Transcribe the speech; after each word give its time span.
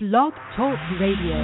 Blog 0.00 0.32
Talk 0.56 0.78
Radio. 1.00 1.34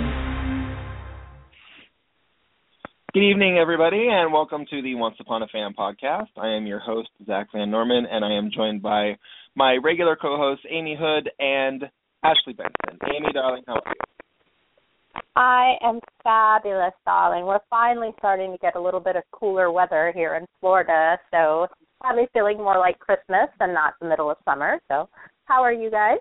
Good 3.13 3.29
evening, 3.29 3.59
everybody, 3.59 4.07
and 4.09 4.33
welcome 4.33 4.65
to 4.71 4.81
the 4.81 4.95
Once 4.95 5.17
Upon 5.19 5.43
a 5.43 5.49
Fan 5.49 5.75
podcast. 5.77 6.29
I 6.37 6.51
am 6.51 6.65
your 6.65 6.79
host, 6.79 7.09
Zach 7.27 7.49
Van 7.53 7.69
Norman, 7.69 8.07
and 8.09 8.25
I 8.25 8.31
am 8.35 8.53
joined 8.55 8.81
by 8.81 9.19
my 9.57 9.77
regular 9.83 10.15
co 10.15 10.37
hosts, 10.37 10.65
Amy 10.71 10.97
Hood 10.97 11.31
and 11.41 11.83
Ashley 12.23 12.53
Benson. 12.53 13.01
Amy, 13.13 13.33
darling, 13.33 13.65
how 13.67 13.73
are 13.85 13.93
you? 13.93 15.21
I 15.35 15.75
am 15.83 15.99
fabulous, 16.23 16.95
darling. 17.05 17.47
We're 17.47 17.59
finally 17.69 18.13
starting 18.19 18.53
to 18.53 18.59
get 18.59 18.77
a 18.77 18.81
little 18.81 19.01
bit 19.01 19.17
of 19.17 19.25
cooler 19.33 19.73
weather 19.73 20.13
here 20.15 20.37
in 20.37 20.47
Florida, 20.61 21.19
so 21.33 21.65
it's 21.65 21.75
probably 22.01 22.29
feeling 22.33 22.59
more 22.59 22.79
like 22.79 23.01
Christmas 23.01 23.49
and 23.59 23.75
not 23.75 23.95
the 24.01 24.07
middle 24.07 24.31
of 24.31 24.37
summer. 24.45 24.79
So, 24.87 25.09
how 25.47 25.61
are 25.61 25.73
you 25.73 25.91
guys? 25.91 26.19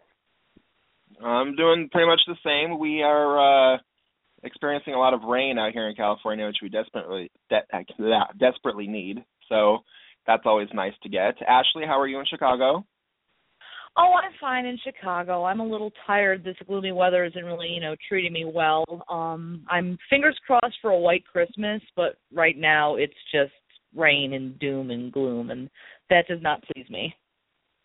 I'm 1.23 1.55
doing 1.55 1.89
pretty 1.91 2.07
much 2.07 2.21
the 2.27 2.35
same. 2.45 2.79
We 2.79 3.01
are 3.01 3.75
uh 3.75 3.77
experiencing 4.43 4.93
a 4.93 4.99
lot 4.99 5.13
of 5.13 5.23
rain 5.23 5.57
out 5.57 5.71
here 5.71 5.87
in 5.87 5.95
California, 5.95 6.45
which 6.45 6.57
we 6.61 6.69
desperately 6.69 7.31
de- 7.49 8.27
desperately 8.39 8.87
need. 8.87 9.23
So 9.49 9.79
that's 10.27 10.43
always 10.45 10.67
nice 10.73 10.93
to 11.03 11.09
get. 11.09 11.35
Ashley, 11.47 11.83
how 11.85 11.99
are 11.99 12.07
you 12.07 12.19
in 12.19 12.25
Chicago? 12.25 12.85
Oh, 13.95 14.13
I'm 14.13 14.31
fine 14.41 14.65
in 14.65 14.79
Chicago. 14.83 15.43
I'm 15.43 15.59
a 15.59 15.67
little 15.67 15.91
tired. 16.07 16.43
This 16.43 16.55
gloomy 16.65 16.91
weather 16.91 17.25
isn't 17.25 17.45
really, 17.45 17.67
you 17.67 17.79
know, 17.79 17.95
treating 18.09 18.33
me 18.33 18.43
well. 18.43 18.85
Um, 19.07 19.63
I'm 19.69 19.97
fingers 20.09 20.37
crossed 20.47 20.77
for 20.81 20.91
a 20.91 20.99
white 20.99 21.23
Christmas, 21.31 21.81
but 21.95 22.17
right 22.33 22.57
now 22.57 22.95
it's 22.95 23.13
just 23.31 23.51
rain 23.95 24.33
and 24.33 24.57
doom 24.57 24.89
and 24.89 25.11
gloom, 25.11 25.51
and 25.51 25.69
that 26.09 26.27
does 26.27 26.41
not 26.41 26.63
please 26.63 26.89
me. 26.89 27.13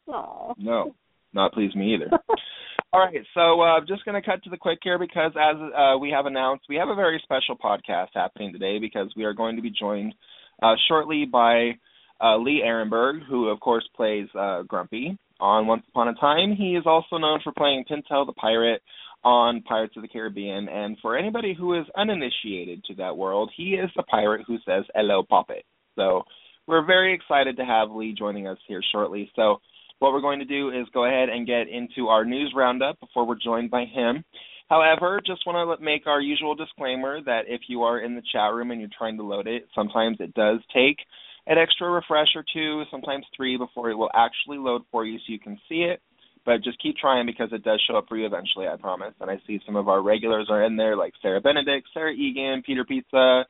Oh. 0.09 0.55
No, 0.57 0.95
not 1.32 1.52
please 1.52 1.74
me 1.74 1.95
either. 1.95 2.10
All 2.92 3.00
right, 3.00 3.24
so 3.34 3.60
I'm 3.60 3.82
uh, 3.82 3.87
just 3.87 4.05
going 4.06 4.20
to 4.20 4.27
cut 4.27 4.42
to 4.45 4.50
the 4.50 4.56
quick 4.56 4.78
here 4.82 4.98
because 4.98 5.32
as 5.38 5.56
uh, 5.77 5.98
we 5.98 6.10
have 6.10 6.24
announced, 6.24 6.64
we 6.70 6.77
have 6.77 6.88
a 6.88 6.95
very 6.95 7.20
special 7.23 7.54
podcast 7.56 8.09
happening 8.14 8.51
today 8.51 8.79
because 8.79 9.12
we 9.15 9.24
are 9.24 9.35
going 9.35 9.57
to 9.57 9.62
be 9.62 9.70
joined 9.70 10.15
uh, 10.62 10.74
shortly 10.88 11.26
by 11.30 11.73
uh, 12.20 12.38
Lee 12.38 12.62
Arenberg, 12.65 13.20
who 13.29 13.48
of 13.48 13.60
course 13.60 13.87
plays 13.95 14.26
uh, 14.38 14.62
Grumpy 14.62 15.18
on 15.38 15.66
Once 15.66 15.85
Upon 15.90 16.09
a 16.09 16.15
Time. 16.15 16.54
He 16.57 16.76
is 16.76 16.85
also 16.87 17.18
known 17.18 17.40
for 17.45 17.52
playing 17.52 17.85
Pintel 17.90 18.26
the 18.26 18.32
Pirate 18.32 18.80
on 19.23 19.63
Pirates 19.63 19.95
of 19.96 20.02
the 20.02 20.09
Caribbean, 20.09 20.68
and 20.68 20.96
for 21.02 21.16
anybody 21.16 21.52
who 21.52 21.79
is 21.79 21.85
uninitiated 21.96 22.85
to 22.85 22.95
that 22.95 23.16
world, 23.16 23.51
he 23.57 23.74
is 23.74 23.90
the 23.96 24.02
pirate 24.04 24.46
who 24.46 24.59
says 24.65 24.85
"Hello, 24.95 25.23
Poppet." 25.29 25.65
So 25.96 26.23
we're 26.66 26.87
very 26.87 27.15
excited 27.15 27.57
to 27.57 27.65
have 27.65 27.90
Lee 27.90 28.15
joining 28.16 28.46
us 28.46 28.59
here 28.66 28.82
shortly. 28.92 29.30
So 29.35 29.60
what 29.99 30.13
we're 30.13 30.21
going 30.21 30.38
to 30.38 30.45
do 30.45 30.71
is 30.71 30.87
go 30.93 31.07
ahead 31.07 31.29
and 31.29 31.46
get 31.46 31.68
into 31.68 32.09
our 32.09 32.24
news 32.24 32.52
roundup 32.54 33.01
before 33.01 33.27
we're 33.27 33.38
joined 33.43 33.71
by 33.71 33.85
him. 33.85 34.24
However, 34.68 35.21
just 35.24 35.46
want 35.46 35.79
to 35.79 35.85
make 35.85 36.07
our 36.07 36.21
usual 36.21 36.54
disclaimer 36.54 37.23
that 37.23 37.45
if 37.46 37.63
you 37.68 37.82
are 37.82 38.01
in 38.01 38.15
the 38.15 38.23
chat 38.32 38.52
room 38.52 38.71
and 38.71 38.80
you're 38.80 38.91
trying 38.96 39.16
to 39.16 39.23
load 39.23 39.46
it, 39.46 39.66
sometimes 39.74 40.19
it 40.21 40.35
does 40.35 40.60
take 40.74 40.99
an 41.46 41.57
extra 41.57 41.91
refresh 41.91 42.29
or 42.37 42.45
two, 42.52 42.82
sometimes 42.91 43.24
three, 43.35 43.57
before 43.57 43.91
it 43.91 43.95
will 43.95 44.10
actually 44.15 44.59
load 44.59 44.82
for 44.91 45.07
you 45.07 45.19
so 45.19 45.24
you 45.32 45.38
can 45.38 45.59
see 45.69 45.82
it. 45.82 46.02
But 46.45 46.63
just 46.63 46.80
keep 46.82 46.96
trying 46.96 47.26
because 47.26 47.49
it 47.52 47.65
does 47.65 47.82
show 47.88 47.96
up 47.96 48.07
for 48.09 48.16
you 48.16 48.26
eventually, 48.26 48.69
I 48.69 48.76
promise. 48.76 49.15
And 49.21 49.30
I 49.30 49.41
see 49.46 49.59
some 49.65 49.76
of 49.76 49.88
our 49.88 50.02
regulars 50.02 50.49
are 50.51 50.65
in 50.65 50.76
there, 50.76 50.96
like 50.96 51.15
Sarah 51.23 51.41
Benedict, 51.41 51.88
Sarah 51.93 52.13
Egan, 52.13 52.63
Peter 52.65 52.85
Pizza, 52.85 53.45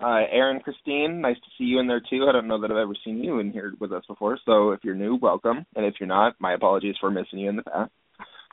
uh, 0.00 0.22
Aaron 0.30 0.60
Christine, 0.60 1.20
nice 1.20 1.36
to 1.36 1.50
see 1.56 1.64
you 1.64 1.80
in 1.80 1.86
there 1.88 2.00
too. 2.08 2.26
I 2.28 2.32
don't 2.32 2.46
know 2.46 2.60
that 2.60 2.70
I've 2.70 2.76
ever 2.76 2.94
seen 3.04 3.22
you 3.22 3.40
in 3.40 3.50
here 3.50 3.72
with 3.80 3.92
us 3.92 4.04
before, 4.06 4.38
so 4.44 4.70
if 4.70 4.80
you're 4.84 4.94
new, 4.94 5.16
welcome. 5.16 5.66
And 5.74 5.84
if 5.84 5.94
you're 5.98 6.06
not, 6.06 6.34
my 6.38 6.54
apologies 6.54 6.94
for 7.00 7.10
missing 7.10 7.40
you 7.40 7.48
in 7.48 7.56
the 7.56 7.62
past. 7.62 7.90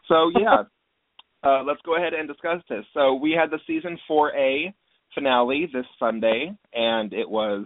So 0.08 0.32
yeah, 0.40 0.64
uh, 1.44 1.64
let's 1.64 1.82
go 1.86 1.98
ahead 1.98 2.14
and 2.14 2.28
discuss 2.28 2.62
this. 2.70 2.86
So 2.94 3.14
we 3.14 3.32
had 3.32 3.52
the 3.52 3.60
season 3.68 3.98
4A 4.10 4.74
finale 5.14 5.70
this 5.72 5.86
Sunday, 6.00 6.52
and 6.74 7.14
it 7.14 7.30
was 7.30 7.66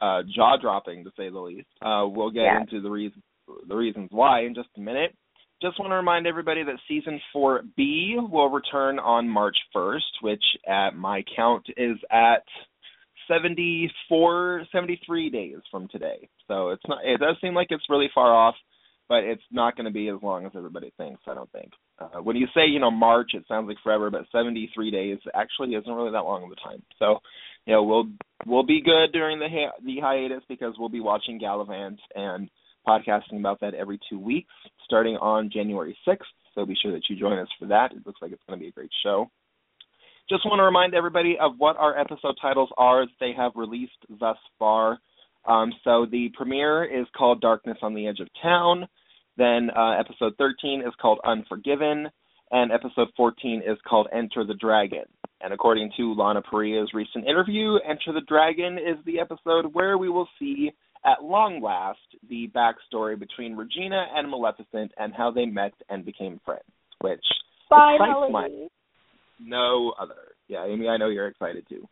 uh, 0.00 0.22
jaw 0.34 0.56
dropping 0.60 1.04
to 1.04 1.10
say 1.16 1.28
the 1.28 1.38
least. 1.38 1.68
Uh, 1.82 2.06
we'll 2.08 2.30
get 2.30 2.44
Yeah. 2.44 2.60
into 2.60 2.80
the 2.80 2.90
reasons 2.90 3.22
the 3.68 3.74
reasons 3.74 4.08
why 4.12 4.44
in 4.44 4.54
just 4.54 4.68
a 4.76 4.80
minute. 4.80 5.12
Just 5.62 5.78
want 5.78 5.90
to 5.90 5.96
remind 5.96 6.26
everybody 6.26 6.62
that 6.64 6.76
season 6.88 7.20
4B 7.34 8.30
will 8.30 8.48
return 8.48 8.98
on 8.98 9.28
March 9.28 9.56
1st, 9.76 10.22
which 10.22 10.42
at 10.66 10.96
my 10.96 11.22
count 11.36 11.66
is 11.76 11.98
at 12.10 12.44
74 13.28 14.64
73 14.72 15.30
days 15.30 15.56
from 15.70 15.86
today. 15.88 16.28
So 16.48 16.70
it's 16.70 16.82
not 16.88 17.04
it 17.04 17.18
does 17.18 17.36
seem 17.40 17.54
like 17.54 17.68
it's 17.70 17.84
really 17.88 18.08
far 18.14 18.34
off, 18.34 18.54
but 19.08 19.24
it's 19.24 19.42
not 19.52 19.76
going 19.76 19.84
to 19.84 19.92
be 19.92 20.08
as 20.08 20.16
long 20.22 20.46
as 20.46 20.52
everybody 20.56 20.92
thinks, 20.96 21.20
I 21.28 21.34
don't 21.34 21.50
think. 21.52 21.70
Uh, 21.98 22.22
when 22.22 22.36
you 22.36 22.46
say, 22.54 22.66
you 22.66 22.80
know, 22.80 22.90
March, 22.90 23.32
it 23.34 23.44
sounds 23.46 23.68
like 23.68 23.76
forever, 23.82 24.10
but 24.10 24.24
73 24.32 24.90
days 24.90 25.18
actually 25.34 25.74
isn't 25.74 25.92
really 25.92 26.12
that 26.12 26.24
long 26.24 26.42
of 26.42 26.50
a 26.50 26.56
time. 26.56 26.82
So, 26.98 27.18
you 27.66 27.74
know, 27.74 27.82
we'll 27.82 28.08
we'll 28.46 28.66
be 28.66 28.82
good 28.82 29.12
during 29.12 29.38
the 29.38 29.48
hi- 29.48 29.78
the 29.84 30.00
hiatus 30.00 30.42
because 30.48 30.74
we'll 30.78 30.88
be 30.88 31.00
watching 31.00 31.38
Galavant 31.38 31.98
and 32.14 32.48
podcasting 32.86 33.38
about 33.38 33.60
that 33.60 33.74
every 33.74 34.00
two 34.08 34.18
weeks, 34.18 34.52
starting 34.90 35.16
on 35.18 35.50
January 35.52 35.96
6th. 36.06 36.18
So 36.56 36.66
be 36.66 36.74
sure 36.82 36.90
that 36.90 37.02
you 37.08 37.16
join 37.16 37.38
us 37.38 37.46
for 37.60 37.66
that. 37.66 37.92
It 37.92 38.04
looks 38.04 38.20
like 38.20 38.32
it's 38.32 38.42
going 38.48 38.58
to 38.58 38.62
be 38.62 38.68
a 38.68 38.72
great 38.72 38.90
show. 39.04 39.30
Just 40.28 40.44
want 40.44 40.58
to 40.58 40.64
remind 40.64 40.94
everybody 40.94 41.36
of 41.40 41.52
what 41.58 41.76
our 41.76 41.96
episode 41.96 42.34
titles 42.42 42.70
are 42.76 43.06
that 43.06 43.12
they 43.20 43.32
have 43.36 43.52
released 43.54 43.92
thus 44.18 44.36
far. 44.58 44.98
Um, 45.46 45.72
so 45.84 46.06
the 46.10 46.30
premiere 46.34 46.84
is 46.84 47.06
called 47.16 47.40
Darkness 47.40 47.78
on 47.82 47.94
the 47.94 48.08
Edge 48.08 48.18
of 48.18 48.28
Town. 48.42 48.86
Then 49.36 49.70
uh, 49.76 49.92
episode 49.98 50.34
13 50.38 50.82
is 50.86 50.92
called 51.00 51.20
Unforgiven, 51.24 52.08
and 52.50 52.72
episode 52.72 53.08
14 53.16 53.62
is 53.64 53.78
called 53.88 54.08
Enter 54.12 54.44
the 54.44 54.54
Dragon. 54.54 55.04
And 55.40 55.52
according 55.54 55.92
to 55.96 56.14
Lana 56.14 56.42
Parrilla's 56.42 56.90
recent 56.92 57.26
interview, 57.26 57.76
Enter 57.88 58.12
the 58.12 58.26
Dragon 58.26 58.74
is 58.74 59.02
the 59.06 59.20
episode 59.20 59.72
where 59.72 59.96
we 59.96 60.10
will 60.10 60.28
see, 60.38 60.72
at 61.04 61.22
long 61.22 61.62
last, 61.62 61.98
the 62.28 62.50
backstory 62.54 63.18
between 63.18 63.56
Regina 63.56 64.06
and 64.14 64.30
Maleficent 64.30 64.92
and 64.98 65.14
how 65.14 65.30
they 65.30 65.46
met 65.46 65.72
and 65.88 66.04
became 66.04 66.40
friends, 66.44 66.62
which 67.00 67.24
excites 67.70 68.00
my 68.30 68.48
no 69.42 69.94
other. 69.98 70.34
Yeah, 70.48 70.66
Amy, 70.66 70.88
I 70.88 70.96
know 70.96 71.08
you're 71.08 71.28
excited 71.28 71.64
too. 71.68 71.88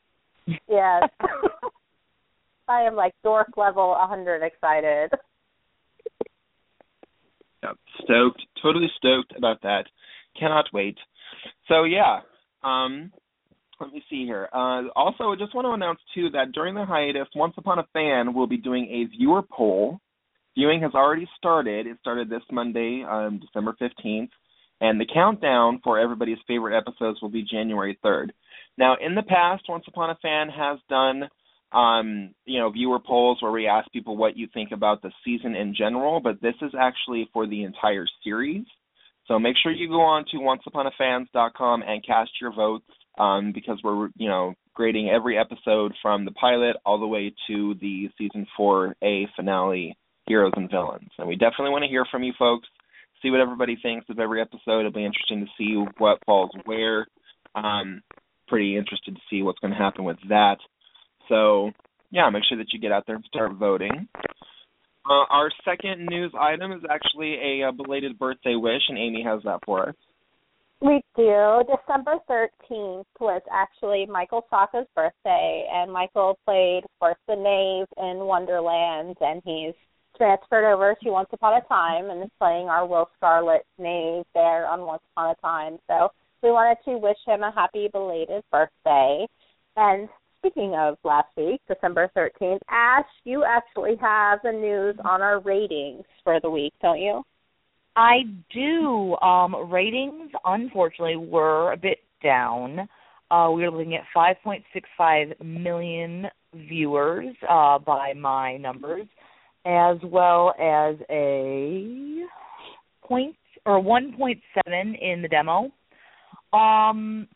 Yes. 0.69 1.09
I 2.69 2.83
am 2.83 2.95
like 2.95 3.15
dork 3.25 3.57
level 3.57 3.91
100 3.91 4.43
excited. 4.43 5.11
Yeah, 7.63 7.73
stoked, 8.03 8.43
totally 8.63 8.91
stoked 8.97 9.33
about 9.37 9.63
that. 9.63 9.85
Cannot 10.39 10.67
wait. 10.73 10.99
So 11.69 11.85
yeah, 11.85 12.21
um, 12.63 13.11
let 13.81 13.93
me 13.93 14.03
see 14.11 14.25
here. 14.25 14.49
Uh, 14.53 14.89
also, 14.97 15.33
I 15.33 15.37
just 15.39 15.55
want 15.55 15.66
to 15.66 15.72
announce 15.72 16.00
too 16.15 16.31
that 16.31 16.53
during 16.53 16.75
the 16.75 16.84
hiatus, 16.84 17.28
Once 17.34 17.55
Upon 17.56 17.78
a 17.78 17.87
Fan 17.93 18.34
will 18.34 18.47
be 18.47 18.56
doing 18.56 18.87
a 18.87 19.16
viewer 19.16 19.43
poll. 19.43 20.00
Viewing 20.56 20.83
has 20.83 20.93
already 20.94 21.28
started. 21.37 21.87
It 21.87 21.99
started 22.00 22.28
this 22.28 22.43
Monday, 22.50 23.05
um, 23.09 23.41
December 23.41 23.77
fifteenth, 23.78 24.31
and 24.81 25.00
the 25.00 25.06
countdown 25.12 25.81
for 25.84 25.99
everybody's 25.99 26.39
favorite 26.47 26.77
episodes 26.77 27.21
will 27.22 27.28
be 27.28 27.43
January 27.43 27.99
third. 28.03 28.33
Now, 28.77 28.97
in 29.00 29.15
the 29.15 29.22
past, 29.22 29.65
Once 29.69 29.84
Upon 29.89 30.10
a 30.10 30.16
Fan 30.22 30.49
has 30.49 30.78
done 30.89 31.28
um, 31.72 32.34
you 32.47 32.59
know, 32.59 32.71
viewer 32.71 32.99
polls 32.99 33.39
where 33.43 33.53
we 33.53 33.66
ask 33.66 33.91
people 33.93 34.16
what 34.16 34.37
you 34.37 34.49
think 34.55 34.71
about 34.72 35.03
the 35.03 35.10
season 35.25 35.55
in 35.55 35.75
general, 35.77 36.21
but 36.21 36.41
this 36.41 36.55
is 36.62 36.72
actually 36.78 37.28
for 37.33 37.47
the 37.47 37.62
entire 37.65 38.06
series. 38.25 38.65
So 39.27 39.39
make 39.39 39.56
sure 39.62 39.72
you 39.72 39.89
go 39.89 40.00
on 40.00 40.25
to 40.31 40.39
onceuponafans.com 40.39 41.83
and 41.83 42.06
cast 42.06 42.31
your 42.41 42.55
votes 42.55 42.87
um, 43.19 43.53
because 43.53 43.79
we're, 43.83 44.09
you 44.17 44.29
know, 44.29 44.55
grading 44.75 45.11
every 45.11 45.37
episode 45.37 45.93
from 46.01 46.25
the 46.25 46.31
pilot 46.33 46.77
all 46.87 47.01
the 47.01 47.06
way 47.06 47.34
to 47.49 47.75
the 47.81 48.09
season 48.17 48.47
4A 48.59 49.27
finale, 49.34 49.97
Heroes 50.27 50.53
and 50.56 50.71
Villains. 50.71 51.11
And 51.19 51.28
we 51.28 51.34
definitely 51.34 51.71
want 51.71 51.83
to 51.83 51.89
hear 51.89 52.05
from 52.11 52.23
you 52.23 52.33
folks, 52.39 52.69
see 53.21 53.31
what 53.31 53.41
everybody 53.41 53.77
thinks 53.83 54.07
of 54.09 54.21
every 54.21 54.41
episode. 54.41 54.81
It'll 54.81 54.93
be 54.93 55.05
interesting 55.05 55.41
to 55.41 55.51
see 55.59 55.84
what 55.99 56.19
falls 56.25 56.51
where. 56.65 57.07
Um, 57.54 58.03
pretty 58.47 58.77
interested 58.77 59.15
to 59.15 59.21
see 59.28 59.42
what's 59.42 59.59
going 59.59 59.72
to 59.72 59.78
happen 59.78 60.04
with 60.04 60.19
that. 60.28 60.59
So, 61.28 61.72
yeah, 62.10 62.31
make 62.31 62.45
sure 62.48 62.59
that 62.59 62.72
you 62.72 62.78
get 62.78 62.92
out 62.92 63.04
there 63.07 63.16
and 63.16 63.25
start 63.25 63.53
voting. 63.54 64.09
Uh, 65.09 65.25
our 65.31 65.51
second 65.65 66.07
news 66.07 66.33
item 66.39 66.72
is 66.72 66.83
actually 66.89 67.34
a, 67.34 67.69
uh 67.69 67.72
belated 67.72 68.19
birthday 68.19 68.54
wish, 68.54 68.83
and 68.89 68.98
Amy 68.98 69.22
has 69.22 69.42
that 69.45 69.60
for 69.65 69.89
us. 69.89 69.95
We 70.80 71.03
do. 71.16 71.63
December 71.66 72.15
13th 72.30 73.04
was 73.19 73.42
actually 73.51 74.07
Michael 74.07 74.47
Socha's 74.48 74.86
birthday, 74.95 75.69
and 75.72 75.92
Michael 75.92 76.39
played, 76.45 76.84
course, 77.01 77.16
the 77.27 77.34
knave 77.34 77.86
in 77.97 78.25
Wonderland, 78.25 79.16
and 79.21 79.42
he's 79.45 79.75
transferred 80.16 80.72
over 80.72 80.95
to 81.03 81.10
Once 81.10 81.30
Upon 81.33 81.60
a 81.60 81.66
Time 81.66 82.10
and 82.10 82.22
is 82.22 82.30
playing 82.39 82.69
our 82.69 82.86
Will 82.86 83.09
Scarlet 83.16 83.63
knave 83.78 84.25
there 84.34 84.69
on 84.69 84.83
Once 84.83 85.03
Upon 85.13 85.30
a 85.30 85.34
Time. 85.41 85.78
So 85.89 86.10
we 86.42 86.53
wanted 86.53 86.78
to 86.84 86.98
wish 86.98 87.19
him 87.27 87.42
a 87.42 87.51
happy 87.51 87.89
belated 87.89 88.45
birthday. 88.53 89.27
And 89.77 90.09
speaking 90.39 90.75
of 90.77 90.97
last 91.03 91.28
week, 91.36 91.60
December 91.66 92.09
13th, 92.16 92.60
Ash, 92.71 93.07
you 93.25 93.45
actually 93.45 93.97
have 93.97 94.39
the 94.45 94.53
news 94.53 94.97
on 95.04 95.22
our 95.22 95.41
ratings 95.41 96.04
for 96.22 96.41
the 96.41 96.51
week, 96.51 96.72
don't 96.80 97.01
you? 97.01 97.22
I 97.98 98.21
do. 98.54 99.16
Um, 99.16 99.72
ratings, 99.72 100.30
unfortunately, 100.45 101.16
were 101.16 101.72
a 101.72 101.77
bit 101.77 101.98
down. 102.22 102.89
Uh, 103.28 103.50
we 103.53 103.62
were 103.62 103.72
looking 103.72 103.97
at 103.97 104.04
5.65 104.16 105.45
million 105.45 106.28
viewers 106.54 107.34
uh, 107.50 107.80
by 107.80 108.12
my 108.15 108.56
numbers, 108.56 109.09
as 109.66 109.97
well 110.04 110.54
as 110.60 110.95
a 111.10 112.24
point 113.03 113.34
or 113.66 113.83
1.7 113.83 114.39
in 115.03 115.21
the 115.21 115.28
demo. 115.28 115.68
Um, 116.53 117.27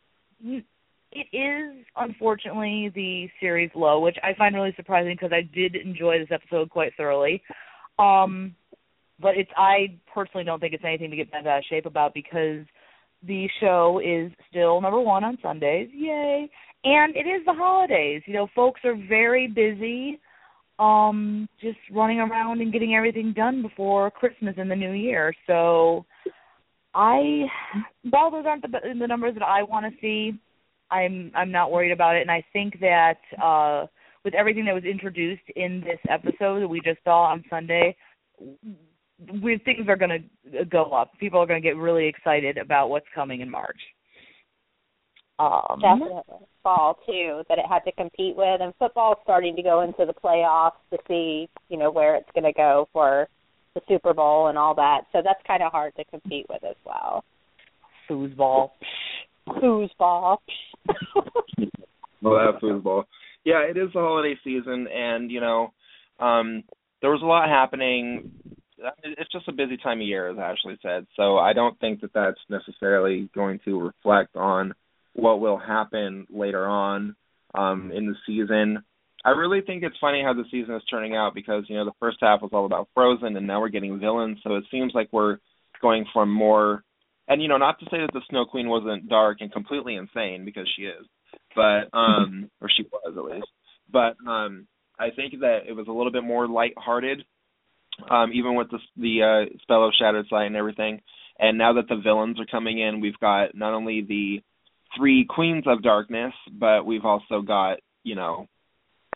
it 0.45 1.27
is 1.37 1.85
unfortunately 1.97 2.93
the 2.95 3.27
series 3.41 3.71
low, 3.75 3.99
which 3.99 4.17
I 4.23 4.33
find 4.39 4.55
really 4.55 4.75
surprising 4.77 5.15
because 5.15 5.33
I 5.33 5.43
did 5.53 5.75
enjoy 5.75 6.21
this 6.21 6.31
episode 6.31 6.71
quite 6.71 6.93
thoroughly. 6.97 7.43
Um, 7.99 8.55
but 9.23 9.37
it's 9.37 9.51
I 9.57 9.97
personally 10.13 10.45
don't 10.45 10.61
think 10.61 10.75
it's 10.75 10.85
anything 10.85 11.11
to 11.11 11.17
get 11.17 11.31
bent 11.31 11.47
out 11.47 11.59
of 11.59 11.65
shape 11.71 11.87
about 11.87 12.13
because 12.13 12.67
the 13.27 13.49
show 13.61 14.01
is 14.05 14.33
still 14.51 14.81
number 14.81 15.01
one 15.01 15.25
on 15.25 15.39
Sundays, 15.43 15.89
yay! 15.93 16.51
And 16.85 17.15
it 17.15 17.29
is 17.29 17.45
the 17.47 17.55
holidays. 17.55 18.23
You 18.27 18.35
know, 18.35 18.49
folks 18.55 18.81
are 18.85 18.97
very 19.09 19.47
busy, 19.47 20.21
um, 20.81 21.49
just 21.61 21.79
running 21.93 22.19
around 22.19 22.61
and 22.61 22.73
getting 22.73 22.97
everything 22.97 23.33
done 23.33 23.63
before 23.63 24.11
Christmas 24.11 24.57
and 24.59 24.69
the 24.69 24.75
New 24.75 24.91
Year. 24.91 25.33
So, 25.47 26.05
I, 26.95 27.45
while 28.11 28.33
those 28.33 28.45
aren't 28.47 28.63
the, 28.63 28.69
the 28.99 29.07
numbers 29.07 29.35
that 29.35 29.45
I 29.45 29.63
want 29.63 29.87
to 29.87 30.01
see, 30.01 30.39
I'm 30.91 31.31
I'm 31.35 31.53
not 31.53 31.71
worried 31.71 31.93
about 31.93 32.17
it. 32.17 32.23
And 32.23 32.31
I 32.31 32.45
think 32.53 32.81
that 32.81 33.19
uh, 33.43 33.87
with 34.25 34.35
everything 34.35 34.65
that 34.67 34.75
was 34.75 34.85
introduced 34.85 35.43
in 35.57 35.81
this 35.81 36.01
episode 36.09 36.61
that 36.61 36.69
we 36.69 36.81
just 36.81 36.99
saw 37.05 37.31
on 37.31 37.45
Sunday, 37.49 37.97
we 39.43 39.59
things 39.65 39.89
are 39.89 39.97
going 39.97 40.29
to 40.51 40.65
go 40.65 40.85
up. 40.91 41.13
People 41.19 41.41
are 41.41 41.47
going 41.47 41.63
to 41.63 41.67
get 41.67 41.77
really 41.77 42.07
excited 42.07 42.59
about 42.59 42.91
what's 42.91 43.07
coming 43.15 43.41
in 43.41 43.51
March. 43.51 43.79
Um, 45.39 45.81
Definitely 45.81 46.23
fall 46.63 46.99
too 47.07 47.43
that 47.49 47.59
it 47.59 47.65
had 47.69 47.81
to 47.81 47.93
compete 47.93 48.37
with, 48.37 48.61
and 48.61 48.73
football 48.79 49.17
starting 49.25 49.57
to 49.57 49.63
go 49.63 49.81
into 49.81 50.05
the 50.07 50.15
playoffs 50.15 50.73
to 50.91 50.99
see 51.09 51.49
you 51.69 51.77
know 51.77 51.91
where 51.91 52.17
it's 52.17 52.29
going 52.35 52.45
to 52.45 52.53
go 52.53 52.89
for 52.93 53.29
the 53.75 53.81
Super 53.89 54.15
Bowl 54.15 54.49
and 54.49 54.59
all 54.59 54.75
that. 54.75 55.03
So 55.13 55.21
that's 55.25 55.41
kind 55.47 55.63
of 55.63 55.73
hard 55.73 55.95
to 55.97 56.05
compete 56.05 56.47
with 56.49 56.63
as 56.65 56.77
well. 56.85 57.25
Foosball. 58.09 58.71
Foosball. 59.49 60.37
well, 62.23 62.35
that 62.35 62.59
foosball. 62.63 63.05
Yeah, 63.45 63.63
it 63.63 63.77
is 63.77 63.89
the 63.93 64.01
holiday 64.01 64.39
season, 64.45 64.87
and 64.95 65.31
you 65.31 65.41
know, 65.41 65.73
um, 66.21 66.63
there 67.01 67.11
was 67.11 67.23
a 67.23 67.27
lot 67.27 67.49
happening 67.49 68.31
it's 69.03 69.33
just 69.33 69.49
a 69.49 69.53
busy 69.53 69.77
time 69.77 70.01
of 70.01 70.07
year, 70.07 70.31
as 70.31 70.39
Ashley 70.39 70.79
said. 70.83 71.07
So 71.17 71.39
I 71.39 71.53
don't 71.53 71.79
think 71.81 72.01
that 72.01 72.13
that's 72.13 72.41
necessarily 72.49 73.29
going 73.35 73.61
to 73.65 73.81
reflect 73.81 74.37
on 74.37 74.75
what 75.15 75.41
will 75.41 75.59
happen 75.59 76.27
later 76.31 76.67
on 76.67 77.17
um, 77.55 77.93
in 77.95 78.07
the 78.07 78.15
season. 78.27 78.83
I 79.25 79.31
really 79.31 79.61
think 79.61 79.83
it's 79.83 79.97
funny 80.01 80.23
how 80.25 80.35
the 80.35 80.45
season 80.51 80.75
is 80.75 80.83
turning 80.91 81.15
out 81.15 81.35
because 81.35 81.65
you 81.69 81.77
know 81.77 81.85
the 81.85 81.93
first 82.01 82.19
half 82.21 82.43
was 82.43 82.51
all 82.53 82.67
about 82.67 82.89
Frozen, 82.95 83.37
and 83.37 83.47
now 83.47 83.61
we're 83.61 83.69
getting 83.69 84.01
villains. 84.01 84.39
So 84.43 84.57
it 84.57 84.65
seems 84.71 84.93
like 84.95 85.09
we're 85.13 85.39
going 85.81 86.07
from 86.13 86.33
more, 86.33 86.83
and 87.29 87.41
you 87.41 87.49
know, 87.49 87.59
not 87.59 87.79
to 87.81 87.85
say 87.87 87.99
that 87.99 88.11
the 88.13 88.23
Snow 88.31 88.47
Queen 88.47 88.69
wasn't 88.69 89.09
dark 89.09 89.39
and 89.41 89.53
completely 89.53 89.95
insane 89.95 90.45
because 90.45 90.69
she 90.77 90.83
is, 90.83 91.07
but 91.55 91.97
um, 91.97 92.51
or 92.61 92.69
she 92.77 92.85
was 92.91 93.15
at 93.17 93.25
least, 93.25 93.47
but 93.93 94.17
um, 94.29 94.67
I 94.99 95.11
think 95.15 95.39
that 95.41 95.61
it 95.69 95.73
was 95.73 95.87
a 95.89 95.93
little 95.93 96.13
bit 96.13 96.25
more 96.25 96.49
lighthearted 96.49 97.25
um, 98.11 98.33
even 98.33 98.55
with 98.55 98.71
the 98.71 98.79
the 98.97 99.23
uh, 99.23 99.59
spell 99.63 99.87
of 99.87 99.93
Shattered 99.99 100.27
Sight 100.29 100.47
and 100.47 100.57
everything. 100.57 101.01
And 101.39 101.59
now 101.59 101.73
that 101.75 101.89
the 101.89 101.97
villains 101.97 102.39
are 102.39 102.47
coming 102.47 102.79
in, 102.79 103.01
we've 103.01 103.19
got 103.19 103.55
not 103.55 103.75
only 103.75 104.03
the 104.03 104.43
three 104.97 105.27
queens 105.29 105.65
of 105.67 105.83
darkness, 105.83 106.33
but 106.53 106.85
we've 106.85 107.05
also 107.05 107.43
got 107.43 107.79
you 108.03 108.15
know 108.15 108.47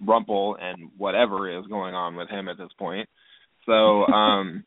Rumple 0.01 0.57
and 0.61 0.91
whatever 0.97 1.59
is 1.59 1.67
going 1.67 1.95
on 1.95 2.17
with 2.17 2.29
him 2.29 2.49
at 2.49 2.59
this 2.59 2.73
point. 2.79 3.09
So 3.65 4.07
um 4.13 4.65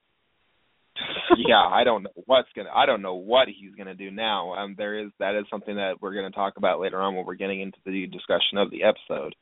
yeah, 1.38 1.62
I 1.62 1.84
don't 1.84 2.04
know 2.04 2.10
what's 2.26 2.50
gonna 2.56 2.70
I 2.74 2.86
don't 2.86 3.02
know 3.02 3.16
what 3.16 3.48
he's 3.48 3.76
gonna 3.76 3.96
do 3.96 4.12
now. 4.12 4.54
Um 4.54 4.76
there 4.78 5.00
is 5.00 5.12
that 5.20 5.36
is 5.36 5.46
something 5.50 5.76
that 5.76 6.02
we're 6.02 6.16
gonna 6.16 6.32
talk 6.32 6.58
about 6.58 6.80
later 6.80 7.02
on 7.02 7.16
when 7.16 7.26
we're 7.26 7.36
getting 7.36 7.62
into 7.62 7.78
the 7.86 8.08
discussion 8.08 8.58
of 8.58 8.72
the 8.72 8.84
episode. 8.84 9.36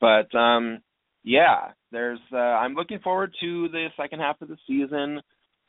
But 0.00 0.36
um 0.36 0.80
yeah, 1.24 1.72
there's 1.90 2.20
uh, 2.32 2.36
I'm 2.36 2.74
looking 2.74 3.00
forward 3.00 3.34
to 3.40 3.68
the 3.68 3.88
second 3.96 4.20
half 4.20 4.40
of 4.42 4.48
the 4.48 4.58
season. 4.66 5.20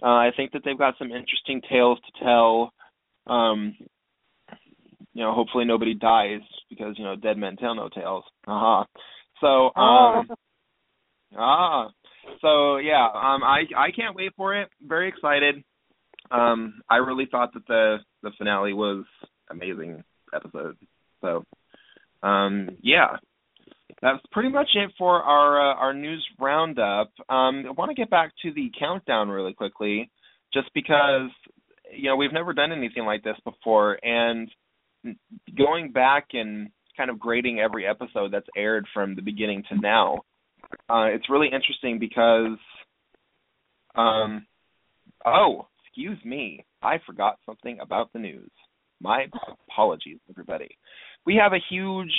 Uh, 0.04 0.08
I 0.08 0.32
think 0.36 0.52
that 0.52 0.62
they've 0.66 0.78
got 0.78 0.96
some 1.00 1.12
interesting 1.12 1.62
tales 1.70 1.98
to 2.00 2.24
tell. 2.24 2.74
Um, 3.28 3.76
you 5.14 5.24
know, 5.24 5.34
hopefully 5.34 5.64
nobody 5.64 5.94
dies 5.94 6.42
because 6.70 6.96
you 6.98 7.06
know 7.06 7.16
dead 7.16 7.38
men 7.38 7.56
tell 7.56 7.74
no 7.74 7.88
tales. 7.88 8.26
Uh 8.46 8.60
huh. 8.60 8.84
So 9.40 9.48
um, 9.80 10.28
oh. 10.30 10.36
ah, 11.38 11.90
so 12.42 12.78
yeah, 12.78 13.06
um, 13.06 13.42
I 13.44 13.64
I 13.78 13.92
can't 13.96 14.16
wait 14.16 14.34
for 14.36 14.54
it. 14.56 14.70
Very 14.86 15.08
excited. 15.08 15.64
Um, 16.32 16.82
I 16.90 16.98
really 16.98 17.28
thought 17.32 17.54
that 17.54 17.66
the 17.68 17.98
the 18.24 18.32
finale 18.38 18.74
was 18.74 19.06
amazing 19.50 20.04
episode. 20.34 20.76
So 21.22 21.46
um, 22.24 22.72
yeah, 22.82 23.18
that's 24.06 24.24
pretty 24.32 24.50
much 24.50 24.68
it 24.76 24.92
for 25.00 25.24
our 25.24 25.72
uh, 25.72 25.76
our 25.76 25.94
news 25.94 26.24
roundup. 26.40 27.12
Um, 27.28 27.66
I 27.66 27.72
want 27.76 27.90
to 27.90 27.96
get 27.96 28.12
back 28.12 28.34
to 28.44 28.54
the 28.54 28.70
countdown 28.78 29.30
really 29.30 29.54
quickly, 29.54 30.12
just 30.54 30.70
because 30.76 31.32
you 31.92 32.10
know 32.10 32.16
we've 32.16 32.32
never 32.32 32.54
done 32.54 32.72
anything 32.72 33.04
like 33.04 33.24
this 33.24 33.38
before, 33.44 33.98
and 34.06 34.48
going 35.58 35.92
back 35.92 36.28
and 36.34 36.70
kind 36.96 37.10
of 37.10 37.20
grading 37.20 37.60
every 37.60 37.88
episode 37.88 38.32
that's 38.32 38.48
aired 38.56 38.86
from 38.94 39.16
the 39.16 39.24
beginning 39.24 39.64
to 39.70 39.76
now, 39.82 40.20
uh, 40.88 41.06
it's 41.06 41.30
really 41.30 41.48
interesting 41.48 41.98
because, 42.00 42.58
um, 43.96 44.46
oh, 45.26 45.68
excuse 45.84 46.18
me, 46.24 46.64
I 46.82 47.00
forgot 47.08 47.40
something 47.44 47.80
about 47.82 48.14
the 48.14 48.20
news. 48.20 48.52
My 49.02 49.26
apologies, 49.70 50.20
everybody. 50.30 50.78
We 51.26 51.36
have 51.42 51.54
a 51.54 51.60
huge 51.70 52.12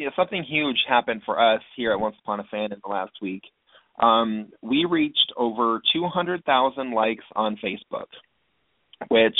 you 0.00 0.06
know, 0.06 0.12
something 0.16 0.42
huge 0.42 0.78
happened 0.88 1.20
for 1.26 1.38
us 1.38 1.60
here 1.76 1.92
at 1.92 2.00
Once 2.00 2.16
Upon 2.22 2.40
a 2.40 2.44
Fan 2.44 2.72
in 2.72 2.80
the 2.82 2.90
last 2.90 3.12
week. 3.20 3.42
Um, 4.02 4.48
we 4.62 4.86
reached 4.88 5.30
over 5.36 5.82
200,000 5.92 6.92
likes 6.94 7.24
on 7.36 7.58
Facebook, 7.62 8.06
which 9.08 9.36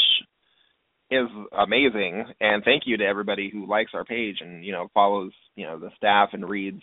is 1.10 1.28
amazing. 1.58 2.26
And 2.42 2.62
thank 2.62 2.82
you 2.84 2.98
to 2.98 3.04
everybody 3.04 3.48
who 3.50 3.66
likes 3.66 3.92
our 3.94 4.04
page 4.04 4.36
and 4.42 4.62
you 4.62 4.72
know 4.72 4.88
follows 4.92 5.32
you 5.56 5.64
know 5.64 5.78
the 5.78 5.90
staff 5.96 6.28
and 6.34 6.46
reads 6.46 6.82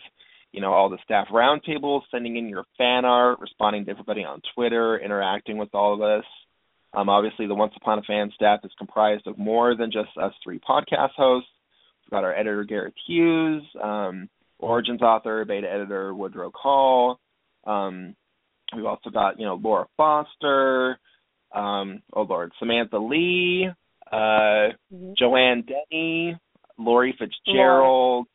you 0.50 0.60
know 0.60 0.72
all 0.72 0.90
the 0.90 0.98
staff 1.04 1.28
roundtables, 1.32 2.02
sending 2.10 2.36
in 2.36 2.48
your 2.48 2.64
fan 2.76 3.04
art, 3.04 3.38
responding 3.38 3.84
to 3.84 3.92
everybody 3.92 4.24
on 4.24 4.42
Twitter, 4.56 4.98
interacting 4.98 5.56
with 5.56 5.72
all 5.72 5.94
of 5.94 6.02
us. 6.02 6.24
Um, 6.94 7.08
obviously, 7.08 7.46
the 7.46 7.54
Once 7.54 7.74
Upon 7.76 8.00
a 8.00 8.02
Fan 8.02 8.32
staff 8.34 8.60
is 8.64 8.72
comprised 8.76 9.28
of 9.28 9.38
more 9.38 9.76
than 9.76 9.92
just 9.92 10.10
us 10.20 10.32
three 10.42 10.58
podcast 10.58 11.12
hosts. 11.16 11.48
Got 12.10 12.24
our 12.24 12.34
editor 12.34 12.64
Gareth 12.64 12.94
Hughes, 13.06 13.62
um, 13.82 14.28
Origins 14.58 15.02
author, 15.02 15.44
beta 15.44 15.70
editor 15.70 16.14
Woodrow 16.14 16.50
Call. 16.50 17.20
Um, 17.66 18.14
we've 18.74 18.86
also 18.86 19.10
got 19.10 19.38
you 19.38 19.46
know 19.46 19.60
Laura 19.62 19.86
Foster, 19.96 20.98
um, 21.54 22.02
oh 22.14 22.22
Lord, 22.22 22.52
Samantha 22.58 22.98
Lee, 22.98 23.68
uh, 24.10 24.14
mm-hmm. 24.16 25.12
Joanne 25.18 25.64
Denny, 25.66 26.36
Lori 26.78 27.14
Fitzgerald. 27.18 28.26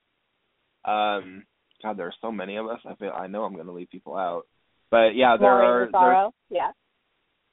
Um, 0.86 1.44
God, 1.82 1.98
there 1.98 2.08
are 2.08 2.13
so 2.22 2.32
many 2.32 2.58
of 2.58 2.68
us. 2.68 2.80
I 2.86 2.96
feel 2.96 3.12
I 3.12 3.27
know 3.27 3.44
I'm 3.44 3.53
going 3.53 3.65
to 3.65 3.74
leave 3.74 3.89
people 3.89 4.15
out, 4.15 4.44
but 4.92 5.15
yeah, 5.15 5.36
there 5.39 5.50
are. 5.50 6.30
Yeah. 6.50 6.72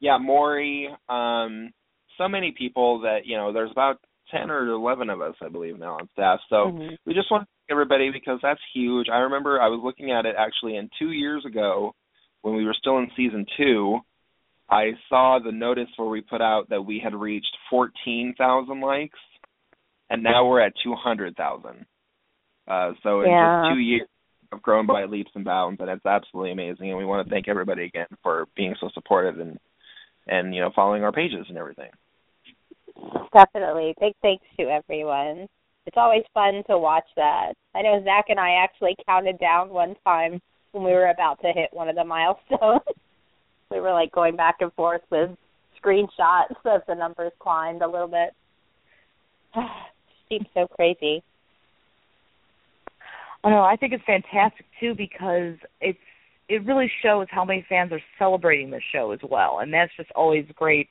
Yeah, 0.00 0.16
Maury. 0.18 0.88
Um, 1.08 1.70
so 2.16 2.28
many 2.28 2.54
people 2.56 3.00
that 3.00 3.20
you 3.24 3.36
know. 3.36 3.52
There's 3.52 3.70
about 3.70 3.98
ten 4.30 4.50
or 4.50 4.66
eleven 4.68 5.10
of 5.10 5.20
us, 5.20 5.34
I 5.42 5.48
believe, 5.48 5.78
now 5.78 5.94
on 5.94 6.08
staff. 6.12 6.40
So 6.48 6.56
mm-hmm. 6.56 6.94
we 7.06 7.14
just 7.14 7.30
want 7.30 7.42
to 7.42 7.46
thank 7.46 7.74
everybody 7.74 8.10
because 8.10 8.38
that's 8.42 8.60
huge. 8.74 9.08
I 9.12 9.18
remember 9.18 9.60
I 9.60 9.68
was 9.68 9.80
looking 9.82 10.12
at 10.12 10.26
it 10.26 10.34
actually, 10.38 10.76
and 10.76 10.90
two 10.98 11.10
years 11.10 11.44
ago, 11.46 11.92
when 12.42 12.54
we 12.54 12.64
were 12.64 12.76
still 12.78 12.98
in 12.98 13.10
season 13.16 13.46
two, 13.56 13.98
I 14.68 14.92
saw 15.08 15.38
the 15.44 15.52
notice 15.52 15.88
where 15.96 16.08
we 16.08 16.20
put 16.20 16.40
out 16.40 16.68
that 16.70 16.82
we 16.82 17.00
had 17.02 17.14
reached 17.14 17.56
fourteen 17.68 18.34
thousand 18.38 18.80
likes, 18.80 19.18
and 20.08 20.22
now 20.22 20.46
we're 20.46 20.60
at 20.60 20.72
two 20.82 20.94
hundred 20.94 21.36
thousand. 21.36 21.86
Uh, 22.68 22.92
so 23.02 23.22
in 23.22 23.30
yeah. 23.30 23.64
just 23.64 23.74
two 23.74 23.80
years, 23.80 24.08
have 24.52 24.62
grown 24.62 24.86
by 24.86 25.04
leaps 25.04 25.30
and 25.34 25.44
bounds, 25.44 25.80
and 25.80 25.90
it's 25.90 26.06
absolutely 26.06 26.52
amazing. 26.52 26.88
And 26.88 26.98
we 26.98 27.04
want 27.04 27.26
to 27.26 27.30
thank 27.30 27.48
everybody 27.48 27.84
again 27.84 28.06
for 28.22 28.46
being 28.56 28.74
so 28.80 28.88
supportive 28.94 29.40
and 29.40 29.58
and 30.26 30.54
you 30.54 30.60
know 30.60 30.70
following 30.74 31.02
our 31.02 31.12
pages 31.12 31.46
and 31.48 31.58
everything. 31.58 31.90
Definitely. 33.32 33.94
Big 34.00 34.14
thanks 34.22 34.44
to 34.58 34.66
everyone. 34.66 35.46
It's 35.86 35.96
always 35.96 36.24
fun 36.34 36.62
to 36.68 36.78
watch 36.78 37.06
that. 37.16 37.52
I 37.74 37.82
know 37.82 38.02
Zach 38.04 38.26
and 38.28 38.38
I 38.38 38.62
actually 38.62 38.96
counted 39.06 39.38
down 39.38 39.70
one 39.70 39.94
time 40.04 40.40
when 40.72 40.84
we 40.84 40.92
were 40.92 41.08
about 41.08 41.40
to 41.42 41.52
hit 41.52 41.70
one 41.72 41.88
of 41.88 41.96
the 41.96 42.04
milestones. 42.04 42.82
we 43.70 43.80
were 43.80 43.92
like 43.92 44.12
going 44.12 44.36
back 44.36 44.56
and 44.60 44.72
forth 44.74 45.02
with 45.10 45.30
screenshots 45.82 46.54
of 46.64 46.82
the 46.86 46.94
numbers 46.94 47.32
climbed 47.38 47.82
a 47.82 47.88
little 47.88 48.08
bit. 48.08 48.30
Seems 50.28 50.46
so 50.54 50.66
crazy. 50.66 51.22
I 53.42 53.50
know. 53.50 53.62
I 53.62 53.76
think 53.76 53.92
it's 53.92 54.04
fantastic 54.04 54.66
too 54.78 54.94
because 54.94 55.54
it's 55.80 55.98
it 56.48 56.64
really 56.66 56.90
shows 57.02 57.26
how 57.30 57.44
many 57.44 57.64
fans 57.68 57.92
are 57.92 58.02
celebrating 58.18 58.70
the 58.70 58.80
show 58.92 59.12
as 59.12 59.20
well, 59.28 59.60
and 59.60 59.72
that's 59.72 59.92
just 59.96 60.10
always 60.16 60.44
great 60.56 60.88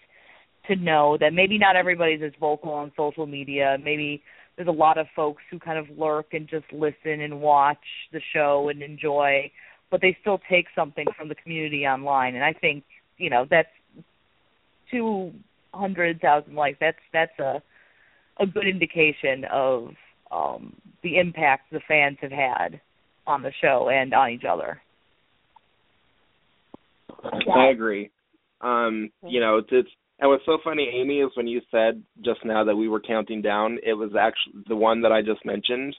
to 0.70 0.76
know 0.76 1.18
that 1.20 1.34
maybe 1.34 1.58
not 1.58 1.76
everybody's 1.76 2.22
as 2.24 2.32
vocal 2.40 2.72
on 2.72 2.92
social 2.96 3.26
media. 3.26 3.78
Maybe 3.84 4.24
there's 4.56 4.68
a 4.68 4.72
lot 4.72 4.98
of 4.98 5.08
folks 5.16 5.42
who 5.50 5.60
kind 5.60 5.78
of 5.78 5.98
lurk 5.98 6.28
and 6.34 6.48
just 6.48 6.66
listen 6.72 7.22
and 7.22 7.42
watch 7.42 7.78
the 8.12 8.22
show 8.34 8.70
and 8.70 8.82
enjoy, 8.82 9.52
but 9.92 10.02
they 10.02 10.18
still 10.22 10.40
take 10.50 10.66
something 10.76 11.06
from 11.18 11.30
the 11.30 11.36
community 11.36 11.86
online. 11.86 12.36
And 12.36 12.44
I 12.44 12.54
think 12.54 12.84
you 13.18 13.30
know 13.30 13.46
that's 13.50 13.70
two 14.92 15.32
hundred 15.74 16.22
thousand 16.22 16.56
likes. 16.56 16.78
That's 16.80 16.98
that's 17.14 17.38
a 17.40 17.62
a 18.40 18.46
good 18.46 18.68
indication 18.68 19.46
of 19.52 19.90
um 20.32 20.76
the 21.04 21.18
impact 21.18 21.72
the 21.72 21.82
fans 21.88 22.18
have 22.22 22.32
had 22.32 22.82
on 23.26 23.42
the 23.42 23.52
show 23.62 23.90
and 23.90 24.14
on 24.14 24.32
each 24.32 24.44
other. 24.50 24.82
I 27.24 27.70
agree. 27.72 28.12
Um, 28.62 29.10
you 29.24 29.40
know, 29.40 29.58
it's, 29.58 29.70
it's 29.72 29.90
and 30.20 30.30
what's 30.30 30.46
so 30.46 30.58
funny, 30.64 30.92
Amy, 30.94 31.20
is 31.20 31.32
when 31.36 31.48
you 31.48 31.62
said 31.72 32.04
just 32.24 32.44
now 32.44 32.64
that 32.66 32.76
we 32.76 32.88
were 32.88 33.00
counting 33.00 33.42
down, 33.42 33.80
it 33.84 33.94
was 33.94 34.12
actually 34.20 34.64
the 34.68 34.76
one 34.76 35.02
that 35.02 35.12
I 35.12 35.22
just 35.22 35.46
mentioned. 35.46 35.96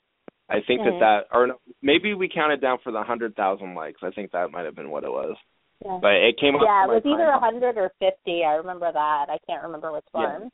I 0.49 0.57
think 0.67 0.81
mm-hmm. 0.81 0.99
that 0.99 1.27
that, 1.31 1.37
or 1.37 1.49
maybe 1.81 2.13
we 2.15 2.29
counted 2.29 2.61
down 2.61 2.79
for 2.83 2.93
the 2.93 3.03
hundred 3.03 3.37
thousand 3.37 3.75
likes. 3.75 4.01
I 4.03 4.11
think 4.11 4.33
that 4.33 4.51
might 4.51 4.65
have 4.65 4.75
been 4.75 4.91
what 4.91 5.05
it 5.05 5.11
was. 5.11 5.37
Yeah. 5.85 5.99
But 6.03 6.13
it 6.13 6.39
came 6.39 6.57
up. 6.57 6.63
Yeah, 6.65 6.85
it 6.85 6.89
was 6.89 7.03
either 7.07 7.29
a 7.29 7.39
hundred 7.39 7.79
or 7.79 7.93
fifty. 7.99 8.43
I 8.45 8.55
remember 8.55 8.91
that. 8.93 9.27
I 9.31 9.39
can't 9.47 9.63
remember 9.63 9.93
which 9.93 10.05
one. 10.13 10.51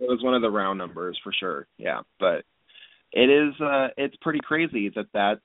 Yeah. 0.00 0.06
It 0.06 0.08
was 0.08 0.20
one 0.22 0.34
of 0.34 0.42
the 0.42 0.50
round 0.50 0.78
numbers 0.78 1.18
for 1.22 1.32
sure. 1.38 1.66
Yeah, 1.76 2.00
but 2.18 2.42
it 3.12 3.30
is. 3.30 3.54
uh 3.60 3.88
It's 3.96 4.16
pretty 4.22 4.40
crazy 4.42 4.90
that 4.96 5.06
that's 5.12 5.40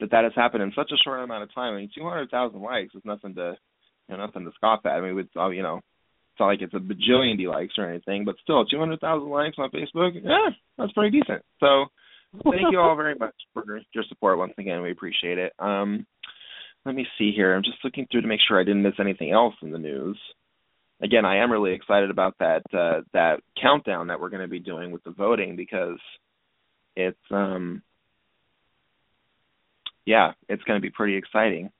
that 0.00 0.10
that 0.10 0.24
has 0.24 0.32
happened 0.36 0.62
in 0.62 0.72
such 0.76 0.90
a 0.92 1.02
short 1.02 1.20
amount 1.20 1.42
of 1.42 1.54
time. 1.54 1.74
I 1.74 1.78
mean, 1.78 1.90
two 1.96 2.04
hundred 2.04 2.30
thousand 2.30 2.60
likes 2.60 2.94
is 2.94 3.02
nothing 3.04 3.34
to, 3.36 3.56
you 4.08 4.16
know, 4.16 4.26
nothing 4.26 4.44
to 4.44 4.52
scoff 4.56 4.84
at. 4.84 4.92
I 4.92 5.00
mean, 5.00 5.18
it's 5.18 5.30
all 5.36 5.52
you 5.52 5.62
know, 5.62 5.80
it's 6.34 6.40
not 6.40 6.46
like 6.46 6.62
it's 6.62 6.74
a 6.74 6.78
bajillion 6.78 7.38
D 7.38 7.46
likes 7.46 7.74
or 7.78 7.88
anything, 7.88 8.24
but 8.24 8.34
still, 8.42 8.64
two 8.64 8.80
hundred 8.80 8.98
thousand 8.98 9.30
likes 9.30 9.54
on 9.56 9.70
Facebook, 9.70 10.14
yeah, 10.20 10.50
that's 10.76 10.90
pretty 10.92 11.16
decent. 11.16 11.44
So, 11.60 11.84
thank 12.42 12.72
you 12.72 12.80
all 12.80 12.96
very 12.96 13.14
much 13.14 13.34
for 13.52 13.62
your 13.92 14.04
support 14.08 14.36
once 14.36 14.54
again. 14.58 14.82
We 14.82 14.90
appreciate 14.90 15.38
it. 15.38 15.52
Um, 15.60 16.04
let 16.84 16.96
me 16.96 17.06
see 17.18 17.30
here. 17.30 17.54
I'm 17.54 17.62
just 17.62 17.78
looking 17.84 18.08
through 18.10 18.22
to 18.22 18.26
make 18.26 18.40
sure 18.48 18.60
I 18.60 18.64
didn't 18.64 18.82
miss 18.82 18.94
anything 18.98 19.30
else 19.30 19.54
in 19.62 19.70
the 19.70 19.78
news. 19.78 20.18
Again, 21.00 21.24
I 21.24 21.36
am 21.36 21.52
really 21.52 21.72
excited 21.72 22.10
about 22.10 22.34
that 22.40 22.62
uh, 22.72 23.02
that 23.12 23.36
countdown 23.62 24.08
that 24.08 24.20
we're 24.20 24.30
going 24.30 24.42
to 24.42 24.48
be 24.48 24.58
doing 24.58 24.90
with 24.90 25.04
the 25.04 25.12
voting 25.12 25.54
because 25.54 26.00
it's 26.96 27.16
um 27.30 27.80
yeah, 30.04 30.32
it's 30.48 30.64
going 30.64 30.78
to 30.80 30.82
be 30.82 30.90
pretty 30.90 31.16
exciting, 31.16 31.70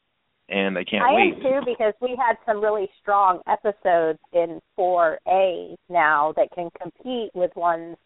and 0.49 0.77
I 0.77 0.85
can't 0.85 1.03
I 1.03 1.15
wait. 1.15 1.35
am 1.35 1.41
too 1.41 1.61
because 1.65 1.95
we 2.01 2.17
had 2.19 2.37
some 2.47 2.61
really 2.61 2.89
strong 3.01 3.41
episodes 3.49 4.19
in 4.33 4.61
4A 4.79 5.77
now 5.89 6.33
that 6.37 6.49
can 6.55 6.71
compete 6.81 7.31
with 7.35 7.51
ones 7.57 7.97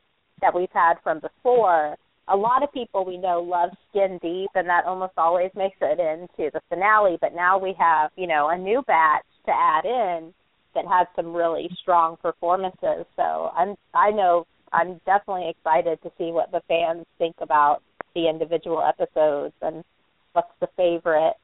that 0.41 0.55
we've 0.55 0.69
had 0.73 0.95
from 1.03 1.21
before. 1.21 1.97
A 2.29 2.37
lot 2.37 2.63
of 2.63 2.73
people 2.73 3.05
we 3.05 3.17
know 3.17 3.41
love 3.41 3.71
Skin 3.91 4.19
Deep, 4.23 4.51
and 4.55 4.69
that 4.69 4.85
almost 4.85 5.15
always 5.17 5.51
makes 5.57 5.79
it 5.81 5.99
into 5.99 6.51
the 6.53 6.61
finale. 6.69 7.19
But 7.21 7.35
now 7.35 7.59
we 7.59 7.75
have, 7.79 8.11
you 8.17 8.27
know, 8.27 8.51
a 8.51 8.57
new 8.57 8.83
batch 8.87 9.25
to 9.47 9.53
add 9.53 9.85
in 9.85 10.33
that 10.75 10.85
has 10.87 11.07
some 11.17 11.33
really 11.33 11.69
strong 11.81 12.17
performances. 12.19 13.07
So 13.17 13.51
I'm, 13.57 13.75
I 13.95 14.11
know 14.11 14.47
I'm 14.73 15.01
definitely 15.07 15.49
excited 15.49 16.01
to 16.03 16.13
see 16.19 16.31
what 16.31 16.53
the 16.53 16.61
fans 16.69 17.07
think 17.17 17.37
about 17.41 17.83
the 18.15 18.29
individual 18.29 18.83
episodes 18.87 19.55
and 19.63 19.83
what's 20.35 20.53
the 20.61 20.69
favorite. 20.77 21.35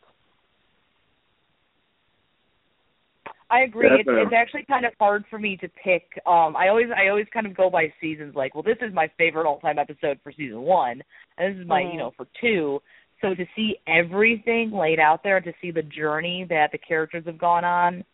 I 3.51 3.61
agree. 3.61 3.89
It's, 3.91 4.09
it's 4.09 4.33
actually 4.35 4.65
kind 4.65 4.87
of 4.87 4.93
hard 4.99 5.25
for 5.29 5.39
me 5.39 5.57
to 5.59 5.69
pick. 5.69 6.05
Um, 6.27 6.57
I 6.57 6.69
always 6.69 6.87
I 6.97 7.09
always 7.09 7.27
kind 7.33 7.47
of 7.47 7.57
go 7.57 7.71
by 7.71 7.93
seasons. 8.01 8.35
Like, 8.35 8.55
well, 8.55 8.63
this 8.63 8.79
is 8.81 8.93
my 8.95 9.11
favorite 9.19 9.47
all 9.47 9.61
time 9.61 9.79
episode 9.79 10.19
for 10.23 10.33
season 10.33 10.63
one, 10.63 11.03
and 11.37 11.55
this 11.55 11.63
is 11.63 11.69
my 11.69 11.83
mm-hmm. 11.83 11.93
you 11.93 11.99
know 11.99 12.13
for 12.17 12.27
two. 12.41 12.81
So 13.21 13.35
to 13.35 13.45
see 13.55 13.77
everything 13.87 14.73
laid 14.73 14.99
out 14.99 15.23
there, 15.23 15.41
to 15.41 15.53
see 15.63 15.71
the 15.71 15.83
journey 15.83 16.47
that 16.49 16.71
the 16.73 16.79
characters 16.79 17.25
have 17.27 17.39
gone 17.39 17.65
on, 17.65 18.05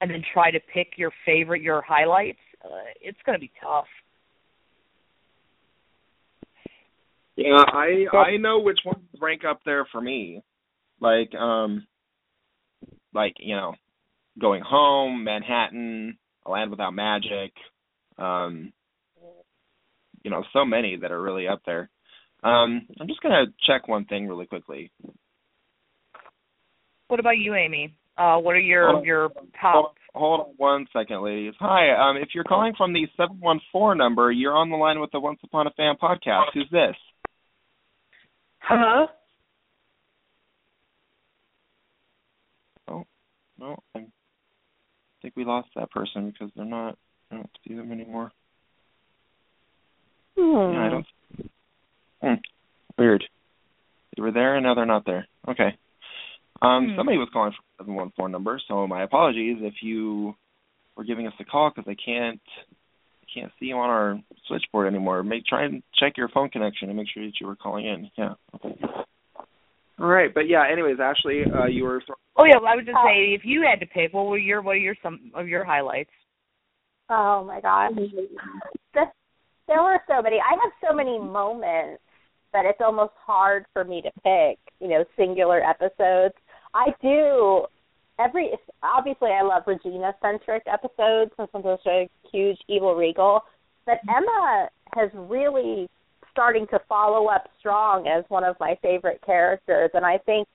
and 0.00 0.10
then 0.10 0.22
try 0.32 0.50
to 0.50 0.60
pick 0.72 0.92
your 0.96 1.10
favorite, 1.24 1.62
your 1.62 1.82
highlights, 1.82 2.38
uh, 2.64 2.68
it's 3.00 3.18
going 3.24 3.36
to 3.36 3.40
be 3.40 3.50
tough. 3.62 3.86
Yeah, 7.36 7.62
I 7.66 8.06
I 8.16 8.36
know 8.38 8.60
which 8.60 8.78
ones 8.84 9.04
rank 9.20 9.42
up 9.48 9.60
there 9.64 9.86
for 9.92 10.00
me. 10.00 10.42
Like 11.00 11.34
um 11.34 11.86
like, 13.12 13.34
you 13.38 13.56
know, 13.56 13.74
going 14.40 14.62
home, 14.62 15.24
Manhattan, 15.24 16.18
A 16.44 16.50
Land 16.50 16.70
Without 16.70 16.92
Magic, 16.92 17.52
um 18.18 18.72
you 20.22 20.30
know, 20.30 20.42
so 20.52 20.64
many 20.64 20.96
that 20.96 21.12
are 21.12 21.22
really 21.22 21.46
up 21.46 21.62
there. 21.66 21.88
Um 22.42 22.86
I'm 23.00 23.06
just 23.06 23.20
gonna 23.20 23.46
check 23.66 23.88
one 23.88 24.04
thing 24.06 24.26
really 24.28 24.46
quickly. 24.46 24.90
What 27.08 27.20
about 27.20 27.38
you, 27.38 27.54
Amy? 27.54 27.94
Uh 28.18 28.38
what 28.38 28.56
are 28.56 28.60
your 28.60 29.04
your 29.04 29.28
top 29.60 29.96
hold, 30.14 30.38
hold 30.38 30.40
on 30.40 30.54
one 30.56 30.86
second, 30.92 31.22
ladies. 31.22 31.54
Hi, 31.60 31.90
um 32.10 32.16
if 32.16 32.28
you're 32.34 32.44
calling 32.44 32.74
from 32.76 32.92
the 32.92 33.06
seven 33.16 33.38
one 33.40 33.60
four 33.72 33.94
number, 33.94 34.32
you're 34.32 34.56
on 34.56 34.70
the 34.70 34.76
line 34.76 35.00
with 35.00 35.10
the 35.12 35.20
Once 35.20 35.40
Upon 35.44 35.66
a 35.66 35.70
Fan 35.70 35.94
podcast. 36.02 36.46
Who's 36.54 36.68
this? 36.70 36.96
Hello. 38.60 39.06
Oh, 42.88 43.04
no, 43.58 43.76
I 43.94 44.06
think 45.26 45.34
we 45.34 45.44
lost 45.44 45.68
that 45.74 45.90
person 45.90 46.30
because 46.30 46.52
they're 46.54 46.64
not. 46.64 46.96
I 47.32 47.34
don't 47.34 47.50
see 47.66 47.74
them 47.74 47.90
anymore. 47.90 48.30
Hmm. 50.38 50.72
Yeah, 50.72 50.86
I 50.86 50.88
don't. 50.88 51.06
Hmm. 52.22 52.34
Weird. 52.96 53.24
They 54.14 54.22
were 54.22 54.30
there 54.30 54.54
and 54.54 54.64
now 54.64 54.74
they're 54.74 54.86
not 54.86 55.04
there. 55.04 55.26
Okay. 55.48 55.76
Um, 56.62 56.90
Hmm. 56.90 56.96
somebody 56.96 57.18
was 57.18 57.28
calling 57.32 57.52
for 57.52 57.62
seven 57.78 57.94
one 57.96 58.12
four 58.16 58.28
number, 58.28 58.60
so 58.68 58.86
my 58.86 59.02
apologies 59.02 59.58
if 59.60 59.82
you 59.82 60.36
were 60.96 61.04
giving 61.04 61.26
us 61.26 61.34
a 61.40 61.44
call 61.44 61.70
because 61.74 61.90
I 61.90 61.96
can't 61.96 62.40
can't 63.34 63.52
see 63.58 63.66
you 63.66 63.76
on 63.76 63.90
our 63.90 64.22
switchboard 64.46 64.86
anymore. 64.86 65.24
Make 65.24 65.44
try 65.44 65.64
and 65.64 65.82
check 65.98 66.16
your 66.16 66.28
phone 66.28 66.50
connection 66.50 66.88
and 66.88 66.96
make 66.96 67.08
sure 67.12 67.24
that 67.26 67.40
you 67.40 67.48
were 67.48 67.56
calling 67.56 67.84
in. 67.84 68.10
Yeah. 68.16 68.34
Okay. 68.54 68.78
All 69.98 70.06
right, 70.06 70.32
but 70.32 70.48
yeah. 70.48 70.64
Anyways, 70.70 70.98
Ashley, 71.00 71.42
uh, 71.52 71.66
you 71.66 71.84
were. 71.84 72.02
Oh 72.36 72.44
yeah, 72.44 72.56
well, 72.60 72.68
I 72.68 72.76
would 72.76 72.84
just 72.84 72.98
say 73.04 73.32
if 73.34 73.42
you 73.44 73.64
had 73.68 73.80
to 73.80 73.86
pick, 73.86 74.12
what 74.12 74.26
were 74.26 74.38
your 74.38 74.60
what 74.60 74.72
are 74.72 74.78
your 74.78 74.96
some 75.02 75.30
of 75.34 75.48
your 75.48 75.64
highlights? 75.64 76.10
Oh 77.08 77.44
my 77.44 77.60
gosh. 77.60 77.92
This, 78.94 79.04
there 79.68 79.82
were 79.82 79.98
so 80.06 80.20
many. 80.20 80.36
I 80.36 80.52
have 80.52 80.72
so 80.86 80.94
many 80.94 81.18
moments 81.18 82.02
that 82.52 82.64
it's 82.66 82.80
almost 82.84 83.12
hard 83.24 83.64
for 83.72 83.84
me 83.84 84.02
to 84.02 84.10
pick, 84.22 84.58
you 84.80 84.88
know, 84.88 85.04
singular 85.16 85.62
episodes. 85.62 86.34
I 86.74 86.86
do 87.00 87.66
every 88.18 88.50
obviously 88.82 89.30
I 89.30 89.42
love 89.42 89.62
Regina 89.66 90.14
centric 90.20 90.62
episodes 90.66 91.30
since 91.36 91.50
I'm 91.54 91.62
such 91.62 91.86
a 91.86 92.08
huge 92.30 92.58
evil 92.68 92.94
regal. 92.94 93.40
But 93.86 93.98
Emma 94.08 94.68
has 94.94 95.10
really 95.14 95.88
starting 96.36 96.66
to 96.68 96.78
follow 96.86 97.28
up 97.28 97.48
strong 97.58 98.06
as 98.06 98.24
one 98.28 98.44
of 98.44 98.56
my 98.60 98.76
favorite 98.82 99.20
characters 99.24 99.90
and 99.94 100.04
I 100.04 100.18
think 100.18 100.46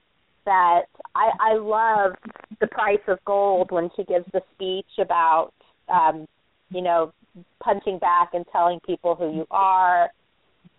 that 0.44 0.82
I 1.14 1.30
I 1.40 1.54
love 1.56 2.12
the 2.60 2.68
price 2.68 3.02
of 3.08 3.18
gold 3.24 3.70
when 3.70 3.90
she 3.96 4.04
gives 4.04 4.26
the 4.32 4.42
speech 4.54 4.86
about 4.98 5.50
um, 5.88 6.26
you 6.70 6.82
know, 6.82 7.12
punching 7.62 7.98
back 7.98 8.30
and 8.32 8.44
telling 8.52 8.80
people 8.86 9.14
who 9.14 9.34
you 9.34 9.46
are. 9.50 10.10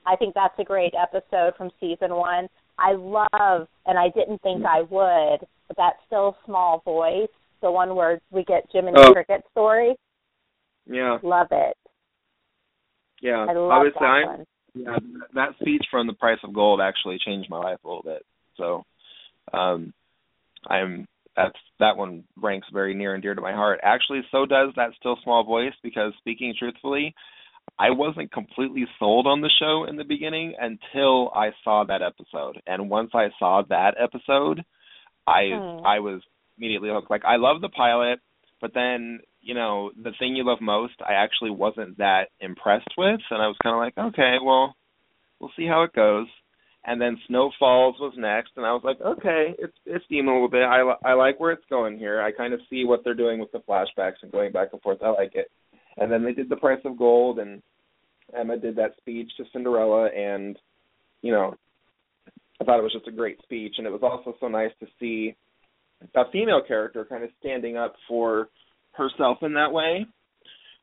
I 0.06 0.16
think 0.16 0.34
that's 0.34 0.58
a 0.60 0.64
great 0.64 0.94
episode 1.00 1.54
from 1.58 1.72
season 1.80 2.16
one. 2.16 2.48
I 2.78 2.94
love, 2.94 3.68
and 3.86 3.98
I 3.98 4.10
didn't 4.10 4.42
think 4.42 4.66
I 4.66 4.82
would, 4.82 5.48
but 5.68 5.78
that 5.78 5.94
still 6.08 6.36
small 6.46 6.82
voice, 6.84 7.30
the 7.62 7.72
one 7.72 7.96
where 7.96 8.20
we 8.32 8.44
get 8.44 8.70
Jim 8.72 8.88
and 8.88 8.98
Oh. 8.98 9.14
Cricket 9.14 9.44
story. 9.52 9.96
Yeah. 10.86 11.20
Love 11.24 11.48
it. 11.52 11.78
Yeah. 13.22 13.46
I 13.48 13.54
love 13.54 13.72
Obviously, 13.72 14.00
that 14.02 14.26
one. 14.26 14.46
Yeah, 14.74 14.98
that 15.36 15.56
speech 15.60 15.84
from 15.92 16.08
the 16.08 16.14
price 16.14 16.40
of 16.44 16.54
gold 16.54 16.82
actually 16.82 17.20
changed 17.24 17.50
my 17.50 17.58
life 17.58 17.80
a 17.84 17.88
little 17.88 18.04
bit. 18.04 18.26
So, 18.58 18.84
um, 19.54 19.94
I'm 20.68 21.08
that's 21.36 21.58
that 21.80 21.98
one 21.98 22.24
ranks 22.38 22.68
very 22.72 22.94
near 22.94 23.14
and 23.14 23.24
dear 23.24 23.36
to 23.36 23.42
my 23.42 23.54
heart. 23.54 23.80
Actually, 23.84 24.22
so 24.32 24.46
does 24.46 24.70
that 24.76 24.92
still 25.00 25.18
small 25.24 25.44
voice 25.44 25.74
because 25.82 26.14
speaking 26.20 26.54
truthfully, 26.58 27.14
I 27.80 27.90
wasn't 27.90 28.32
completely 28.32 28.86
sold 29.00 29.26
on 29.26 29.42
the 29.42 29.50
show 29.60 29.86
in 29.90 29.96
the 29.96 30.04
beginning 30.04 30.54
until 30.60 31.32
I 31.32 31.50
saw 31.64 31.84
that 31.86 32.02
episode. 32.02 32.62
And 32.68 32.90
once 32.90 33.12
I 33.14 33.30
saw 33.40 33.64
that 33.70 33.96
episode, 34.00 34.64
I 35.28 35.50
Hmm. 35.52 35.86
I 35.86 36.00
was 36.00 36.22
immediately 36.58 36.90
hooked. 36.90 37.10
Like 37.10 37.26
I 37.26 37.38
love 37.38 37.62
the 37.62 37.70
pilot, 37.70 38.20
but 38.62 38.74
then 38.74 39.20
you 39.44 39.54
know, 39.54 39.92
the 40.02 40.14
thing 40.18 40.36
you 40.36 40.46
love 40.46 40.62
most, 40.62 40.94
I 41.02 41.14
actually 41.14 41.52
wasn't 41.52 41.98
that 41.98 42.30
impressed 42.40 42.94
with, 42.98 43.20
and 43.30 43.42
I 43.42 43.48
was 43.48 43.58
kind 43.62 43.76
of 43.76 43.80
like, 43.80 44.14
okay, 44.14 44.38
well, 44.44 44.76
we'll 45.40 45.52
see 45.58 45.68
how 45.68 45.84
it 45.84 45.94
goes. 45.94 46.28
And 46.86 47.00
then 47.00 47.18
Snow 47.28 47.52
Falls 47.60 47.96
was 48.00 48.14
next, 48.18 48.52
and 48.58 48.66
I 48.66 48.74
was 48.74 48.82
like, 48.84 49.00
okay, 49.00 49.54
it's 49.58 49.74
it's 49.86 50.04
steaming 50.06 50.30
a 50.30 50.34
little 50.34 50.50
bit. 50.50 50.64
I 50.64 50.82
I 51.06 51.14
like 51.14 51.40
where 51.40 51.52
it's 51.52 51.64
going 51.70 51.98
here. 51.98 52.22
I 52.22 52.32
kind 52.32 52.54
of 52.54 52.60
see 52.70 52.84
what 52.84 53.04
they're 53.04 53.14
doing 53.14 53.40
with 53.40 53.52
the 53.52 53.60
flashbacks 53.60 54.22
and 54.22 54.32
going 54.32 54.52
back 54.52 54.70
and 54.74 54.82
forth. 54.82 55.00
I 55.02 55.10
like 55.10 55.36
it. 55.36 55.50
And 55.98 56.12
then 56.12 56.24
they 56.24 56.34
did 56.34 56.50
the 56.50 56.58
Price 56.58 56.82
of 56.84 56.98
Gold, 56.98 57.40
and 57.40 57.62
Emma 58.38 58.58
did 58.58 58.76
that 58.78 58.98
speech 58.98 59.32
to 59.38 59.46
Cinderella, 59.54 60.08
and 60.08 60.58
you 61.22 61.32
know, 61.32 61.56
I 62.60 62.66
thought 62.66 62.80
it 62.80 62.84
was 62.84 62.94
just 62.94 63.08
a 63.08 63.12
great 63.12 63.42
speech, 63.44 63.76
and 63.78 63.88
it 63.88 63.92
was 63.92 64.04
also 64.04 64.36
so 64.40 64.48
nice 64.48 64.72
to 64.80 64.88
see 65.00 65.36
a 66.16 66.30
female 66.32 66.62
character 66.66 67.06
kind 67.06 67.24
of 67.24 67.30
standing 67.40 67.78
up 67.78 67.96
for 68.08 68.50
herself 68.96 69.40
in 69.42 69.54
that 69.54 69.72
way 69.72 70.06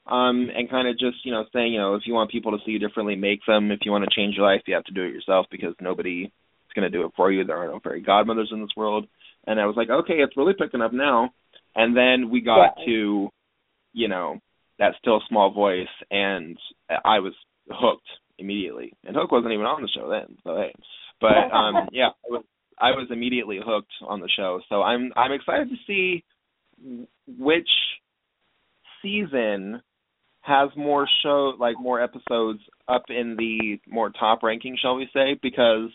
um 0.06 0.48
and 0.54 0.70
kind 0.70 0.88
of 0.88 0.98
just 0.98 1.24
you 1.24 1.32
know 1.32 1.44
saying 1.52 1.72
you 1.72 1.78
know 1.78 1.94
if 1.94 2.02
you 2.06 2.14
want 2.14 2.30
people 2.30 2.52
to 2.52 2.58
see 2.64 2.72
you 2.72 2.78
differently 2.78 3.16
make 3.16 3.40
them. 3.46 3.70
If 3.70 3.80
you 3.84 3.92
want 3.92 4.04
to 4.04 4.14
change 4.14 4.34
your 4.36 4.46
life 4.46 4.62
you 4.66 4.74
have 4.74 4.84
to 4.84 4.94
do 4.94 5.02
it 5.02 5.14
yourself 5.14 5.46
because 5.50 5.74
nobody 5.80 6.24
is 6.24 6.72
going 6.74 6.90
to 6.90 6.96
do 6.96 7.04
it 7.04 7.12
for 7.16 7.30
you. 7.30 7.44
There 7.44 7.56
are 7.56 7.66
no 7.66 7.80
fairy 7.80 8.00
godmothers 8.02 8.50
in 8.52 8.60
this 8.60 8.76
world. 8.76 9.06
And 9.46 9.60
i 9.60 9.66
was 9.66 9.76
like 9.76 9.90
okay 9.90 10.14
it's 10.14 10.36
really 10.36 10.54
picking 10.58 10.80
up 10.80 10.92
now. 10.92 11.30
And 11.74 11.96
then 11.96 12.30
we 12.30 12.40
got 12.40 12.74
yeah. 12.78 12.86
to 12.86 13.28
you 13.92 14.08
know 14.08 14.38
that 14.78 14.94
still 14.98 15.22
small 15.28 15.52
voice 15.52 15.88
and 16.10 16.58
i 17.04 17.18
was 17.18 17.34
hooked 17.70 18.08
immediately. 18.38 18.94
And 19.04 19.14
hook 19.14 19.30
wasn't 19.30 19.52
even 19.52 19.66
on 19.66 19.82
the 19.82 19.88
show 19.88 20.08
then 20.08 20.36
so 20.44 20.56
hey 20.56 20.72
but 21.20 21.54
um 21.54 21.88
yeah 21.92 22.08
i 22.08 22.30
was 22.30 22.44
i 22.78 22.90
was 22.90 23.08
immediately 23.10 23.60
hooked 23.62 23.92
on 24.08 24.20
the 24.20 24.30
show. 24.34 24.60
So 24.68 24.82
i'm 24.82 25.12
i'm 25.14 25.32
excited 25.32 25.68
to 25.68 25.76
see 25.86 26.24
which 27.38 27.68
season 29.02 29.82
has 30.42 30.70
more 30.76 31.06
show 31.22 31.52
like 31.58 31.76
more 31.78 32.02
episodes 32.02 32.60
up 32.88 33.04
in 33.08 33.36
the 33.36 33.78
more 33.86 34.10
top 34.10 34.42
ranking, 34.42 34.76
shall 34.80 34.96
we 34.96 35.08
say, 35.12 35.38
because 35.42 35.90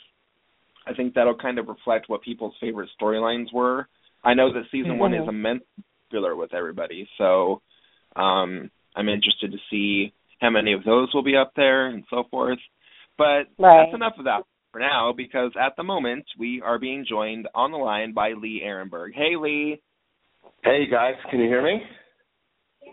I 0.87 0.93
think 0.93 1.13
that'll 1.13 1.35
kind 1.35 1.57
of 1.57 1.67
reflect 1.67 2.09
what 2.09 2.21
people's 2.21 2.53
favorite 2.61 2.89
storylines 2.99 3.51
were. 3.53 3.87
I 4.23 4.33
know 4.33 4.53
that 4.53 4.63
season 4.71 4.91
mm-hmm. 4.91 4.99
one 4.99 5.13
is 5.13 5.27
immensely 5.27 5.65
popular 6.07 6.35
with 6.35 6.53
everybody, 6.53 7.07
so 7.17 7.61
um 8.15 8.69
I'm 8.95 9.09
interested 9.09 9.51
to 9.51 9.57
see 9.69 10.13
how 10.39 10.49
many 10.49 10.73
of 10.73 10.83
those 10.83 11.13
will 11.13 11.23
be 11.23 11.35
up 11.35 11.51
there 11.55 11.87
and 11.87 12.03
so 12.09 12.23
forth. 12.31 12.59
But 13.17 13.47
right. 13.57 13.85
that's 13.85 13.95
enough 13.95 14.13
of 14.17 14.25
that 14.25 14.43
for 14.71 14.79
now 14.79 15.13
because 15.15 15.51
at 15.59 15.75
the 15.75 15.83
moment 15.83 16.25
we 16.37 16.61
are 16.61 16.79
being 16.79 17.05
joined 17.07 17.47
on 17.55 17.71
the 17.71 17.77
line 17.77 18.13
by 18.13 18.33
Lee 18.33 18.61
Arenberg. 18.65 19.13
Hey 19.13 19.35
Lee. 19.37 19.81
Hey 20.63 20.85
guys, 20.89 21.15
can 21.29 21.39
you 21.39 21.47
hear 21.47 21.63
me? 21.63 21.81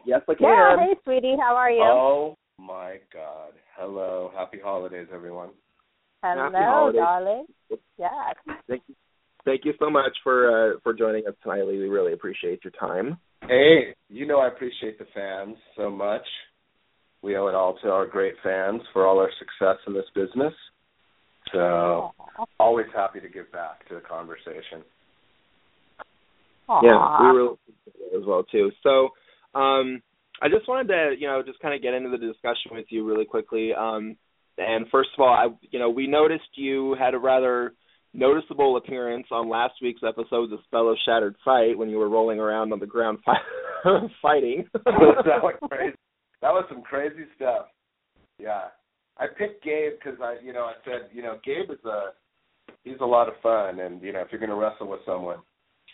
Yes, 0.05 0.21
I 0.29 0.35
can. 0.35 0.47
Yeah, 0.47 0.77
hey, 0.79 0.95
sweetie, 1.05 1.37
how 1.41 1.55
are 1.55 1.71
you? 1.71 1.83
Oh 1.83 2.37
my 2.59 2.97
God! 3.13 3.53
Hello, 3.77 4.31
happy 4.37 4.59
holidays, 4.63 5.09
everyone. 5.13 5.51
Hello, 6.23 6.93
darling. 6.93 7.47
Yes. 7.99 8.11
Thank 8.69 8.83
you. 8.89 8.95
Thank 9.45 9.65
you 9.65 9.75
so 9.81 9.91
much 9.91 10.13
for 10.23 10.75
uh, 10.75 10.79
for 10.83 10.95
joining 10.95 11.27
us 11.27 11.35
tonight, 11.43 11.67
Lee. 11.67 11.79
We 11.79 11.89
really 11.89 12.13
appreciate 12.13 12.61
your 12.65 12.73
time. 12.79 13.19
Hey, 13.43 13.95
you 14.09 14.27
know 14.27 14.39
I 14.39 14.49
appreciate 14.49 14.99
the 14.99 15.07
fans 15.15 15.57
so 15.77 15.91
much. 15.91 16.23
We 17.23 17.37
owe 17.37 17.49
it 17.49 17.55
all 17.55 17.77
to 17.83 17.91
our 17.91 18.07
great 18.07 18.35
fans 18.43 18.83
for 18.93 19.07
all 19.07 19.19
our 19.19 19.31
success 19.39 19.79
in 19.87 19.95
this 19.95 20.05
business. 20.15 20.53
So, 21.53 21.59
Aww. 21.59 22.47
always 22.59 22.87
happy 22.95 23.21
to 23.21 23.29
give 23.29 23.51
back 23.53 23.87
to 23.89 23.95
the 23.95 24.01
conversation. 24.01 24.83
Aww. 26.69 26.83
Yeah, 26.83 27.19
we 27.21 27.37
really 27.37 27.55
appreciate 27.55 28.13
it 28.13 28.21
as 28.21 28.27
well 28.27 28.45
too. 28.45 28.71
So, 28.83 29.11
um, 29.55 30.03
I 30.41 30.49
just 30.49 30.69
wanted 30.69 30.89
to, 30.89 31.15
you 31.19 31.27
know, 31.27 31.43
just 31.45 31.61
kind 31.61 31.75
of 31.75 31.83
get 31.83 31.95
into 31.95 32.11
the 32.11 32.19
discussion 32.19 32.73
with 32.73 32.87
you 32.89 33.07
really 33.07 33.25
quickly. 33.25 33.73
Um, 33.73 34.17
and 34.59 34.87
first 34.91 35.11
of 35.17 35.23
all, 35.23 35.33
I, 35.33 35.49
you 35.71 35.79
know, 35.79 35.91
we 35.91 36.07
noticed 36.07 36.45
you 36.57 36.97
had 36.99 37.15
a 37.15 37.19
rather 37.19 37.75
noticeable 38.13 38.77
appearance 38.77 39.27
on 39.31 39.49
last 39.49 39.75
week's 39.81 40.03
episode, 40.07 40.51
"The 40.51 40.59
Spell 40.65 40.89
of 40.89 40.99
Shattered 41.05 41.37
Fight," 41.45 41.79
when 41.79 41.89
you 41.89 41.99
were 41.99 42.09
rolling 42.09 42.39
around 42.39 42.73
on 42.73 42.81
the 42.81 42.87
ground 42.87 43.19
fi- 43.25 44.09
fighting. 44.23 44.69
that 44.75 45.41
was 45.43 45.55
crazy. 45.71 45.97
That 46.41 46.53
was 46.53 46.65
some 46.69 46.83
crazy 46.83 47.25
stuff. 47.37 47.67
Yeah, 48.39 48.65
I 49.19 49.27
picked 49.27 49.65
Gabe 49.65 49.93
because 50.03 50.19
I, 50.21 50.37
you 50.45 50.53
know, 50.53 50.65
I 50.65 50.75
said, 50.85 51.11
you 51.13 51.23
know, 51.23 51.39
Gabe 51.45 51.71
is 51.71 51.85
a 51.85 52.11
he's 52.85 53.01
a 53.01 53.07
lot 53.07 53.29
of 53.29 53.35
fun, 53.43 53.81
and 53.81 54.03
you 54.03 54.13
know, 54.13 54.21
if 54.21 54.29
you're 54.31 54.41
going 54.41 54.51
to 54.51 54.57
wrestle 54.57 54.89
with 54.89 55.01
someone, 55.07 55.39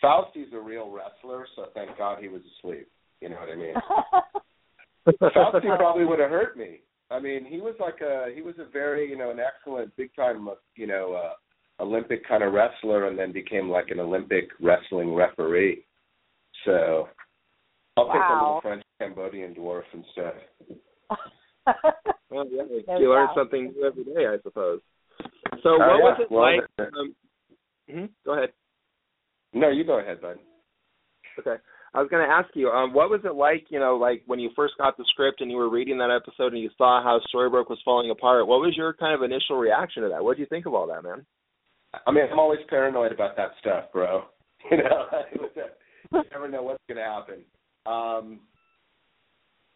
Fausti's 0.03 0.53
a 0.53 0.59
real 0.59 0.89
wrestler, 0.89 1.45
so 1.55 1.65
thank 1.73 1.97
God 1.97 2.19
he 2.21 2.27
was 2.27 2.41
asleep. 2.57 2.87
You 3.21 3.29
know 3.29 3.37
what 3.37 3.49
I 3.49 3.55
mean? 3.55 3.73
Fausti 5.35 5.77
probably 5.77 6.05
would 6.05 6.19
have 6.19 6.29
hurt 6.29 6.57
me. 6.57 6.81
I 7.11 7.19
mean, 7.19 7.45
he 7.45 7.57
was 7.57 7.75
like 7.79 8.01
a 8.01 8.27
he 8.33 8.41
was 8.41 8.55
a 8.59 8.69
very 8.71 9.09
you 9.09 9.17
know 9.17 9.31
an 9.31 9.39
excellent 9.39 9.95
big 9.97 10.13
time 10.15 10.47
you 10.75 10.87
know 10.87 11.13
uh, 11.13 11.83
Olympic 11.83 12.27
kind 12.27 12.43
of 12.43 12.53
wrestler, 12.53 13.07
and 13.07 13.17
then 13.17 13.31
became 13.31 13.69
like 13.69 13.89
an 13.89 13.99
Olympic 13.99 14.49
wrestling 14.61 15.13
referee. 15.13 15.85
So 16.65 17.07
I'll 17.97 18.07
wow. 18.07 18.13
take 18.13 18.21
a 18.21 18.33
little 18.33 18.61
French 18.61 18.83
Cambodian 18.99 19.55
dwarf 19.55 19.83
instead. 19.93 20.33
well, 22.29 22.45
yeah, 22.51 22.99
you 22.99 23.09
learn 23.09 23.27
something 23.35 23.73
new 23.75 23.85
every 23.85 24.03
day, 24.03 24.27
I 24.27 24.37
suppose. 24.43 24.81
So, 25.63 25.77
what 25.77 25.81
uh, 25.81 25.85
yeah. 25.85 26.03
was 26.03 26.17
it 26.21 26.31
well, 26.31 26.41
like? 26.41 26.93
Um, 26.93 27.15
mm-hmm, 27.89 28.05
go 28.25 28.37
ahead. 28.37 28.49
No, 29.53 29.69
you 29.69 29.83
go 29.83 29.99
ahead, 29.99 30.21
bud. 30.21 30.37
Okay. 31.39 31.61
I 31.93 31.99
was 31.99 32.09
going 32.09 32.25
to 32.25 32.31
ask 32.31 32.49
you, 32.53 32.69
um, 32.69 32.93
what 32.93 33.09
was 33.09 33.21
it 33.23 33.33
like, 33.33 33.65
you 33.69 33.79
know, 33.79 33.97
like 33.97 34.21
when 34.27 34.39
you 34.39 34.51
first 34.55 34.75
got 34.77 34.95
the 34.97 35.05
script 35.09 35.41
and 35.41 35.49
you 35.49 35.57
were 35.57 35.69
reading 35.69 35.97
that 35.97 36.15
episode 36.15 36.53
and 36.53 36.61
you 36.61 36.69
saw 36.77 37.01
how 37.01 37.19
Storybrooke 37.33 37.69
was 37.69 37.81
falling 37.83 38.11
apart? 38.11 38.47
What 38.47 38.61
was 38.61 38.75
your 38.77 38.93
kind 38.93 39.15
of 39.15 39.23
initial 39.23 39.57
reaction 39.57 40.03
to 40.03 40.09
that? 40.09 40.23
What 40.23 40.37
do 40.37 40.41
you 40.41 40.47
think 40.47 40.65
of 40.65 40.73
all 40.73 40.87
that, 40.87 41.03
man? 41.03 41.25
I 42.05 42.11
mean, 42.11 42.25
I'm 42.31 42.39
always 42.39 42.59
paranoid 42.69 43.11
about 43.11 43.35
that 43.37 43.51
stuff, 43.59 43.85
bro. 43.91 44.23
You 44.69 44.77
know, 44.77 45.05
you 46.11 46.21
never 46.33 46.49
know 46.49 46.61
what's 46.63 46.83
going 46.89 46.97
to 46.97 47.03
happen. 47.03 47.45
Um, 47.85 48.41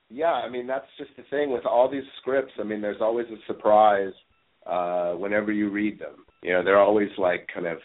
yeah, 0.10 0.34
I 0.34 0.50
mean, 0.50 0.68
that's 0.68 0.86
just 0.98 1.12
the 1.16 1.24
thing 1.30 1.52
with 1.52 1.66
all 1.66 1.90
these 1.90 2.04
scripts. 2.20 2.52
I 2.60 2.64
mean, 2.64 2.82
there's 2.82 3.02
always 3.02 3.28
a 3.28 3.38
surprise 3.48 4.12
uh, 4.66 5.14
whenever 5.14 5.52
you 5.52 5.70
read 5.70 6.00
them. 6.00 6.26
You 6.44 6.52
know, 6.52 6.64
they're 6.64 6.82
always 6.82 7.10
like 7.18 7.48
kind 7.54 7.66
of 7.66 7.78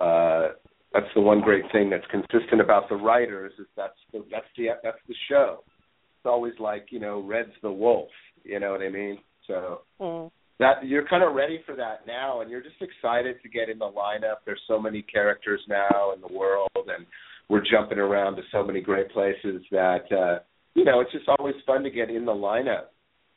uh, 0.00 0.54
that's 0.92 1.06
the 1.14 1.20
one 1.20 1.40
great 1.40 1.64
thing 1.72 1.90
that's 1.90 2.06
consistent 2.10 2.60
about 2.60 2.88
the 2.88 2.96
writers 2.96 3.52
is 3.58 3.66
that's 3.76 3.98
the 4.12 4.24
that's 4.30 4.46
the 4.56 4.68
that's 4.82 4.98
the 5.06 5.14
show. 5.28 5.62
It's 5.66 6.26
always 6.26 6.54
like 6.58 6.86
you 6.90 7.00
know 7.00 7.22
Red's 7.22 7.52
the 7.62 7.72
wolf. 7.72 8.08
You 8.44 8.60
know 8.60 8.72
what 8.72 8.80
I 8.80 8.88
mean? 8.88 9.18
So 9.46 9.80
mm. 10.00 10.30
that 10.58 10.84
you're 10.86 11.06
kind 11.06 11.22
of 11.22 11.34
ready 11.34 11.60
for 11.66 11.76
that 11.76 12.06
now, 12.06 12.40
and 12.40 12.50
you're 12.50 12.62
just 12.62 12.80
excited 12.80 13.36
to 13.42 13.48
get 13.48 13.68
in 13.68 13.78
the 13.78 13.86
lineup. 13.86 14.36
There's 14.46 14.60
so 14.66 14.80
many 14.80 15.02
characters 15.02 15.60
now 15.68 16.12
in 16.14 16.20
the 16.20 16.32
world, 16.32 16.70
and 16.74 17.06
we're 17.48 17.64
jumping 17.70 17.98
around 17.98 18.36
to 18.36 18.42
so 18.50 18.64
many 18.64 18.80
great 18.80 19.10
places 19.10 19.62
that 19.70 20.04
uh, 20.10 20.38
you 20.74 20.84
know 20.84 21.00
it's 21.00 21.12
just 21.12 21.28
always 21.38 21.56
fun 21.66 21.82
to 21.82 21.90
get 21.90 22.10
in 22.10 22.24
the 22.24 22.32
lineup. 22.32 22.86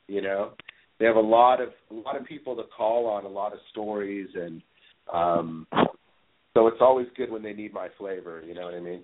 You 0.08 0.22
know, 0.22 0.52
they 0.98 1.04
have 1.04 1.16
a 1.16 1.20
lot 1.20 1.60
of 1.60 1.68
a 1.90 1.94
lot 1.94 2.18
of 2.18 2.26
people 2.26 2.56
to 2.56 2.62
call 2.74 3.06
on, 3.06 3.26
a 3.26 3.28
lot 3.28 3.52
of 3.52 3.58
stories, 3.70 4.28
and 4.34 4.62
um 5.12 5.66
so 6.54 6.66
it's 6.66 6.80
always 6.80 7.06
good 7.16 7.30
when 7.30 7.42
they 7.42 7.52
need 7.52 7.72
my 7.72 7.88
flavor. 7.98 8.42
You 8.46 8.54
know 8.54 8.64
what 8.64 8.74
I 8.74 8.80
mean? 8.80 9.02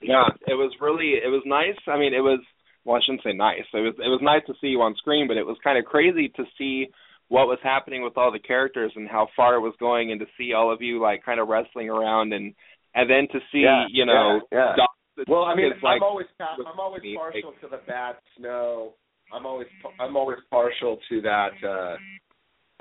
Yeah, 0.00 0.24
it 0.46 0.54
was 0.54 0.72
really 0.80 1.14
it 1.22 1.28
was 1.28 1.42
nice. 1.46 1.78
I 1.86 1.98
mean, 1.98 2.14
it 2.14 2.20
was 2.20 2.40
well, 2.84 2.96
I 2.96 3.00
shouldn't 3.04 3.24
say 3.24 3.32
nice. 3.32 3.64
It 3.72 3.78
was 3.78 3.94
it 3.98 4.08
was 4.08 4.20
nice 4.22 4.42
to 4.46 4.54
see 4.60 4.68
you 4.68 4.80
on 4.82 4.94
screen, 4.96 5.26
but 5.28 5.36
it 5.36 5.46
was 5.46 5.56
kind 5.64 5.78
of 5.78 5.84
crazy 5.84 6.28
to 6.36 6.44
see 6.56 6.86
what 7.28 7.46
was 7.46 7.58
happening 7.62 8.02
with 8.02 8.16
all 8.16 8.32
the 8.32 8.38
characters 8.38 8.92
and 8.96 9.08
how 9.08 9.28
far 9.36 9.56
it 9.56 9.60
was 9.60 9.74
going, 9.78 10.12
and 10.12 10.20
to 10.20 10.26
see 10.38 10.52
all 10.52 10.72
of 10.72 10.80
you 10.80 11.00
like 11.00 11.24
kind 11.24 11.40
of 11.40 11.48
wrestling 11.48 11.88
around, 11.88 12.32
and 12.32 12.54
and 12.94 13.10
then 13.10 13.28
to 13.32 13.38
see 13.52 13.64
yeah, 13.64 13.86
you 13.90 14.06
know. 14.06 14.40
Yeah, 14.52 14.74
yeah. 14.76 15.24
well, 15.28 15.44
I 15.44 15.54
mean, 15.54 15.72
I'm 15.74 15.82
like, 15.82 16.02
always 16.02 16.26
I'm 16.40 16.80
always 16.80 17.02
partial 17.16 17.52
to 17.62 17.68
the 17.68 17.80
bad 17.86 18.16
snow. 18.38 18.94
I'm 19.32 19.44
always 19.44 19.68
I'm 20.00 20.16
always 20.16 20.38
partial 20.50 20.98
to 21.08 21.20
that. 21.22 21.50
uh 21.66 21.96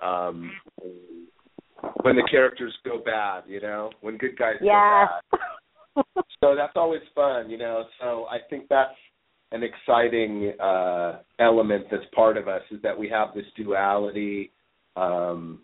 um 0.06 0.52
when 2.02 2.16
the 2.16 2.28
characters 2.30 2.74
go 2.84 3.00
bad, 3.04 3.44
you 3.48 3.62
know, 3.62 3.90
when 4.02 4.18
good 4.18 4.38
guys 4.38 4.56
yeah. 4.62 5.08
go 5.32 5.38
bad. 5.38 6.24
so 6.44 6.56
that's 6.56 6.74
always 6.76 7.02
fun, 7.16 7.50
you 7.50 7.58
know. 7.58 7.86
So 8.00 8.26
I 8.30 8.38
think 8.50 8.68
that's 8.70 8.96
an 9.52 9.64
exciting 9.64 10.54
uh 10.60 11.20
element 11.40 11.86
that's 11.90 12.04
part 12.14 12.36
of 12.36 12.50
us 12.50 12.62
is 12.70 12.82
that 12.82 12.98
we 12.98 13.10
have 13.10 13.30
this 13.34 13.46
duality. 13.56 14.52
Um 14.96 15.62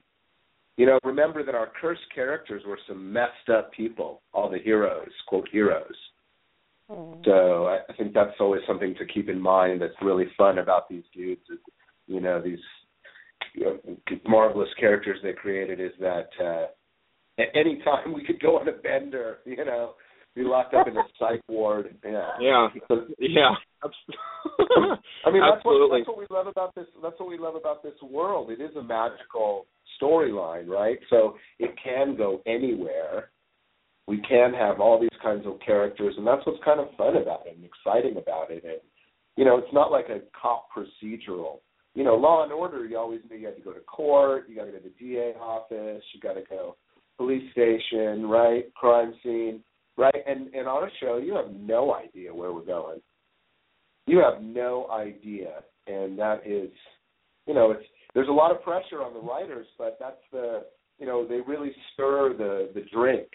you 0.77 0.87
know, 0.87 0.97
remember 1.03 1.43
that 1.43 1.53
our 1.53 1.69
cursed 1.79 2.01
characters 2.15 2.63
were 2.65 2.79
some 2.87 3.13
messed 3.13 3.49
up 3.55 3.71
people, 3.73 4.21
all 4.33 4.49
the 4.49 4.57
heroes, 4.57 5.11
quote 5.27 5.47
heroes. 5.51 5.95
Mm. 6.89 7.23
So 7.25 7.67
I, 7.67 7.93
think 7.95 8.13
that's 8.13 8.33
always 8.39 8.61
something 8.67 8.95
to 8.95 9.05
keep 9.05 9.29
in 9.29 9.39
mind 9.39 9.83
that's 9.83 9.93
really 10.01 10.25
fun 10.35 10.57
about 10.57 10.89
these 10.89 11.03
dudes 11.13 11.41
is 11.51 11.59
you 12.07 12.19
know, 12.19 12.41
these 12.41 12.59
marvelous 14.27 14.69
characters 14.79 15.19
they 15.23 15.33
created 15.33 15.79
is 15.79 15.91
that 15.99 16.29
uh, 16.41 16.65
at 17.41 17.47
any 17.55 17.81
time 17.83 18.13
we 18.13 18.23
could 18.25 18.39
go 18.39 18.59
on 18.59 18.67
a 18.67 18.71
bender, 18.71 19.39
you 19.45 19.63
know, 19.63 19.93
be 20.35 20.41
locked 20.41 20.73
up 20.73 20.87
in 20.87 20.97
a 20.97 21.03
psych 21.19 21.41
ward. 21.47 21.95
Yeah. 22.03 22.29
Yeah. 22.39 22.67
Yeah. 23.19 23.55
I 25.25 25.31
mean, 25.31 25.41
that's 25.41 25.63
what, 25.63 25.89
that's 25.91 26.07
what 26.07 26.17
we 26.17 26.25
love 26.29 26.47
about 26.47 26.73
this. 26.75 26.85
That's 27.01 27.19
what 27.19 27.29
we 27.29 27.37
love 27.37 27.55
about 27.55 27.83
this 27.83 27.93
world. 28.01 28.49
It 28.49 28.59
is 28.59 28.75
a 28.75 28.83
magical 28.83 29.67
storyline, 30.01 30.67
right? 30.67 30.97
So 31.09 31.35
it 31.59 31.75
can 31.83 32.15
go 32.15 32.41
anywhere. 32.47 33.29
We 34.07 34.21
can 34.27 34.53
have 34.53 34.79
all 34.79 34.99
these 34.99 35.17
kinds 35.21 35.45
of 35.45 35.59
characters, 35.65 36.15
and 36.17 36.25
that's 36.25 36.45
what's 36.45 36.63
kind 36.65 36.79
of 36.79 36.87
fun 36.97 37.15
about 37.15 37.45
it 37.45 37.55
and 37.55 37.63
exciting 37.63 38.17
about 38.17 38.49
it. 38.49 38.63
And 38.63 38.79
you 39.37 39.45
know, 39.45 39.57
it's 39.57 39.73
not 39.73 39.91
like 39.91 40.09
a 40.09 40.19
cop 40.39 40.67
procedural. 40.75 41.59
You 41.95 42.03
know, 42.03 42.15
Law 42.15 42.43
and 42.43 42.51
Order. 42.51 42.85
You 42.85 42.97
always 42.97 43.21
knew 43.29 43.37
you 43.37 43.45
had 43.45 43.55
to 43.55 43.61
go 43.61 43.73
to 43.73 43.79
court. 43.81 44.45
You 44.49 44.55
got 44.55 44.65
to 44.65 44.71
go 44.71 44.77
to 44.77 44.83
the 44.83 44.93
DA 44.99 45.33
office. 45.39 46.03
You 46.13 46.19
got 46.21 46.33
to 46.33 46.43
go 46.49 46.75
police 47.17 47.51
station, 47.51 48.25
right? 48.25 48.73
Crime 48.73 49.13
scene, 49.23 49.61
right? 49.97 50.15
And 50.27 50.53
and 50.53 50.67
on 50.67 50.87
a 50.87 50.91
show, 50.99 51.17
you 51.17 51.35
have 51.35 51.53
no 51.53 51.93
idea 51.93 52.33
where 52.33 52.51
we're 52.51 52.65
going 52.65 52.99
you 54.05 54.19
have 54.19 54.41
no 54.41 54.87
idea 54.91 55.63
and 55.87 56.17
that 56.17 56.41
is 56.45 56.69
you 57.47 57.53
know 57.53 57.71
it's 57.71 57.83
there's 58.13 58.27
a 58.27 58.31
lot 58.31 58.51
of 58.51 58.61
pressure 58.63 59.01
on 59.01 59.13
the 59.13 59.19
writers 59.19 59.67
but 59.77 59.97
that's 59.99 60.21
the 60.31 60.63
you 60.99 61.05
know 61.05 61.27
they 61.27 61.39
really 61.47 61.71
stir 61.93 62.33
the 62.33 62.69
the 62.73 62.85
drink 62.93 63.27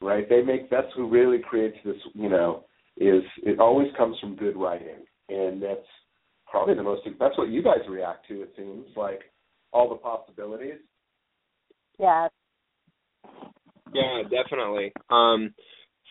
right 0.00 0.28
they 0.28 0.42
make 0.42 0.70
that's 0.70 0.88
who 0.96 1.08
really 1.08 1.38
creates 1.38 1.76
this 1.84 1.96
you 2.14 2.28
know 2.28 2.64
is 2.96 3.22
it 3.42 3.58
always 3.58 3.88
comes 3.96 4.16
from 4.20 4.36
good 4.36 4.56
writing 4.56 5.04
and 5.28 5.62
that's 5.62 5.86
probably 6.54 6.74
the 6.74 6.82
most 6.82 7.02
that's 7.18 7.36
what 7.36 7.48
you 7.48 7.62
guys 7.62 7.80
react 7.88 8.28
to 8.28 8.42
it 8.42 8.52
seems 8.56 8.86
like 8.96 9.22
all 9.72 9.88
the 9.88 9.96
possibilities 9.96 10.78
Yeah. 11.98 12.28
Yeah, 13.92 14.22
definitely. 14.22 14.92
Um, 15.10 15.54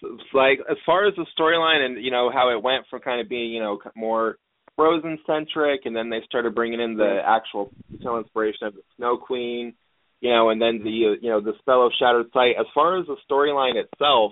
so 0.01 0.17
like 0.33 0.59
as 0.69 0.77
far 0.85 1.07
as 1.07 1.13
the 1.15 1.25
storyline 1.37 1.85
and 1.85 2.03
you 2.03 2.11
know 2.11 2.29
how 2.33 2.49
it 2.55 2.61
went 2.61 2.85
from 2.89 2.99
kind 2.99 3.21
of 3.21 3.29
being 3.29 3.51
you 3.51 3.61
know 3.61 3.79
more 3.95 4.37
Frozen 4.75 5.19
centric, 5.27 5.81
and 5.85 5.95
then 5.95 6.09
they 6.09 6.21
started 6.25 6.55
bringing 6.55 6.81
in 6.81 6.97
the 6.97 7.21
actual 7.23 7.71
original 7.91 8.17
inspiration 8.17 8.65
of 8.65 8.73
the 8.73 8.81
Snow 8.97 9.17
Queen, 9.17 9.73
you 10.19 10.31
know, 10.31 10.49
and 10.49 10.59
then 10.59 10.81
the 10.83 11.13
uh, 11.13 11.19
you 11.21 11.29
know 11.29 11.41
the 11.41 11.53
spell 11.59 11.85
of 11.85 11.91
Shattered 11.99 12.27
Sight. 12.33 12.55
As 12.59 12.65
far 12.73 12.99
as 12.99 13.05
the 13.05 13.17
storyline 13.29 13.75
itself, 13.75 14.31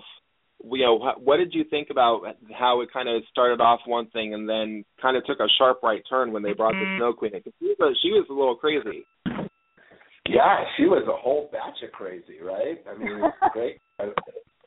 you 0.64 0.84
know, 0.84 1.12
what 1.18 1.38
did 1.38 1.54
you 1.54 1.64
think 1.64 1.88
about 1.90 2.22
how 2.56 2.80
it 2.80 2.92
kind 2.92 3.08
of 3.08 3.22
started 3.30 3.60
off 3.60 3.80
one 3.86 4.08
thing 4.10 4.34
and 4.34 4.48
then 4.48 4.84
kind 5.00 5.16
of 5.16 5.24
took 5.24 5.40
a 5.40 5.48
sharp 5.58 5.82
right 5.82 6.02
turn 6.08 6.32
when 6.32 6.42
they 6.42 6.52
brought 6.52 6.72
the 6.72 6.96
Snow 6.98 7.12
Queen? 7.12 7.32
Because 7.34 7.52
she 7.58 7.66
was 7.66 7.76
a, 7.80 7.90
she 8.02 8.10
was 8.10 8.26
a 8.30 8.32
little 8.32 8.56
crazy. 8.56 9.04
Yeah, 10.28 10.64
she 10.76 10.84
was 10.84 11.02
a 11.08 11.16
whole 11.16 11.50
batch 11.52 11.82
of 11.84 11.92
crazy, 11.92 12.40
right? 12.42 12.82
I 12.88 12.96
mean, 12.96 13.22
great. 13.52 13.78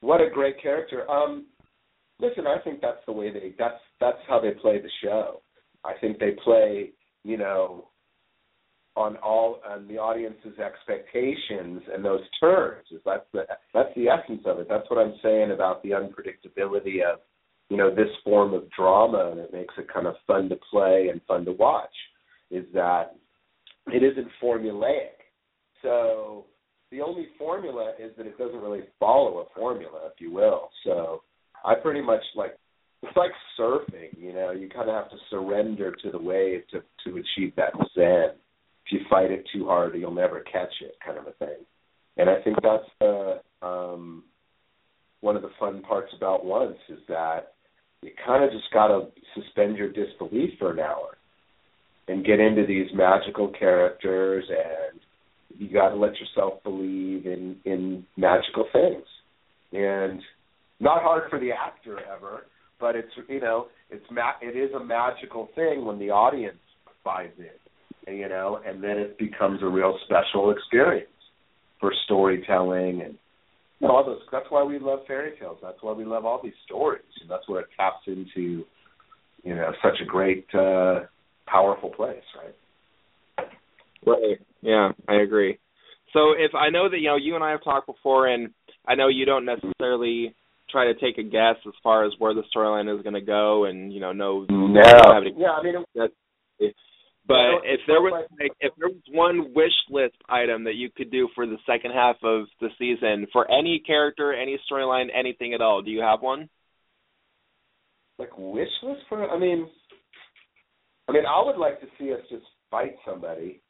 What 0.01 0.21
a 0.21 0.29
great 0.29 0.61
character. 0.61 1.09
Um, 1.09 1.45
listen, 2.19 2.45
I 2.45 2.57
think 2.63 2.81
that's 2.81 3.03
the 3.05 3.13
way 3.13 3.31
they. 3.31 3.55
That's 3.57 3.79
that's 3.99 4.17
how 4.27 4.39
they 4.39 4.51
play 4.51 4.81
the 4.81 4.89
show. 5.03 5.41
I 5.85 5.93
think 6.01 6.19
they 6.19 6.31
play, 6.43 6.91
you 7.23 7.37
know, 7.37 7.87
on 8.95 9.17
all 9.17 9.59
on 9.67 9.87
the 9.87 9.97
audience's 9.97 10.57
expectations 10.57 11.81
and 11.93 12.03
those 12.03 12.21
turns. 12.39 12.85
Is 12.91 13.01
that's 13.05 13.25
the 13.33 13.45
that's 13.73 13.93
the 13.95 14.07
essence 14.07 14.41
of 14.45 14.59
it. 14.59 14.67
That's 14.69 14.89
what 14.89 14.99
I'm 14.99 15.15
saying 15.21 15.51
about 15.51 15.83
the 15.83 15.89
unpredictability 15.89 17.01
of, 17.01 17.19
you 17.69 17.77
know, 17.77 17.93
this 17.93 18.09
form 18.23 18.53
of 18.53 18.69
drama, 18.71 19.29
and 19.31 19.39
it 19.39 19.53
makes 19.53 19.73
it 19.77 19.91
kind 19.93 20.07
of 20.07 20.15
fun 20.25 20.49
to 20.49 20.57
play 20.71 21.09
and 21.11 21.21
fun 21.27 21.45
to 21.45 21.51
watch. 21.51 21.95
Is 22.51 22.65
that 22.73 23.15
it 23.87 24.03
isn't 24.03 24.27
formulaic. 24.41 25.15
So 25.81 26.45
the 26.91 27.01
only 27.01 27.27
formula 27.37 27.93
is 27.99 28.11
that 28.17 28.25
it 28.25 28.37
doesn't 28.37 28.61
really 28.61 28.83
follow 28.99 29.39
a 29.39 29.59
formula, 29.59 30.09
if 30.13 30.21
you 30.21 30.31
will. 30.31 30.69
So 30.83 31.23
I 31.63 31.75
pretty 31.75 32.01
much 32.01 32.21
like 32.35 32.57
it's 33.03 33.17
like 33.17 33.31
surfing, 33.59 34.17
you 34.17 34.33
know, 34.33 34.51
you 34.51 34.69
kind 34.69 34.89
of 34.89 34.95
have 34.95 35.09
to 35.09 35.17
surrender 35.29 35.93
to 36.03 36.11
the 36.11 36.17
wave 36.17 36.61
to 36.71 36.81
to 37.05 37.17
achieve 37.17 37.53
that 37.57 37.73
zen. 37.93 38.31
If 38.85 38.91
you 38.91 38.99
fight 39.09 39.31
it 39.31 39.45
too 39.53 39.65
hard, 39.65 39.95
you'll 39.95 40.13
never 40.13 40.41
catch 40.41 40.73
it, 40.81 40.95
kind 41.03 41.17
of 41.17 41.27
a 41.27 41.31
thing. 41.33 41.65
And 42.17 42.29
I 42.29 42.41
think 42.43 42.57
that's 42.61 42.83
uh, 43.01 43.65
um, 43.65 44.23
one 45.21 45.35
of 45.35 45.41
the 45.41 45.49
fun 45.59 45.81
parts 45.81 46.13
about 46.15 46.45
Once 46.45 46.77
is 46.89 46.99
that 47.07 47.53
you 48.01 48.11
kind 48.25 48.43
of 48.43 48.51
just 48.51 48.71
got 48.71 48.87
to 48.87 49.07
suspend 49.33 49.77
your 49.77 49.91
disbelief 49.91 50.51
for 50.59 50.71
an 50.71 50.79
hour 50.79 51.17
and 52.07 52.25
get 52.25 52.39
into 52.39 52.65
these 52.67 52.87
magical 52.93 53.51
characters 53.57 54.45
and 54.49 54.99
you 55.57 55.71
got 55.71 55.89
to 55.89 55.95
let 55.95 56.11
yourself 56.19 56.61
believe 56.63 57.25
in 57.25 57.55
in 57.65 58.05
magical 58.17 58.65
things 58.71 59.05
and 59.73 60.21
not 60.79 61.01
hard 61.01 61.29
for 61.29 61.39
the 61.39 61.49
actor 61.51 61.99
ever 62.15 62.45
but 62.79 62.95
it's 62.95 63.09
you 63.27 63.39
know 63.39 63.67
it's 63.89 64.05
ma- 64.11 64.37
it 64.41 64.55
is 64.55 64.71
a 64.73 64.83
magical 64.83 65.49
thing 65.55 65.85
when 65.85 65.97
the 65.97 66.09
audience 66.09 66.57
buys 67.03 67.29
and, 67.37 67.47
you 68.07 68.29
know 68.29 68.59
and 68.65 68.83
then 68.83 68.97
it 68.97 69.17
becomes 69.17 69.61
a 69.61 69.67
real 69.67 69.97
special 70.05 70.51
experience 70.51 71.09
for 71.79 71.91
storytelling 72.05 73.01
and 73.01 73.15
you 73.79 73.87
know, 73.87 73.95
all 73.95 74.05
those 74.05 74.21
that's 74.31 74.45
why 74.49 74.63
we 74.63 74.79
love 74.79 74.99
fairy 75.07 75.33
tales. 75.39 75.57
That's 75.61 75.77
why 75.81 75.91
we 75.91 76.05
love 76.05 76.25
all 76.25 76.39
these 76.41 76.53
stories. 76.65 77.03
And 77.21 77.29
that's 77.29 77.47
where 77.47 77.61
it 77.61 77.67
taps 77.77 78.03
into 78.07 78.63
you 79.43 79.55
know 79.55 79.71
such 79.83 79.99
a 80.01 80.05
great 80.05 80.45
uh 80.53 81.01
powerful 81.45 81.89
place 81.89 82.23
right? 82.41 83.47
Right. 84.05 84.39
Yeah, 84.61 84.91
I 85.07 85.15
agree. 85.15 85.59
So 86.13 86.31
if 86.31 86.55
I 86.55 86.69
know 86.69 86.89
that 86.89 86.97
you 86.99 87.09
know 87.09 87.17
you 87.17 87.35
and 87.35 87.43
I 87.43 87.51
have 87.51 87.63
talked 87.63 87.87
before, 87.87 88.27
and 88.27 88.49
I 88.87 88.95
know 88.95 89.07
you 89.07 89.25
don't 89.25 89.45
necessarily 89.45 90.33
try 90.71 90.85
to 90.85 90.93
take 90.93 91.17
a 91.17 91.23
guess 91.23 91.55
as 91.67 91.73
far 91.83 92.05
as 92.05 92.13
where 92.17 92.33
the 92.33 92.43
storyline 92.55 92.93
is 92.95 93.03
going 93.03 93.15
to 93.15 93.21
go, 93.21 93.65
and 93.65 93.91
you 93.91 93.99
know 93.99 94.13
know 94.13 94.45
no. 94.49 94.81
Yeah 95.37 95.49
i 95.51 95.63
mean 95.63 95.83
it, 96.59 96.75
But 97.27 97.65
if 97.65 97.79
there 97.87 98.01
was 98.01 98.27
like- 98.39 98.51
if 98.59 98.75
there 98.77 98.89
was 98.89 99.01
one 99.09 99.53
wish 99.53 99.73
list 99.89 100.15
item 100.29 100.63
that 100.65 100.75
you 100.75 100.91
could 100.91 101.09
do 101.09 101.27
for 101.33 101.47
the 101.47 101.57
second 101.65 101.91
half 101.91 102.17
of 102.23 102.47
the 102.61 102.69
season 102.77 103.25
for 103.33 103.49
any 103.49 103.79
character, 103.79 104.31
any 104.33 104.59
storyline, 104.69 105.09
anything 105.13 105.53
at 105.53 105.61
all, 105.61 105.81
do 105.81 105.91
you 105.91 106.01
have 106.01 106.21
one? 106.21 106.49
like 108.17 108.31
wish 108.37 108.69
list 108.81 109.01
for 109.09 109.29
I 109.29 109.37
mean 109.37 109.67
I 111.09 111.11
mean 111.11 111.25
I 111.25 111.43
would 111.45 111.57
like 111.57 111.81
to 111.81 111.87
see 111.97 112.13
us 112.13 112.21
just 112.29 112.45
fight 112.71 112.95
somebody. 113.05 113.61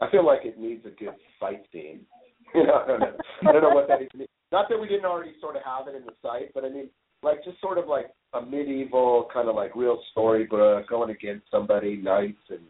I 0.00 0.10
feel 0.10 0.24
like 0.24 0.44
it 0.44 0.58
needs 0.58 0.86
a 0.86 0.90
good 0.90 1.14
fight 1.40 1.62
scene. 1.72 2.06
You 2.54 2.64
know, 2.64 2.80
I 2.82 2.86
don't 2.86 3.00
know. 3.00 3.16
I 3.46 3.52
don't 3.52 3.60
know 3.62 3.74
what 3.74 3.88
that 3.88 4.00
even 4.00 4.20
means. 4.20 4.30
Not 4.50 4.70
that 4.70 4.78
we 4.80 4.88
didn't 4.88 5.04
already 5.04 5.34
sort 5.38 5.56
of 5.56 5.62
have 5.64 5.86
it 5.86 5.94
in 5.94 6.06
the 6.06 6.12
site, 6.22 6.50
but 6.54 6.64
I 6.64 6.70
mean 6.70 6.88
like 7.22 7.44
just 7.44 7.60
sort 7.60 7.78
of 7.78 7.86
like 7.86 8.06
a 8.34 8.42
medieval 8.42 9.28
kind 9.32 9.48
of 9.48 9.56
like 9.56 9.74
real 9.74 10.00
storybook 10.12 10.88
going 10.88 11.10
against 11.10 11.50
somebody 11.50 11.96
knights 11.96 12.38
and 12.50 12.60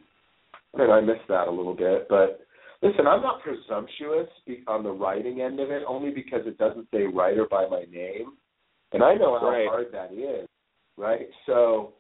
I 0.75 0.79
mean 0.79 0.91
I 0.91 1.01
miss 1.01 1.19
that 1.29 1.49
a 1.49 1.51
little 1.51 1.75
bit, 1.75 2.07
but 2.09 2.41
listen, 2.83 3.07
I'm 3.07 3.23
not 3.23 3.43
presumptuous 3.43 4.29
be- 4.47 4.65
on 4.67 4.83
the 4.83 4.93
writing 4.93 5.41
end 5.41 5.61
of 5.61 5.71
it 5.71 5.83
only 5.87 6.11
because 6.11 6.43
it 6.47 6.59
doesn't 6.59 6.89
say 6.93 7.05
writer 7.05 7.47
by 7.51 7.67
my 7.69 7.85
name. 7.91 8.37
And 8.93 9.03
I 9.03 9.15
know 9.15 9.39
how 9.39 9.51
Right. 9.51 9.69
hard 9.69 9.93
that 9.93 10.13
is, 10.13 10.49
right? 10.97 11.29
So 11.47 11.95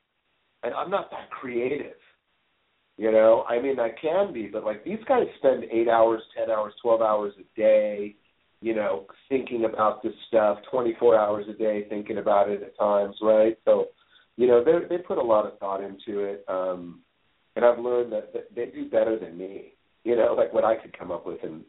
and 0.62 0.74
I'm 0.74 0.90
not 0.90 1.10
that 1.10 1.30
creative. 1.30 1.96
You 2.96 3.12
know, 3.12 3.44
I 3.48 3.60
mean, 3.60 3.78
I 3.78 3.90
can 3.90 4.32
be, 4.32 4.48
but 4.48 4.64
like 4.64 4.82
these 4.84 4.98
guys 5.06 5.26
spend 5.38 5.64
eight 5.70 5.88
hours, 5.88 6.20
ten 6.36 6.50
hours, 6.50 6.74
twelve 6.82 7.00
hours 7.00 7.32
a 7.38 7.44
day, 7.56 8.16
you 8.60 8.74
know, 8.74 9.06
thinking 9.28 9.64
about 9.64 10.02
this 10.02 10.12
stuff, 10.26 10.58
twenty 10.70 10.94
four 10.98 11.16
hours 11.18 11.46
a 11.48 11.52
day 11.52 11.86
thinking 11.88 12.18
about 12.18 12.48
it 12.48 12.62
at 12.62 12.76
times, 12.78 13.16
right? 13.22 13.56
So, 13.64 13.86
you 14.36 14.46
know, 14.46 14.64
they 14.64 14.72
they 14.88 15.02
put 15.02 15.18
a 15.18 15.22
lot 15.22 15.46
of 15.46 15.58
thought 15.58 15.82
into 15.82 16.20
it, 16.20 16.44
um, 16.48 17.00
and 17.56 17.64
I've 17.64 17.78
learned 17.78 18.12
that, 18.12 18.32
that 18.32 18.54
they 18.54 18.66
do 18.66 18.88
better 18.90 19.18
than 19.18 19.38
me. 19.38 19.74
You 20.04 20.16
know, 20.16 20.34
like 20.36 20.52
what 20.52 20.64
I 20.64 20.76
could 20.76 20.96
come 20.98 21.10
up 21.10 21.26
with, 21.26 21.38
and 21.42 21.62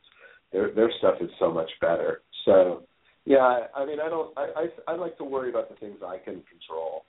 their 0.52 0.72
their 0.74 0.92
stuff 0.98 1.16
is 1.22 1.30
so 1.40 1.52
much 1.52 1.70
better. 1.80 2.22
So, 2.46 2.84
yeah, 3.26 3.38
I, 3.38 3.82
I 3.82 3.86
mean, 3.86 4.00
I 4.00 4.10
don't, 4.10 4.36
I, 4.38 4.48
I 4.88 4.94
I 4.94 4.96
like 4.96 5.18
to 5.18 5.24
worry 5.24 5.50
about 5.50 5.70
the 5.70 5.76
things 5.76 5.98
I 6.04 6.18
can 6.18 6.42
control. 6.50 7.06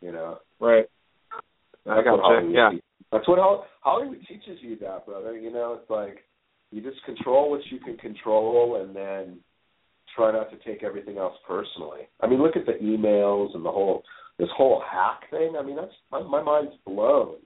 You 0.00 0.12
know. 0.12 0.38
Right. 0.60 0.86
I 1.86 1.96
That's 1.96 2.04
gotcha. 2.04 2.22
Hollywood 2.22 2.54
Yeah. 2.54 2.70
te- 2.72 2.82
That's 3.10 3.26
what 3.26 3.38
Hollywood 3.80 4.20
teaches 4.28 4.58
you 4.60 4.76
that, 4.78 5.06
brother. 5.06 5.36
You 5.36 5.50
know, 5.52 5.78
it's 5.80 5.90
like 5.90 6.18
you 6.70 6.80
just 6.80 7.02
control 7.04 7.50
what 7.50 7.60
you 7.70 7.78
can 7.78 7.96
control 7.96 8.82
and 8.82 8.94
then 8.94 9.38
try 10.16 10.32
not 10.32 10.50
to 10.50 10.56
take 10.64 10.82
everything 10.82 11.18
else 11.18 11.34
personally. 11.46 12.02
I 12.20 12.26
mean, 12.26 12.42
look 12.42 12.56
at 12.56 12.66
the 12.66 12.72
emails 12.84 13.54
and 13.54 13.64
the 13.64 13.70
whole 13.70 14.02
this 14.38 14.48
whole 14.56 14.82
hack 14.90 15.28
thing. 15.30 15.54
I 15.58 15.62
mean, 15.62 15.76
that's 15.76 15.92
my 16.10 16.22
my 16.22 16.42
mind's 16.42 16.72
blown. 16.86 17.36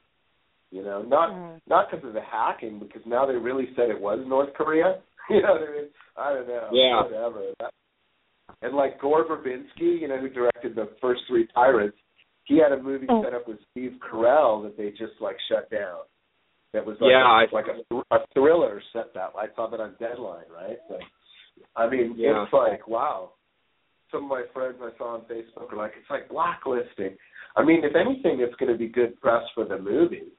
You 0.71 0.83
know, 0.83 1.03
not 1.03 1.31
Mm. 1.31 1.61
not 1.69 1.91
because 1.91 2.05
of 2.07 2.15
the 2.15 2.21
hacking, 2.21 2.79
because 2.81 3.03
now 3.07 3.27
they 3.27 3.35
really 3.37 3.69
said 3.77 3.91
it 3.91 4.01
was 4.01 4.19
North 4.27 4.53
Korea. 4.55 5.01
You 5.31 5.41
know 5.41 5.53
what 5.55 5.63
I 5.63 5.73
mean? 5.73 5.89
I 6.19 6.33
don't 6.35 6.49
know. 6.49 6.69
Yeah. 6.73 7.03
Whatever. 7.03 7.43
That, 7.59 7.71
and 8.61 8.75
like 8.77 9.01
Gore 9.01 9.25
Verbinski, 9.25 9.99
you 10.01 10.07
know, 10.07 10.19
who 10.19 10.29
directed 10.29 10.75
the 10.75 10.91
first 11.01 11.23
three 11.27 11.47
Pirates, 11.55 11.97
he 12.45 12.59
had 12.59 12.73
a 12.73 12.83
movie 12.83 13.07
Mm. 13.07 13.25
set 13.25 13.33
up 13.33 13.49
with 13.49 13.57
Steve 13.71 13.95
Carell 14.01 14.63
that 14.65 14.77
they 14.77 14.91
just 14.91 15.19
like 15.21 15.37
shut 15.49 15.71
down. 15.71 16.01
That 16.75 16.85
was 16.85 16.97
like 17.01 17.11
Yeah, 17.11 17.23
a, 17.23 17.25
I- 17.25 17.47
like 17.53 17.67
a, 17.69 18.15
a 18.15 18.27
thriller 18.35 18.83
set 18.93 19.15
that. 19.15 19.31
I 19.39 19.47
saw 19.57 19.71
that 19.71 19.81
on 19.81 19.95
Deadline, 19.99 20.45
right? 20.53 20.77
So, 20.89 20.99
I 21.77 21.89
mean, 21.89 22.15
Yeah. 22.19 22.43
it's 22.43 22.53
like 22.53 22.87
wow. 22.89 23.31
some 24.11 24.25
of 24.25 24.29
my 24.29 24.43
friends 24.53 24.77
I 24.83 24.91
saw 24.99 25.15
on 25.15 25.23
Facebook 25.23 25.73
are 25.73 25.77
like, 25.77 25.93
it's 25.99 26.11
like 26.11 26.29
blacklisting. 26.29 27.17
I 27.57 27.65
mean, 27.65 27.83
if 27.85 27.95
anything, 27.95 28.41
it's 28.41 28.55
going 28.57 28.73
to 28.73 28.79
be 28.79 28.89
good 28.89 29.19
press 29.21 29.43
for 29.55 29.65
the 29.65 29.79
movie. 29.79 30.33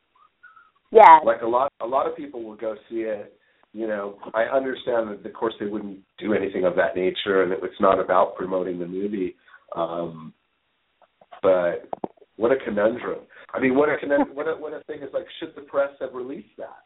Yeah. 0.92 1.20
Like 1.26 1.42
a 1.42 1.48
lot, 1.48 1.72
a 1.82 1.86
lot 1.88 2.06
of 2.08 2.16
people 2.16 2.44
will 2.44 2.56
go 2.58 2.76
see 2.90 3.02
it. 3.02 3.34
You 3.74 3.88
know, 3.88 4.18
I 4.34 4.44
understand 4.44 5.10
that, 5.10 5.26
of 5.26 5.34
course, 5.34 5.54
they 5.60 5.66
wouldn't 5.66 6.00
do 6.20 6.34
anything 6.34 6.64
of 6.66 6.76
that 6.78 6.96
nature, 6.96 7.44
and 7.44 7.52
it's 7.52 7.82
not 7.82 8.00
about 8.00 8.36
promoting 8.36 8.80
the 8.80 8.86
movie. 8.88 9.36
Um, 9.76 10.34
but 11.42 11.90
what 12.38 12.52
a 12.54 12.56
conundrum! 12.64 13.20
I 13.56 13.60
mean, 13.62 13.76
what 13.76 13.90
a 13.90 13.96
what 14.34 14.48
a 14.48 14.54
what 14.56 14.74
a 14.74 14.84
thing 14.86 15.02
is 15.02 15.10
like. 15.14 15.26
Should 15.40 15.56
the 15.56 15.62
press 15.62 15.92
have 16.00 16.14
released 16.14 16.56
that? 16.58 16.84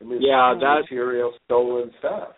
I 0.00 0.04
mean, 0.04 0.20
Yeah, 0.20 0.54
that- 0.60 0.82
material 0.82 1.32
stolen 1.44 1.90
stuff. 1.98 2.34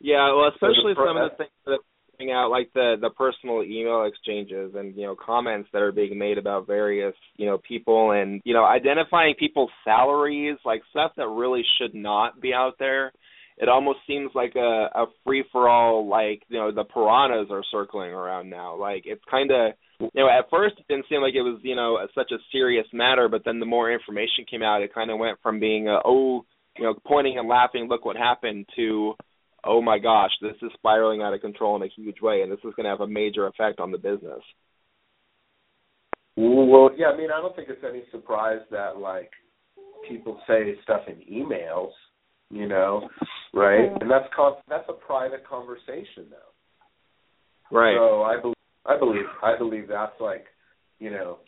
Yeah, 0.00 0.34
well, 0.34 0.48
especially 0.52 0.92
the 0.92 0.96
pro- 0.96 1.06
some 1.08 1.16
of 1.16 1.30
the 1.30 1.36
things 1.36 1.50
that 1.64 1.72
are 1.72 1.78
coming 2.18 2.32
out, 2.34 2.50
like 2.50 2.70
the 2.74 2.96
the 3.00 3.10
personal 3.10 3.62
email 3.62 4.04
exchanges 4.04 4.74
and 4.74 4.94
you 4.96 5.02
know 5.06 5.16
comments 5.16 5.68
that 5.72 5.82
are 5.82 5.92
being 5.92 6.18
made 6.18 6.36
about 6.36 6.66
various 6.66 7.14
you 7.36 7.46
know 7.46 7.58
people 7.66 8.10
and 8.10 8.40
you 8.44 8.52
know 8.54 8.64
identifying 8.64 9.34
people's 9.38 9.70
salaries, 9.84 10.58
like 10.64 10.82
stuff 10.90 11.12
that 11.16 11.28
really 11.28 11.62
should 11.78 11.94
not 11.94 12.40
be 12.40 12.52
out 12.52 12.74
there. 12.78 13.12
It 13.56 13.68
almost 13.68 14.00
seems 14.06 14.30
like 14.34 14.54
a 14.56 14.88
a 14.94 15.06
free 15.24 15.44
for 15.52 15.68
all, 15.68 16.06
like 16.08 16.42
you 16.48 16.58
know 16.58 16.70
the 16.72 16.84
piranhas 16.84 17.48
are 17.50 17.62
circling 17.70 18.10
around 18.10 18.50
now. 18.50 18.76
Like 18.76 19.04
it's 19.06 19.24
kind 19.30 19.50
of 19.50 19.72
you 20.00 20.10
know 20.14 20.28
at 20.28 20.50
first 20.50 20.74
it 20.78 20.86
didn't 20.88 21.06
seem 21.08 21.20
like 21.20 21.34
it 21.34 21.42
was 21.42 21.60
you 21.62 21.76
know 21.76 21.98
such 22.14 22.30
a 22.32 22.42
serious 22.52 22.86
matter, 22.92 23.28
but 23.28 23.42
then 23.44 23.60
the 23.60 23.66
more 23.66 23.92
information 23.92 24.44
came 24.50 24.62
out, 24.62 24.82
it 24.82 24.94
kind 24.94 25.10
of 25.10 25.18
went 25.18 25.38
from 25.42 25.60
being 25.60 25.88
a, 25.88 25.98
oh 26.04 26.44
you 26.76 26.84
know 26.84 26.94
pointing 27.06 27.38
and 27.38 27.48
laughing, 27.48 27.86
look 27.88 28.04
what 28.04 28.16
happened 28.16 28.66
to 28.76 29.14
oh 29.66 29.80
my 29.80 29.98
gosh, 29.98 30.30
this 30.40 30.56
is 30.62 30.70
spiraling 30.74 31.22
out 31.22 31.34
of 31.34 31.40
control 31.40 31.76
in 31.76 31.82
a 31.82 31.88
huge 31.94 32.20
way, 32.20 32.42
and 32.42 32.52
this 32.52 32.58
is 32.58 32.74
going 32.76 32.84
to 32.84 32.90
have 32.90 33.00
a 33.00 33.06
major 33.06 33.46
effect 33.46 33.80
on 33.80 33.90
the 33.90 33.98
business. 33.98 34.42
Well, 36.36 36.90
yeah, 36.96 37.06
I 37.06 37.16
mean, 37.16 37.30
I 37.30 37.40
don't 37.40 37.54
think 37.54 37.68
it's 37.68 37.84
any 37.88 38.02
surprise 38.10 38.60
that 38.70 38.98
like 38.98 39.30
people 40.08 40.40
say 40.46 40.74
stuff 40.82 41.02
in 41.06 41.16
emails, 41.32 41.92
you 42.50 42.66
know, 42.66 43.08
right? 43.52 43.88
Mm-hmm. 43.88 44.02
And 44.02 44.10
that's 44.10 44.26
con- 44.34 44.56
that's 44.68 44.88
a 44.88 44.92
private 44.92 45.46
conversation 45.48 46.26
though. 46.30 47.76
Right. 47.76 47.96
So 47.96 48.22
I 48.22 48.40
believe 48.40 48.53
I 48.86 48.98
believe 48.98 49.24
I 49.42 49.56
believe 49.56 49.88
that's 49.88 50.20
like, 50.20 50.46
you 50.98 51.10
know, 51.10 51.38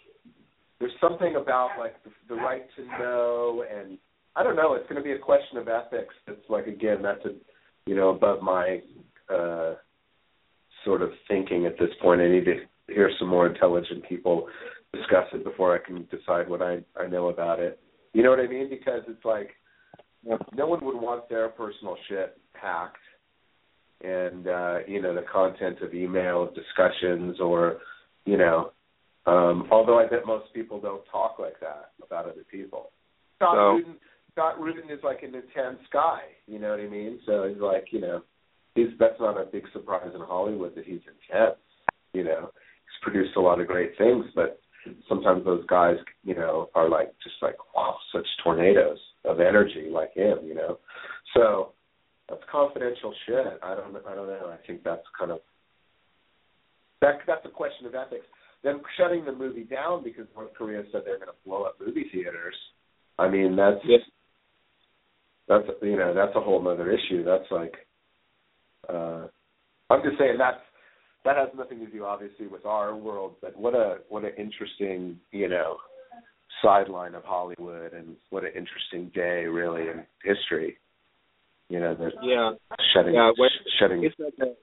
there's 0.81 0.93
something 1.01 1.37
about 1.37 1.71
like 1.79 2.03
the, 2.05 2.11
the 2.29 2.35
right 2.35 2.63
to 2.77 2.85
know, 2.99 3.65
and 3.71 3.99
I 4.35 4.43
don't 4.43 4.57
know. 4.57 4.75
It's 4.75 4.89
going 4.89 5.01
to 5.01 5.05
be 5.05 5.13
a 5.13 5.19
question 5.19 5.59
of 5.59 5.69
ethics. 5.69 6.15
That's 6.27 6.39
like 6.49 6.67
again, 6.67 6.99
that's 7.03 7.25
a, 7.25 7.31
you 7.87 7.95
know, 7.95 8.11
above 8.11 8.43
my 8.43 8.81
uh 9.33 9.75
sort 10.85 11.03
of 11.03 11.11
thinking 11.29 11.67
at 11.67 11.79
this 11.79 11.91
point. 12.01 12.21
I 12.21 12.29
need 12.29 12.45
to 12.45 12.55
hear 12.89 13.11
some 13.19 13.29
more 13.29 13.47
intelligent 13.47 14.09
people 14.09 14.49
discuss 14.93 15.27
it 15.33 15.45
before 15.45 15.75
I 15.75 15.85
can 15.85 16.07
decide 16.11 16.49
what 16.49 16.63
I 16.63 16.79
I 16.99 17.07
know 17.07 17.29
about 17.29 17.61
it. 17.61 17.79
You 18.13 18.23
know 18.23 18.31
what 18.31 18.41
I 18.41 18.47
mean? 18.47 18.71
Because 18.71 19.03
it's 19.09 19.25
like 19.25 19.51
no 20.25 20.67
one 20.67 20.85
would 20.85 20.97
want 21.01 21.29
their 21.29 21.49
personal 21.49 21.97
shit 22.09 22.39
hacked 22.55 22.97
and 24.03 24.47
uh 24.47 24.79
you 24.87 25.01
know 25.01 25.15
the 25.15 25.25
content 25.33 25.81
of 25.83 25.95
email 25.95 26.51
discussions 26.55 27.41
or 27.41 27.79
you 28.25 28.37
know 28.37 28.73
um 29.27 29.67
although 29.71 29.99
I 29.99 30.07
bet 30.07 30.27
most 30.27 30.53
people 30.55 30.81
don't 30.81 31.03
talk 31.11 31.39
like 31.39 31.59
that 31.61 31.93
about 32.05 32.27
other 32.27 32.45
people. 32.51 32.91
Scott 33.37 33.55
So- 33.55 33.73
Rudin 33.77 33.95
Scott 34.33 34.61
Rudin 34.61 34.91
is 34.91 35.01
like 35.03 35.23
an 35.23 35.35
intense 35.35 35.81
guy, 35.93 36.21
you 36.47 36.59
know 36.59 36.71
what 36.71 36.81
I 36.81 36.89
mean? 36.89 37.21
So 37.25 37.49
he's 37.49 37.61
like, 37.61 37.87
you 37.91 38.01
know, 38.03 38.23
he's 38.75 38.89
that's 38.99 39.19
not 39.19 39.41
a 39.41 39.47
big 39.47 39.65
surprise 39.73 40.11
in 40.15 40.21
Hollywood 40.21 40.75
that 40.75 40.85
he's 40.85 41.01
intense. 41.09 41.57
You 42.13 42.25
know, 42.25 42.51
he's 42.53 43.03
produced 43.03 43.37
a 43.37 43.41
lot 43.41 43.61
of 43.61 43.67
great 43.67 43.93
things, 43.97 44.27
but 44.35 44.61
sometimes 45.09 45.45
those 45.45 45.65
guys, 45.67 45.97
you 46.23 46.35
know, 46.35 46.69
are 46.75 46.89
like 46.89 47.15
just 47.25 47.37
like 47.41 47.57
wow, 47.75 47.97
such 48.15 48.27
tornadoes 48.45 48.99
of 49.25 49.41
energy 49.41 49.89
like 49.91 50.13
him, 50.15 50.39
you 50.45 50.55
know. 50.55 50.79
So 51.35 51.73
that's 52.29 52.43
confidential 52.51 53.15
shit. 53.27 53.47
I 53.63 53.75
don't 53.75 53.97
I 54.07 54.15
don't 54.15 54.27
know. 54.27 54.53
I 54.53 54.67
think 54.67 54.83
that's 54.83 55.07
kind 55.19 55.31
of 55.31 55.41
that 57.01 57.19
that's 57.27 57.45
a 57.45 57.51
question 57.51 57.87
of 57.87 57.95
ethics. 57.95 58.27
Then 58.65 58.81
shutting 58.97 59.25
the 59.25 59.33
movie 59.33 59.65
down 59.65 60.03
because 60.03 60.27
North 60.35 60.53
Korea 60.55 60.83
said 60.91 61.03
they're 61.05 61.19
going 61.19 61.29
to 61.29 61.45
blow 61.45 61.65
up 61.65 61.77
movie 61.79 62.07
theaters. 62.13 62.55
I 63.19 63.29
mean, 63.29 63.55
that's 63.55 63.81
Yes. 63.85 64.01
that's 65.49 65.67
you 65.83 65.97
know 65.97 66.15
that's 66.15 66.35
a 66.35 66.41
whole 66.41 66.67
other 66.67 66.91
issue. 66.91 67.25
That's 67.25 67.51
like, 67.51 67.75
uh, 68.89 69.27
I'm 69.91 70.03
just 70.03 70.19
saying 70.19 70.37
that's 70.39 70.61
that 71.25 71.37
has 71.37 71.49
nothing 71.57 71.79
to 71.81 71.87
do 71.87 72.05
obviously 72.05 72.47
with 72.47 72.67
our 72.67 72.97
world, 72.97 73.37
but 73.41 73.57
what 73.57 73.75
a 73.75 73.99
what 74.09 74.25
an 74.25 74.33
interesting 74.37 75.21
you 75.31 75.49
know 75.49 75.77
sideline 76.63 77.15
of 77.15 77.23
Hollywood 77.25 77.93
and 77.93 78.17
what 78.31 78.45
an 78.45 78.53
interesting 78.57 79.11
day 79.15 79.45
really 79.47 79.83
in 79.83 80.05
history. 80.25 80.79
You 81.69 81.81
know, 81.81 81.95
they're 81.95 82.13
Yeah. 82.23 82.55
shutting 82.93 83.15
Yeah, 83.15 83.33
when- 83.37 83.51
shutting. 83.79 84.01
They 84.01 84.11
said 84.11 84.33
that, 84.39 84.57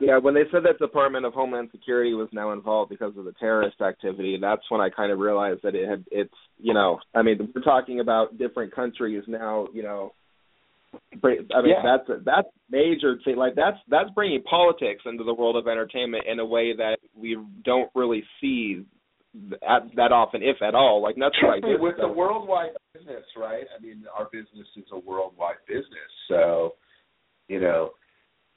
yeah, 0.00 0.18
when 0.18 0.34
they 0.34 0.48
said 0.50 0.62
that 0.62 0.78
Department 0.78 1.26
of 1.26 1.34
Homeland 1.34 1.70
Security 1.70 2.14
was 2.14 2.32
now 2.32 2.52
involved 2.52 2.88
because 2.88 3.16
of 3.16 3.24
the 3.24 3.32
terrorist 3.32 3.80
activity, 3.82 4.36
that's 4.38 4.68
when 4.70 4.80
I 4.80 4.90
kind 4.90 5.12
of 5.12 5.18
realized 5.18 5.62
that 5.62 5.74
it 5.74 5.86
had 5.88 6.04
it's 6.10 6.34
you 6.58 6.72
know 6.72 7.00
I 7.14 7.22
mean 7.22 7.52
we're 7.54 7.62
talking 7.62 8.00
about 8.00 8.38
different 8.38 8.72
countries 8.72 9.24
now 9.26 9.68
you 9.72 9.82
know. 9.82 10.12
I 11.22 11.26
mean 11.26 11.46
Yeah. 11.52 11.82
that's 11.82 12.24
that's 12.24 12.48
major 12.70 13.16
to 13.16 13.34
like 13.36 13.54
that's 13.54 13.78
that's 13.88 14.08
bringing 14.10 14.42
politics 14.44 15.02
into 15.04 15.24
the 15.24 15.34
world 15.34 15.56
of 15.56 15.68
entertainment 15.68 16.24
in 16.26 16.38
a 16.38 16.46
way 16.46 16.72
that 16.74 16.98
we 17.14 17.36
don't 17.64 17.90
really 17.94 18.24
see 18.40 18.86
that, 19.50 19.82
that 19.96 20.12
often, 20.12 20.42
if 20.42 20.62
at 20.62 20.74
all. 20.74 21.02
Like 21.02 21.16
nothing 21.16 21.40
like 21.42 21.62
Truthfully, 21.62 21.74
this. 21.74 21.82
with 21.82 21.96
the 22.00 22.08
worldwide 22.08 22.70
business, 22.94 23.24
right? 23.36 23.64
I 23.76 23.82
mean, 23.82 24.04
our 24.16 24.26
business 24.32 24.66
is 24.76 24.84
a 24.92 24.98
worldwide 24.98 25.62
business, 25.66 26.10
so 26.28 26.74
you 27.48 27.60
know, 27.60 27.90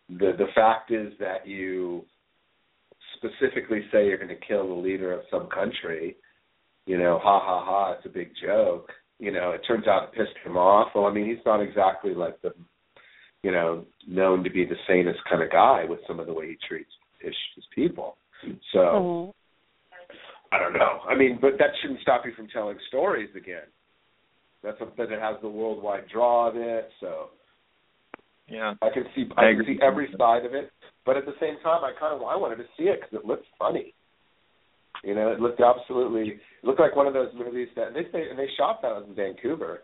the 0.10 0.34
the 0.38 0.48
fact 0.54 0.92
is 0.92 1.14
that 1.20 1.48
you 1.48 2.06
specifically 3.16 3.82
say 3.92 4.08
you're 4.08 4.18
going 4.18 4.30
to 4.30 4.48
kill 4.48 4.68
the 4.68 4.82
leader 4.82 5.14
of 5.14 5.22
some 5.30 5.48
country. 5.48 6.18
You 6.86 6.98
know, 6.98 7.20
ha 7.22 7.40
ha 7.40 7.64
ha! 7.64 7.94
It's 7.94 8.06
a 8.06 8.10
big 8.10 8.32
joke. 8.44 8.90
You 9.20 9.32
know, 9.32 9.52
it 9.52 9.62
turns 9.68 9.88
out 9.88 10.06
it 10.06 10.18
pissed 10.18 10.38
him 10.44 10.58
off. 10.58 10.90
Well, 10.96 11.06
I 11.06 11.14
mean, 11.14 11.28
he's 11.28 11.46
not 11.46 11.62
exactly 11.62 12.16
like 12.16 12.42
the, 12.42 12.54
you 13.44 13.52
know, 13.52 13.86
known 14.08 14.44
to 14.44 14.50
be 14.50 14.66
the 14.66 14.76
sanest 14.88 15.20
kind 15.30 15.44
of 15.44 15.52
guy 15.52 15.86
with 15.88 16.00
some 16.08 16.20
of 16.20 16.26
the 16.26 16.34
way 16.34 16.48
he 16.48 16.58
treats 16.68 16.90
his, 17.20 17.36
his 17.56 17.66
people. 17.74 18.18
So. 18.74 18.80
Mm-hmm. 18.80 19.38
I 20.52 20.60
don't 20.60 20.74
know. 20.74 21.00
I 21.08 21.16
mean, 21.16 21.40
but 21.42 21.52
that 21.60 21.70
shouldn't 21.82 22.02
stop 22.02 22.24
you 22.26 22.34
from 22.36 22.48
telling 22.50 22.78
stories 22.90 23.30
again. 23.36 23.68
That's 24.64 24.78
something 24.80 25.08
that 25.10 25.20
has 25.20 25.38
the 25.42 25.50
worldwide 25.50 26.04
draw 26.12 26.50
of 26.50 26.56
it, 26.56 26.90
so 27.00 27.30
yeah. 28.48 28.74
I 28.82 28.90
can 28.94 29.06
see 29.16 29.26
I 29.38 29.50
I, 29.50 29.54
can 29.54 29.66
see 29.66 29.80
every 29.82 30.08
side 30.18 30.46
of 30.46 30.54
it. 30.54 30.72
But 31.06 31.18
at 31.18 31.26
the 31.26 31.34
same 31.40 31.56
time, 31.64 31.84
I 31.84 31.94
kind 32.00 32.14
of 32.14 32.22
I 32.22 32.36
wanted 32.36 32.58
to 32.58 32.70
see 32.78 32.84
it 32.84 33.00
because 33.02 33.24
it 33.24 33.26
looked 33.26 33.46
funny. 33.58 33.94
You 35.04 35.16
know, 35.16 35.32
it 35.32 35.40
looked 35.40 35.62
absolutely 35.62 36.34
it 36.34 36.64
looked 36.64 36.80
like 36.80 36.96
one 36.96 37.08
of 37.08 37.14
those 37.14 37.32
movies 37.34 37.70
that 37.76 37.94
they 37.94 38.04
say 38.12 38.30
and 38.30 38.38
they 38.38 38.48
shot 38.58 38.82
that 38.82 39.04
in 39.08 39.16
Vancouver. 39.16 39.82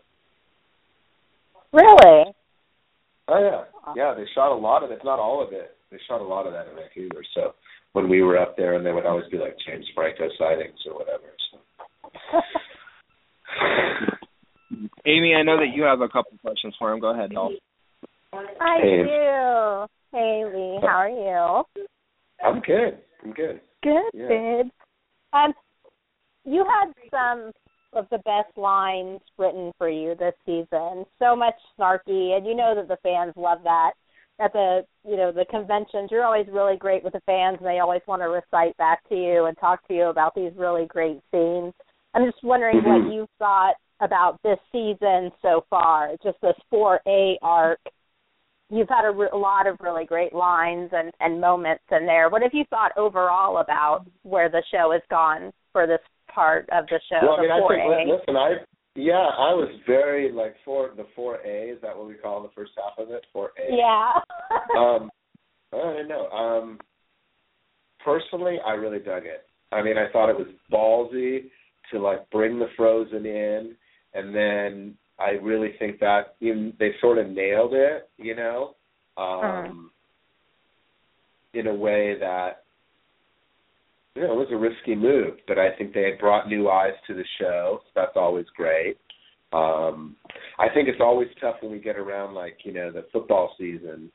Really? 1.72 2.32
Oh 3.26 3.40
yeah, 3.40 3.64
yeah. 3.96 4.14
They 4.14 4.24
shot 4.34 4.52
a 4.52 4.58
lot 4.58 4.84
of 4.84 4.90
it, 4.90 5.00
not 5.02 5.18
all 5.18 5.44
of 5.44 5.52
it. 5.52 5.76
They 5.90 5.98
shot 6.06 6.20
a 6.20 6.24
lot 6.24 6.46
of 6.46 6.52
that 6.52 6.68
in 6.68 6.76
Vancouver. 6.76 7.24
So 7.34 7.54
when 7.92 8.08
we 8.08 8.22
were 8.22 8.38
up 8.38 8.56
there, 8.56 8.74
and 8.74 8.84
there 8.84 8.94
would 8.94 9.06
always 9.06 9.28
be 9.30 9.38
like 9.38 9.56
James 9.66 9.86
Franco 9.94 10.28
sightings 10.38 10.78
or 10.86 10.94
whatever. 10.94 11.24
So. 11.50 11.58
Amy, 15.06 15.34
I 15.34 15.42
know 15.42 15.56
that 15.56 15.74
you 15.74 15.82
have 15.84 16.00
a 16.00 16.08
couple 16.08 16.36
questions 16.40 16.74
for 16.78 16.92
him. 16.92 17.00
Go 17.00 17.12
ahead, 17.14 17.30
doll. 17.30 17.52
I 18.32 18.78
Hey. 18.80 19.02
do. 19.04 19.86
Hey 20.12 20.44
Lee, 20.46 20.78
how 20.82 20.96
are 20.96 21.08
you? 21.08 21.64
I'm 22.44 22.60
good. 22.60 22.98
I'm 23.24 23.32
good. 23.32 23.60
Good, 23.82 24.10
Yeah. 24.14 24.28
good. 24.28 24.70
Um, 25.32 25.52
you 26.44 26.64
had 26.64 26.92
some 27.10 27.52
of 27.92 28.06
the 28.10 28.18
best 28.18 28.56
lines 28.56 29.20
written 29.38 29.72
for 29.78 29.88
you 29.88 30.14
this 30.14 30.34
season. 30.46 31.04
So 31.18 31.34
much 31.36 31.54
snarky, 31.78 32.36
and 32.36 32.46
you 32.46 32.54
know 32.54 32.74
that 32.74 32.88
the 32.88 32.96
fans 33.02 33.34
love 33.36 33.62
that. 33.64 33.92
At 34.40 34.52
the 34.52 34.84
you 35.04 35.16
know 35.16 35.32
the 35.32 35.44
conventions, 35.50 36.10
you're 36.10 36.24
always 36.24 36.46
really 36.52 36.76
great 36.76 37.02
with 37.02 37.12
the 37.12 37.20
fans, 37.26 37.56
and 37.58 37.66
they 37.66 37.80
always 37.80 38.02
want 38.06 38.22
to 38.22 38.28
recite 38.28 38.76
back 38.76 39.06
to 39.08 39.16
you 39.16 39.46
and 39.46 39.56
talk 39.58 39.86
to 39.88 39.94
you 39.94 40.04
about 40.04 40.34
these 40.34 40.52
really 40.56 40.86
great 40.86 41.20
scenes. 41.32 41.74
I'm 42.14 42.24
just 42.24 42.42
wondering 42.44 42.80
Mhm. 42.80 43.04
what 43.04 43.12
you 43.12 43.26
thought 43.38 43.74
about 44.00 44.40
this 44.42 44.58
season 44.70 45.32
so 45.42 45.64
far, 45.68 46.12
just 46.22 46.40
this 46.40 46.56
4A 46.70 47.36
arc. 47.42 47.80
You've 48.70 48.88
had 48.88 49.04
a, 49.06 49.10
re- 49.10 49.28
a 49.32 49.36
lot 49.36 49.66
of 49.66 49.80
really 49.80 50.04
great 50.04 50.32
lines 50.34 50.90
and, 50.92 51.10
and 51.20 51.40
moments 51.40 51.82
in 51.90 52.06
there. 52.06 52.28
What 52.28 52.42
have 52.42 52.52
you 52.54 52.64
thought 52.66 52.92
overall 52.96 53.58
about 53.58 54.04
where 54.22 54.48
the 54.48 54.62
show 54.70 54.92
has 54.92 55.02
gone 55.10 55.52
for 55.72 55.86
this 55.86 56.00
part 56.28 56.68
of 56.70 56.86
the 56.86 57.00
show, 57.10 57.18
Well, 57.22 57.38
I 57.38 57.42
mean, 57.42 57.50
I 57.50 57.60
4A? 57.60 57.96
think 57.96 58.10
listen, 58.10 58.36
I 58.36 58.54
yeah, 58.98 59.28
I 59.38 59.54
was 59.54 59.68
very 59.86 60.32
like 60.32 60.54
four 60.64 60.90
the 60.96 61.06
four 61.14 61.36
A. 61.46 61.70
Is 61.70 61.78
that 61.82 61.96
what 61.96 62.08
we 62.08 62.14
call 62.14 62.42
the 62.42 62.50
first 62.54 62.72
half 62.76 62.98
of 62.98 63.10
it? 63.12 63.24
Four 63.32 63.52
A. 63.58 63.74
yeah. 63.76 64.12
Um, 64.76 65.10
I 65.72 65.76
don't 65.76 66.08
know. 66.08 66.28
Um, 66.30 66.78
personally, 68.04 68.56
I 68.66 68.72
really 68.72 68.98
dug 68.98 69.24
it. 69.24 69.44
I 69.70 69.82
mean, 69.82 69.96
I 69.98 70.10
thought 70.12 70.30
it 70.30 70.36
was 70.36 70.48
ballsy 70.72 71.50
to 71.92 71.98
like 72.00 72.28
bring 72.30 72.58
the 72.58 72.68
Frozen 72.76 73.24
in, 73.26 73.76
and 74.14 74.34
then 74.34 74.94
I 75.18 75.30
really 75.42 75.74
think 75.78 76.00
that 76.00 76.34
you 76.40 76.72
they 76.78 76.92
sort 77.00 77.18
of 77.18 77.28
nailed 77.28 77.74
it, 77.74 78.08
you 78.16 78.34
know, 78.34 78.74
um, 79.16 79.40
Uh-huh. 79.44 79.72
in 81.54 81.66
a 81.66 81.74
way 81.74 82.16
that 82.18 82.64
you 84.18 84.26
know 84.26 84.32
it 84.32 84.36
was 84.36 84.48
a 84.50 84.56
risky 84.56 84.96
move, 84.96 85.34
but 85.46 85.58
I 85.58 85.70
think 85.76 85.94
they 85.94 86.02
had 86.02 86.18
brought 86.18 86.48
new 86.48 86.68
eyes 86.68 86.94
to 87.06 87.14
the 87.14 87.24
show. 87.40 87.80
So 87.84 87.90
that's 87.94 88.16
always 88.16 88.46
great. 88.56 88.96
Um, 89.52 90.16
I 90.58 90.66
think 90.74 90.88
it's 90.88 91.00
always 91.00 91.28
tough 91.40 91.56
when 91.60 91.70
we 91.70 91.78
get 91.78 91.96
around 91.96 92.34
like 92.34 92.58
you 92.64 92.72
know 92.72 92.90
the 92.90 93.06
football 93.12 93.54
season, 93.56 94.10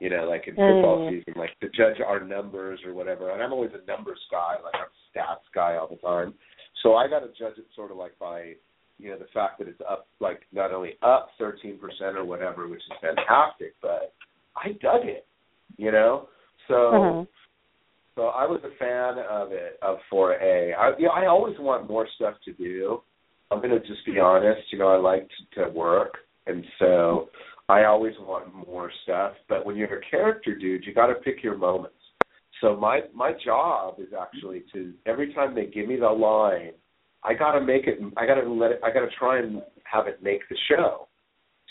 you 0.00 0.10
know, 0.10 0.28
like 0.28 0.46
in 0.46 0.54
football 0.54 0.98
Mm. 0.98 1.10
season, 1.10 1.34
like 1.36 1.58
to 1.60 1.68
judge 1.70 2.00
our 2.06 2.20
numbers 2.20 2.80
or 2.84 2.92
whatever. 2.92 3.30
And 3.30 3.42
I'm 3.42 3.52
always 3.52 3.72
a 3.72 3.84
numbers 3.90 4.20
guy, 4.30 4.56
like 4.62 4.74
I'm 4.74 4.82
a 4.82 5.18
stats 5.18 5.48
guy 5.54 5.76
all 5.76 5.88
the 5.88 5.96
time. 5.96 6.34
So 6.82 6.94
I 6.94 7.08
got 7.08 7.20
to 7.20 7.28
judge 7.28 7.58
it 7.58 7.66
sort 7.74 7.90
of 7.90 7.96
like 7.96 8.18
by 8.18 8.54
you 8.98 9.10
know 9.10 9.18
the 9.18 9.32
fact 9.32 9.58
that 9.60 9.68
it's 9.68 9.80
up 9.88 10.08
like 10.20 10.42
not 10.52 10.72
only 10.72 10.98
up 11.02 11.30
13% 11.40 11.78
or 12.16 12.24
whatever, 12.24 12.68
which 12.68 12.80
is 12.80 12.98
fantastic, 13.00 13.74
but 13.80 14.12
I 14.56 14.72
dug 14.82 15.06
it, 15.06 15.26
you 15.78 15.90
know. 15.90 16.28
So 16.66 16.74
Mhm. 16.92 17.28
So 18.18 18.24
I 18.24 18.46
was 18.46 18.60
a 18.64 18.76
fan 18.78 19.24
of 19.30 19.52
it 19.52 19.78
of 19.80 19.98
4A. 20.12 20.76
I 20.76 20.90
you 20.98 21.06
know 21.06 21.12
I 21.12 21.26
always 21.26 21.54
want 21.60 21.88
more 21.88 22.08
stuff 22.16 22.34
to 22.46 22.52
do. 22.52 23.00
I'm 23.50 23.62
gonna 23.62 23.78
just 23.78 24.04
be 24.04 24.18
honest. 24.18 24.60
You 24.72 24.80
know 24.80 24.88
I 24.88 24.96
like 24.96 25.28
to, 25.54 25.64
to 25.64 25.70
work, 25.70 26.14
and 26.48 26.64
so 26.80 27.28
I 27.68 27.84
always 27.84 28.14
want 28.18 28.52
more 28.66 28.90
stuff. 29.04 29.34
But 29.48 29.64
when 29.64 29.76
you're 29.76 29.98
a 29.98 30.10
character 30.10 30.56
dude, 30.56 30.84
you 30.84 30.92
got 30.92 31.06
to 31.06 31.14
pick 31.14 31.44
your 31.44 31.56
moments. 31.56 31.94
So 32.60 32.76
my 32.76 33.02
my 33.14 33.32
job 33.44 34.00
is 34.00 34.08
actually 34.20 34.64
to 34.72 34.92
every 35.06 35.32
time 35.32 35.54
they 35.54 35.66
give 35.66 35.86
me 35.86 35.94
the 35.94 36.08
line, 36.08 36.72
I 37.22 37.34
gotta 37.34 37.60
make 37.60 37.86
it. 37.86 38.00
I 38.16 38.26
gotta 38.26 38.52
let 38.52 38.72
it. 38.72 38.80
I 38.82 38.88
gotta 38.88 39.10
try 39.16 39.38
and 39.38 39.62
have 39.84 40.08
it 40.08 40.24
make 40.24 40.40
the 40.50 40.56
show. 40.68 41.06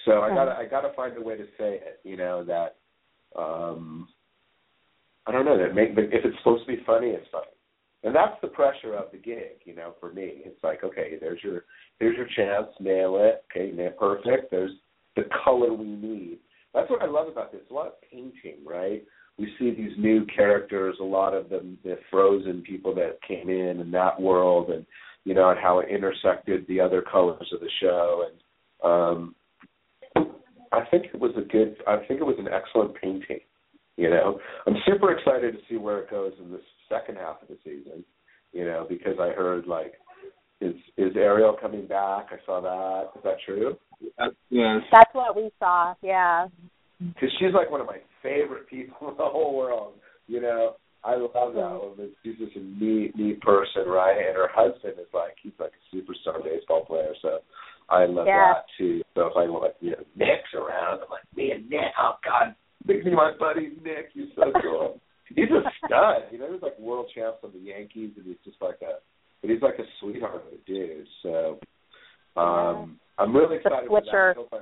So 0.05 0.21
I 0.21 0.29
gotta 0.29 0.51
I 0.51 0.65
gotta 0.65 0.93
find 0.95 1.17
a 1.17 1.21
way 1.21 1.35
to 1.35 1.43
say 1.57 1.81
it. 1.81 1.99
You 2.05 2.15
know 2.15 2.45
that. 2.45 2.77
um 3.37 4.07
I 5.27 5.31
don't 5.31 5.45
know 5.45 5.57
that 5.57 5.75
make. 5.75 5.89
If 5.91 6.25
it's 6.25 6.37
supposed 6.37 6.65
to 6.65 6.75
be 6.75 6.83
funny, 6.85 7.07
it's 7.07 7.27
funny. 7.31 7.47
And 8.03 8.15
that's 8.15 8.39
the 8.41 8.47
pressure 8.47 8.95
of 8.95 9.11
the 9.11 9.17
gig, 9.17 9.59
you 9.65 9.75
know, 9.75 9.93
for 9.99 10.13
me. 10.13 10.41
It's 10.45 10.63
like, 10.63 10.83
okay, 10.83 11.17
there's 11.19 11.39
your 11.43 11.65
there's 11.99 12.15
your 12.15 12.27
chance, 12.35 12.67
nail 12.79 13.17
it, 13.17 13.43
okay, 13.51 13.75
nail 13.75 13.91
perfect. 13.99 14.51
There's 14.51 14.71
the 15.15 15.23
color 15.43 15.73
we 15.73 15.87
need. 15.87 16.37
That's 16.73 16.89
what 16.89 17.01
I 17.01 17.07
love 17.07 17.27
about 17.27 17.51
this. 17.51 17.61
A 17.69 17.73
lot 17.73 17.87
of 17.87 17.93
painting, 18.09 18.63
right? 18.65 19.03
We 19.37 19.51
see 19.59 19.71
these 19.71 19.91
new 19.97 20.25
characters, 20.25 20.95
a 21.01 21.03
lot 21.03 21.33
of 21.33 21.49
them 21.49 21.77
the 21.83 21.97
frozen 22.09 22.61
people 22.61 22.95
that 22.95 23.19
came 23.27 23.49
in 23.49 23.79
in 23.81 23.91
that 23.91 24.19
world 24.19 24.69
and 24.69 24.85
you 25.25 25.33
know, 25.33 25.49
and 25.49 25.59
how 25.59 25.79
it 25.79 25.89
intersected 25.89 26.65
the 26.67 26.79
other 26.79 27.01
colors 27.01 27.49
of 27.51 27.59
the 27.59 27.69
show 27.81 28.29
and 28.29 28.39
um 28.83 29.35
I 30.71 30.85
think 30.91 31.05
it 31.05 31.19
was 31.19 31.31
a 31.37 31.41
good 31.41 31.77
I 31.87 31.97
think 32.07 32.21
it 32.21 32.25
was 32.25 32.37
an 32.39 32.47
excellent 32.47 32.95
painting. 33.01 33.39
You 33.97 34.09
know, 34.11 34.39
I'm 34.65 34.75
super 34.85 35.11
excited 35.11 35.53
to 35.53 35.59
see 35.67 35.77
where 35.77 35.99
it 35.99 36.09
goes 36.09 36.33
in 36.39 36.51
the 36.51 36.61
second 36.87 37.17
half 37.17 37.41
of 37.41 37.47
the 37.47 37.57
season. 37.63 38.05
You 38.53 38.65
know, 38.65 38.85
because 38.87 39.15
I 39.19 39.29
heard 39.29 39.67
like, 39.67 39.93
is 40.61 40.75
is 40.97 41.15
Ariel 41.15 41.57
coming 41.59 41.87
back? 41.87 42.27
I 42.31 42.37
saw 42.45 42.61
that. 42.61 43.17
Is 43.17 43.23
that 43.23 43.37
true? 43.45 43.77
Yes. 44.49 44.81
That's 44.91 45.13
what 45.13 45.35
we 45.35 45.51
saw. 45.59 45.93
Yeah. 46.01 46.47
Because 46.99 47.29
she's 47.39 47.53
like 47.53 47.69
one 47.69 47.81
of 47.81 47.87
my 47.87 47.99
favorite 48.23 48.67
people 48.67 49.09
in 49.09 49.17
the 49.17 49.25
whole 49.25 49.55
world. 49.55 49.93
You 50.27 50.41
know, 50.41 50.75
I 51.03 51.15
love 51.15 51.31
that 51.33 51.61
mm-hmm. 51.61 51.89
woman. 51.89 52.11
She's 52.23 52.37
just 52.37 52.55
a 52.55 52.59
neat, 52.59 53.15
neat 53.15 53.41
person, 53.41 53.83
right? 53.87 54.17
And 54.17 54.35
her 54.35 54.49
husband 54.51 54.93
is 54.99 55.07
like 55.13 55.35
he's 55.41 55.53
like 55.59 55.71
a 55.71 55.95
superstar 55.95 56.43
baseball 56.43 56.85
player. 56.85 57.13
So 57.21 57.39
I 57.89 58.05
love 58.05 58.27
Yeah. 58.27 58.53
that 58.53 58.65
too. 58.77 59.01
So 59.15 59.27
if 59.27 59.33
I 59.37 59.47
want, 59.47 59.73
you 59.79 59.91
know, 59.91 60.03
Nick's 60.15 60.53
around, 60.53 61.01
I'm 61.01 61.09
like, 61.09 61.23
me 61.35 61.51
and 61.51 61.69
Nick, 61.69 61.93
oh 61.99 62.17
God, 62.23 62.55
make 62.85 63.05
me 63.05 63.11
my 63.13 63.31
buddy 63.39 63.71
Nick. 63.83 64.09
He's 64.13 64.29
so 64.35 64.51
cool. 64.61 64.99
he's 65.35 65.49
a 65.49 65.61
stud. 65.85 66.23
You 66.31 66.39
know, 66.39 66.51
he's 66.53 66.61
like 66.61 66.77
world 66.79 67.07
champs 67.13 67.39
on 67.43 67.51
the 67.53 67.59
Yankees, 67.59 68.11
and 68.17 68.25
he's 68.25 68.37
just 68.45 68.61
like 68.61 68.77
a, 68.81 68.99
but 69.41 69.49
he's 69.49 69.61
like 69.61 69.79
a 69.79 69.85
sweetheart 69.99 70.43
of 70.47 70.53
a 70.53 70.57
dude. 70.65 71.07
So 71.23 71.59
um 72.35 72.99
I'm 73.17 73.35
really 73.35 73.57
The 73.63 73.69
excited 73.69 73.89
for 73.89 74.01
that. 74.01 74.37
I 74.53 74.55
I- 74.57 74.61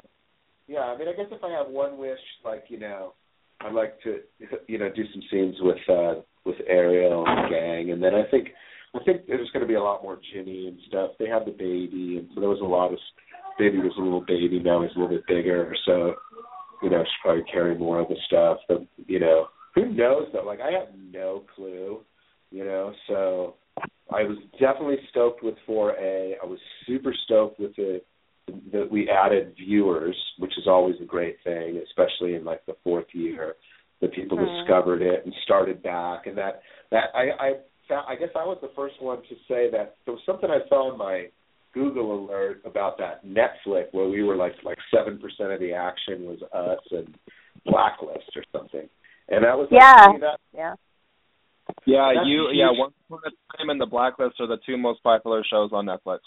yeah, 0.67 0.79
I 0.79 0.97
mean, 0.97 1.07
I 1.07 1.11
guess 1.13 1.27
if 1.31 1.43
I 1.43 1.51
have 1.51 1.67
one 1.67 1.97
wish, 1.97 2.17
like 2.43 2.63
you 2.69 2.79
know, 2.79 3.13
I'd 3.61 3.73
like 3.73 4.01
to, 4.01 4.19
you 4.67 4.79
know, 4.79 4.89
do 4.95 5.03
some 5.13 5.21
scenes 5.31 5.55
with 5.59 5.77
uh 5.89 6.21
with 6.45 6.55
Ariel 6.67 7.23
and 7.27 7.45
the 7.45 7.49
gang, 7.55 7.91
and 7.91 8.01
then 8.01 8.15
I 8.15 8.23
think 8.31 8.47
I 8.95 9.03
think 9.03 9.27
there's 9.27 9.49
going 9.51 9.61
to 9.61 9.67
be 9.67 9.75
a 9.75 9.83
lot 9.83 10.01
more 10.03 10.17
Jimmy 10.33 10.67
and 10.67 10.79
stuff. 10.87 11.11
They 11.19 11.27
have 11.27 11.45
the 11.45 11.51
baby, 11.51 12.17
and 12.17 12.29
so 12.33 12.39
there 12.39 12.49
was 12.49 12.61
a 12.61 12.65
lot 12.65 12.91
of 12.93 12.99
baby 13.59 13.77
was 13.77 13.93
a 13.97 14.01
little 14.01 14.21
baby. 14.25 14.59
Now 14.59 14.81
he's 14.81 14.91
a 14.95 14.99
little 14.99 15.15
bit 15.15 15.27
bigger, 15.27 15.75
so 15.85 16.15
you 16.85 16.91
know, 16.91 16.99
should 17.03 17.21
probably 17.23 17.43
carry 17.51 17.75
more 17.75 17.99
of 17.99 18.07
the 18.07 18.15
stuff. 18.27 18.59
But 18.67 18.85
you 19.07 19.19
know, 19.19 19.47
who 19.73 19.91
knows 19.91 20.27
though? 20.31 20.45
Like 20.45 20.59
I 20.61 20.71
have 20.71 20.89
no 21.11 21.43
clue, 21.55 22.01
you 22.51 22.63
know. 22.63 22.93
So 23.07 23.55
I 24.13 24.23
was 24.23 24.37
definitely 24.59 24.97
stoked 25.09 25.43
with 25.43 25.55
4A. 25.67 26.33
I 26.41 26.45
was 26.45 26.59
super 26.85 27.13
stoked 27.25 27.59
with 27.59 27.75
the 27.75 28.01
that 28.71 28.87
we 28.91 29.09
added 29.09 29.55
viewers, 29.57 30.15
which 30.37 30.55
is 30.59 30.67
always 30.67 30.95
a 31.01 31.05
great 31.05 31.37
thing, 31.43 31.81
especially 31.87 32.35
in 32.35 32.45
like 32.45 32.63
the 32.67 32.75
fourth 32.83 33.07
year 33.13 33.55
that 34.01 34.13
people 34.13 34.37
Mhm. 34.37 34.59
discovered 34.59 35.01
it 35.01 35.25
and 35.25 35.33
started 35.43 35.81
back, 35.81 36.27
and 36.27 36.37
that 36.37 36.61
that 36.91 37.09
I 37.15 37.31
I 37.31 37.55
I 38.07 38.15
guess 38.15 38.29
I 38.35 38.45
was 38.45 38.59
the 38.61 38.69
first 38.75 39.01
one 39.01 39.23
to 39.23 39.35
say 39.47 39.69
that 39.71 39.95
there 40.05 40.13
was 40.13 40.23
something 40.23 40.51
I 40.51 40.61
saw 40.67 40.91
in 40.91 40.97
my 40.99 41.29
Google 41.75 42.25
alert 42.25 42.61
about 42.65 42.97
that 42.97 43.23
Netflix 43.25 43.91
where 43.91 44.07
we 44.09 44.23
were 44.23 44.35
like 44.35 44.53
like 44.63 44.77
seven 44.91 45.19
percent 45.19 45.51
of 45.51 45.59
the 45.59 45.73
action 45.73 46.23
was 46.25 46.41
us 46.53 46.79
and 46.91 47.13
Blacklist 47.65 48.31
or 48.35 48.43
something, 48.51 48.89
and 49.29 49.43
that 49.43 49.55
was 49.57 49.67
Yeah. 49.69 50.07
to 50.07 50.13
me, 50.13 50.19
that 50.21 50.39
Yeah. 50.51 50.75
Yeah, 51.85 52.13
That's 52.15 52.27
you. 52.27 52.47
huge. 52.47 52.55
Yeah, 52.57 52.71
Once 52.71 52.93
Upon 53.09 53.19
a 53.25 53.57
Time 53.57 53.69
and 53.69 53.81
The 53.81 53.85
Blacklist 53.87 54.39
are 54.39 54.47
the 54.47 54.57
two 54.65 54.77
most 54.77 55.01
popular 55.03 55.43
shows 55.43 55.71
on 55.73 55.85
Netflix. 55.85 56.19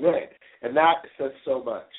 Right. 0.00 0.30
And 0.62 0.76
that 0.76 1.04
says 1.18 1.32
so 1.44 1.62
much 1.62 1.92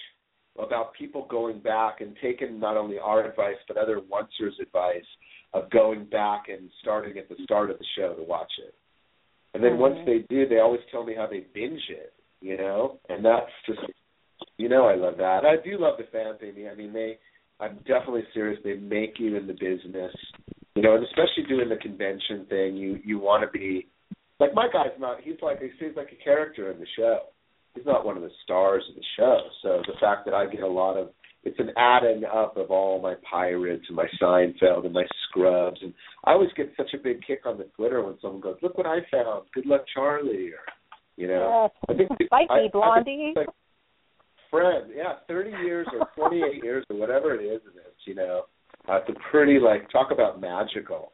about 0.57 0.93
people 0.93 1.25
going 1.29 1.59
back 1.59 2.01
and 2.01 2.15
taking 2.21 2.59
not 2.59 2.75
only 2.75 2.97
our 2.97 3.23
advice 3.23 3.57
but 3.67 3.77
other 3.77 4.01
oncers' 4.11 4.59
advice 4.59 5.05
of 5.53 5.69
going 5.69 6.05
back 6.05 6.49
and 6.49 6.69
starting 6.81 7.17
at 7.17 7.29
the 7.29 7.35
start 7.43 7.69
of 7.69 7.77
the 7.77 7.85
show 7.95 8.13
to 8.15 8.23
watch 8.23 8.51
it. 8.59 8.73
And 9.53 9.63
then 9.63 9.77
once 9.77 9.97
Mhm. 9.99 10.05
they 10.05 10.19
do, 10.29 10.45
they 10.47 10.59
always 10.59 10.81
tell 10.91 11.03
me 11.03 11.13
how 11.13 11.27
they 11.27 11.41
binge 11.41 11.89
it, 11.89 12.13
you 12.41 12.57
know? 12.57 12.99
And 13.09 13.23
that's 13.23 13.51
just 13.65 13.79
you 14.57 14.69
know 14.69 14.85
I 14.85 14.95
love 14.95 15.17
that. 15.17 15.45
I 15.45 15.55
do 15.63 15.77
love 15.79 15.97
the 15.97 16.05
fan 16.11 16.37
thing. 16.39 16.67
I 16.71 16.75
mean 16.75 16.93
they 16.93 17.17
I'm 17.59 17.77
definitely 17.87 18.23
serious. 18.33 18.59
They 18.63 18.75
make 18.75 19.15
you 19.17 19.35
in 19.35 19.47
the 19.47 19.53
business. 19.53 20.13
You 20.75 20.83
know, 20.83 20.95
and 20.95 21.03
especially 21.03 21.43
doing 21.49 21.69
the 21.69 21.77
convention 21.77 22.45
thing, 22.49 22.77
you 22.77 22.99
you 23.03 23.19
want 23.19 23.43
to 23.43 23.57
be 23.57 23.87
like 24.39 24.53
my 24.53 24.67
guy's 24.71 24.97
not 24.99 25.21
he's 25.21 25.41
like 25.41 25.61
he 25.61 25.69
seems 25.79 25.95
like 25.95 26.09
a 26.11 26.23
character 26.23 26.71
in 26.71 26.79
the 26.79 26.87
show 26.95 27.19
he's 27.77 27.85
not 27.85 28.05
one 28.05 28.17
of 28.17 28.23
the 28.23 28.31
stars 28.43 28.83
of 28.89 28.95
the 28.95 29.03
show. 29.17 29.39
So 29.61 29.81
the 29.85 29.99
fact 29.99 30.25
that 30.25 30.33
I 30.33 30.47
get 30.47 30.63
a 30.63 30.67
lot 30.67 30.97
of 30.97 31.09
it's 31.43 31.59
an 31.59 31.69
adding 31.77 32.23
up 32.25 32.57
of 32.57 32.71
all 32.71 33.01
my 33.01 33.13
pirates 33.29 33.85
and 33.87 33.95
my 33.95 34.07
Seinfeld 34.21 34.83
and 34.83 34.93
my 34.93 35.05
Scrubs, 35.29 35.79
and 35.81 35.93
I 36.25 36.31
always 36.31 36.49
get 36.57 36.73
such 36.75 36.93
a 36.93 37.01
big 37.01 37.21
kick 37.25 37.45
on 37.45 37.57
the 37.57 37.65
Twitter 37.75 38.03
when 38.03 38.17
someone 38.21 38.41
goes, 38.41 38.57
"Look 38.61 38.77
what 38.77 38.87
I 38.87 38.99
found! 39.11 39.43
Good 39.53 39.65
luck, 39.65 39.85
Charlie," 39.93 40.49
or 40.49 40.59
you 41.17 41.27
know. 41.27 41.69
Yes. 41.71 41.71
I 41.89 41.93
think 41.93 42.29
Fight 42.29 42.47
I- 42.49 42.61
me, 42.61 42.65
I 42.65 42.69
Blondie. 42.71 43.33
think, 43.35 43.37
like, 43.47 43.55
friend, 44.49 44.91
yeah, 44.95 45.13
thirty 45.27 45.51
years 45.65 45.87
or 45.91 46.07
twenty 46.15 46.41
eight 46.43 46.63
years 46.63 46.85
or 46.89 46.95
whatever 46.97 47.35
it 47.35 47.43
is, 47.43 47.61
it 47.65 47.77
is, 47.79 47.93
you 48.05 48.15
know. 48.15 48.43
Uh, 48.87 48.97
it's 48.97 49.09
a 49.09 49.29
pretty 49.31 49.59
like 49.59 49.89
talk 49.91 50.11
about 50.11 50.39
magical 50.39 51.11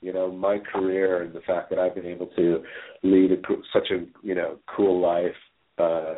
you 0.00 0.12
know 0.12 0.32
my 0.32 0.58
career 0.58 1.22
and 1.22 1.32
the 1.32 1.40
fact 1.46 1.70
that 1.70 1.78
I've 1.78 1.94
been 1.94 2.06
able 2.06 2.26
to 2.34 2.64
lead 3.04 3.30
a, 3.30 3.36
co- 3.36 3.62
such 3.72 3.88
a 3.92 4.04
you 4.26 4.34
know 4.34 4.58
cool 4.74 5.00
life, 5.00 5.36
uh, 5.78 6.14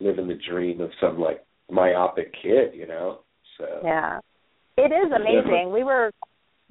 living 0.00 0.26
the 0.28 0.38
dream 0.48 0.80
of 0.80 0.90
some 1.00 1.20
like 1.20 1.44
myopic 1.70 2.32
kid, 2.42 2.72
you 2.74 2.86
know. 2.86 3.18
So 3.58 3.66
Yeah. 3.84 4.20
It 4.78 4.92
is 4.92 5.12
amazing. 5.12 5.70
We 5.72 5.82
were 5.84 6.12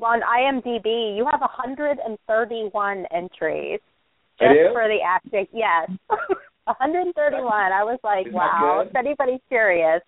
on 0.01 0.21
IMDb. 0.21 1.15
You 1.17 1.27
have 1.29 1.41
131 1.41 3.05
entries 3.11 3.79
I 3.81 3.96
just 4.39 4.73
for 4.73 4.87
the 4.87 4.99
acting. 5.05 5.47
Yes. 5.53 5.89
131. 6.67 7.41
I 7.71 7.83
was 7.83 7.99
like, 8.03 8.27
Isn't 8.27 8.33
wow. 8.35 8.83
If 8.85 8.95
anybody's 8.95 9.39
curious, 9.47 10.01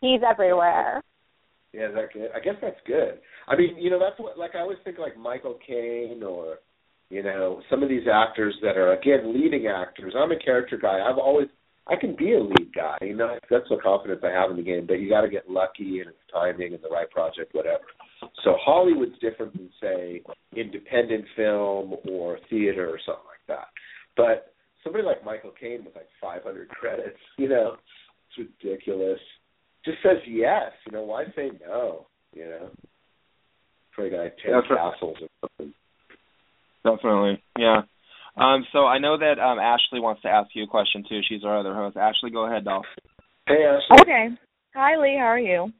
he's 0.00 0.20
everywhere. 0.28 1.02
yeah, 1.72 1.88
that 1.88 2.12
good? 2.12 2.30
I 2.34 2.40
guess 2.40 2.54
that's 2.62 2.80
good. 2.86 3.18
I 3.48 3.56
mean, 3.56 3.76
you 3.78 3.90
know, 3.90 3.98
that's 3.98 4.18
what 4.18 4.38
like 4.38 4.54
I 4.54 4.60
always 4.60 4.78
think 4.84 4.98
like 4.98 5.16
Michael 5.18 5.58
Caine 5.66 6.22
or 6.22 6.58
you 7.10 7.22
know 7.22 7.60
some 7.68 7.82
of 7.82 7.88
these 7.88 8.06
actors 8.12 8.54
that 8.62 8.76
are 8.76 8.92
again 8.92 9.34
leading 9.34 9.66
actors. 9.66 10.14
I'm 10.16 10.32
a 10.32 10.38
character 10.38 10.78
guy. 10.78 11.00
I've 11.00 11.18
always 11.18 11.48
I 11.86 11.96
can 11.96 12.16
be 12.16 12.32
a 12.32 12.40
lead 12.40 12.72
guy. 12.74 12.96
You 13.02 13.16
know, 13.16 13.36
that's 13.50 13.68
the 13.68 13.76
confidence 13.82 14.22
I 14.24 14.30
have 14.30 14.50
in 14.50 14.56
the 14.56 14.62
game. 14.62 14.86
But 14.86 15.00
you 15.00 15.10
got 15.10 15.22
to 15.22 15.28
get 15.28 15.50
lucky 15.50 16.00
and 16.00 16.08
it's 16.08 16.32
timing 16.32 16.72
and 16.74 16.82
the 16.82 16.88
right 16.88 17.10
project, 17.10 17.54
whatever. 17.54 17.84
So 18.42 18.56
Hollywood's 18.58 19.18
different 19.20 19.52
than 19.52 19.68
say 19.82 20.22
independent 20.56 21.24
film 21.36 21.96
or 22.08 22.38
theater 22.48 22.88
or 22.88 22.98
something 23.04 23.33
that. 23.48 23.68
But 24.16 24.54
somebody 24.82 25.04
like 25.04 25.24
Michael 25.24 25.52
Caine 25.58 25.84
with 25.84 25.94
like 25.94 26.08
500 26.20 26.68
credits, 26.68 27.18
you 27.38 27.48
know, 27.48 27.76
it's 28.36 28.48
ridiculous. 28.62 29.18
Just 29.84 29.98
says 30.02 30.18
yes. 30.28 30.72
You 30.86 30.92
know, 30.92 31.02
why 31.04 31.24
say 31.36 31.50
no? 31.66 32.06
You 32.32 32.44
know, 32.46 32.70
for 33.94 34.06
a 34.06 34.10
guy 34.10 34.32
ten 34.42 34.52
Yeah, 34.52 34.60
for- 34.66 34.76
castles 34.76 35.16
or 35.20 35.28
something. 35.40 35.74
Definitely, 36.84 37.42
yeah. 37.58 37.82
Um, 38.36 38.66
so 38.72 38.80
I 38.86 38.98
know 38.98 39.16
that 39.16 39.38
um, 39.40 39.58
Ashley 39.58 40.00
wants 40.00 40.22
to 40.22 40.28
ask 40.28 40.50
you 40.54 40.64
a 40.64 40.66
question 40.66 41.04
too. 41.08 41.20
She's 41.28 41.44
our 41.44 41.58
other 41.60 41.74
host. 41.74 41.96
Ashley, 41.96 42.30
go 42.30 42.46
ahead, 42.46 42.64
doll. 42.64 42.82
Hey 43.46 43.64
Ashley. 43.64 44.02
Okay. 44.02 44.28
Hi 44.74 44.96
Lee, 45.00 45.16
how 45.18 45.26
are 45.26 45.38
you? 45.38 45.72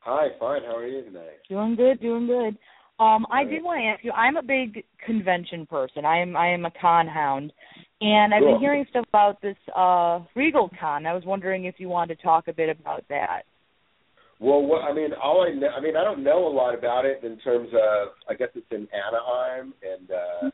Hi, 0.00 0.28
fine. 0.40 0.62
How 0.66 0.76
are 0.76 0.86
you 0.86 1.04
tonight? 1.04 1.38
Doing 1.48 1.76
good, 1.76 2.00
doing 2.00 2.26
good. 2.26 2.58
Um, 3.02 3.26
I 3.32 3.42
did 3.44 3.64
want 3.64 3.80
to 3.80 3.86
ask 3.86 4.04
you. 4.04 4.12
I'm 4.12 4.36
a 4.36 4.42
big 4.42 4.84
convention 5.04 5.66
person. 5.66 6.04
I 6.04 6.20
am 6.20 6.36
I 6.36 6.52
am 6.52 6.64
a 6.64 6.70
con 6.80 7.08
hound, 7.08 7.52
and 8.00 8.32
I've 8.32 8.42
been 8.42 8.60
hearing 8.60 8.86
stuff 8.90 9.06
about 9.08 9.42
this 9.42 9.56
uh 9.76 10.20
Regal 10.36 10.70
Con. 10.78 11.06
I 11.06 11.12
was 11.12 11.24
wondering 11.24 11.64
if 11.64 11.76
you 11.78 11.88
wanted 11.88 12.16
to 12.16 12.22
talk 12.22 12.46
a 12.46 12.52
bit 12.52 12.68
about 12.68 13.04
that. 13.08 13.42
Well, 14.38 14.62
what, 14.62 14.82
I 14.82 14.92
mean, 14.92 15.10
all 15.22 15.46
I 15.48 15.54
know, 15.54 15.68
I 15.68 15.80
mean, 15.80 15.96
I 15.96 16.04
don't 16.04 16.22
know 16.22 16.46
a 16.46 16.52
lot 16.52 16.76
about 16.76 17.04
it 17.04 17.24
in 17.24 17.38
terms 17.38 17.68
of. 17.72 18.08
I 18.28 18.34
guess 18.34 18.48
it's 18.54 18.66
in 18.70 18.86
Anaheim, 18.92 19.74
and 19.82 20.10
uh 20.10 20.50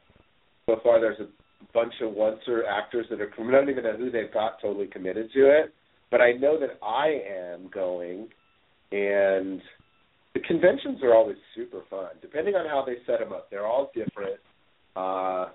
so 0.66 0.76
far 0.82 1.00
there's 1.00 1.20
a 1.20 1.28
bunch 1.74 1.94
of 2.02 2.12
once-er 2.12 2.64
actors 2.66 3.06
that 3.10 3.20
are. 3.20 3.30
I 3.38 3.50
don't 3.50 3.68
even 3.68 3.84
know 3.84 3.96
who 3.96 4.10
they've 4.10 4.32
got 4.32 4.60
totally 4.62 4.86
committed 4.86 5.30
to 5.34 5.50
it, 5.50 5.74
but 6.10 6.20
I 6.20 6.32
know 6.32 6.58
that 6.60 6.78
I 6.82 7.20
am 7.52 7.68
going, 7.72 8.28
and 8.92 9.60
the 10.38 10.46
conventions 10.46 11.02
are 11.02 11.14
always 11.14 11.36
super 11.54 11.82
fun. 11.90 12.10
Depending 12.22 12.54
on 12.54 12.66
how 12.66 12.84
they 12.86 12.96
set 13.06 13.20
them 13.20 13.32
up, 13.32 13.50
they're 13.50 13.66
all 13.66 13.90
different. 13.94 14.38
Uh, 14.94 15.46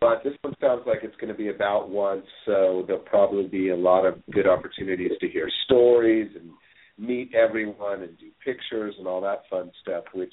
but 0.00 0.22
this 0.24 0.34
one 0.42 0.54
sounds 0.60 0.82
like 0.86 0.98
it's 1.02 1.16
going 1.16 1.32
to 1.32 1.36
be 1.36 1.48
about 1.48 1.88
once, 1.88 2.24
so 2.44 2.84
there'll 2.86 3.02
probably 3.02 3.46
be 3.46 3.70
a 3.70 3.76
lot 3.76 4.04
of 4.04 4.14
good 4.32 4.46
opportunities 4.46 5.12
to 5.20 5.28
hear 5.28 5.48
stories 5.64 6.30
and 6.34 6.50
meet 6.98 7.34
everyone 7.34 8.02
and 8.02 8.18
do 8.18 8.26
pictures 8.44 8.94
and 8.98 9.06
all 9.06 9.20
that 9.20 9.42
fun 9.50 9.70
stuff. 9.82 10.04
Which, 10.14 10.32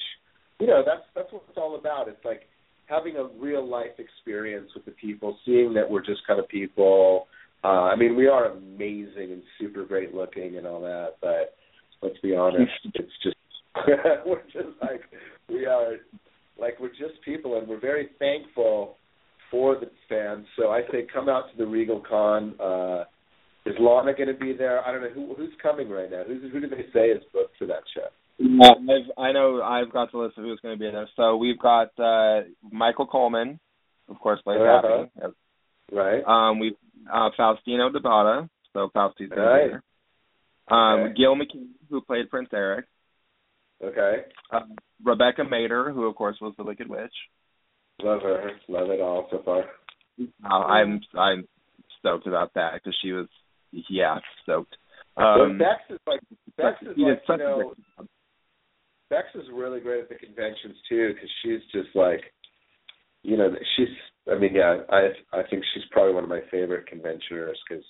you 0.59 0.67
know, 0.67 0.83
that's 0.85 1.03
that's 1.15 1.31
what 1.31 1.43
it's 1.49 1.57
all 1.57 1.75
about. 1.75 2.07
It's 2.07 2.23
like 2.23 2.43
having 2.85 3.15
a 3.17 3.27
real 3.39 3.67
life 3.67 3.99
experience 3.99 4.69
with 4.75 4.85
the 4.85 4.91
people, 4.91 5.37
seeing 5.45 5.73
that 5.73 5.89
we're 5.89 6.05
just 6.05 6.25
kind 6.27 6.39
of 6.39 6.47
people. 6.47 7.27
Uh, 7.63 7.91
I 7.91 7.95
mean, 7.95 8.15
we 8.15 8.27
are 8.27 8.51
amazing 8.51 9.31
and 9.31 9.41
super 9.59 9.85
great 9.85 10.13
looking 10.13 10.57
and 10.57 10.67
all 10.67 10.81
that, 10.81 11.15
but 11.21 11.55
let's 12.01 12.19
be 12.21 12.35
honest, 12.35 12.71
it's 12.93 13.07
just 13.23 13.35
we're 14.25 14.43
just 14.51 14.75
like 14.81 15.01
we 15.49 15.65
are 15.65 15.93
like 16.59 16.79
we're 16.79 16.89
just 16.89 17.21
people 17.25 17.57
and 17.57 17.67
we're 17.67 17.79
very 17.79 18.09
thankful 18.19 18.97
for 19.49 19.75
the 19.75 19.89
fans. 20.09 20.45
So 20.57 20.69
I 20.69 20.81
say 20.91 21.05
come 21.11 21.29
out 21.29 21.51
to 21.51 21.57
the 21.57 21.65
Regal 21.65 22.01
Con. 22.07 22.55
Uh 22.59 23.03
is 23.65 23.75
Lana 23.79 24.13
going 24.13 24.27
to 24.27 24.33
be 24.33 24.51
there? 24.51 24.85
I 24.85 24.91
don't 24.91 25.01
know 25.01 25.09
who 25.09 25.33
who's 25.35 25.53
coming 25.61 25.89
right 25.89 26.11
now. 26.11 26.23
Who's 26.27 26.51
who 26.51 26.59
do 26.59 26.67
they 26.67 26.85
say 26.93 27.07
is 27.07 27.23
booked 27.31 27.57
for 27.57 27.65
that 27.67 27.83
show? 27.95 28.07
Yeah, 28.39 28.71
I've, 28.71 29.11
I 29.17 29.31
know 29.31 29.61
I've 29.61 29.91
got 29.91 30.11
the 30.11 30.17
list 30.17 30.37
of 30.37 30.43
who's 30.43 30.59
going 30.61 30.75
to 30.75 30.79
be 30.79 30.91
there. 30.91 31.07
So 31.15 31.37
we've 31.37 31.59
got 31.59 31.91
uh, 31.97 32.41
Michael 32.71 33.07
Coleman, 33.07 33.59
of 34.09 34.19
course, 34.19 34.41
plays 34.43 34.59
Uh-huh. 34.59 35.05
Happy. 35.21 35.33
Right. 35.91 36.23
Um, 36.25 36.59
we've 36.59 36.73
uh, 37.11 37.29
Faustino 37.39 37.93
Di 37.93 37.99
Bauda, 37.99 38.49
so 38.73 38.89
Fausti's 38.93 39.29
going 39.29 39.41
Right. 39.41 39.69
there. 39.69 39.83
Um, 40.77 40.99
Okay. 41.01 41.13
Gil 41.15 41.35
McKinney, 41.35 41.67
who 41.89 42.01
played 42.01 42.29
Prince 42.29 42.49
Eric. 42.53 42.85
Okay. 43.83 44.23
Um, 44.51 44.75
Rebecca 45.03 45.41
Mader, 45.41 45.93
who 45.93 46.05
of 46.05 46.15
course 46.15 46.37
was 46.41 46.53
the 46.57 46.63
Wicked 46.63 46.89
Witch. 46.89 47.13
Love 48.01 48.21
her. 48.21 48.51
Love 48.67 48.89
it 48.89 49.01
all 49.01 49.27
so 49.29 49.41
far. 49.43 49.65
Uh, 50.43 50.53
I'm 50.53 51.01
I'm 51.17 51.47
stoked 51.99 52.27
about 52.27 52.53
that 52.55 52.73
because 52.75 52.95
she 53.01 53.11
was 53.11 53.27
yeah 53.89 54.19
stoked. 54.43 54.75
Um, 55.17 55.57
Bex 55.57 55.81
is 55.89 55.99
like 56.07 56.19
Bex 56.57 56.81
is 56.81 56.97
like 56.97 56.97
you 56.97 57.37
know. 57.37 57.73
Bex 59.09 59.27
is 59.35 59.43
really 59.53 59.79
great 59.79 60.01
at 60.01 60.09
the 60.09 60.15
conventions 60.15 60.75
too 60.89 61.13
because 61.13 61.29
she's 61.43 61.59
just 61.71 61.95
like, 61.95 62.21
you 63.21 63.37
know, 63.37 63.53
she's. 63.75 63.87
I 64.31 64.39
mean, 64.39 64.55
yeah, 64.55 64.77
I 64.89 65.09
I 65.31 65.43
think 65.49 65.63
she's 65.73 65.83
probably 65.91 66.13
one 66.13 66.23
of 66.23 66.29
my 66.29 66.41
favorite 66.49 66.87
conventioners 66.87 67.57
because 67.67 67.83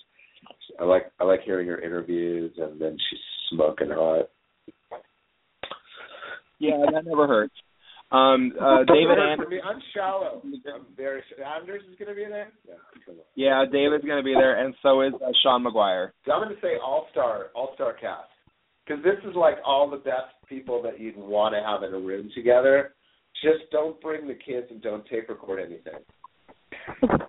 I 0.80 0.84
like 0.84 1.10
I 1.20 1.24
like 1.24 1.40
hearing 1.44 1.68
her 1.68 1.80
interviews 1.80 2.52
and 2.58 2.80
then 2.80 2.96
she's 3.08 3.20
smoking 3.50 3.90
hot. 3.90 4.28
Yeah, 6.68 6.90
that 6.92 7.04
never 7.04 7.26
hurts. 7.26 7.54
Um, 8.10 8.52
uh, 8.60 8.84
David 8.84 9.16
For 9.16 9.26
Anderson. 9.26 9.60
I'm 9.64 9.80
shallow. 9.94 10.42
I'm 10.44 10.86
very. 10.96 11.22
Anders 11.44 11.82
is 11.90 11.98
going 11.98 12.08
to 12.08 12.14
be 12.14 12.26
there. 12.28 12.52
Yeah. 12.66 12.74
Yeah, 13.34 13.64
David's 13.70 14.04
going 14.04 14.18
to 14.18 14.24
be 14.24 14.34
there, 14.34 14.64
and 14.64 14.74
so 14.82 15.02
is 15.02 15.12
uh, 15.14 15.30
Sean 15.42 15.62
Maguire. 15.62 16.12
I'm 16.32 16.42
going 16.42 16.54
to 16.54 16.60
say 16.60 16.74
all 16.82 17.08
star, 17.10 17.46
all 17.54 17.72
star 17.74 17.94
cast, 17.94 18.30
because 18.86 19.02
this 19.02 19.18
is 19.28 19.34
like 19.34 19.56
all 19.64 19.90
the 19.90 19.96
best 19.96 20.32
people 20.48 20.82
that 20.82 21.00
you'd 21.00 21.16
want 21.16 21.54
to 21.54 21.60
have 21.60 21.82
in 21.82 21.94
a 21.94 22.04
room 22.04 22.30
together. 22.34 22.94
Just 23.42 23.70
don't 23.72 24.00
bring 24.00 24.28
the 24.28 24.34
kids 24.34 24.68
and 24.70 24.80
don't 24.80 25.04
tape 25.06 25.28
record 25.28 25.60
anything. 25.60 26.00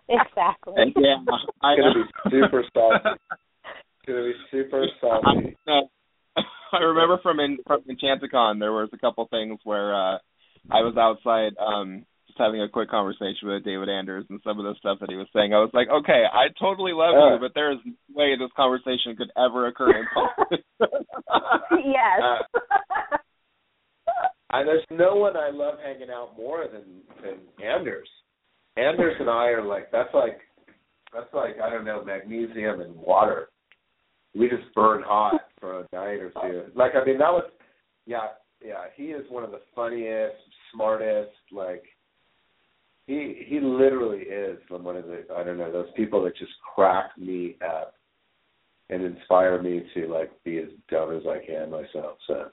exactly. 0.09 0.73
And, 0.77 0.93
yeah, 0.97 1.15
I 1.63 1.73
It's 1.73 1.81
gonna 1.81 1.93
be 1.93 2.41
super 2.41 2.63
salty. 2.73 3.09
It's 3.09 4.07
gonna 4.07 4.23
be 4.23 4.33
super 4.51 4.85
salty. 5.01 5.55
I, 5.67 5.81
I 6.73 6.77
remember 6.83 7.19
from 7.21 7.39
in 7.39 7.57
from 7.65 7.81
Enchanticon 7.83 8.59
there 8.59 8.71
was 8.73 8.89
a 8.93 8.97
couple 8.97 9.27
things 9.29 9.59
where 9.63 9.93
uh 9.93 10.17
I 10.71 10.81
was 10.81 10.95
outside 10.97 11.53
um 11.61 12.05
just 12.27 12.39
having 12.39 12.61
a 12.61 12.69
quick 12.69 12.89
conversation 12.89 13.47
with 13.47 13.63
David 13.63 13.87
Anders 13.89 14.25
and 14.29 14.41
some 14.43 14.59
of 14.59 14.65
the 14.65 14.75
stuff 14.79 14.97
that 14.99 15.09
he 15.09 15.15
was 15.15 15.27
saying. 15.33 15.53
I 15.53 15.59
was 15.59 15.69
like, 15.73 15.87
okay, 15.89 16.23
I 16.31 16.47
totally 16.59 16.91
love 16.93 17.13
Uh. 17.15 17.33
you, 17.35 17.39
but 17.39 17.51
there 17.53 17.71
is 17.71 17.77
no 17.85 17.93
way 18.15 18.35
this 18.37 18.49
conversation 18.55 19.15
could 19.17 19.31
ever 19.37 19.67
occur 19.67 19.89
in 19.91 20.05
public. 20.13 20.65
yes. 21.85 22.21
Uh, 22.23 23.17
And 24.51 24.67
there's 24.67 24.85
no 24.89 25.15
one 25.15 25.35
I 25.35 25.49
love 25.51 25.75
hanging 25.83 26.09
out 26.09 26.37
more 26.37 26.65
than 26.71 27.01
than 27.21 27.39
Anders. 27.65 28.07
Anders 28.77 29.15
and 29.19 29.29
I 29.29 29.47
are 29.49 29.63
like 29.65 29.91
that's 29.91 30.13
like 30.13 30.39
that's 31.13 31.33
like 31.33 31.55
I 31.63 31.69
don't 31.69 31.85
know 31.85 32.03
magnesium 32.03 32.81
and 32.81 32.95
water. 32.95 33.49
We 34.37 34.49
just 34.49 34.73
burn 34.75 35.03
hot 35.05 35.41
for 35.59 35.79
a 35.79 35.87
night 35.93 36.19
or 36.19 36.31
two. 36.41 36.63
Like 36.75 36.91
I 36.95 37.05
mean 37.05 37.17
that 37.19 37.31
was 37.31 37.49
yeah 38.05 38.27
yeah 38.63 38.85
he 38.95 39.05
is 39.05 39.25
one 39.29 39.43
of 39.43 39.51
the 39.51 39.61
funniest 39.75 40.35
smartest 40.73 41.31
like 41.51 41.83
he 43.07 43.43
he 43.47 43.59
literally 43.59 44.21
is 44.21 44.57
one 44.69 44.97
of 44.97 45.05
the 45.05 45.25
I 45.35 45.43
don't 45.43 45.57
know 45.57 45.71
those 45.71 45.89
people 45.95 46.23
that 46.23 46.35
just 46.37 46.51
crack 46.75 47.17
me 47.17 47.55
up 47.65 47.93
and 48.89 49.03
inspire 49.03 49.61
me 49.61 49.83
to 49.93 50.07
like 50.07 50.31
be 50.43 50.57
as 50.57 50.69
dumb 50.89 51.15
as 51.15 51.23
I 51.27 51.45
can 51.45 51.71
myself. 51.71 52.17
So 52.27 52.45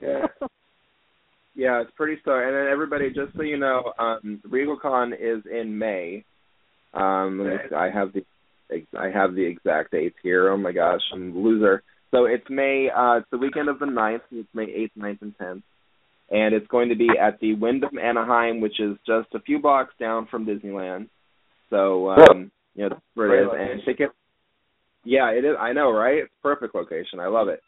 yeah. 0.00 0.26
yeah, 1.54 1.80
it's 1.80 1.90
pretty 1.96 2.20
stoked. 2.20 2.44
And 2.46 2.54
then 2.54 2.66
everybody, 2.70 3.08
just 3.08 3.34
so 3.36 3.42
you 3.42 3.58
know, 3.58 3.92
um 3.98 4.40
RegalCon 4.48 5.12
is 5.12 5.42
in 5.50 5.76
May. 5.76 6.24
Um 6.94 7.40
let 7.42 7.48
me 7.48 7.56
see, 7.68 7.74
I 7.74 7.90
have 7.90 8.12
the 8.12 8.24
I 8.70 9.10
have 9.10 9.34
the 9.34 9.44
exact 9.44 9.92
dates 9.92 10.16
here. 10.22 10.50
Oh 10.50 10.56
my 10.56 10.72
gosh, 10.72 11.00
I'm 11.12 11.34
a 11.34 11.38
loser. 11.38 11.82
So 12.10 12.24
it's 12.24 12.48
May 12.48 12.88
uh 12.94 13.18
it's 13.18 13.30
the 13.30 13.38
weekend 13.38 13.68
of 13.68 13.78
the 13.78 13.86
ninth, 13.86 14.22
it's 14.30 14.48
May 14.54 14.64
eighth, 14.64 14.92
9th 14.98 15.22
and 15.22 15.36
tenth. 15.38 15.62
And 16.28 16.54
it's 16.54 16.66
going 16.66 16.88
to 16.88 16.96
be 16.96 17.08
at 17.20 17.38
the 17.40 17.54
Wyndham 17.54 17.98
Anaheim, 17.98 18.60
which 18.60 18.80
is 18.80 18.96
just 19.06 19.28
a 19.34 19.40
few 19.40 19.60
blocks 19.60 19.94
down 20.00 20.26
from 20.30 20.46
Disneyland. 20.46 21.08
So 21.70 22.10
um 22.10 22.50
you 22.74 22.84
know 22.84 22.90
that's 22.90 23.02
where 23.14 23.42
it 23.42 23.46
is. 23.46 23.50
And 23.52 23.82
tickets 23.84 24.12
Yeah, 25.04 25.30
it 25.30 25.44
is 25.44 25.56
I 25.58 25.72
know, 25.72 25.90
right? 25.92 26.18
It's 26.18 26.32
perfect 26.42 26.74
location. 26.74 27.20
I 27.20 27.28
love 27.28 27.48
it. 27.48 27.60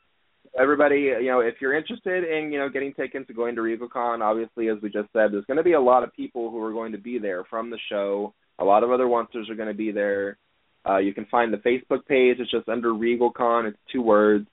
Everybody, 0.58 1.12
you 1.20 1.26
know, 1.26 1.40
if 1.40 1.56
you're 1.60 1.76
interested 1.76 2.24
in, 2.24 2.50
you 2.50 2.58
know, 2.58 2.70
getting 2.70 2.94
taken 2.94 3.24
to 3.26 3.34
going 3.34 3.54
to 3.54 3.60
RegalCon, 3.60 4.22
obviously 4.22 4.68
as 4.68 4.78
we 4.82 4.88
just 4.88 5.12
said, 5.12 5.30
there's 5.30 5.44
going 5.44 5.58
to 5.58 5.62
be 5.62 5.74
a 5.74 5.80
lot 5.80 6.02
of 6.02 6.14
people 6.14 6.50
who 6.50 6.60
are 6.64 6.72
going 6.72 6.92
to 6.92 6.98
be 6.98 7.18
there 7.18 7.44
from 7.44 7.70
the 7.70 7.78
show. 7.90 8.32
A 8.58 8.64
lot 8.64 8.82
of 8.82 8.90
other 8.90 9.04
onesters 9.04 9.50
are 9.50 9.54
going 9.54 9.68
to 9.68 9.74
be 9.74 9.92
there. 9.92 10.38
Uh, 10.86 10.98
you 10.98 11.12
can 11.14 11.26
find 11.26 11.52
the 11.52 11.58
Facebook 11.58 12.06
page. 12.06 12.36
It's 12.40 12.50
just 12.50 12.68
under 12.68 12.88
RegalCon. 12.90 13.68
It's 13.68 13.78
two 13.92 14.02
words. 14.02 14.46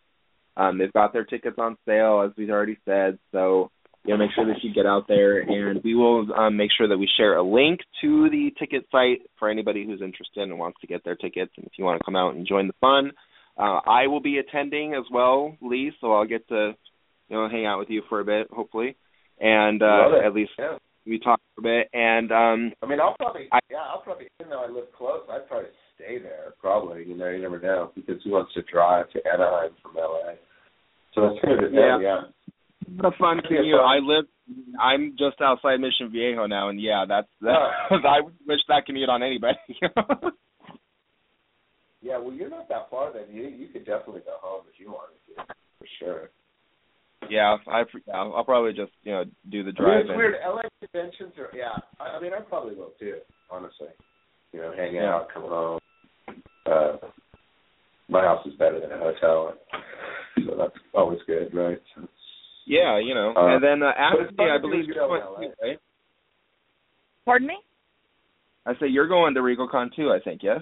Um, 0.57 0.77
they've 0.77 0.93
got 0.93 1.13
their 1.13 1.25
tickets 1.25 1.57
on 1.59 1.77
sale, 1.85 2.23
as 2.25 2.31
we've 2.37 2.49
already 2.49 2.77
said. 2.85 3.19
So, 3.31 3.71
you 4.05 4.13
know, 4.13 4.17
make 4.17 4.31
sure 4.35 4.45
that 4.45 4.63
you 4.63 4.73
get 4.73 4.85
out 4.85 5.07
there, 5.07 5.39
and 5.39 5.83
we 5.83 5.95
will 5.95 6.31
um, 6.33 6.55
make 6.57 6.71
sure 6.77 6.87
that 6.87 6.97
we 6.97 7.09
share 7.17 7.35
a 7.35 7.43
link 7.43 7.79
to 8.01 8.29
the 8.29 8.51
ticket 8.59 8.85
site 8.91 9.21
for 9.39 9.49
anybody 9.49 9.85
who's 9.85 10.01
interested 10.01 10.43
and 10.43 10.57
wants 10.59 10.79
to 10.81 10.87
get 10.87 11.03
their 11.03 11.15
tickets. 11.15 11.51
And 11.57 11.65
if 11.65 11.73
you 11.77 11.83
want 11.83 11.99
to 11.99 12.05
come 12.05 12.15
out 12.15 12.35
and 12.35 12.47
join 12.47 12.67
the 12.67 12.73
fun, 12.79 13.11
uh, 13.57 13.79
I 13.85 14.07
will 14.07 14.21
be 14.21 14.37
attending 14.37 14.93
as 14.93 15.03
well, 15.11 15.57
Lee. 15.61 15.91
So 16.01 16.13
I'll 16.13 16.27
get 16.27 16.47
to, 16.49 16.73
you 17.29 17.35
know, 17.35 17.49
hang 17.49 17.65
out 17.65 17.79
with 17.79 17.89
you 17.89 18.03
for 18.07 18.19
a 18.19 18.25
bit, 18.25 18.47
hopefully, 18.51 18.95
and 19.39 19.81
uh, 19.81 20.25
at 20.25 20.33
least 20.33 20.51
Yeah. 20.57 20.77
we 21.05 21.19
talk 21.19 21.39
for 21.55 21.61
a 21.61 21.63
bit. 21.63 21.89
And 21.93 22.31
um, 22.31 22.73
I 22.83 22.85
mean, 22.85 22.99
I'll 22.99 23.15
probably 23.17 23.47
I- 23.51 23.59
yeah, 23.69 23.77
I'll 23.91 24.01
probably 24.01 24.27
even 24.39 24.51
though 24.51 24.63
I 24.63 24.69
live 24.69 24.91
close, 24.97 25.21
I'd 25.29 25.47
probably 25.47 25.69
stay 25.95 26.19
there. 26.19 26.53
Probably, 26.59 27.03
you 27.05 27.15
know, 27.15 27.29
you 27.29 27.41
never 27.41 27.59
know 27.59 27.91
because 27.95 28.21
he 28.23 28.29
wants 28.29 28.53
to 28.53 28.61
drive 28.71 29.09
to 29.11 29.19
Anaheim 29.27 29.71
from 29.81 29.95
LA. 29.95 30.35
So 31.13 31.21
that's 31.29 31.39
kind 31.43 31.63
of 31.63 31.71
the 31.71 31.77
Yeah. 31.77 31.95
thing, 31.97 32.03
yeah. 32.03 32.21
What 33.01 33.13
a 33.13 33.17
fun 33.17 33.41
commute. 33.41 33.79
I 33.79 33.97
live. 33.97 34.25
I'm 34.79 35.15
just 35.17 35.41
outside 35.41 35.79
Mission 35.79 36.11
Viejo 36.11 36.45
now, 36.45 36.69
and 36.69 36.79
yeah, 36.79 37.05
that's. 37.07 37.27
that 37.41 37.57
Oh. 37.89 37.95
I 38.05 38.21
wish 38.47 38.59
that 38.67 38.85
commute 38.85 39.09
on 39.09 39.23
anybody. 39.23 39.57
Yeah, 42.01 42.19
well, 42.19 42.33
you're 42.33 42.49
not 42.51 42.69
that 42.69 42.89
far 42.91 43.11
then. 43.11 43.23
You 43.35 43.47
you 43.47 43.67
could 43.69 43.83
definitely 43.85 44.21
go 44.21 44.37
home 44.39 44.61
if 44.71 44.79
you 44.79 44.91
wanted 44.91 45.17
to, 45.25 45.43
for 45.79 45.87
sure. 45.97 46.29
yeah, 47.31 47.57
I. 47.67 47.81
Yeah, 48.05 48.13
I'll 48.13 48.43
probably 48.43 48.73
just 48.73 48.91
you 49.01 49.11
know 49.11 49.23
do 49.49 49.63
the 49.63 49.71
I 49.79 49.81
mean, 49.81 50.05
drive. 50.05 50.05
it's 50.09 50.15
weird. 50.15 50.35
LA 50.45 50.61
conventions 50.79 51.33
are 51.39 51.49
yeah. 51.57 51.73
I, 51.99 52.17
I 52.17 52.19
mean, 52.21 52.31
I 52.37 52.41
probably 52.41 52.75
will 52.75 52.91
too. 52.99 53.15
Honestly, 53.49 53.87
you 54.53 54.59
know, 54.59 54.71
hang 54.77 54.93
Yeah. 54.93 55.15
out, 55.15 55.29
come 55.33 55.43
home. 55.43 55.79
Uh, 56.65 56.97
my 58.09 58.21
house 58.21 58.45
is 58.45 58.53
better 58.53 58.79
than 58.79 58.91
a 58.91 58.97
hotel, 58.97 59.53
so 60.45 60.55
that's 60.57 60.73
always 60.93 61.19
good, 61.27 61.53
right? 61.53 61.79
So, 61.95 62.07
Yeah, 62.65 62.99
you 62.99 63.13
know, 63.13 63.33
Uh, 63.35 63.55
and 63.55 63.63
then 63.63 63.83
uh, 63.83 63.91
but 64.11 64.21
it's 64.21 64.33
Ashley, 64.33 64.51
I 64.51 64.57
believe 64.59 64.85
you're 64.85 64.95
going 64.95 65.21
in 65.21 65.27
LA. 65.27 65.39
too, 65.41 65.53
right? 65.61 65.79
Pardon 67.25 67.47
me? 67.47 67.57
I 68.65 68.73
say 68.79 68.87
you're 68.87 69.07
going 69.07 69.33
to 69.35 69.41
RegalCon 69.41 69.95
too. 69.95 70.11
I 70.11 70.19
think 70.19 70.41
yes. 70.43 70.61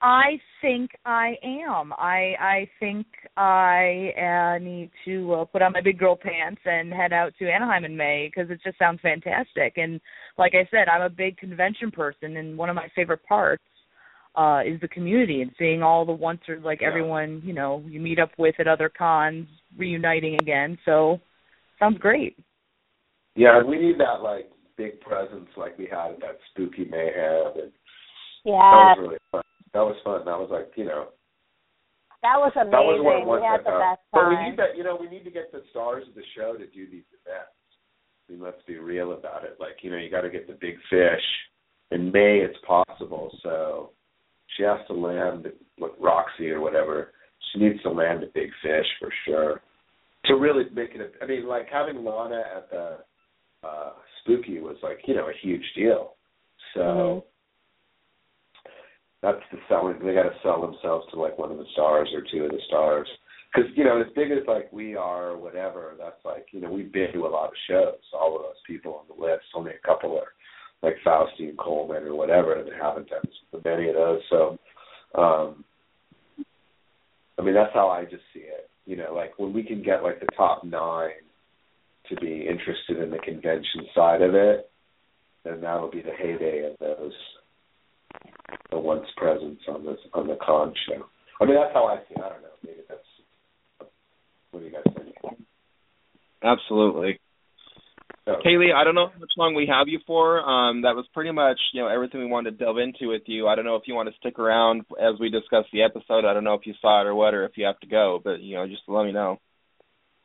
I 0.00 0.38
think 0.60 0.90
I 1.06 1.36
am. 1.42 1.92
I 1.94 2.34
I 2.38 2.68
think 2.78 3.06
I 3.38 4.12
uh, 4.18 4.58
need 4.58 4.90
to 5.06 5.32
uh, 5.32 5.44
put 5.46 5.62
on 5.62 5.72
my 5.72 5.80
big 5.80 5.98
girl 5.98 6.16
pants 6.16 6.60
and 6.66 6.92
head 6.92 7.12
out 7.14 7.32
to 7.38 7.50
Anaheim 7.50 7.84
in 7.84 7.96
May 7.96 8.28
because 8.28 8.50
it 8.50 8.60
just 8.62 8.78
sounds 8.78 9.00
fantastic. 9.00 9.74
And 9.76 10.00
like 10.36 10.52
I 10.54 10.68
said, 10.70 10.88
I'm 10.88 11.02
a 11.02 11.08
big 11.10 11.38
convention 11.38 11.90
person, 11.90 12.36
and 12.36 12.58
one 12.58 12.68
of 12.68 12.76
my 12.76 12.88
favorite 12.94 13.24
parts 13.26 13.62
uh 14.36 14.60
is 14.66 14.80
the 14.80 14.88
community 14.88 15.42
and 15.42 15.50
seeing 15.58 15.82
all 15.82 16.04
the 16.04 16.12
once 16.12 16.40
or 16.48 16.58
like 16.60 16.80
Yeah. 16.80 16.88
everyone 16.88 17.42
you 17.44 17.52
know 17.52 17.82
you 17.86 18.00
meet 18.00 18.18
up 18.18 18.30
with 18.38 18.54
at 18.58 18.66
other 18.68 18.88
cons 18.88 19.46
reuniting 19.76 20.34
again. 20.34 20.78
So 20.84 21.20
sounds 21.78 21.98
great. 21.98 22.36
Yeah, 23.36 23.62
we 23.62 23.78
need 23.78 23.98
that 23.98 24.22
like 24.22 24.50
big 24.76 25.00
presence 25.00 25.48
like 25.56 25.76
we 25.78 25.86
had 25.86 26.12
at 26.12 26.20
that 26.20 26.38
spooky 26.50 26.84
mayhem, 26.84 27.52
and 27.62 27.72
yeah 28.44 28.54
that 28.54 28.96
was 28.96 28.98
really 29.00 29.18
fun. 29.30 29.42
That 29.72 29.80
was 29.80 29.96
fun. 30.04 30.24
That 30.24 30.38
was 30.38 30.50
like 30.50 30.70
you 30.76 30.84
know 30.84 31.08
that 32.24 32.40
was 32.40 32.52
that 32.56 32.64
was 32.72 32.96
amazing. 32.96 33.04
what 33.04 33.20
it 33.20 33.26
was. 33.26 33.40
we 33.42 33.46
had 33.46 33.60
the 33.68 33.76
best 33.76 34.00
But 34.10 34.28
we 34.32 34.36
need 34.48 34.56
that. 34.56 34.76
You 34.78 34.82
know, 34.84 34.96
we 34.98 35.08
need 35.12 35.24
to 35.24 35.30
get 35.30 35.52
the 35.52 35.60
stars 35.70 36.08
of 36.08 36.14
the 36.14 36.24
show 36.34 36.56
to 36.56 36.66
do 36.72 36.88
these 36.88 37.04
events. 37.20 37.52
I 37.52 38.32
mean, 38.32 38.40
let's 38.40 38.62
be 38.66 38.78
real 38.78 39.12
about 39.12 39.44
it. 39.44 39.56
Like 39.60 39.84
you 39.84 39.90
know, 39.90 39.98
you 39.98 40.10
got 40.10 40.22
to 40.22 40.30
get 40.30 40.46
the 40.46 40.56
big 40.58 40.76
fish. 40.88 41.26
In 41.90 42.10
May, 42.10 42.40
it's 42.40 42.56
possible. 42.66 43.28
So 43.42 43.90
she 44.56 44.62
has 44.62 44.80
to 44.88 44.94
land 44.94 45.46
with 45.78 45.92
Roxy 46.00 46.50
or 46.50 46.60
whatever. 46.60 47.12
She 47.52 47.60
needs 47.60 47.82
to 47.82 47.90
land 47.90 48.22
a 48.22 48.26
big 48.26 48.50
fish 48.62 48.86
for 49.00 49.12
sure. 49.26 49.60
To 50.26 50.34
really 50.34 50.64
make 50.72 50.90
it. 50.94 51.00
A, 51.00 51.24
I 51.24 51.26
mean, 51.26 51.46
like 51.46 51.66
having 51.70 52.04
Lana 52.04 52.42
at 52.56 52.70
the 52.70 52.98
uh 53.62 53.92
Spooky 54.20 54.60
was 54.60 54.76
like 54.82 54.98
you 55.06 55.14
know 55.14 55.28
a 55.28 55.32
huge 55.42 55.64
deal. 55.76 56.14
So. 56.74 56.80
Mhm. 56.80 57.22
That's 59.24 59.40
the 59.50 59.58
selling. 59.70 59.98
They 60.04 60.12
got 60.12 60.24
to 60.24 60.36
sell 60.42 60.60
themselves 60.60 61.06
to 61.10 61.18
like 61.18 61.38
one 61.38 61.50
of 61.50 61.56
the 61.56 61.64
stars 61.72 62.10
or 62.12 62.20
two 62.30 62.44
of 62.44 62.50
the 62.50 62.60
stars. 62.66 63.08
Because 63.48 63.70
you 63.74 63.82
know, 63.82 63.98
as 63.98 64.12
big 64.14 64.30
as 64.30 64.46
like 64.46 64.70
we 64.70 64.96
are, 64.96 65.30
or 65.30 65.38
whatever. 65.38 65.94
That's 65.98 66.22
like 66.26 66.46
you 66.52 66.60
know, 66.60 66.70
we've 66.70 66.92
been 66.92 67.10
to 67.14 67.26
a 67.26 67.28
lot 67.28 67.46
of 67.48 67.54
shows. 67.66 67.96
All 68.12 68.36
of 68.36 68.42
those 68.42 68.60
people 68.66 68.92
on 69.00 69.06
the 69.08 69.18
list. 69.18 69.44
Only 69.54 69.70
a 69.72 69.86
couple 69.86 70.12
are 70.18 70.34
like 70.84 70.96
Faustine 71.04 71.56
Coleman 71.56 72.04
or 72.04 72.14
whatever, 72.14 72.54
and 72.54 72.66
they 72.66 72.76
haven't 72.80 73.08
done 73.08 73.22
many 73.64 73.88
of 73.88 73.94
those. 73.94 74.20
So, 74.30 74.58
um, 75.14 75.64
I 77.38 77.42
mean, 77.42 77.54
that's 77.54 77.74
how 77.74 77.88
I 77.88 78.04
just 78.04 78.22
see 78.32 78.40
it. 78.40 78.68
You 78.86 78.96
know, 78.96 79.14
like 79.14 79.38
when 79.38 79.52
we 79.52 79.62
can 79.62 79.82
get 79.82 80.02
like 80.02 80.20
the 80.20 80.28
top 80.36 80.62
nine 80.64 81.10
to 82.10 82.16
be 82.16 82.46
interested 82.48 83.02
in 83.02 83.10
the 83.10 83.18
convention 83.18 83.86
side 83.94 84.20
of 84.20 84.34
it, 84.34 84.70
then 85.44 85.60
that'll 85.60 85.90
be 85.90 86.02
the 86.02 86.12
heyday 86.16 86.70
of 86.70 86.78
those 86.78 87.12
the 88.70 88.78
once 88.78 89.06
presence 89.16 89.60
on 89.68 89.84
this 89.84 89.98
on 90.12 90.26
the 90.26 90.36
con 90.44 90.72
show. 90.86 91.06
I 91.40 91.44
mean, 91.44 91.54
that's 91.54 91.74
how 91.74 91.86
I 91.86 91.96
see. 92.08 92.14
it. 92.14 92.18
I 92.18 92.28
don't 92.28 92.42
know. 92.42 92.48
Maybe 92.64 92.80
that's 92.88 93.00
what 94.50 94.60
do 94.60 94.66
you 94.66 94.72
guys 94.72 94.82
think? 94.94 95.14
Absolutely. 96.42 97.18
So, 98.26 98.36
Kaylee, 98.44 98.72
I 98.74 98.84
don't 98.84 98.94
know 98.94 99.08
how 99.12 99.18
much 99.18 99.32
long 99.36 99.54
we 99.54 99.66
have 99.66 99.86
you 99.86 100.00
for. 100.06 100.40
Um, 100.40 100.80
that 100.82 100.96
was 100.96 101.04
pretty 101.12 101.30
much, 101.30 101.58
you 101.74 101.82
know, 101.82 101.88
everything 101.88 102.20
we 102.20 102.26
wanted 102.26 102.58
to 102.58 102.64
delve 102.64 102.78
into 102.78 103.08
with 103.08 103.22
you. 103.26 103.48
I 103.48 103.54
don't 103.54 103.66
know 103.66 103.76
if 103.76 103.82
you 103.86 103.94
want 103.94 104.08
to 104.08 104.14
stick 104.16 104.38
around 104.38 104.82
as 104.98 105.20
we 105.20 105.28
discuss 105.28 105.66
the 105.72 105.82
episode. 105.82 106.24
I 106.24 106.32
don't 106.32 106.44
know 106.44 106.54
if 106.54 106.64
you 106.64 106.72
saw 106.80 107.02
it 107.02 107.06
or 107.06 107.14
what, 107.14 107.34
or 107.34 107.44
if 107.44 107.52
you 107.56 107.66
have 107.66 107.78
to 107.80 107.86
go. 107.86 108.20
But 108.24 108.40
you 108.40 108.56
know, 108.56 108.66
just 108.66 108.82
let 108.88 109.04
me 109.04 109.12
know. 109.12 109.38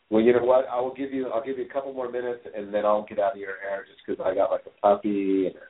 well, 0.10 0.24
you 0.24 0.32
know 0.32 0.46
what? 0.46 0.66
I 0.72 0.80
will 0.80 0.94
give 0.94 1.12
you. 1.12 1.28
I'll 1.28 1.44
give 1.44 1.58
you 1.58 1.66
a 1.66 1.74
couple 1.74 1.92
more 1.92 2.10
minutes, 2.10 2.42
and 2.56 2.74
then 2.74 2.86
I'll 2.86 3.06
get 3.06 3.20
out 3.20 3.34
of 3.34 3.38
your 3.38 3.60
hair 3.60 3.86
just 3.86 4.00
because 4.08 4.24
I 4.26 4.34
got 4.34 4.50
like 4.50 4.64
a 4.66 4.80
puppy 4.80 5.48
and 5.48 5.56
a 5.58 5.68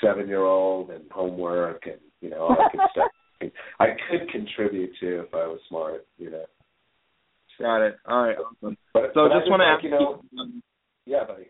seven-year-old 0.00 0.90
and 0.90 1.10
homework 1.10 1.86
and 1.86 1.98
you 2.20 2.30
know 2.30 2.42
all 2.42 2.56
that 2.56 2.70
good 2.70 2.80
stuff. 2.92 3.10
I 3.80 3.86
could 4.08 4.30
contribute 4.30 4.90
to 5.00 5.20
if 5.22 5.34
I 5.34 5.46
was 5.48 5.58
smart, 5.68 6.06
you 6.16 6.30
know. 6.30 6.44
Got 7.58 7.86
it. 7.86 7.96
All 8.06 8.22
right. 8.22 8.36
Awesome. 8.36 8.76
But 8.92 9.10
So 9.14 9.28
but 9.28 9.32
I 9.32 9.40
just 9.40 9.50
want 9.50 9.60
to 9.62 9.66
ask 9.66 9.84
you 9.84 9.90
know, 9.90 10.22
you. 10.30 10.38
Um, 10.38 10.62
yeah, 11.06 11.24
buddy. 11.26 11.48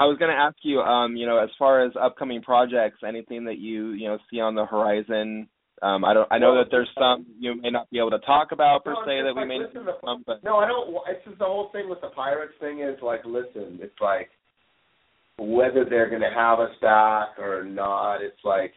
I 0.00 0.04
was 0.06 0.16
going 0.18 0.30
to 0.30 0.36
ask 0.36 0.56
you, 0.62 0.80
um, 0.80 1.14
you 1.14 1.26
know, 1.26 1.36
as 1.38 1.50
far 1.58 1.84
as 1.84 1.92
upcoming 2.00 2.40
projects, 2.40 3.00
anything 3.06 3.44
that 3.44 3.58
you, 3.58 3.90
you 3.90 4.08
know, 4.08 4.18
see 4.30 4.40
on 4.40 4.54
the 4.54 4.64
horizon. 4.64 5.46
Um, 5.82 6.04
I 6.04 6.14
don't. 6.14 6.26
I 6.30 6.38
know 6.38 6.52
Well, 6.54 6.64
that 6.64 6.70
there's 6.70 6.88
some 6.98 7.26
you 7.38 7.54
may 7.60 7.70
not 7.70 7.88
be 7.90 7.98
able 7.98 8.10
to 8.10 8.18
talk 8.20 8.52
about 8.52 8.84
per 8.84 8.92
No, 8.92 9.02
se 9.06 9.22
that 9.22 9.34
we 9.36 9.44
may. 9.46 9.58
the- 9.58 9.96
Some, 10.04 10.24
but 10.26 10.42
No, 10.42 10.56
I 10.56 10.66
don't. 10.66 10.94
It's 11.08 11.24
just 11.24 11.38
the 11.38 11.44
whole 11.44 11.68
thing 11.72 11.88
with 11.88 12.00
the 12.00 12.08
pirates 12.08 12.54
thing 12.60 12.80
is 12.80 13.00
like, 13.02 13.20
listen, 13.24 13.78
it's 13.80 13.98
like 14.00 14.30
whether 15.38 15.84
they're 15.88 16.08
going 16.10 16.20
to 16.22 16.30
have 16.34 16.60
us 16.60 16.74
back 16.82 17.38
or 17.38 17.64
not. 17.64 18.16
It's 18.22 18.42
like 18.44 18.72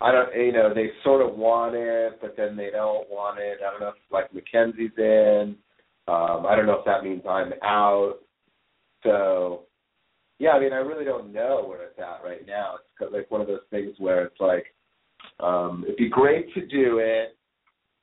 I 0.00 0.12
don't, 0.12 0.34
you 0.34 0.52
know, 0.52 0.74
they 0.74 0.90
sort 1.04 1.22
of 1.26 1.36
want 1.36 1.74
it, 1.74 2.18
but 2.20 2.34
then 2.36 2.56
they 2.56 2.70
don't 2.70 3.08
want 3.08 3.38
it. 3.38 3.58
I 3.66 3.70
don't 3.70 3.80
know 3.80 3.88
if 3.88 3.94
like 4.10 4.32
Mackenzie's 4.34 4.90
in. 4.98 5.56
Um, 6.08 6.44
I 6.46 6.54
don't 6.54 6.66
know 6.66 6.78
if 6.78 6.84
that 6.86 7.02
means 7.04 7.22
I'm 7.28 7.52
out. 7.62 8.16
So, 9.02 9.65
yeah, 10.38 10.50
I 10.50 10.60
mean, 10.60 10.72
I 10.72 10.76
really 10.76 11.04
don't 11.04 11.32
know 11.32 11.64
where 11.66 11.82
it's 11.84 11.98
at 11.98 12.26
right 12.26 12.46
now. 12.46 12.76
It's 13.00 13.12
like 13.12 13.30
one 13.30 13.40
of 13.40 13.46
those 13.46 13.60
things 13.70 13.94
where 13.98 14.24
it's 14.24 14.40
like, 14.40 14.66
um, 15.40 15.84
it'd 15.84 15.96
be 15.96 16.08
great 16.08 16.52
to 16.54 16.66
do 16.66 16.98
it, 16.98 17.36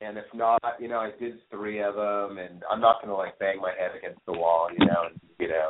and 0.01 0.17
if 0.17 0.25
not, 0.33 0.59
you 0.79 0.87
know, 0.87 0.99
I 0.99 1.11
did 1.19 1.35
three 1.49 1.81
of 1.81 1.95
them, 1.95 2.37
and 2.37 2.63
I'm 2.69 2.81
not 2.81 3.03
to 3.03 3.13
like 3.13 3.39
bang 3.39 3.59
my 3.61 3.71
head 3.77 3.91
against 3.97 4.25
the 4.25 4.33
wall, 4.33 4.69
you 4.77 4.85
know, 4.85 5.03
and 5.09 5.19
you 5.39 5.47
know, 5.47 5.69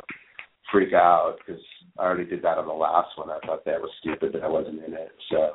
freak 0.72 0.92
out 0.92 1.36
because 1.38 1.62
I 1.98 2.02
already 2.02 2.24
did 2.24 2.42
that 2.42 2.58
on 2.58 2.66
the 2.66 2.72
last 2.72 3.16
one. 3.16 3.30
I 3.30 3.38
thought 3.46 3.64
that 3.64 3.80
was 3.80 3.90
stupid 4.00 4.32
that 4.32 4.42
I 4.42 4.48
wasn't 4.48 4.84
in 4.84 4.94
it. 4.94 5.12
So, 5.30 5.50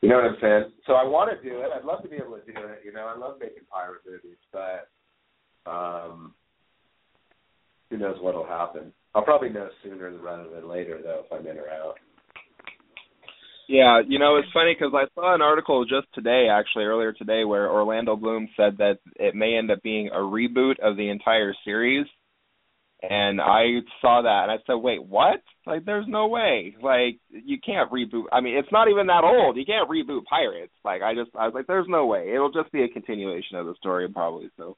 you 0.00 0.08
know 0.08 0.16
what 0.16 0.24
I'm 0.24 0.36
saying? 0.40 0.72
So 0.86 0.94
I 0.94 1.04
want 1.04 1.30
to 1.30 1.48
do 1.48 1.60
it. 1.60 1.68
I'd 1.74 1.84
love 1.84 2.02
to 2.02 2.08
be 2.08 2.16
able 2.16 2.36
to 2.36 2.44
do 2.44 2.58
it. 2.58 2.82
You 2.84 2.92
know, 2.92 3.06
I 3.06 3.16
love 3.16 3.36
making 3.38 3.64
pirate 3.70 4.00
movies, 4.06 4.38
but 4.52 4.88
um, 5.70 6.34
who 7.90 7.98
knows 7.98 8.16
what'll 8.20 8.46
happen? 8.46 8.92
I'll 9.14 9.24
probably 9.24 9.48
know 9.50 9.68
sooner 9.82 10.10
rather 10.18 10.48
than 10.48 10.68
later, 10.68 11.00
though, 11.02 11.22
if 11.24 11.32
I'm 11.32 11.46
in 11.46 11.58
or 11.58 11.68
out. 11.68 11.94
Yeah, 13.68 14.00
you 14.06 14.18
know, 14.18 14.36
it's 14.36 14.48
funny 14.52 14.74
because 14.74 14.92
I 14.94 15.06
saw 15.14 15.32
an 15.32 15.42
article 15.42 15.84
just 15.84 16.12
today, 16.12 16.48
actually 16.50 16.84
earlier 16.84 17.12
today, 17.12 17.44
where 17.44 17.70
Orlando 17.70 18.16
Bloom 18.16 18.48
said 18.56 18.78
that 18.78 18.98
it 19.14 19.36
may 19.36 19.56
end 19.56 19.70
up 19.70 19.80
being 19.82 20.08
a 20.08 20.18
reboot 20.18 20.80
of 20.82 20.96
the 20.96 21.08
entire 21.08 21.54
series. 21.64 22.06
And 23.02 23.40
I 23.40 23.80
saw 24.02 24.22
that 24.22 24.42
and 24.42 24.52
I 24.52 24.56
said, 24.66 24.74
"Wait, 24.74 25.02
what? 25.02 25.40
Like, 25.66 25.84
there's 25.84 26.06
no 26.08 26.26
way. 26.26 26.74
Like, 26.82 27.18
you 27.30 27.58
can't 27.64 27.90
reboot. 27.90 28.24
I 28.32 28.40
mean, 28.40 28.58
it's 28.58 28.72
not 28.72 28.88
even 28.88 29.06
that 29.06 29.24
old. 29.24 29.56
You 29.56 29.64
can't 29.64 29.88
reboot 29.88 30.24
Pirates. 30.28 30.74
Like, 30.84 31.00
I 31.00 31.14
just, 31.14 31.30
I 31.38 31.46
was 31.46 31.54
like, 31.54 31.66
there's 31.66 31.86
no 31.88 32.06
way. 32.06 32.32
It'll 32.34 32.50
just 32.52 32.70
be 32.72 32.82
a 32.82 32.88
continuation 32.88 33.56
of 33.56 33.66
the 33.66 33.74
story, 33.76 34.08
probably. 34.08 34.50
So, 34.56 34.76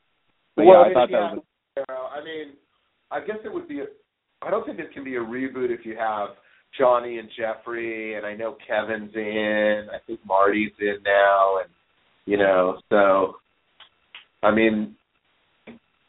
but 0.54 0.66
well, 0.66 0.84
yeah, 0.84 0.90
I 0.90 0.92
thought 0.92 1.10
yeah, 1.10 1.18
that 1.18 1.36
was. 1.36 1.44
Arrow. 1.88 2.06
I 2.14 2.22
mean, 2.22 2.54
I 3.10 3.20
guess 3.20 3.38
it 3.44 3.52
would 3.52 3.66
be. 3.66 3.80
A, 3.80 3.86
I 4.44 4.50
don't 4.50 4.66
think 4.66 4.78
it 4.78 4.92
can 4.92 5.04
be 5.04 5.16
a 5.16 5.20
reboot 5.20 5.70
if 5.70 5.84
you 5.84 5.96
have 5.96 6.30
Johnny 6.78 7.18
and 7.18 7.28
Jeffrey, 7.36 8.14
and 8.14 8.26
I 8.26 8.34
know 8.34 8.56
Kevin's 8.66 9.14
in. 9.14 9.86
I 9.92 9.98
think 10.06 10.20
Marty's 10.26 10.72
in 10.80 10.96
now, 11.04 11.58
and 11.58 11.70
you 12.26 12.36
know, 12.36 12.78
so 12.88 13.34
I 14.42 14.54
mean, 14.54 14.96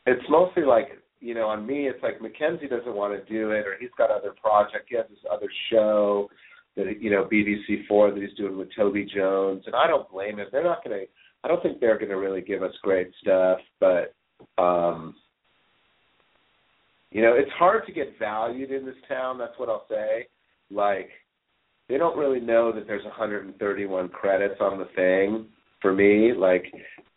it's 0.06 0.24
mostly 0.30 0.64
like 0.64 0.88
you 1.20 1.34
know, 1.34 1.48
on 1.48 1.66
me, 1.66 1.88
it's 1.88 2.04
like 2.04 2.22
Mackenzie 2.22 2.68
doesn't 2.68 2.96
want 2.96 3.14
to 3.14 3.34
do 3.34 3.52
it, 3.52 3.66
or 3.66 3.78
he's 3.80 3.90
got 3.98 4.12
other 4.12 4.34
project. 4.42 4.88
He 4.90 4.98
has 4.98 5.06
this 5.10 5.20
other 5.32 5.48
show 5.72 6.30
that 6.76 7.02
you 7.02 7.12
know 7.12 7.28
BBC 7.32 7.88
Four 7.88 8.12
that 8.12 8.22
he's 8.22 8.38
doing 8.38 8.58
with 8.58 8.70
Toby 8.76 9.08
Jones, 9.16 9.64
and 9.66 9.76
I 9.76 9.88
don't 9.88 10.10
blame 10.12 10.40
him. 10.40 10.48
They're 10.52 10.64
not 10.64 10.84
going 10.84 11.00
to. 11.00 11.06
I 11.44 11.50
don't 11.50 11.62
think 11.62 11.80
they're 11.80 11.98
going 11.98 12.10
to 12.10 12.18
really 12.18 12.42
give 12.42 12.64
us 12.64 12.72
great 12.82 13.12
stuff, 13.22 13.60
but 13.80 14.14
um 14.58 15.16
you 17.14 17.22
know, 17.22 17.34
it's 17.36 17.52
hard 17.58 17.86
to 17.86 17.94
get 17.94 18.20
valued 18.20 18.72
in 18.72 18.86
this 18.86 18.96
town, 19.08 19.38
that's 19.38 19.58
what 19.58 19.70
I'll 19.70 19.86
say. 19.90 20.28
Like 20.70 21.10
they 21.88 21.98
don't 21.98 22.18
really 22.18 22.40
know 22.40 22.72
that 22.72 22.88
there's 22.88 23.06
131 23.06 24.10
credits 24.10 24.60
on 24.60 24.80
the 24.80 24.88
thing 24.96 25.48
for 25.82 25.94
me. 25.94 26.34
Like, 26.36 26.66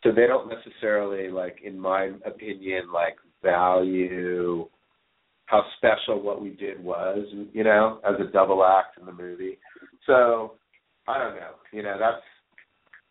so 0.03 0.13
they 0.13 0.27
don't 0.27 0.51
necessarily 0.51 1.31
like, 1.31 1.59
in 1.65 1.79
my 1.79 2.11
opinion, 2.25 2.93
like 2.93 3.17
value 3.43 4.69
how 5.47 5.63
special 5.77 6.21
what 6.21 6.43
we 6.43 6.51
did 6.51 6.83
was, 6.83 7.25
you 7.53 7.65
know, 7.65 8.01
as 8.07 8.17
a 8.21 8.31
double 8.33 8.65
act 8.65 8.99
in 8.99 9.07
the 9.07 9.13
movie. 9.13 9.59
So 10.07 10.55
I 11.07 11.19
don't 11.19 11.37
know, 11.37 11.53
you 11.73 11.83
know, 11.83 11.97
that's 11.99 12.23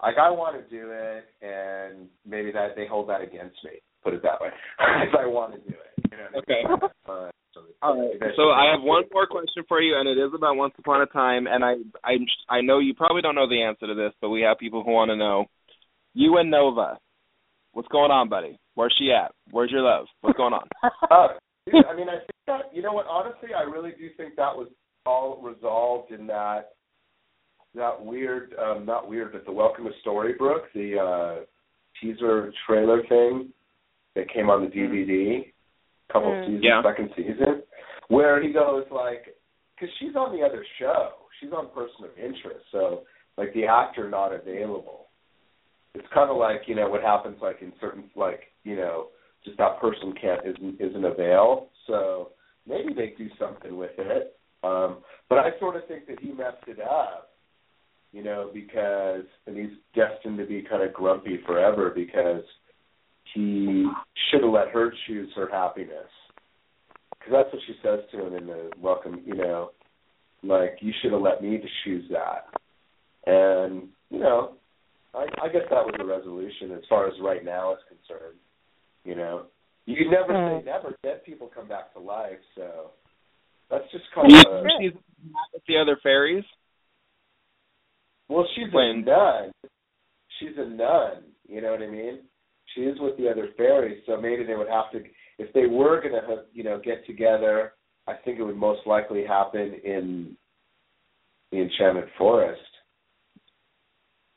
like 0.04 0.16
I 0.22 0.30
want 0.30 0.58
to 0.58 0.70
do 0.70 0.90
it, 0.92 1.26
and 1.42 2.10
maybe 2.28 2.52
that 2.52 2.76
they 2.76 2.86
hold 2.86 3.08
that 3.08 3.22
against 3.22 3.56
me. 3.64 3.80
Put 4.04 4.14
it 4.14 4.22
that 4.24 4.42
way, 4.42 4.50
if 5.08 5.16
I 5.18 5.26
want 5.26 5.54
to 5.54 5.60
do 5.60 5.76
it. 5.76 5.95
You 6.16 6.24
know 6.24 6.40
okay. 6.40 6.62
Uh, 7.08 7.30
all 7.82 8.10
right. 8.20 8.32
So 8.36 8.50
I 8.50 8.72
have 8.72 8.82
one 8.82 9.04
more 9.14 9.28
question 9.28 9.64
for 9.68 9.82
you, 9.82 9.98
and 9.98 10.08
it 10.08 10.18
is 10.22 10.32
about 10.36 10.56
Once 10.56 10.74
Upon 10.80 11.02
a 11.02 11.06
Time. 11.08 11.48
And 11.48 11.64
I, 11.64 11.76
I, 12.04 12.18
I 12.50 12.62
know 12.62 12.80
you 12.80 12.94
probably 12.94 13.22
don't 13.22 13.36
know 13.36 13.50
the 13.50 13.62
answer 13.62 13.88
to 13.88 13.96
this, 13.96 14.14
but 14.22 14.30
we 14.30 14.42
have 14.42 14.58
people 14.58 14.84
who 14.84 14.92
want 14.92 15.10
to 15.10 15.16
know. 15.16 15.46
You 16.14 16.38
and 16.38 16.50
Nova, 16.50 16.98
what's 17.74 17.88
going 17.90 18.12
on, 18.12 18.30
buddy? 18.30 18.60
Where's 18.76 18.96
she 18.98 19.12
at? 19.12 19.32
Where's 19.52 19.72
your 19.72 19.82
love? 19.82 20.08
What's 20.22 20.38
going 20.38 20.54
on? 20.54 20.68
uh, 20.84 21.28
I 21.90 21.96
mean, 21.96 22.10
I 22.10 22.20
think 22.20 22.46
that 22.48 22.62
you 22.74 22.82
know 22.82 22.94
what. 22.94 23.08
Honestly, 23.08 23.50
I 23.58 23.64
really 23.64 23.92
do 23.92 24.10
think 24.18 24.36
that 24.36 24.56
was 24.56 24.68
all 25.06 25.42
resolved 25.42 26.12
in 26.12 26.28
that 26.28 26.70
that 27.76 28.04
weird, 28.04 28.56
um, 28.62 28.86
not 28.86 29.10
weird, 29.10 29.34
but 29.34 29.46
the 29.46 29.52
Welcome 29.52 29.86
to 29.86 29.92
Storybrooke, 30.08 30.72
the 30.74 30.98
uh, 30.98 31.44
teaser 32.02 32.54
trailer 32.66 33.02
thing 33.08 33.50
that 34.16 34.32
came 34.34 34.50
on 34.50 34.62
the 34.62 34.68
DVD, 34.68 35.08
mm-hmm. 35.08 35.50
Couple 36.12 36.30
mm. 36.30 36.46
seasons, 36.46 36.64
yeah. 36.64 36.82
second 36.84 37.10
season, 37.16 37.64
where 38.10 38.42
he 38.42 38.54
goes 38.54 38.86
like, 38.92 39.36
because 39.76 39.94
she's 40.00 40.16
on 40.16 40.38
the 40.38 40.44
other 40.46 40.66
show, 40.80 41.10
she's 41.40 41.52
on 41.52 41.70
Person 41.70 42.06
of 42.06 42.18
Interest, 42.18 42.64
so 42.72 43.02
like 43.38 43.54
the 43.54 43.66
actor 43.66 44.10
not 44.10 44.34
available. 44.34 45.08
It's 45.94 46.08
kind 46.14 46.30
of 46.30 46.38
like 46.38 46.62
you 46.68 46.76
know 46.76 46.90
what 46.90 47.02
happens 47.02 47.38
like 47.42 47.58
in 47.62 47.72
certain 47.80 48.06
like 48.16 48.42
you 48.64 48.76
know 48.76 49.08
just 49.44 49.58
that 49.58 49.80
person 49.80 50.14
can't 50.20 50.42
isn't 50.46 50.82
isn't 50.82 51.06
avail. 51.06 51.68
So 51.88 52.30
maybe 52.68 52.94
they 52.94 53.14
do 53.18 53.30
something 53.40 53.78
with 53.78 53.92
it. 53.98 54.38
Um, 54.64 54.98
but 55.30 55.38
I 55.38 55.58
sort 55.60 55.76
of 55.76 55.88
think 55.88 56.08
that 56.08 56.20
he 56.20 56.32
messed 56.32 56.68
it 56.68 56.80
up, 56.82 57.30
you 58.12 58.24
know, 58.24 58.50
because 58.54 59.26
and 59.46 59.56
he's 59.56 59.78
destined 59.94 60.38
to 60.40 60.46
be 60.46 60.66
kind 60.68 60.84
of 60.84 60.94
grumpy 60.94 61.40
forever 61.46 61.92
because 61.94 62.44
he 63.36 63.86
should 64.32 64.42
have 64.42 64.52
let 64.52 64.70
her 64.70 64.94
choose 65.08 65.30
her 65.36 65.50
happiness. 65.52 66.10
Because 67.12 67.34
that's 67.34 67.54
what 67.54 67.62
she 67.68 67.74
says 67.84 68.00
to 68.12 68.28
him 68.28 68.34
in 68.34 68.48
the 68.48 68.72
welcome, 68.80 69.22
you 69.26 69.36
know, 69.36 69.72
like 70.42 70.78
you 70.80 70.94
should 71.02 71.12
have 71.12 71.22
let 71.22 71.44
me 71.44 71.58
to 71.58 71.68
choose 71.84 72.10
that. 72.12 72.48
And 73.30 73.90
you 74.10 74.20
know, 74.20 74.54
I, 75.14 75.26
I 75.44 75.48
guess 75.50 75.64
that 75.70 75.86
was 75.86 75.96
the 75.98 76.06
resolution 76.06 76.72
as 76.72 76.84
far 76.88 77.08
as 77.08 77.14
right 77.22 77.44
now 77.44 77.74
is 77.74 77.80
concerned. 77.90 78.38
You 79.04 79.16
know, 79.16 79.48
you 79.86 79.96
can 79.96 80.12
never 80.12 80.34
mm. 80.34 80.60
say 80.62 80.66
never. 80.66 80.96
Dead 81.04 81.24
people 81.26 81.50
come 81.54 81.68
back 81.68 81.94
to 81.94 82.00
life, 82.00 82.40
so 82.56 82.92
that's 83.70 83.92
just 83.92 84.06
kind 84.14 84.32
of. 84.32 84.66
A, 84.66 84.68
she's 84.80 84.94
with 85.54 85.64
the 85.68 85.78
other 85.78 85.98
fairies. 86.02 86.46
Well, 88.30 88.48
she's 88.56 88.74
when? 88.74 88.86
a 88.86 89.02
nun. 89.02 89.52
She's 90.40 90.58
a 90.58 90.68
nun. 90.68 91.24
You 91.48 91.62
know 91.62 91.72
what 91.72 91.82
I 91.82 91.88
mean? 91.88 92.20
She 92.76 92.82
is 92.82 92.98
with 93.00 93.18
the 93.18 93.30
other 93.30 93.50
fairies, 93.58 94.04
so 94.06 94.20
maybe 94.20 94.44
they 94.44 94.56
would 94.56 94.68
have 94.68 94.92
to. 94.92 95.02
If 95.38 95.52
they 95.54 95.66
were 95.66 96.02
going 96.02 96.14
to, 96.14 96.44
you 96.54 96.64
know, 96.64 96.80
get 96.84 97.06
together, 97.06 97.74
I 98.08 98.14
think 98.24 98.40
it 98.40 98.44
would 98.44 98.58
most 98.58 98.82
likely 98.86 99.26
happen 99.26 99.80
in 99.84 100.38
the 101.52 101.62
Enchanted 101.62 102.10
Forest. 102.18 102.62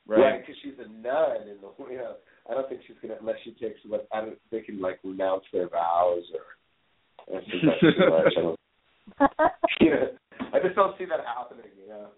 Right, 0.08 0.40
because 0.40 0.56
she's 0.62 0.78
a 0.78 0.88
nun 0.88 1.48
in 1.48 1.58
the 1.60 1.84
you 1.90 1.98
know 1.98 2.14
I 2.48 2.54
don't 2.54 2.66
think 2.66 2.80
she's 2.86 2.96
gonna 3.02 3.16
unless 3.20 3.36
she 3.44 3.50
takes 3.52 3.78
what 3.86 4.08
I 4.10 4.22
don't 4.22 4.38
they 4.50 4.62
can 4.62 4.80
like 4.80 4.98
renounce 5.04 5.44
their 5.52 5.68
vows 5.68 6.22
or 6.32 7.36
I 7.36 7.40
that's 7.40 7.50
too 7.50 8.10
much. 8.10 8.32
I 8.38 8.40
don't 8.40 8.60
you 9.80 9.90
know, 9.90 10.08
I 10.54 10.60
just 10.60 10.74
don't 10.76 10.96
see 10.96 11.04
that 11.04 11.20
happening, 11.26 11.70
you 11.78 11.88
know. 11.88 12.08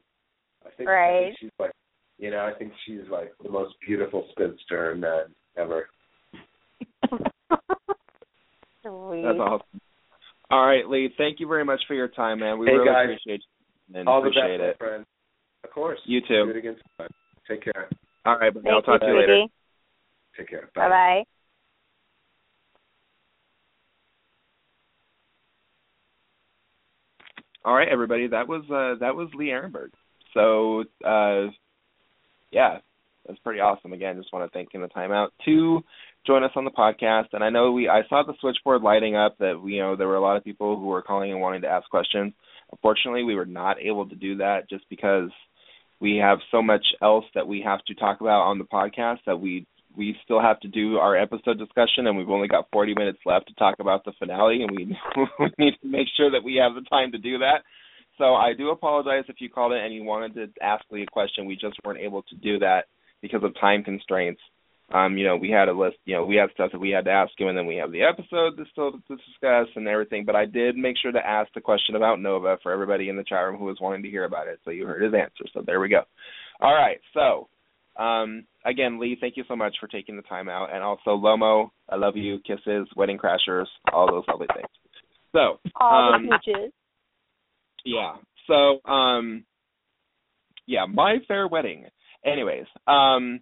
I 0.64 0.70
think, 0.76 0.88
right. 0.88 1.18
I 1.18 1.24
think 1.24 1.36
she's 1.40 1.50
like 1.58 1.72
you 2.18 2.30
know, 2.30 2.46
I 2.46 2.56
think 2.56 2.72
she's 2.86 3.10
like 3.10 3.32
the 3.42 3.50
most 3.50 3.74
beautiful 3.84 4.28
spinster 4.30 4.94
nun 4.94 5.34
ever. 5.56 5.88
Sweet. 8.82 9.22
That's 9.22 9.38
awesome. 9.38 9.80
All 10.50 10.66
right, 10.66 10.88
Lee, 10.88 11.12
thank 11.16 11.38
you 11.38 11.46
very 11.46 11.64
much 11.64 11.80
for 11.86 11.94
your 11.94 12.08
time, 12.08 12.40
man. 12.40 12.58
We 12.58 12.66
hey, 12.66 12.72
really 12.72 12.86
guys. 12.86 13.04
appreciate 13.04 13.42
you 13.88 13.98
and 14.00 14.08
All 14.08 14.18
appreciate 14.18 14.58
the 14.58 14.64
best, 14.64 14.70
it. 14.70 14.78
friend. 14.78 15.04
Of 15.64 15.70
course. 15.70 15.98
You 16.06 16.20
too. 16.20 16.44
Do 16.44 16.50
it 16.50 16.56
again 16.56 16.76
sometime. 16.98 17.14
Take 17.48 17.64
care. 17.64 17.88
All 18.24 18.38
right, 18.38 18.52
but 18.52 18.66
I'll 18.68 18.82
talk 18.82 19.00
to 19.00 19.06
you 19.06 19.18
later. 19.18 19.44
Take 20.36 20.48
care. 20.48 20.70
Bye 20.74 20.88
bye. 20.88 21.24
All 27.64 27.74
right, 27.74 27.88
everybody. 27.88 28.26
That 28.26 28.48
was 28.48 28.62
uh, 28.70 28.98
that 29.00 29.14
was 29.14 29.28
Lee 29.34 29.48
Arenberg. 29.48 29.90
So 30.34 30.84
uh, 31.04 31.50
yeah, 32.50 32.78
that's 33.26 33.38
pretty 33.40 33.61
awesome. 33.61 33.92
Again, 33.92 34.16
just 34.16 34.32
want 34.32 34.50
to 34.50 34.56
thank 34.56 34.74
him 34.74 34.80
the 34.80 34.88
time 34.88 35.12
out 35.12 35.32
to 35.44 35.82
join 36.26 36.44
us 36.44 36.52
on 36.56 36.64
the 36.64 36.70
podcast. 36.70 37.28
And 37.32 37.42
I 37.42 37.50
know 37.50 37.72
we 37.72 37.88
I 37.88 38.02
saw 38.08 38.22
the 38.22 38.34
switchboard 38.40 38.82
lighting 38.82 39.16
up 39.16 39.38
that 39.38 39.60
you 39.64 39.80
know 39.80 39.96
there 39.96 40.08
were 40.08 40.16
a 40.16 40.20
lot 40.20 40.36
of 40.36 40.44
people 40.44 40.76
who 40.76 40.86
were 40.86 41.02
calling 41.02 41.32
and 41.32 41.40
wanting 41.40 41.62
to 41.62 41.68
ask 41.68 41.88
questions. 41.88 42.32
Unfortunately, 42.72 43.24
we 43.24 43.34
were 43.34 43.46
not 43.46 43.80
able 43.80 44.08
to 44.08 44.14
do 44.14 44.36
that 44.36 44.68
just 44.68 44.84
because 44.88 45.30
we 46.00 46.16
have 46.16 46.38
so 46.50 46.62
much 46.62 46.84
else 47.02 47.24
that 47.34 47.46
we 47.46 47.62
have 47.62 47.82
to 47.84 47.94
talk 47.94 48.20
about 48.20 48.42
on 48.42 48.58
the 48.58 48.64
podcast 48.64 49.18
that 49.26 49.40
we 49.40 49.66
we 49.96 50.16
still 50.24 50.40
have 50.40 50.60
to 50.60 50.68
do 50.68 50.98
our 50.98 51.16
episode 51.16 51.58
discussion 51.58 52.06
and 52.06 52.16
we've 52.16 52.30
only 52.30 52.46
got 52.46 52.68
40 52.72 52.94
minutes 52.96 53.18
left 53.26 53.48
to 53.48 53.54
talk 53.54 53.74
about 53.80 54.04
the 54.04 54.12
finale 54.20 54.62
and 54.62 54.70
we, 54.70 54.96
we 55.40 55.46
need 55.58 55.74
to 55.82 55.88
make 55.88 56.06
sure 56.16 56.30
that 56.30 56.44
we 56.44 56.60
have 56.62 56.74
the 56.74 56.88
time 56.88 57.10
to 57.10 57.18
do 57.18 57.38
that. 57.38 57.62
So 58.16 58.34
I 58.34 58.52
do 58.56 58.70
apologize 58.70 59.24
if 59.28 59.40
you 59.40 59.48
called 59.48 59.72
in 59.72 59.78
and 59.78 59.92
you 59.92 60.04
wanted 60.04 60.34
to 60.34 60.62
ask 60.62 60.84
me 60.92 61.02
a 61.02 61.06
question. 61.06 61.44
We 61.44 61.56
just 61.56 61.76
weren't 61.84 61.98
able 61.98 62.22
to 62.22 62.36
do 62.36 62.60
that 62.60 62.84
because 63.20 63.42
of 63.42 63.52
time 63.60 63.82
constraints 63.82 64.40
um, 64.93 65.16
you 65.16 65.24
know, 65.24 65.36
we 65.36 65.51
had 65.51 65.68
a 65.68 65.72
list, 65.72 65.97
you 66.05 66.16
know, 66.16 66.24
we 66.24 66.36
had 66.36 66.51
stuff 66.53 66.72
that 66.72 66.80
we 66.80 66.91
had 66.91 67.05
to 67.05 67.11
ask 67.11 67.32
you, 67.38 67.49
and 67.49 67.57
then 67.57 67.66
we 67.66 67.76
have 67.76 67.93
the 67.93 68.03
episode 68.03 68.57
to 68.57 68.64
still 68.72 68.93
to 68.93 68.99
discuss 69.16 69.68
and 69.76 69.86
everything. 69.86 70.24
But 70.24 70.36
I 70.36 70.47
did 70.47 70.76
make 70.76 70.97
sure 71.01 71.12
to 71.12 71.26
ask 71.26 71.53
the 71.55 71.61
question 71.61 71.95
about 71.95 72.20
Nova 72.20 72.59
for 72.62 72.72
everybody 72.72 73.09
in 73.09 73.16
the 73.16 73.24
chat 73.24 73.45
room 73.45 73.59
who 73.59 73.66
was 73.66 73.78
wanting 73.80 74.03
to 74.03 74.11
hear 74.11 74.24
about 74.24 74.49
it. 74.49 74.59
So 74.64 74.70
you 74.70 74.86
heard 74.86 75.03
his 75.03 75.14
answer. 75.14 75.45
So 75.53 75.62
there 75.64 75.80
we 75.80 75.88
go. 75.88 76.03
All 76.61 76.74
right. 76.74 76.99
So 77.14 77.49
um, 78.03 78.47
again, 78.64 78.99
Lee, 78.99 79.16
thank 79.20 79.36
you 79.36 79.45
so 79.47 79.55
much 79.55 79.76
for 79.78 79.86
taking 79.86 80.16
the 80.16 80.22
time 80.22 80.49
out, 80.49 80.72
and 80.72 80.82
also 80.82 81.11
Lomo, 81.11 81.70
I 81.88 81.97
love 81.97 82.16
you, 82.16 82.38
kisses, 82.47 82.88
wedding 82.97 83.18
crashers, 83.18 83.66
all 83.93 84.11
those 84.11 84.24
lovely 84.26 84.49
things. 84.55 84.68
So 85.32 85.61
all 85.80 86.14
um, 86.14 86.26
the 86.26 86.38
peaches. 86.45 86.72
Yeah. 87.84 88.16
So 88.47 88.91
um, 88.91 89.45
yeah, 90.66 90.86
my 90.86 91.18
fair 91.28 91.47
wedding. 91.47 91.86
Anyways, 92.24 92.66
um, 92.86 93.41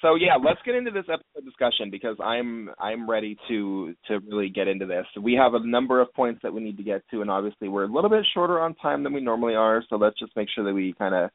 so 0.00 0.14
yeah, 0.14 0.36
let's 0.42 0.60
get 0.64 0.74
into 0.74 0.90
this 0.90 1.04
episode 1.12 1.44
discussion 1.44 1.90
because 1.90 2.16
I'm 2.22 2.70
I'm 2.78 3.08
ready 3.08 3.36
to 3.48 3.94
to 4.08 4.20
really 4.20 4.48
get 4.48 4.68
into 4.68 4.86
this. 4.86 5.06
We 5.20 5.34
have 5.34 5.54
a 5.54 5.66
number 5.66 6.00
of 6.00 6.12
points 6.14 6.40
that 6.42 6.52
we 6.52 6.62
need 6.62 6.76
to 6.76 6.82
get 6.82 7.02
to, 7.10 7.20
and 7.20 7.30
obviously 7.30 7.68
we're 7.68 7.84
a 7.84 7.92
little 7.92 8.10
bit 8.10 8.24
shorter 8.34 8.60
on 8.60 8.74
time 8.76 9.02
than 9.04 9.12
we 9.12 9.20
normally 9.20 9.54
are. 9.54 9.82
So 9.88 9.96
let's 9.96 10.18
just 10.18 10.36
make 10.36 10.48
sure 10.54 10.64
that 10.64 10.74
we 10.74 10.94
kind 10.98 11.14
of 11.14 11.30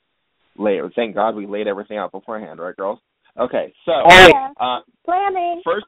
lay. 0.57 0.79
Thank 0.95 1.15
God 1.15 1.35
we 1.35 1.47
laid 1.47 1.67
everything 1.67 1.97
out 1.97 2.11
beforehand, 2.11 2.59
right, 2.59 2.75
girls? 2.75 2.99
Okay, 3.39 3.73
so 3.85 3.91
yeah. 4.09 4.49
uh, 4.59 4.79
planning 5.05 5.61
first. 5.63 5.85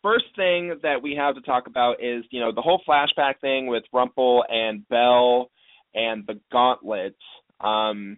First 0.00 0.26
thing 0.36 0.78
that 0.84 1.02
we 1.02 1.16
have 1.18 1.34
to 1.34 1.40
talk 1.40 1.66
about 1.66 1.94
is, 1.94 2.24
you 2.30 2.38
know, 2.38 2.52
the 2.54 2.62
whole 2.62 2.80
flashback 2.88 3.40
thing 3.40 3.66
with 3.66 3.82
Rumple 3.92 4.44
and 4.48 4.88
Belle 4.88 5.50
and 5.92 6.24
the 6.24 6.38
gauntlet. 6.52 7.16
Um, 7.60 8.16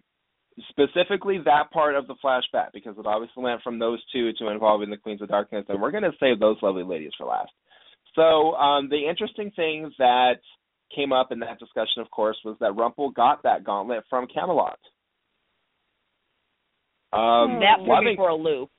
specifically 0.69 1.39
that 1.45 1.71
part 1.71 1.95
of 1.95 2.07
the 2.07 2.15
flashback 2.23 2.67
because 2.73 2.97
it 2.97 3.05
obviously 3.05 3.43
went 3.43 3.61
from 3.61 3.79
those 3.79 3.99
two 4.11 4.31
to 4.33 4.49
involving 4.49 4.89
the 4.89 4.97
Queens 4.97 5.21
of 5.21 5.29
Darkness, 5.29 5.65
and 5.69 5.81
we're 5.81 5.91
going 5.91 6.03
to 6.03 6.11
save 6.19 6.39
those 6.39 6.57
lovely 6.61 6.83
ladies 6.83 7.11
for 7.17 7.25
last. 7.25 7.51
So 8.15 8.53
um, 8.55 8.89
the 8.89 9.07
interesting 9.09 9.51
thing 9.55 9.91
that 9.97 10.39
came 10.93 11.13
up 11.13 11.31
in 11.31 11.39
that 11.39 11.59
discussion, 11.59 12.01
of 12.01 12.11
course, 12.11 12.37
was 12.43 12.57
that 12.59 12.75
Rumple 12.75 13.11
got 13.11 13.43
that 13.43 13.63
gauntlet 13.63 14.03
from 14.09 14.27
Camelot. 14.27 14.79
Um, 17.13 17.59
that 17.59 17.83
threw 17.83 18.05
me 18.05 18.15
for 18.15 18.29
a 18.29 18.35
loop. 18.35 18.69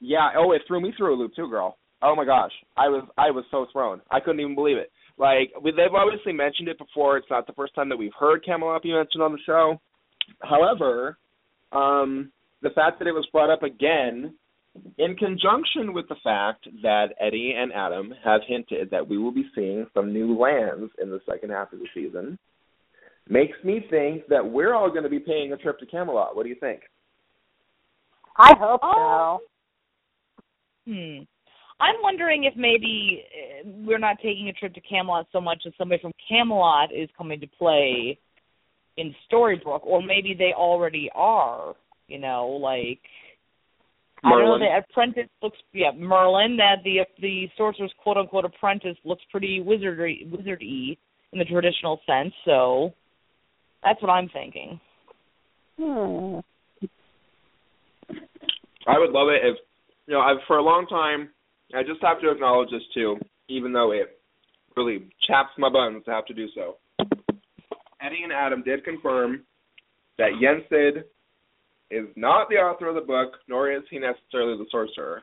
Yeah. 0.00 0.30
Oh, 0.36 0.52
it 0.52 0.62
threw 0.66 0.80
me 0.80 0.92
through 0.96 1.14
a 1.14 1.18
loop 1.18 1.34
too, 1.34 1.48
girl. 1.48 1.76
Oh 2.00 2.14
my 2.14 2.24
gosh, 2.24 2.52
I 2.76 2.88
was 2.88 3.04
I 3.18 3.30
was 3.30 3.44
so 3.50 3.66
thrown. 3.72 4.00
I 4.10 4.20
couldn't 4.20 4.40
even 4.40 4.54
believe 4.54 4.76
it. 4.76 4.92
Like 5.18 5.50
they've 5.64 5.94
obviously 5.94 6.32
mentioned 6.32 6.68
it 6.68 6.78
before. 6.78 7.16
It's 7.16 7.26
not 7.28 7.48
the 7.48 7.52
first 7.54 7.74
time 7.74 7.88
that 7.88 7.96
we've 7.96 8.12
heard 8.18 8.44
Camelot 8.44 8.84
be 8.84 8.92
mentioned 8.92 9.22
on 9.22 9.32
the 9.32 9.38
show. 9.44 9.80
However, 10.42 11.18
um, 11.72 12.30
the 12.62 12.70
fact 12.70 12.98
that 12.98 13.08
it 13.08 13.12
was 13.12 13.26
brought 13.32 13.50
up 13.50 13.62
again 13.62 14.34
in 14.98 15.16
conjunction 15.16 15.92
with 15.92 16.08
the 16.08 16.16
fact 16.22 16.66
that 16.82 17.08
Eddie 17.20 17.54
and 17.56 17.72
Adam 17.72 18.14
have 18.24 18.40
hinted 18.46 18.90
that 18.90 19.06
we 19.08 19.18
will 19.18 19.32
be 19.32 19.46
seeing 19.54 19.86
some 19.94 20.12
new 20.12 20.38
lands 20.38 20.92
in 21.02 21.10
the 21.10 21.20
second 21.28 21.50
half 21.50 21.72
of 21.72 21.80
the 21.80 21.88
season, 21.94 22.38
makes 23.28 23.56
me 23.64 23.84
think 23.90 24.26
that 24.28 24.44
we're 24.48 24.74
all 24.74 24.88
going 24.88 25.02
to 25.02 25.08
be 25.08 25.18
paying 25.18 25.52
a 25.52 25.56
trip 25.56 25.78
to 25.80 25.86
Camelot. 25.86 26.36
What 26.36 26.44
do 26.44 26.48
you 26.48 26.56
think? 26.60 26.82
I 28.36 28.54
hope 28.56 28.80
Oh. 28.82 29.40
so. 30.86 30.92
Hmm. 30.92 31.22
I'm 31.80 31.96
wondering 32.02 32.44
if 32.44 32.54
maybe 32.56 33.24
uh, 33.34 33.68
we're 33.86 33.98
not 33.98 34.16
taking 34.22 34.48
a 34.48 34.52
trip 34.52 34.74
to 34.74 34.80
Camelot 34.80 35.26
so 35.30 35.40
much 35.40 35.62
as 35.66 35.72
somebody 35.78 36.00
from 36.00 36.12
Camelot 36.28 36.92
is 36.92 37.08
coming 37.16 37.40
to 37.40 37.46
play 37.46 38.18
in 38.98 39.14
Storybrooke, 39.30 39.86
or 39.86 40.02
maybe 40.02 40.34
they 40.36 40.52
already 40.54 41.10
are. 41.14 41.74
You 42.08 42.18
know, 42.18 42.48
like 42.48 43.00
I 44.24 44.30
don't 44.30 44.40
know. 44.40 44.46
Merlin. 44.46 44.60
The 44.60 44.78
apprentice 44.78 45.30
looks, 45.42 45.58
yeah, 45.72 45.92
Merlin. 45.96 46.56
That 46.56 46.82
the 46.84 47.00
the 47.20 47.48
sorcerer's 47.56 47.92
quote 48.02 48.16
unquote 48.16 48.44
apprentice 48.44 48.96
looks 49.04 49.22
pretty 49.30 49.60
wizardry 49.60 50.26
wizardy 50.30 50.98
in 51.32 51.38
the 51.38 51.44
traditional 51.44 52.00
sense. 52.06 52.34
So 52.44 52.92
that's 53.82 54.00
what 54.02 54.10
I'm 54.10 54.28
thinking. 54.28 54.80
Hmm. 55.78 56.40
I 58.86 58.98
would 58.98 59.10
love 59.10 59.28
it 59.28 59.46
if, 59.46 59.56
you 60.06 60.14
know, 60.14 60.20
I've, 60.20 60.38
for 60.46 60.56
a 60.56 60.62
long 60.62 60.86
time, 60.86 61.28
I 61.76 61.82
just 61.82 62.02
have 62.02 62.20
to 62.22 62.30
acknowledge 62.30 62.70
this 62.70 62.82
too, 62.94 63.16
even 63.48 63.72
though 63.72 63.92
it 63.92 64.18
really 64.76 65.10
chaps 65.28 65.50
my 65.58 65.68
buns 65.68 66.04
to 66.06 66.10
have 66.10 66.24
to 66.26 66.34
do 66.34 66.46
so. 66.54 66.76
Eddie 68.00 68.22
and 68.22 68.32
Adam 68.32 68.62
did 68.62 68.84
confirm 68.84 69.44
that 70.18 70.32
Yensid 70.42 71.04
is 71.90 72.06
not 72.16 72.48
the 72.48 72.56
author 72.56 72.88
of 72.88 72.94
the 72.94 73.00
book, 73.00 73.32
nor 73.48 73.70
is 73.70 73.82
he 73.90 73.98
necessarily 73.98 74.58
the 74.58 74.66
sorcerer. 74.70 75.22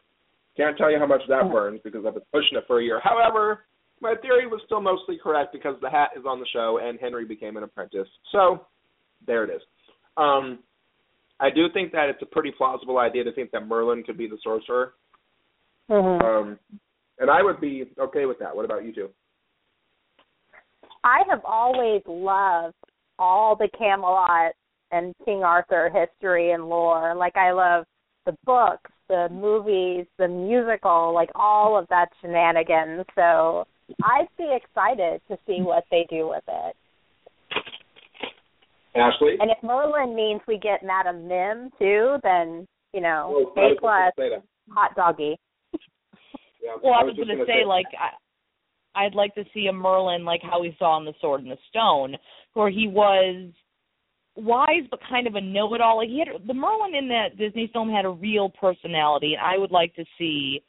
Can't 0.57 0.77
tell 0.77 0.89
you 0.89 0.97
how 0.97 1.05
much 1.05 1.21
that 1.27 1.51
burns 1.51 1.81
because 1.83 2.05
I've 2.05 2.13
been 2.13 2.23
pushing 2.33 2.57
it 2.57 2.63
for 2.65 2.79
a 2.79 2.83
year. 2.83 2.99
However, 3.03 3.65
my 4.01 4.15
theory 4.21 4.47
was 4.47 4.61
still 4.65 4.81
mostly 4.81 5.17
correct 5.21 5.51
because 5.51 5.75
the 5.81 5.89
hat 5.89 6.11
is 6.17 6.23
on 6.25 6.39
the 6.39 6.47
show 6.53 6.79
and 6.81 6.97
Henry 6.99 7.25
became 7.25 7.57
an 7.57 7.63
apprentice. 7.63 8.07
So, 8.31 8.65
there 9.27 9.43
it 9.43 9.49
is. 9.49 9.61
Um, 10.17 10.59
I 11.39 11.49
do 11.49 11.65
think 11.73 11.91
that 11.91 12.09
it's 12.09 12.21
a 12.21 12.25
pretty 12.25 12.51
plausible 12.57 12.97
idea 12.97 13.25
to 13.25 13.33
think 13.33 13.51
that 13.51 13.67
Merlin 13.67 14.03
could 14.03 14.17
be 14.17 14.27
the 14.27 14.37
sorcerer. 14.43 14.93
Mhm. 15.89 16.23
Um, 16.23 16.59
and 17.19 17.29
I 17.29 17.41
would 17.43 17.59
be 17.59 17.85
okay 17.99 18.25
with 18.25 18.39
that. 18.39 18.55
What 18.55 18.65
about 18.65 18.85
you 18.85 18.93
two? 18.93 19.09
I 21.05 21.19
have 21.29 21.41
always 21.45 22.01
loved 22.07 22.73
all 23.19 23.55
the 23.55 23.69
Camelot 23.77 24.53
and 24.91 25.13
King 25.23 25.43
Arthur 25.43 25.89
history 25.93 26.51
and 26.51 26.67
lore. 26.67 27.13
Like 27.15 27.35
I 27.37 27.51
love 27.51 27.85
the 28.25 28.35
books, 28.43 28.89
the 29.07 29.27
movies, 29.31 30.07
the 30.17 30.27
musical, 30.27 31.13
like 31.13 31.29
all 31.35 31.77
of 31.77 31.87
that 31.89 32.07
shenanigans. 32.21 33.05
So 33.13 33.65
I'd 34.03 34.27
be 34.35 34.49
excited 34.55 35.21
to 35.29 35.37
see 35.45 35.61
what 35.61 35.83
they 35.91 36.07
do 36.09 36.27
with 36.27 36.43
it. 36.47 36.75
Ashley? 38.95 39.35
And 39.39 39.51
if 39.51 39.57
Merlin 39.61 40.15
means 40.15 40.41
we 40.47 40.57
get 40.57 40.81
Madame 40.83 41.27
Mim 41.27 41.69
too, 41.77 42.15
then 42.23 42.65
you 42.93 43.01
know, 43.01 43.45
Oh, 43.55 43.61
I 43.61 43.65
A 43.65 43.69
was 43.69 43.77
plus 43.79 44.05
just 44.07 44.17
gonna 44.17 44.29
say 44.29 44.35
that. 44.35 44.73
hot 44.73 44.95
doggy. 44.95 45.37
Yeah, 46.63 46.77
Well, 46.81 46.93
I, 46.93 47.03
was 47.03 47.13
was 47.13 47.17
just 47.17 47.27
going 47.27 47.37
to 47.37 47.45
gonna 47.45 47.59
say, 47.61 47.65
like, 47.67 47.85
I, 47.93 48.09
I'd 48.95 49.15
like 49.15 49.35
to 49.35 49.43
see 49.53 49.67
a 49.67 49.73
Merlin 49.73 50.25
like 50.25 50.41
how 50.41 50.61
we 50.61 50.75
saw 50.79 50.97
in 50.97 51.05
The 51.05 51.13
Sword 51.21 51.41
in 51.41 51.49
the 51.49 51.57
Stone, 51.69 52.15
where 52.53 52.69
he 52.69 52.87
was 52.87 53.51
wise 54.35 54.83
but 54.89 54.99
kind 55.09 55.27
of 55.27 55.35
a 55.35 55.41
know-it-all. 55.41 55.97
Like 55.97 56.09
he 56.09 56.19
had 56.19 56.47
the 56.47 56.53
Merlin 56.53 56.95
in 56.95 57.07
that 57.09 57.37
Disney 57.37 57.69
film 57.71 57.89
had 57.89 58.05
a 58.05 58.09
real 58.09 58.49
personality, 58.49 59.33
and 59.33 59.41
I 59.45 59.57
would 59.57 59.71
like 59.71 59.95
to 59.95 60.05
see. 60.17 60.61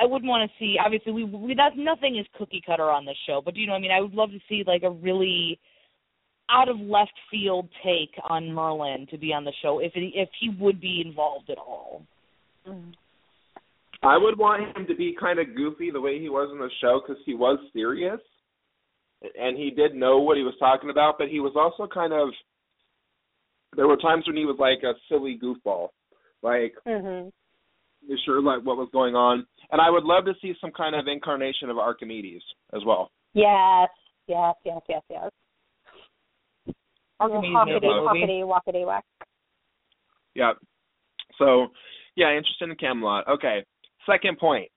I 0.00 0.06
wouldn't 0.06 0.28
want 0.28 0.50
to 0.50 0.58
see. 0.58 0.76
Obviously, 0.84 1.12
we 1.12 1.24
we 1.24 1.54
that's 1.54 1.76
nothing 1.76 2.18
is 2.18 2.26
cookie 2.36 2.62
cutter 2.64 2.90
on 2.90 3.04
this 3.04 3.16
show, 3.26 3.42
but 3.44 3.56
you 3.56 3.66
know, 3.66 3.74
I 3.74 3.78
mean, 3.78 3.90
I 3.90 4.00
would 4.00 4.14
love 4.14 4.30
to 4.30 4.40
see 4.48 4.64
like 4.66 4.82
a 4.82 4.90
really 4.90 5.58
out 6.50 6.68
of 6.68 6.80
left 6.80 7.12
field 7.30 7.68
take 7.84 8.10
on 8.28 8.52
Merlin 8.52 9.06
to 9.10 9.18
be 9.18 9.32
on 9.32 9.44
the 9.44 9.52
show 9.62 9.80
if 9.80 9.92
it, 9.94 10.12
if 10.14 10.30
he 10.40 10.48
would 10.58 10.80
be 10.80 11.02
involved 11.04 11.50
at 11.50 11.58
all. 11.58 12.02
Mm-hmm. 12.66 12.90
I 14.02 14.16
would 14.16 14.38
want 14.38 14.76
him 14.76 14.86
to 14.86 14.94
be 14.94 15.16
kind 15.18 15.38
of 15.38 15.56
goofy 15.56 15.90
the 15.90 16.00
way 16.00 16.20
he 16.20 16.28
was 16.28 16.50
in 16.52 16.58
the 16.58 16.70
show 16.80 17.00
because 17.00 17.20
he 17.26 17.34
was 17.34 17.58
serious, 17.72 18.20
and 19.38 19.56
he 19.56 19.70
did 19.70 19.94
know 19.94 20.18
what 20.18 20.36
he 20.36 20.44
was 20.44 20.54
talking 20.58 20.90
about. 20.90 21.18
But 21.18 21.28
he 21.28 21.40
was 21.40 21.54
also 21.56 21.88
kind 21.92 22.12
of. 22.12 22.28
There 23.76 23.88
were 23.88 23.96
times 23.96 24.24
when 24.26 24.36
he 24.36 24.46
was 24.46 24.56
like 24.58 24.82
a 24.82 24.94
silly 25.08 25.38
goofball, 25.38 25.88
like 26.42 26.74
Mhm. 26.86 27.32
you 28.06 28.16
sure 28.24 28.40
like 28.40 28.62
what 28.62 28.76
was 28.76 28.88
going 28.92 29.14
on. 29.14 29.46
And 29.70 29.80
I 29.80 29.90
would 29.90 30.04
love 30.04 30.24
to 30.24 30.34
see 30.40 30.54
some 30.60 30.70
kind 30.70 30.94
of 30.96 31.06
incarnation 31.08 31.68
of 31.68 31.78
Archimedes 31.78 32.42
as 32.72 32.84
well. 32.84 33.10
Yes, 33.34 33.90
yes, 34.26 34.54
yes, 34.64 34.80
yes, 34.88 35.02
yes. 35.10 35.30
Archimedes 37.20 37.50
made 37.50 37.54
Hockety, 37.54 37.80
that 37.80 38.12
movie. 38.12 38.26
hockety, 38.26 38.42
walkety, 38.44 38.86
whack. 38.86 39.04
Yeah. 40.34 40.52
So, 41.36 41.72
yeah, 42.14 42.30
interested 42.30 42.70
in 42.70 42.76
Camelot. 42.76 43.26
Okay. 43.28 43.64
Second 44.08 44.38
point. 44.38 44.70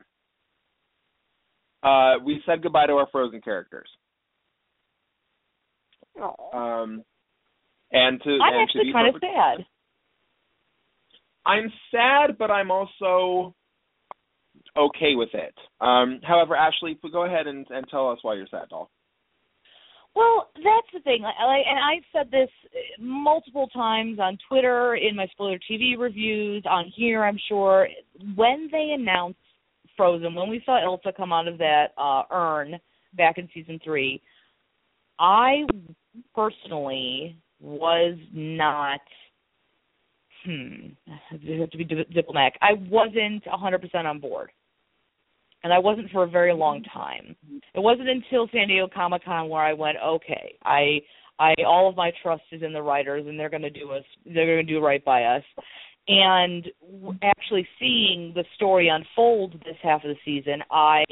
Uh, 1.83 2.15
we 2.23 2.41
said 2.45 2.61
goodbye 2.61 2.87
to 2.87 2.93
our 2.93 3.07
Frozen 3.11 3.41
characters. 3.41 3.87
Um, 6.21 7.03
and 7.91 8.21
to 8.21 8.37
I'm 8.41 8.53
and 8.53 8.61
actually 8.61 8.93
kind 8.93 9.15
of 9.15 9.21
sad. 9.21 9.65
I'm 11.45 11.71
sad, 11.89 12.37
but 12.37 12.51
I'm 12.51 12.69
also 12.69 13.55
okay 14.77 15.15
with 15.15 15.29
it. 15.33 15.55
Um, 15.79 16.19
however, 16.23 16.55
Ashley, 16.55 16.99
go 17.11 17.25
ahead 17.25 17.47
and, 17.47 17.65
and 17.69 17.85
tell 17.89 18.11
us 18.11 18.19
why 18.21 18.35
you're 18.35 18.47
sad, 18.51 18.69
doll. 18.69 18.91
Well, 20.13 20.49
that's 20.55 20.87
the 20.93 20.99
thing. 21.01 21.21
Like, 21.21 21.65
and 21.65 21.79
I've 21.79 22.03
said 22.11 22.31
this 22.31 22.49
multiple 22.99 23.67
times 23.67 24.19
on 24.19 24.37
Twitter, 24.47 24.95
in 24.95 25.15
my 25.15 25.27
spoiler 25.27 25.59
TV 25.69 25.97
reviews, 25.97 26.63
on 26.69 26.91
here. 26.95 27.23
I'm 27.23 27.39
sure 27.47 27.87
when 28.35 28.67
they 28.71 28.93
announced 28.93 29.39
Frozen, 29.95 30.35
when 30.35 30.49
we 30.49 30.61
saw 30.65 30.83
Elsa 30.83 31.13
come 31.15 31.31
out 31.31 31.47
of 31.47 31.57
that 31.59 31.87
uh, 31.97 32.23
urn 32.31 32.79
back 33.15 33.37
in 33.37 33.47
season 33.53 33.79
three, 33.83 34.21
I 35.19 35.65
personally 36.35 37.37
was 37.59 38.17
not. 38.33 39.01
Hmm. 40.45 40.87
I 41.07 41.59
have 41.59 41.69
to 41.69 41.77
be 41.77 41.85
diplomatic. 41.85 42.57
I 42.61 42.73
wasn't 42.89 43.45
100% 43.45 44.05
on 44.05 44.19
board, 44.19 44.51
and 45.63 45.71
I 45.71 45.79
wasn't 45.79 46.11
for 46.11 46.23
a 46.23 46.29
very 46.29 46.53
long 46.53 46.83
time. 46.83 47.35
It 47.73 47.79
wasn't 47.79 48.09
until 48.09 48.47
San 48.51 48.67
Diego 48.67 48.87
Comic 48.93 49.23
Con 49.25 49.49
where 49.49 49.63
I 49.63 49.73
went, 49.73 49.97
okay, 50.03 50.55
I 50.63 50.99
I 51.39 51.53
all 51.65 51.89
of 51.89 51.95
my 51.95 52.11
trust 52.21 52.43
is 52.51 52.61
in 52.63 52.73
the 52.73 52.81
writers 52.81 53.25
and 53.27 53.39
they're 53.39 53.49
going 53.49 53.61
to 53.61 53.69
do 53.69 53.91
us 53.91 54.03
they're 54.25 54.45
going 54.45 54.65
to 54.65 54.73
do 54.73 54.83
right 54.83 55.03
by 55.03 55.23
us. 55.23 55.43
And 56.07 56.67
actually 57.23 57.67
seeing 57.79 58.33
the 58.35 58.43
story 58.55 58.89
unfold 58.89 59.53
this 59.65 59.77
half 59.81 60.03
of 60.03 60.09
the 60.09 60.15
season, 60.25 60.61
I 60.71 61.03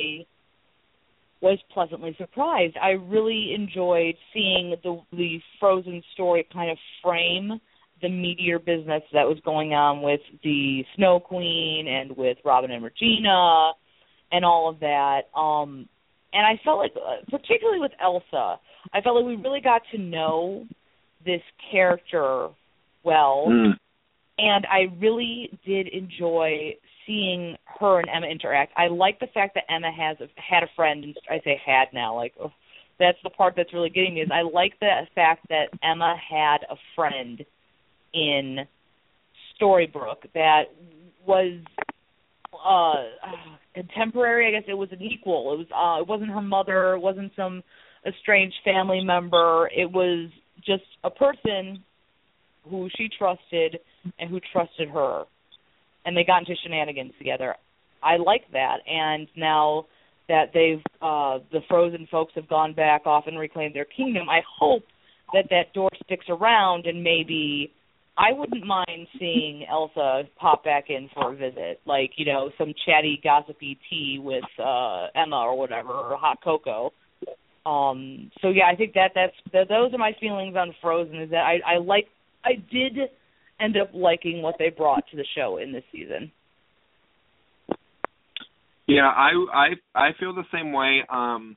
was 1.41 1.59
pleasantly 1.71 2.15
surprised. 2.17 2.75
I 2.81 2.89
really 2.89 3.53
enjoyed 3.55 4.15
seeing 4.33 4.75
the 4.83 5.01
the 5.11 5.39
Frozen 5.59 6.03
story 6.13 6.47
kind 6.51 6.71
of 6.71 6.77
frame 7.03 7.59
the 8.01 8.09
meteor 8.09 8.59
business 8.59 9.03
that 9.11 9.27
was 9.27 9.37
going 9.43 9.73
on 9.73 10.01
with 10.01 10.21
the 10.43 10.83
Snow 10.95 11.19
Queen 11.19 11.87
and 11.87 12.15
with 12.15 12.37
Robin 12.45 12.71
and 12.71 12.83
Regina 12.83 13.73
and 14.31 14.45
all 14.45 14.69
of 14.69 14.79
that. 14.79 15.21
Um 15.35 15.87
and 16.31 16.45
I 16.45 16.61
felt 16.63 16.77
like, 16.77 16.93
uh, 16.95 17.25
particularly 17.29 17.79
with 17.79 17.91
Elsa, 18.01 18.59
I 18.93 19.01
felt 19.01 19.15
like 19.15 19.25
we 19.25 19.35
really 19.35 19.61
got 19.61 19.81
to 19.91 19.97
know 19.97 20.65
this 21.25 21.41
character 21.71 22.49
well, 23.03 23.45
and 24.37 24.65
I 24.67 24.93
really 24.99 25.49
did 25.65 25.87
enjoy 25.87 26.75
seeing 27.05 27.57
her 27.79 27.99
and 27.99 28.07
Emma 28.09 28.27
interact. 28.27 28.73
I 28.77 28.87
like 28.87 29.19
the 29.19 29.27
fact 29.33 29.55
that 29.55 29.63
Emma 29.73 29.91
has 29.91 30.17
a, 30.21 30.27
had 30.39 30.63
a 30.63 30.67
friend, 30.75 31.03
and 31.03 31.15
I 31.29 31.39
say 31.43 31.59
had 31.65 31.85
now, 31.93 32.15
like 32.15 32.33
oh, 32.39 32.51
that's 32.99 33.17
the 33.23 33.29
part 33.31 33.55
that's 33.57 33.73
really 33.73 33.89
getting 33.89 34.13
me. 34.13 34.21
Is 34.21 34.29
I 34.31 34.41
like 34.41 34.73
the 34.79 35.07
fact 35.15 35.47
that 35.49 35.67
Emma 35.83 36.15
had 36.29 36.57
a 36.69 36.75
friend 36.95 37.43
in 38.13 38.59
Storybrooke 39.59 40.31
that 40.33 40.65
was 41.25 41.59
uh 42.53 43.03
contemporary. 43.79 44.47
I 44.47 44.51
guess 44.51 44.67
it 44.67 44.73
was 44.73 44.89
an 44.91 45.01
equal. 45.01 45.53
It 45.53 45.57
was 45.57 45.67
uh 45.73 46.01
it 46.01 46.07
wasn't 46.07 46.31
her 46.31 46.41
mother. 46.41 46.93
It 46.93 46.99
wasn't 46.99 47.31
some 47.35 47.63
estranged 48.05 48.55
family 48.63 49.01
member. 49.03 49.69
It 49.75 49.91
was 49.91 50.29
just 50.65 50.83
a 51.03 51.09
person 51.09 51.83
who 52.69 52.89
she 52.97 53.09
trusted 53.17 53.79
and 54.19 54.29
who 54.29 54.39
trusted 54.51 54.89
her. 54.89 55.23
And 56.05 56.15
they 56.15 56.23
got 56.23 56.39
into 56.39 56.55
shenanigans 56.63 57.13
together. 57.17 57.55
I 58.01 58.17
like 58.17 58.43
that. 58.53 58.77
And 58.87 59.27
now 59.35 59.85
that 60.29 60.51
they've 60.53 60.83
uh 61.01 61.39
the 61.51 61.59
frozen 61.67 62.07
folks 62.09 62.33
have 62.35 62.47
gone 62.47 62.73
back 62.73 63.05
off 63.05 63.25
and 63.27 63.37
reclaimed 63.37 63.75
their 63.75 63.85
kingdom 63.85 64.29
i 64.29 64.39
hope 64.59 64.83
that 65.33 65.45
that 65.49 65.73
door 65.73 65.89
sticks 66.05 66.25
around 66.29 66.85
and 66.85 67.03
maybe 67.03 67.73
I 68.19 68.33
wouldn't 68.33 68.65
mind 68.65 69.07
seeing 69.17 69.65
Elsa 69.71 70.23
pop 70.37 70.65
back 70.65 70.89
in 70.89 71.09
for 71.13 71.31
a 71.31 71.35
visit, 71.35 71.79
like 71.85 72.11
you 72.17 72.25
know, 72.25 72.51
some 72.57 72.73
chatty, 72.85 73.21
gossipy 73.23 73.79
tea 73.89 74.19
with 74.21 74.43
uh 74.59 75.07
Emma 75.15 75.37
or 75.37 75.57
whatever, 75.57 75.93
or 75.93 76.17
hot 76.17 76.39
cocoa. 76.43 76.91
Um, 77.65 78.29
so 78.41 78.49
yeah, 78.49 78.65
I 78.69 78.75
think 78.75 78.93
that 78.95 79.11
that's 79.15 79.33
that, 79.53 79.69
those 79.69 79.93
are 79.93 79.97
my 79.97 80.11
feelings 80.19 80.57
on 80.57 80.75
Frozen. 80.81 81.21
Is 81.21 81.29
that 81.29 81.45
I 81.45 81.75
I 81.75 81.77
like 81.77 82.07
I 82.43 82.55
did 82.69 82.97
end 83.61 83.77
up 83.77 83.91
liking 83.93 84.41
what 84.41 84.55
they 84.59 84.69
brought 84.69 85.05
to 85.11 85.17
the 85.17 85.25
show 85.35 85.57
in 85.57 85.71
this 85.71 85.83
season. 85.89 86.29
Yeah, 88.85 89.07
I 89.07 89.31
I 89.53 89.67
I 89.95 90.09
feel 90.19 90.35
the 90.35 90.43
same 90.53 90.73
way. 90.73 91.03
Um, 91.09 91.55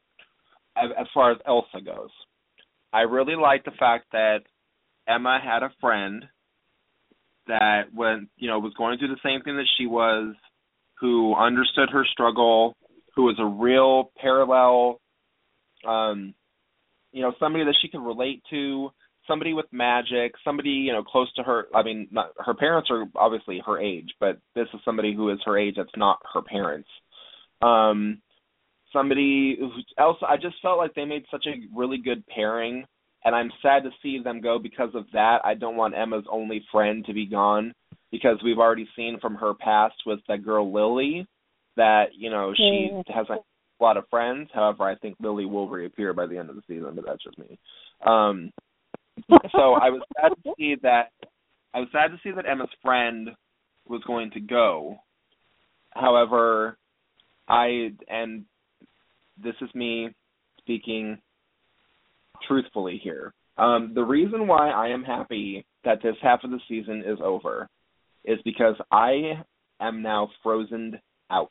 as, 0.77 0.91
as 0.99 1.07
far 1.13 1.33
as 1.33 1.39
Elsa 1.45 1.81
goes, 1.85 2.11
I 2.93 3.01
really 3.01 3.35
like 3.35 3.65
the 3.65 3.73
fact 3.81 4.07
that 4.13 4.43
Emma 5.09 5.41
had 5.43 5.65
a 5.65 5.73
friend 5.81 6.25
that 7.47 7.87
when 7.95 8.29
you 8.37 8.49
know 8.49 8.59
was 8.59 8.73
going 8.77 8.99
through 8.99 9.09
the 9.09 9.17
same 9.23 9.43
thing 9.43 9.57
that 9.57 9.69
she 9.79 9.87
was, 9.87 10.35
who 11.01 11.35
understood 11.35 11.91
her 11.91 12.05
struggle, 12.05 12.77
who 13.15 13.25
was 13.25 13.37
a 13.39 13.45
real 13.45 14.13
parallel, 14.21 15.01
um, 15.87 16.35
you 17.13 17.23
know, 17.23 17.33
somebody 17.39 17.65
that 17.65 17.77
she 17.81 17.89
could 17.89 18.05
relate 18.05 18.43
to, 18.51 18.91
somebody 19.27 19.53
with 19.53 19.67
magic, 19.73 20.35
somebody 20.45 20.71
you 20.71 20.93
know 20.93 21.03
close 21.03 21.33
to 21.35 21.43
her. 21.43 21.67
I 21.75 21.83
mean, 21.83 22.09
not, 22.11 22.33
her 22.39 22.55
parents 22.55 22.89
are 22.91 23.05
obviously 23.17 23.61
her 23.65 23.81
age, 23.81 24.11
but 24.21 24.39
this 24.55 24.69
is 24.75 24.81
somebody 24.85 25.15
who 25.15 25.31
is 25.31 25.39
her 25.45 25.59
age 25.59 25.75
that's 25.77 25.91
not 25.97 26.19
her 26.33 26.43
parents. 26.43 26.89
Um, 27.61 28.23
somebody 28.93 29.59
else. 29.99 30.19
I 30.27 30.37
just 30.37 30.57
felt 30.63 30.79
like 30.79 30.95
they 30.95 31.05
made 31.05 31.25
such 31.31 31.47
a 31.47 31.77
really 31.77 31.99
good 31.99 32.27
pairing, 32.27 32.85
and 33.25 33.35
I'm 33.35 33.51
sad 33.63 33.85
to 33.85 33.91
see 34.03 34.19
them 34.23 34.41
go 34.41 34.59
because 34.59 34.91
of 34.95 35.07
that. 35.13 35.41
I 35.45 35.55
don't 35.55 35.77
want 35.77 35.97
Emma's 35.97 36.25
only 36.31 36.65
friend 36.73 37.05
to 37.07 37.13
be 37.13 37.27
gone 37.27 37.73
because 38.11 38.39
we've 38.45 38.59
already 38.59 38.89
seen 38.97 39.19
from 39.21 39.35
her 39.37 39.55
past 39.55 39.95
with 40.07 40.21
that 40.29 40.45
girl 40.45 40.73
Lily 40.73 41.27
that 41.77 42.15
you 42.17 42.31
know 42.31 42.53
she 42.55 42.91
Mm. 42.93 43.09
has 43.15 43.29
a 43.31 43.39
lot 43.81 43.97
of 43.97 44.09
friends. 44.09 44.51
However, 44.53 44.85
I 44.85 44.95
think 44.97 45.17
Lily 45.21 45.47
will 45.47 45.69
reappear 45.69 46.13
by 46.13 46.27
the 46.27 46.39
end 46.39 46.51
of 46.51 46.57
the 46.57 46.63
season, 46.69 46.95
but 46.95 47.05
that's 47.07 47.23
just 47.23 47.39
me. 47.39 47.59
Um, 48.05 48.53
so 49.53 49.75
I 49.75 49.91
was 49.91 50.03
sad 50.21 50.33
to 50.45 50.55
see 50.59 50.75
that. 50.83 51.11
I 51.75 51.81
was 51.81 51.89
sad 51.93 52.09
to 52.09 52.19
see 52.23 52.33
that 52.33 52.47
Emma's 52.47 52.69
friend 52.83 53.31
was 53.89 54.03
going 54.05 54.31
to 54.33 54.41
go. 54.41 54.99
However, 55.95 56.77
I 57.49 57.93
and 58.09 58.45
this 59.43 59.55
is 59.61 59.75
me 59.75 60.11
speaking 60.59 61.19
truthfully 62.47 63.01
here. 63.03 63.33
Um, 63.59 63.93
the 63.95 64.05
reason 64.05 64.47
why 64.47 64.71
I 64.71 64.89
am 64.89 65.05
happy 65.05 65.65
that 65.85 66.03
this 66.03 66.17
half 66.23 66.45
of 66.45 66.51
the 66.51 66.61
season 66.69 67.03
is 67.07 67.19
over 67.23 67.69
is 68.25 68.39
because 68.45 68.77
I 68.91 69.43
am 69.81 70.03
now 70.03 70.29
frozen 70.43 71.01
out. 71.31 71.51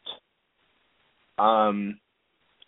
Um, 1.37 1.99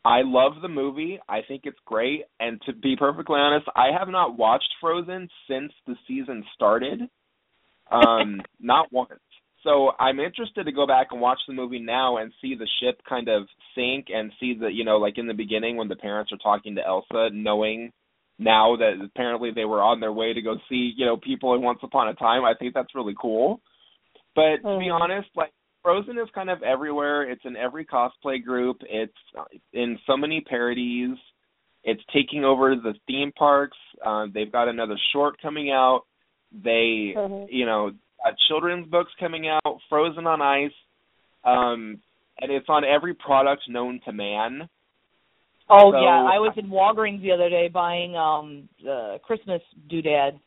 I 0.05 0.21
love 0.23 0.53
the 0.61 0.67
movie. 0.67 1.19
I 1.29 1.41
think 1.47 1.61
it's 1.65 1.79
great. 1.85 2.25
And 2.39 2.61
to 2.65 2.73
be 2.73 2.95
perfectly 2.97 3.39
honest, 3.39 3.67
I 3.75 3.87
have 3.97 4.09
not 4.09 4.37
watched 4.37 4.69
Frozen 4.81 5.29
since 5.47 5.71
the 5.87 5.95
season 6.07 6.43
started. 6.53 7.01
Um, 7.89 8.41
not 8.59 8.91
once. 8.91 9.19
So 9.63 9.91
I'm 9.97 10.19
interested 10.19 10.65
to 10.65 10.73
go 10.73 10.85
back 10.85 11.07
and 11.11 11.21
watch 11.21 11.39
the 11.47 11.53
movie 11.53 11.79
now 11.79 12.17
and 12.17 12.33
see 12.41 12.53
the 12.53 12.67
ship 12.81 13.01
kind 13.07 13.29
of 13.29 13.43
sink 13.75 14.07
and 14.13 14.29
see 14.37 14.57
the 14.59 14.67
you 14.67 14.83
know 14.83 14.97
like 14.97 15.17
in 15.17 15.25
the 15.25 15.33
beginning 15.33 15.77
when 15.77 15.87
the 15.87 15.95
parents 15.95 16.33
are 16.33 16.37
talking 16.37 16.75
to 16.75 16.85
Elsa, 16.85 17.29
knowing 17.31 17.93
now 18.39 18.75
that 18.75 18.99
apparently 19.03 19.51
they 19.51 19.65
were 19.65 19.81
on 19.81 19.99
their 19.99 20.11
way 20.13 20.33
to 20.33 20.41
go 20.41 20.57
see 20.69 20.93
you 20.95 21.05
know 21.05 21.17
people 21.17 21.53
in 21.53 21.61
Once 21.61 21.79
Upon 21.83 22.07
a 22.07 22.13
Time. 22.13 22.43
I 22.43 22.53
think 22.57 22.73
that's 22.73 22.95
really 22.95 23.15
cool. 23.19 23.61
But 24.35 24.57
to 24.57 24.79
be 24.79 24.85
Mhm. 24.85 24.99
honest, 24.99 25.29
like 25.35 25.51
Frozen 25.83 26.17
is 26.17 26.29
kind 26.31 26.49
of 26.49 26.63
everywhere. 26.63 27.23
It's 27.23 27.43
in 27.45 27.57
every 27.57 27.85
cosplay 27.85 28.43
group. 28.43 28.81
It's 28.89 29.17
in 29.73 29.99
so 30.07 30.15
many 30.17 30.41
parodies. 30.41 31.17
It's 31.83 32.03
taking 32.13 32.45
over 32.45 32.75
the 32.75 32.93
theme 33.05 33.33
parks. 33.33 33.77
Uh, 34.03 34.27
they've 34.33 34.51
got 34.51 34.69
another 34.69 34.97
short 35.11 35.41
coming 35.41 35.71
out. 35.71 36.05
They, 36.53 37.13
Mhm. 37.15 37.51
you 37.51 37.65
know, 37.65 37.91
children's 38.47 38.87
books 38.87 39.13
coming 39.19 39.49
out. 39.49 39.81
Frozen 39.89 40.25
on 40.25 40.41
Ice, 40.41 40.73
um, 41.43 42.01
and 42.39 42.51
it's 42.51 42.69
on 42.69 42.85
every 42.85 43.13
product 43.13 43.67
known 43.67 43.99
to 44.05 44.13
man. 44.13 44.69
Oh 45.69 45.91
So- 45.91 45.99
yeah, 46.01 46.23
I 46.23 46.39
was 46.39 46.53
in 46.57 46.67
Walgreens 46.67 47.21
the 47.21 47.31
other 47.31 47.49
day 47.49 47.67
buying 47.67 48.15
um 48.15 48.67
the 48.83 49.19
Christmas 49.23 49.61
doodads, 49.89 50.37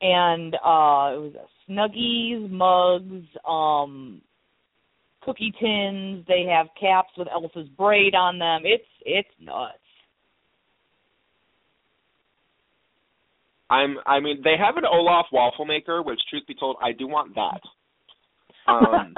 and 0.00 0.54
uh 0.56 1.12
it 1.14 1.20
was 1.20 1.32
uh, 1.38 1.46
Snuggies, 1.70 2.50
mugs, 2.50 3.26
um 3.46 4.20
cookie 5.22 5.52
tins. 5.60 6.24
They 6.26 6.44
have 6.50 6.68
caps 6.80 7.10
with 7.18 7.28
Elsa's 7.28 7.68
braid 7.76 8.14
on 8.14 8.38
them. 8.38 8.62
It's 8.64 8.84
it's 9.04 9.28
nuts. 9.40 9.78
I'm, 13.70 13.96
I 14.06 14.18
mean, 14.20 14.40
they 14.42 14.54
have 14.58 14.76
an 14.78 14.84
Olaf 14.90 15.26
waffle 15.30 15.66
maker, 15.66 16.02
which, 16.02 16.18
truth 16.30 16.44
be 16.48 16.54
told, 16.54 16.76
I 16.82 16.92
do 16.92 17.06
want 17.06 17.34
that. 17.34 17.60
Um, 18.66 19.14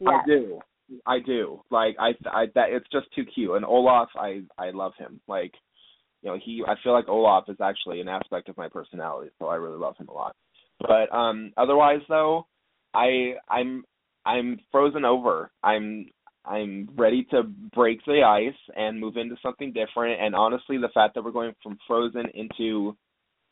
yes. 0.00 0.08
I 0.08 0.26
do. 0.26 0.60
I 1.06 1.18
do. 1.20 1.62
Like 1.70 1.96
I 1.98 2.10
I 2.26 2.46
that 2.54 2.70
it's 2.70 2.86
just 2.92 3.06
too 3.14 3.24
cute. 3.24 3.56
And 3.56 3.64
Olaf 3.64 4.08
I 4.16 4.42
I 4.58 4.70
love 4.70 4.92
him. 4.98 5.20
Like 5.28 5.52
you 6.22 6.30
know, 6.30 6.38
he 6.42 6.62
I 6.66 6.74
feel 6.82 6.92
like 6.92 7.08
Olaf 7.08 7.44
is 7.48 7.60
actually 7.60 8.00
an 8.00 8.08
aspect 8.08 8.48
of 8.48 8.56
my 8.56 8.68
personality, 8.68 9.30
so 9.38 9.46
I 9.46 9.56
really 9.56 9.78
love 9.78 9.96
him 9.96 10.08
a 10.08 10.12
lot. 10.12 10.36
But 10.80 11.14
um 11.14 11.52
otherwise 11.56 12.00
though, 12.08 12.46
I 12.94 13.34
I'm 13.48 13.84
I'm 14.26 14.60
frozen 14.72 15.04
over. 15.04 15.50
I'm 15.62 16.06
I'm 16.44 16.88
ready 16.96 17.24
to 17.30 17.42
break 17.74 18.04
the 18.06 18.22
ice 18.22 18.58
and 18.76 18.98
move 18.98 19.16
into 19.16 19.36
something 19.42 19.72
different 19.72 20.20
and 20.20 20.34
honestly 20.34 20.78
the 20.78 20.88
fact 20.94 21.14
that 21.14 21.22
we're 21.22 21.32
going 21.32 21.54
from 21.62 21.78
Frozen 21.86 22.26
into 22.34 22.96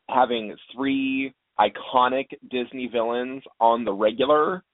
having 0.09 0.57
three 0.75 1.35
iconic 1.61 2.27
Disney 2.51 2.89
villains 2.91 3.43
on 3.61 3.85
the 3.85 3.93
regular 3.93 4.65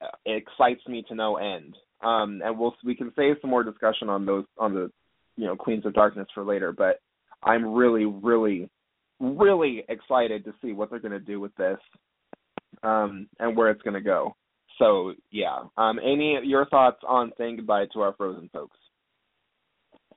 uh, 0.00 0.08
it 0.24 0.44
excites 0.46 0.86
me 0.86 1.04
to 1.08 1.14
no 1.14 1.36
end. 1.36 1.74
Um, 2.02 2.40
and 2.44 2.58
we'll 2.58 2.74
we 2.84 2.94
can 2.94 3.12
save 3.16 3.36
some 3.40 3.50
more 3.50 3.64
discussion 3.64 4.08
on 4.08 4.24
those 4.24 4.44
on 4.56 4.74
the 4.74 4.90
you 5.36 5.46
know 5.46 5.56
Queens 5.56 5.84
of 5.84 5.94
Darkness 5.94 6.28
for 6.34 6.44
later. 6.44 6.72
But 6.72 7.00
I'm 7.42 7.74
really, 7.74 8.04
really, 8.04 8.68
really 9.20 9.84
excited 9.88 10.44
to 10.44 10.54
see 10.62 10.72
what 10.72 10.90
they're 10.90 11.00
going 11.00 11.12
to 11.12 11.20
do 11.20 11.40
with 11.40 11.54
this, 11.56 11.78
um, 12.82 13.28
and 13.38 13.56
where 13.56 13.70
it's 13.70 13.82
going 13.82 13.94
to 13.94 14.00
go. 14.00 14.36
So 14.78 15.14
yeah, 15.30 15.58
um, 15.76 15.98
Amy, 15.98 16.38
your 16.44 16.66
thoughts 16.66 16.98
on 17.06 17.32
saying 17.36 17.56
goodbye 17.56 17.86
to 17.94 18.00
our 18.00 18.14
Frozen 18.14 18.50
folks? 18.52 18.76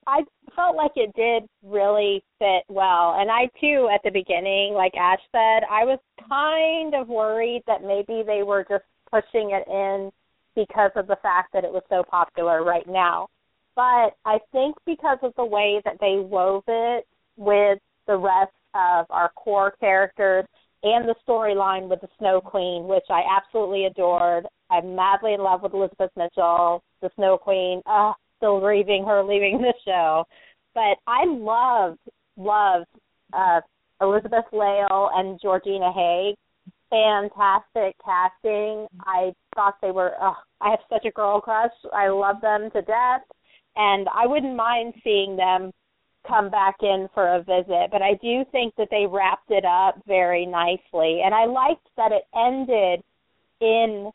I 0.06 0.22
felt 0.56 0.76
like 0.76 0.92
it 0.96 1.14
did 1.14 1.48
really 1.62 2.24
fit 2.38 2.64
well. 2.68 3.16
And 3.18 3.30
I 3.30 3.48
too 3.60 3.88
at 3.92 4.00
the 4.02 4.10
beginning, 4.10 4.74
like 4.74 4.94
Ash 4.96 5.20
said, 5.30 5.62
I 5.70 5.84
was 5.84 5.98
kind 6.28 6.94
of 6.94 7.08
worried 7.08 7.62
that 7.66 7.82
maybe 7.82 8.22
they 8.26 8.42
were 8.42 8.64
just 8.68 8.84
pushing 9.10 9.50
it 9.52 9.64
in 9.68 10.10
because 10.54 10.90
of 10.96 11.06
the 11.06 11.16
fact 11.22 11.52
that 11.52 11.64
it 11.64 11.72
was 11.72 11.82
so 11.88 12.02
popular 12.08 12.64
right 12.64 12.86
now. 12.88 13.28
But 13.74 14.14
I 14.24 14.38
think 14.52 14.76
because 14.84 15.18
of 15.22 15.32
the 15.36 15.44
way 15.44 15.80
that 15.84 15.96
they 16.00 16.16
wove 16.16 16.64
it 16.66 17.06
with 17.36 17.78
the 18.06 18.16
rest 18.16 18.52
of 18.74 19.06
our 19.10 19.30
core 19.36 19.74
characters 19.80 20.44
and 20.82 21.08
the 21.08 21.14
storyline 21.26 21.88
with 21.88 22.00
the 22.00 22.08
Snow 22.18 22.40
Queen, 22.40 22.86
which 22.86 23.04
I 23.08 23.22
absolutely 23.38 23.86
adored. 23.86 24.46
I'm 24.70 24.94
madly 24.94 25.34
in 25.34 25.40
love 25.40 25.62
with 25.62 25.74
Elizabeth 25.74 26.10
Mitchell, 26.16 26.82
the 27.00 27.10
Snow 27.16 27.38
Queen. 27.38 27.80
Uh, 27.86 28.12
still 28.38 28.58
grieving 28.60 29.04
her 29.06 29.22
leaving 29.22 29.58
the 29.62 29.72
show. 29.84 30.24
But 30.74 30.96
I 31.06 31.24
loved, 31.26 32.00
loved 32.36 32.86
uh, 33.32 33.60
Elizabeth 34.00 34.46
Lail 34.52 35.10
and 35.14 35.40
Georgina 35.40 35.92
Haig. 35.92 36.34
Fantastic 36.92 37.96
casting. 38.04 38.86
I 39.00 39.32
thought 39.54 39.76
they 39.80 39.92
were. 39.92 40.12
Oh, 40.20 40.36
I 40.60 40.70
have 40.70 40.80
such 40.90 41.06
a 41.06 41.10
girl 41.10 41.40
crush. 41.40 41.72
I 41.90 42.08
love 42.08 42.42
them 42.42 42.70
to 42.72 42.82
death, 42.82 43.22
and 43.76 44.06
I 44.14 44.26
wouldn't 44.26 44.54
mind 44.54 44.92
seeing 45.02 45.34
them 45.34 45.72
come 46.28 46.50
back 46.50 46.76
in 46.82 47.08
for 47.14 47.34
a 47.34 47.42
visit. 47.42 47.88
But 47.90 48.02
I 48.02 48.12
do 48.20 48.44
think 48.52 48.74
that 48.76 48.88
they 48.90 49.06
wrapped 49.06 49.50
it 49.50 49.64
up 49.64 50.02
very 50.06 50.44
nicely, 50.44 51.22
and 51.24 51.34
I 51.34 51.46
liked 51.46 51.88
that 51.96 52.12
it 52.12 52.24
ended 52.36 53.02
in 53.62 54.10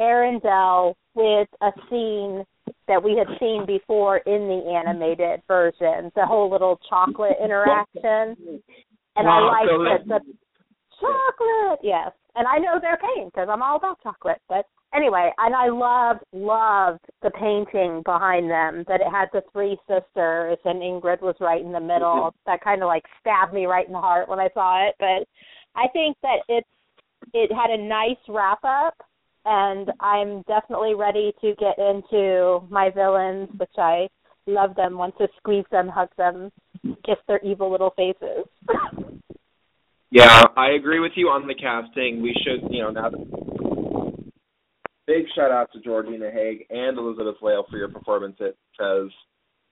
Arendelle 0.00 0.94
with 1.14 1.48
a 1.60 1.72
scene 1.90 2.44
that 2.88 3.02
we 3.02 3.16
had 3.16 3.28
seen 3.38 3.66
before 3.66 4.18
in 4.18 4.48
the 4.48 4.72
animated 4.74 5.42
version, 5.46 6.10
the 6.16 6.24
whole 6.24 6.50
little 6.50 6.80
chocolate 6.88 7.36
interaction. 7.42 8.62
And 9.16 9.26
Wow, 9.26 9.50
I 9.50 9.66
so 9.66 9.76
liked 9.76 10.08
that- 10.08 10.08
that 10.08 10.22
the 10.26 10.43
chocolate, 11.04 11.80
yes. 11.82 12.12
And 12.36 12.46
I 12.48 12.58
know 12.58 12.78
they're 12.80 12.98
paying 12.98 13.28
because 13.28 13.48
I'm 13.50 13.62
all 13.62 13.76
about 13.76 14.02
chocolate. 14.02 14.40
But 14.48 14.66
anyway, 14.94 15.30
and 15.38 15.54
I 15.54 15.68
loved, 15.68 16.24
loved 16.32 17.04
the 17.22 17.30
painting 17.30 18.02
behind 18.04 18.50
them 18.50 18.84
that 18.88 19.00
it 19.00 19.10
had 19.10 19.28
the 19.32 19.42
three 19.52 19.76
sisters 19.86 20.58
and 20.64 20.82
Ingrid 20.82 21.20
was 21.20 21.36
right 21.40 21.62
in 21.62 21.72
the 21.72 21.80
middle. 21.80 22.30
Mm-hmm. 22.30 22.38
That 22.46 22.62
kind 22.62 22.82
of 22.82 22.88
like 22.88 23.04
stabbed 23.20 23.54
me 23.54 23.66
right 23.66 23.86
in 23.86 23.92
the 23.92 24.00
heart 24.00 24.28
when 24.28 24.40
I 24.40 24.48
saw 24.54 24.88
it. 24.88 24.94
But 24.98 25.28
I 25.76 25.88
think 25.92 26.16
that 26.22 26.38
it's 26.48 26.68
it 27.32 27.50
had 27.52 27.70
a 27.70 27.82
nice 27.82 28.20
wrap 28.28 28.62
up 28.64 28.94
and 29.44 29.90
I'm 30.00 30.42
definitely 30.42 30.94
ready 30.94 31.32
to 31.40 31.54
get 31.56 31.78
into 31.78 32.62
my 32.70 32.90
villains, 32.90 33.48
which 33.56 33.70
I 33.76 34.08
love 34.46 34.74
them, 34.74 34.98
want 34.98 35.16
to 35.18 35.28
squeeze 35.36 35.64
them, 35.70 35.88
hug 35.88 36.08
them, 36.16 36.50
just 37.06 37.20
their 37.28 37.40
evil 37.40 37.70
little 37.70 37.94
faces. 37.96 38.46
Yeah, 40.14 40.44
I 40.56 40.70
agree 40.70 41.00
with 41.00 41.10
you 41.16 41.26
on 41.26 41.48
the 41.48 41.56
casting. 41.56 42.22
We 42.22 42.32
should, 42.44 42.70
you 42.70 42.82
know, 42.82 42.90
now. 42.90 43.10
Big 45.08 45.24
shout 45.34 45.50
out 45.50 45.72
to 45.72 45.80
Georgina 45.80 46.30
Haig 46.30 46.66
and 46.70 46.96
Elizabeth 46.96 47.34
Lail 47.42 47.64
for 47.68 47.78
your 47.78 47.88
performance 47.88 48.36
It 48.38 48.56
because 48.70 49.10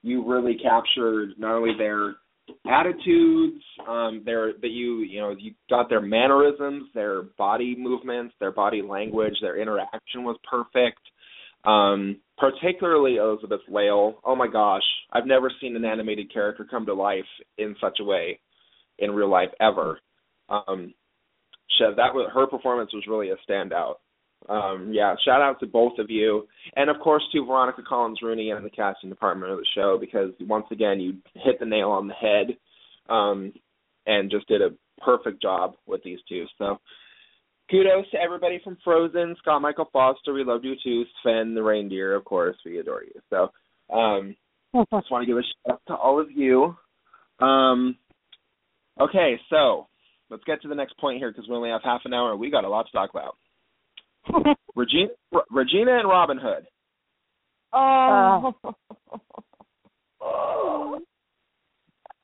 you 0.02 0.28
really 0.28 0.56
captured 0.60 1.34
not 1.38 1.54
only 1.54 1.78
their 1.78 2.16
attitudes, 2.68 3.62
um, 3.88 4.22
their 4.26 4.54
that 4.60 4.70
you 4.70 5.02
you 5.02 5.20
know 5.20 5.30
you 5.38 5.52
got 5.70 5.88
their 5.88 6.00
mannerisms, 6.00 6.88
their 6.92 7.22
body 7.38 7.76
movements, 7.78 8.34
their 8.40 8.50
body 8.50 8.82
language, 8.82 9.34
their 9.40 9.62
interaction 9.62 10.24
was 10.24 10.36
perfect. 10.42 10.98
Um, 11.64 12.16
particularly 12.36 13.18
Elizabeth 13.18 13.60
Lail. 13.70 14.14
Oh 14.24 14.34
my 14.34 14.48
gosh, 14.48 14.82
I've 15.12 15.26
never 15.26 15.52
seen 15.60 15.76
an 15.76 15.84
animated 15.84 16.32
character 16.32 16.66
come 16.68 16.84
to 16.86 16.94
life 16.94 17.30
in 17.58 17.76
such 17.80 17.98
a 18.00 18.04
way 18.04 18.40
in 18.98 19.12
real 19.12 19.30
life 19.30 19.50
ever. 19.60 20.00
Um, 20.52 20.94
that 21.96 22.14
was 22.14 22.30
her 22.32 22.46
performance 22.46 22.92
was 22.92 23.04
really 23.08 23.30
a 23.30 23.50
standout. 23.50 23.94
Um, 24.48 24.90
yeah, 24.92 25.14
shout 25.24 25.40
out 25.40 25.60
to 25.60 25.66
both 25.66 25.98
of 25.98 26.10
you, 26.10 26.46
and 26.76 26.90
of 26.90 26.96
course 27.00 27.22
to 27.32 27.44
Veronica 27.44 27.82
Collins 27.88 28.20
Rooney 28.22 28.50
and 28.50 28.64
the 28.64 28.70
casting 28.70 29.08
department 29.10 29.52
of 29.52 29.58
the 29.58 29.66
show 29.74 29.98
because 30.00 30.30
once 30.40 30.66
again 30.70 31.00
you 31.00 31.14
hit 31.34 31.60
the 31.60 31.66
nail 31.66 31.90
on 31.90 32.08
the 32.08 32.14
head, 32.14 32.56
um, 33.08 33.52
and 34.06 34.30
just 34.30 34.48
did 34.48 34.62
a 34.62 34.70
perfect 35.04 35.40
job 35.40 35.74
with 35.86 36.02
these 36.02 36.18
two. 36.28 36.46
So 36.58 36.78
kudos 37.70 38.10
to 38.10 38.18
everybody 38.18 38.60
from 38.62 38.78
Frozen, 38.82 39.36
Scott 39.38 39.62
Michael 39.62 39.88
Foster, 39.92 40.32
we 40.32 40.44
love 40.44 40.64
you 40.64 40.74
too, 40.82 41.04
Sven 41.22 41.54
the 41.54 41.62
reindeer, 41.62 42.14
of 42.14 42.24
course, 42.24 42.56
we 42.64 42.78
adore 42.78 43.04
you. 43.04 43.20
So 43.30 43.42
um, 43.94 44.34
I 44.74 44.84
just 44.92 45.10
want 45.10 45.22
to 45.22 45.26
give 45.26 45.38
a 45.38 45.42
shout 45.42 45.74
out 45.74 45.82
to 45.86 45.94
all 45.94 46.20
of 46.20 46.30
you. 46.32 46.76
Um, 47.38 47.96
okay, 49.00 49.38
so 49.50 49.86
let's 50.32 50.42
get 50.44 50.62
to 50.62 50.68
the 50.68 50.74
next 50.74 50.98
point 50.98 51.18
here 51.18 51.30
because 51.30 51.48
we 51.48 51.54
only 51.54 51.68
have 51.68 51.82
half 51.84 52.00
an 52.06 52.14
hour 52.14 52.34
we 52.34 52.50
got 52.50 52.64
a 52.64 52.68
lot 52.68 52.86
to 52.86 52.92
talk 52.92 53.10
about. 53.10 53.36
Regina, 54.74 55.10
Regina 55.50 55.98
and 55.98 56.08
Robin 56.08 56.38
Hood. 56.42 56.66
Oh. 57.72 58.54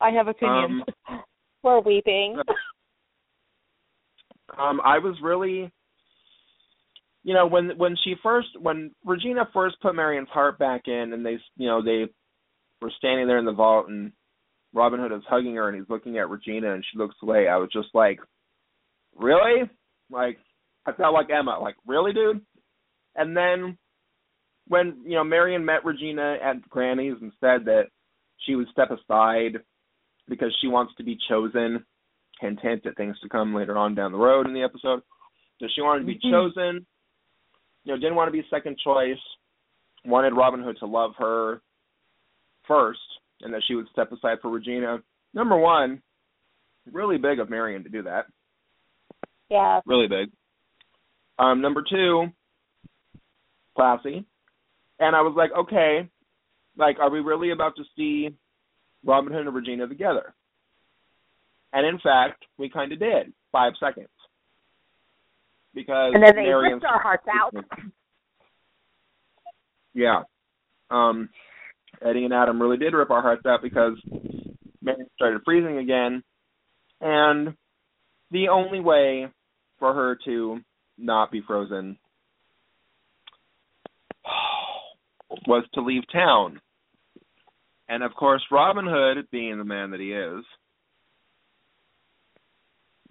I 0.00 0.10
have 0.10 0.28
opinions. 0.28 0.84
Um, 1.08 1.22
We're 1.62 1.80
weeping. 1.80 2.36
um, 4.56 4.80
I 4.84 4.98
was 4.98 5.16
really, 5.22 5.70
you 7.24 7.34
know, 7.34 7.46
when 7.46 7.76
when 7.76 7.96
she 8.04 8.14
first 8.22 8.48
when 8.60 8.92
Regina 9.04 9.48
first 9.52 9.76
put 9.82 9.96
Marion's 9.96 10.28
heart 10.28 10.58
back 10.58 10.82
in, 10.86 11.12
and 11.12 11.26
they, 11.26 11.38
you 11.56 11.66
know, 11.66 11.82
they 11.82 12.06
were 12.80 12.92
standing 12.96 13.26
there 13.26 13.38
in 13.38 13.44
the 13.44 13.52
vault, 13.52 13.88
and 13.88 14.12
Robin 14.74 15.00
Hood 15.00 15.12
is 15.12 15.22
hugging 15.28 15.54
her, 15.54 15.68
and 15.68 15.78
he's 15.78 15.88
looking 15.88 16.18
at 16.18 16.28
Regina, 16.28 16.72
and 16.74 16.84
she 16.84 16.98
looks 16.98 17.16
away. 17.22 17.48
I 17.48 17.56
was 17.56 17.70
just 17.72 17.88
like, 17.94 18.20
really, 19.16 19.68
like 20.10 20.38
I 20.86 20.92
felt 20.92 21.14
like 21.14 21.30
Emma, 21.30 21.58
like 21.60 21.76
really, 21.86 22.12
dude. 22.12 22.40
And 23.16 23.36
then 23.36 23.78
when 24.68 25.02
you 25.04 25.16
know 25.16 25.24
Marion 25.24 25.64
met 25.64 25.84
Regina 25.84 26.36
at 26.42 26.68
Granny's 26.68 27.16
and 27.20 27.32
said 27.40 27.64
that 27.64 27.84
she 28.38 28.54
would 28.54 28.68
step 28.68 28.90
aside 28.90 29.58
because 30.28 30.56
she 30.60 30.68
wants 30.68 30.94
to 30.96 31.02
be 31.04 31.18
chosen. 31.28 31.84
Hint, 32.40 32.60
hint 32.60 32.86
at 32.86 32.96
things 32.96 33.18
to 33.20 33.28
come 33.28 33.52
later 33.52 33.76
on 33.76 33.96
down 33.96 34.12
the 34.12 34.18
road 34.18 34.46
in 34.46 34.54
the 34.54 34.62
episode. 34.62 35.00
So 35.58 35.66
she 35.74 35.80
wanted 35.80 36.00
to 36.00 36.06
be 36.06 36.20
Mhm. 36.20 36.30
chosen. 36.30 36.86
You 37.82 37.92
know, 37.92 37.96
didn't 37.96 38.14
want 38.14 38.28
to 38.28 38.42
be 38.42 38.46
second 38.48 38.78
choice. 38.78 39.18
Wanted 40.04 40.34
Robin 40.34 40.62
Hood 40.62 40.78
to 40.78 40.86
love 40.86 41.16
her 41.16 41.60
first, 42.64 43.00
and 43.42 43.52
that 43.52 43.62
she 43.66 43.74
would 43.74 43.88
step 43.92 44.10
aside 44.12 44.38
for 44.42 44.50
Regina. 44.50 44.98
Number 45.34 45.56
one, 45.56 46.02
really 46.90 47.18
big 47.18 47.38
of 47.38 47.50
Marion 47.50 47.84
to 47.84 47.88
do 47.88 48.02
that. 48.02 48.26
Yeah. 49.50 49.80
Really 49.86 50.08
big. 50.08 50.30
Um, 51.38 51.60
number 51.60 51.82
two, 51.88 52.26
classy. 53.76 54.24
And 54.98 55.14
I 55.14 55.20
was 55.22 55.34
like, 55.36 55.50
okay, 55.56 56.08
like, 56.76 56.98
are 56.98 57.10
we 57.10 57.20
really 57.20 57.52
about 57.52 57.76
to 57.76 57.84
see 57.96 58.34
Robin 59.04 59.32
Hood 59.32 59.46
and 59.46 59.54
Regina 59.54 59.86
together? 59.86 60.34
And 61.72 61.86
in 61.86 61.98
fact, 62.00 62.44
we 62.56 62.68
kind 62.68 62.92
of 62.92 62.98
did. 62.98 63.32
Five 63.52 63.74
seconds. 63.78 64.08
Because 65.74 66.12
And 66.14 66.22
then 66.22 66.34
they 66.34 66.42
Marion's 66.42 66.82
ripped 66.82 66.92
our 66.92 67.00
hearts 67.00 67.26
out. 67.32 67.54
Yeah. 69.94 70.22
Um, 70.90 71.28
Eddie 72.02 72.24
and 72.24 72.34
Adam 72.34 72.60
really 72.60 72.76
did 72.76 72.94
rip 72.94 73.10
our 73.10 73.22
hearts 73.22 73.44
out 73.46 73.62
because 73.62 73.94
Marion 74.82 75.06
started 75.16 75.42
freezing 75.44 75.78
again. 75.78 76.22
And 77.00 77.54
the 78.30 78.48
only 78.48 78.80
way 78.80 79.28
for 79.78 79.94
her 79.94 80.18
to 80.24 80.58
not 80.96 81.30
be 81.30 81.40
frozen 81.46 81.98
was 85.46 85.64
to 85.74 85.80
leave 85.80 86.02
town. 86.12 86.60
And 87.88 88.02
of 88.02 88.14
course, 88.14 88.42
Robin 88.50 88.86
Hood, 88.86 89.26
being 89.30 89.58
the 89.58 89.64
man 89.64 89.90
that 89.92 90.00
he 90.00 90.12
is, 90.12 90.44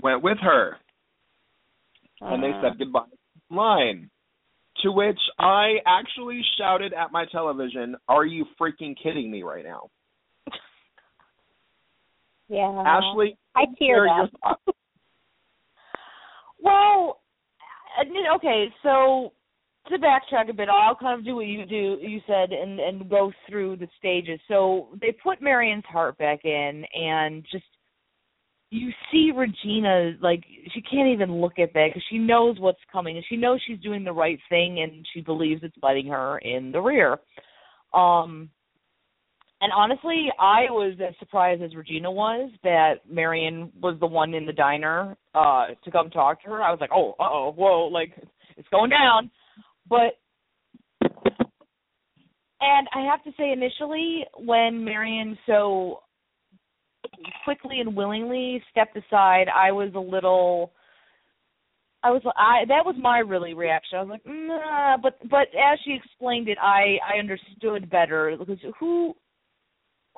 went 0.01 0.21
with 0.21 0.37
her. 0.39 0.77
And 2.21 2.43
they 2.43 2.49
Uh, 2.51 2.61
said 2.61 2.77
goodbye 2.79 3.05
line. 3.49 4.09
To 4.83 4.91
which 4.91 5.19
I 5.39 5.75
actually 5.87 6.41
shouted 6.57 6.93
at 6.93 7.11
my 7.11 7.25
television, 7.31 7.95
Are 8.07 8.25
you 8.25 8.45
freaking 8.59 8.95
kidding 9.01 9.31
me 9.31 9.43
right 9.43 9.65
now? 9.65 9.89
yeah. 12.47 12.83
Ashley, 12.85 13.37
I 13.55 13.65
teared 13.81 14.29
up. 14.45 14.59
Well, 16.59 17.21
okay, 18.35 18.65
so 18.83 19.31
to 19.89 19.97
backtrack 19.97 20.49
a 20.49 20.53
bit, 20.53 20.69
I'll 20.69 20.95
kind 20.95 21.19
of 21.19 21.25
do 21.25 21.35
what 21.35 21.45
you 21.45 21.65
do 21.65 21.97
you 22.01 22.19
said 22.27 22.51
and 22.51 22.79
and 22.79 23.09
go 23.09 23.31
through 23.49 23.77
the 23.77 23.87
stages. 23.97 24.39
So 24.47 24.89
they 24.99 25.15
put 25.23 25.41
Marion's 25.41 25.85
heart 25.85 26.17
back 26.17 26.43
in 26.45 26.83
and 26.93 27.45
just 27.51 27.65
you 28.69 28.91
see 29.11 29.31
Regina 29.35 30.13
like 30.21 30.43
she 30.73 30.81
can't 30.81 31.09
even 31.09 31.39
look 31.41 31.57
at 31.57 31.73
that 31.73 31.87
because 31.89 32.03
she 32.09 32.17
knows 32.17 32.59
what's 32.59 32.79
coming 32.91 33.15
and 33.15 33.25
she 33.27 33.37
knows 33.37 33.61
she's 33.65 33.79
doing 33.79 34.03
the 34.03 34.11
right 34.11 34.39
thing 34.49 34.81
and 34.81 35.05
she 35.13 35.21
believes 35.21 35.63
it's 35.63 35.77
biting 35.81 36.07
her 36.07 36.37
in 36.39 36.71
the 36.71 36.81
rear. 36.81 37.17
Um 37.93 38.49
and 39.59 39.71
honestly, 39.75 40.27
I 40.39 40.69
was 40.69 40.95
as 41.05 41.15
surprised 41.17 41.63
as 41.63 41.73
Regina 41.75 42.11
was 42.11 42.51
that 42.63 42.95
Marion 43.09 43.71
was 43.81 43.97
the 43.99 44.05
one 44.05 44.33
in 44.33 44.45
the 44.45 44.53
diner 44.53 45.15
uh 45.33 45.67
to 45.83 45.91
come 45.91 46.09
talk 46.09 46.43
to 46.43 46.49
her. 46.49 46.61
I 46.61 46.71
was 46.71 46.79
like, 46.81 46.91
"Oh, 46.93 47.11
uh-oh, 47.19 47.53
whoa, 47.55 47.87
like 47.87 48.11
it's 48.57 48.67
going 48.69 48.89
down." 48.89 49.31
But 49.89 50.17
and 52.59 52.87
I 52.93 53.01
have 53.09 53.23
to 53.23 53.31
say 53.37 53.51
initially 53.51 54.25
when 54.37 54.83
Marion 54.83 55.37
so 55.45 56.01
quickly 57.43 57.79
and 57.79 57.95
willingly 57.95 58.63
stepped 58.71 58.97
aside, 58.97 59.47
I 59.53 59.71
was 59.71 59.91
a 59.95 59.99
little 59.99 60.71
I 62.03 62.11
was 62.11 62.21
I 62.25 62.65
that 62.67 62.85
was 62.85 62.95
my 63.01 63.19
really 63.19 63.53
reaction. 63.53 63.97
I 63.97 64.01
was 64.01 64.09
like, 64.09 64.25
nah, 64.25 64.97
but 64.97 65.17
but 65.29 65.47
as 65.57 65.79
she 65.83 65.93
explained 65.93 66.47
it, 66.47 66.57
I 66.61 66.97
I 67.05 67.19
understood 67.19 67.89
better 67.89 68.35
because 68.37 68.59
who 68.79 69.15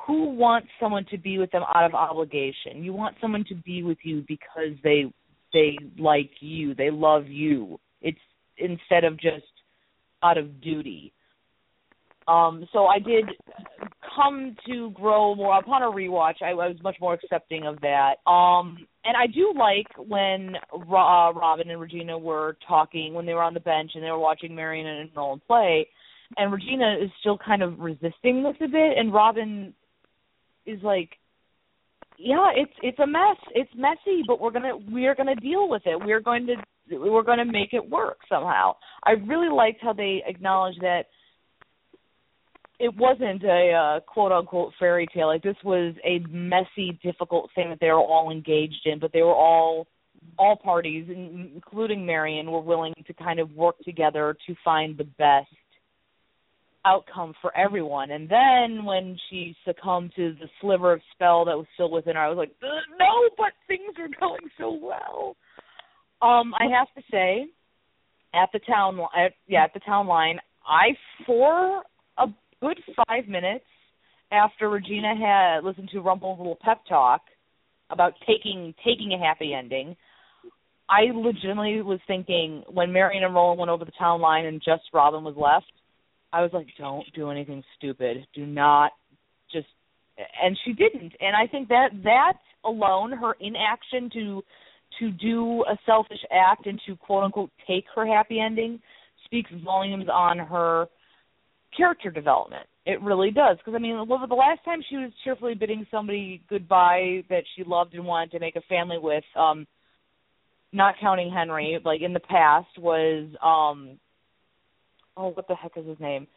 who 0.05 0.29
wants 0.29 0.67
someone 0.79 1.05
to 1.11 1.17
be 1.17 1.37
with 1.37 1.51
them 1.51 1.63
out 1.73 1.85
of 1.85 1.93
obligation? 1.93 2.83
You 2.83 2.93
want 2.93 3.15
someone 3.21 3.45
to 3.49 3.55
be 3.55 3.83
with 3.83 3.97
you 4.03 4.23
because 4.27 4.77
they 4.83 5.11
they 5.53 5.77
like 5.97 6.31
you, 6.41 6.75
they 6.75 6.91
love 6.91 7.27
you. 7.27 7.79
It's 8.01 8.19
instead 8.57 9.03
of 9.03 9.19
just 9.19 9.45
out 10.21 10.37
of 10.37 10.61
duty. 10.61 11.13
Um, 12.29 12.67
so 12.71 12.85
I 12.85 12.99
did 12.99 13.25
come 14.15 14.55
to 14.67 14.91
grow 14.91 15.33
more 15.35 15.57
upon 15.57 15.81
a 15.81 15.85
rewatch. 15.85 16.41
I, 16.41 16.49
I 16.51 16.67
was 16.67 16.77
much 16.83 16.97
more 17.01 17.13
accepting 17.13 17.65
of 17.65 17.79
that. 17.81 18.15
Um, 18.29 18.85
and 19.03 19.15
I 19.17 19.27
do 19.27 19.53
like 19.57 19.87
when 19.97 20.53
Ro- 20.87 21.29
uh, 21.29 21.33
Robin 21.33 21.69
and 21.69 21.81
Regina 21.81 22.17
were 22.17 22.57
talking 22.67 23.13
when 23.13 23.25
they 23.25 23.33
were 23.33 23.43
on 23.43 23.53
the 23.53 23.59
bench 23.59 23.91
and 23.95 24.03
they 24.03 24.11
were 24.11 24.19
watching 24.19 24.53
Marion 24.53 24.85
and 24.85 25.09
Nolan 25.15 25.41
play, 25.47 25.87
and 26.37 26.51
Regina 26.51 26.97
is 27.01 27.09
still 27.21 27.37
kind 27.37 27.63
of 27.63 27.79
resisting 27.79 28.43
this 28.43 28.55
a 28.61 28.67
bit, 28.67 28.97
and 28.97 29.11
Robin 29.11 29.73
is 30.65 30.79
like, 30.83 31.09
"Yeah, 32.17 32.51
it's 32.55 32.73
it's 32.83 32.99
a 32.99 33.07
mess. 33.07 33.37
It's 33.55 33.71
messy, 33.75 34.21
but 34.27 34.39
we're 34.39 34.51
gonna 34.51 34.77
we're 34.91 35.15
gonna 35.15 35.35
deal 35.35 35.67
with 35.67 35.81
it. 35.85 35.99
We're 35.99 36.19
going 36.19 36.45
to 36.47 36.55
we're 36.97 37.23
going 37.23 37.39
to 37.39 37.45
make 37.45 37.73
it 37.73 37.89
work 37.89 38.19
somehow." 38.29 38.75
I 39.03 39.11
really 39.11 39.49
liked 39.49 39.81
how 39.81 39.93
they 39.93 40.21
acknowledged 40.27 40.81
that 40.81 41.05
it 42.79 42.95
wasn't 42.95 43.43
a 43.43 43.71
uh, 43.71 43.99
quote 44.01 44.31
unquote 44.31 44.73
fairy 44.79 45.07
tale. 45.13 45.27
Like 45.27 45.43
this 45.43 45.57
was 45.63 45.93
a 46.05 46.19
messy, 46.29 46.97
difficult 47.03 47.49
thing 47.53 47.69
that 47.69 47.79
they 47.79 47.87
were 47.87 47.99
all 47.99 48.31
engaged 48.31 48.85
in, 48.85 48.99
but 48.99 49.11
they 49.11 49.21
were 49.21 49.35
all 49.35 49.87
all 50.37 50.55
parties, 50.55 51.07
including 51.09 52.05
Marion, 52.05 52.51
were 52.51 52.61
willing 52.61 52.93
to 53.07 53.13
kind 53.13 53.39
of 53.39 53.51
work 53.53 53.77
together 53.79 54.35
to 54.47 54.55
find 54.63 54.97
the 54.97 55.05
best 55.17 55.47
outcome 56.85 57.33
for 57.41 57.55
everyone. 57.57 58.11
And 58.11 58.29
then 58.29 58.85
when 58.85 59.17
she 59.29 59.55
succumbed 59.65 60.11
to 60.15 60.33
the 60.39 60.47
sliver 60.61 60.93
of 60.93 61.01
spell 61.13 61.45
that 61.45 61.57
was 61.57 61.65
still 61.73 61.91
within 61.91 62.15
her, 62.15 62.21
I 62.21 62.29
was 62.29 62.37
like, 62.37 62.53
no, 62.61 63.29
but 63.37 63.51
things 63.67 63.95
are 63.97 64.19
going 64.19 64.49
so 64.57 64.77
well. 64.81 65.35
Um, 66.21 66.53
I 66.59 66.65
have 66.77 66.87
to 66.95 67.03
say, 67.11 67.47
at 68.33 68.49
the 68.53 68.59
town, 68.59 68.99
at, 69.17 69.33
yeah, 69.47 69.63
at 69.63 69.73
the 69.73 69.79
town 69.81 70.07
line, 70.07 70.39
I 70.65 70.89
for 71.25 71.83
good 72.61 72.79
five 73.07 73.27
minutes 73.27 73.65
after 74.31 74.69
Regina 74.69 75.15
had 75.15 75.63
listened 75.63 75.89
to 75.93 76.01
Rumple's 76.01 76.37
little 76.37 76.57
pep 76.61 76.81
talk 76.87 77.21
about 77.89 78.13
taking 78.27 78.73
taking 78.85 79.13
a 79.13 79.17
happy 79.17 79.53
ending, 79.53 79.95
I 80.89 81.11
legitimately 81.13 81.81
was 81.81 81.99
thinking 82.07 82.63
when 82.67 82.91
Marion 82.91 83.23
and 83.23 83.33
Roland 83.33 83.59
went 83.59 83.71
over 83.71 83.85
the 83.85 83.91
town 83.97 84.21
line 84.21 84.45
and 84.45 84.61
just 84.63 84.83
Robin 84.93 85.23
was 85.23 85.35
left, 85.35 85.71
I 86.31 86.41
was 86.41 86.51
like, 86.53 86.67
don't 86.77 87.05
do 87.15 87.29
anything 87.31 87.63
stupid. 87.77 88.17
Do 88.35 88.45
not 88.45 88.91
just 89.51 89.67
and 90.17 90.57
she 90.65 90.73
didn't. 90.73 91.13
And 91.19 91.35
I 91.35 91.47
think 91.47 91.69
that 91.69 91.89
that 92.03 92.33
alone, 92.65 93.11
her 93.11 93.35
inaction 93.39 94.09
to 94.13 94.43
to 94.99 95.11
do 95.11 95.63
a 95.63 95.77
selfish 95.85 96.19
act 96.31 96.65
and 96.65 96.79
to 96.87 96.95
quote 96.95 97.23
unquote 97.23 97.51
take 97.67 97.85
her 97.95 98.05
happy 98.05 98.39
ending 98.39 98.79
speaks 99.25 99.51
volumes 99.63 100.07
on 100.11 100.39
her 100.39 100.87
character 101.75 102.11
development. 102.11 102.65
It 102.85 103.01
really 103.01 103.31
does. 103.31 103.57
Because 103.57 103.75
I 103.75 103.79
mean, 103.79 103.95
the 104.07 104.35
last 104.35 104.63
time 104.65 104.79
she 104.89 104.97
was 104.97 105.11
cheerfully 105.23 105.53
bidding 105.53 105.85
somebody 105.91 106.41
goodbye 106.49 107.23
that 107.29 107.43
she 107.55 107.63
loved 107.63 107.93
and 107.93 108.05
wanted 108.05 108.31
to 108.31 108.39
make 108.39 108.55
a 108.55 108.61
family 108.61 108.97
with, 108.99 109.23
um, 109.35 109.67
not 110.71 110.95
counting 111.01 111.31
Henry, 111.31 111.79
like 111.83 112.01
in 112.01 112.13
the 112.13 112.19
past, 112.19 112.67
was 112.77 113.29
um, 113.43 113.99
oh, 115.17 115.29
what 115.29 115.47
the 115.47 115.55
heck 115.55 115.73
is 115.75 115.85
his 115.85 115.99
name? 115.99 116.27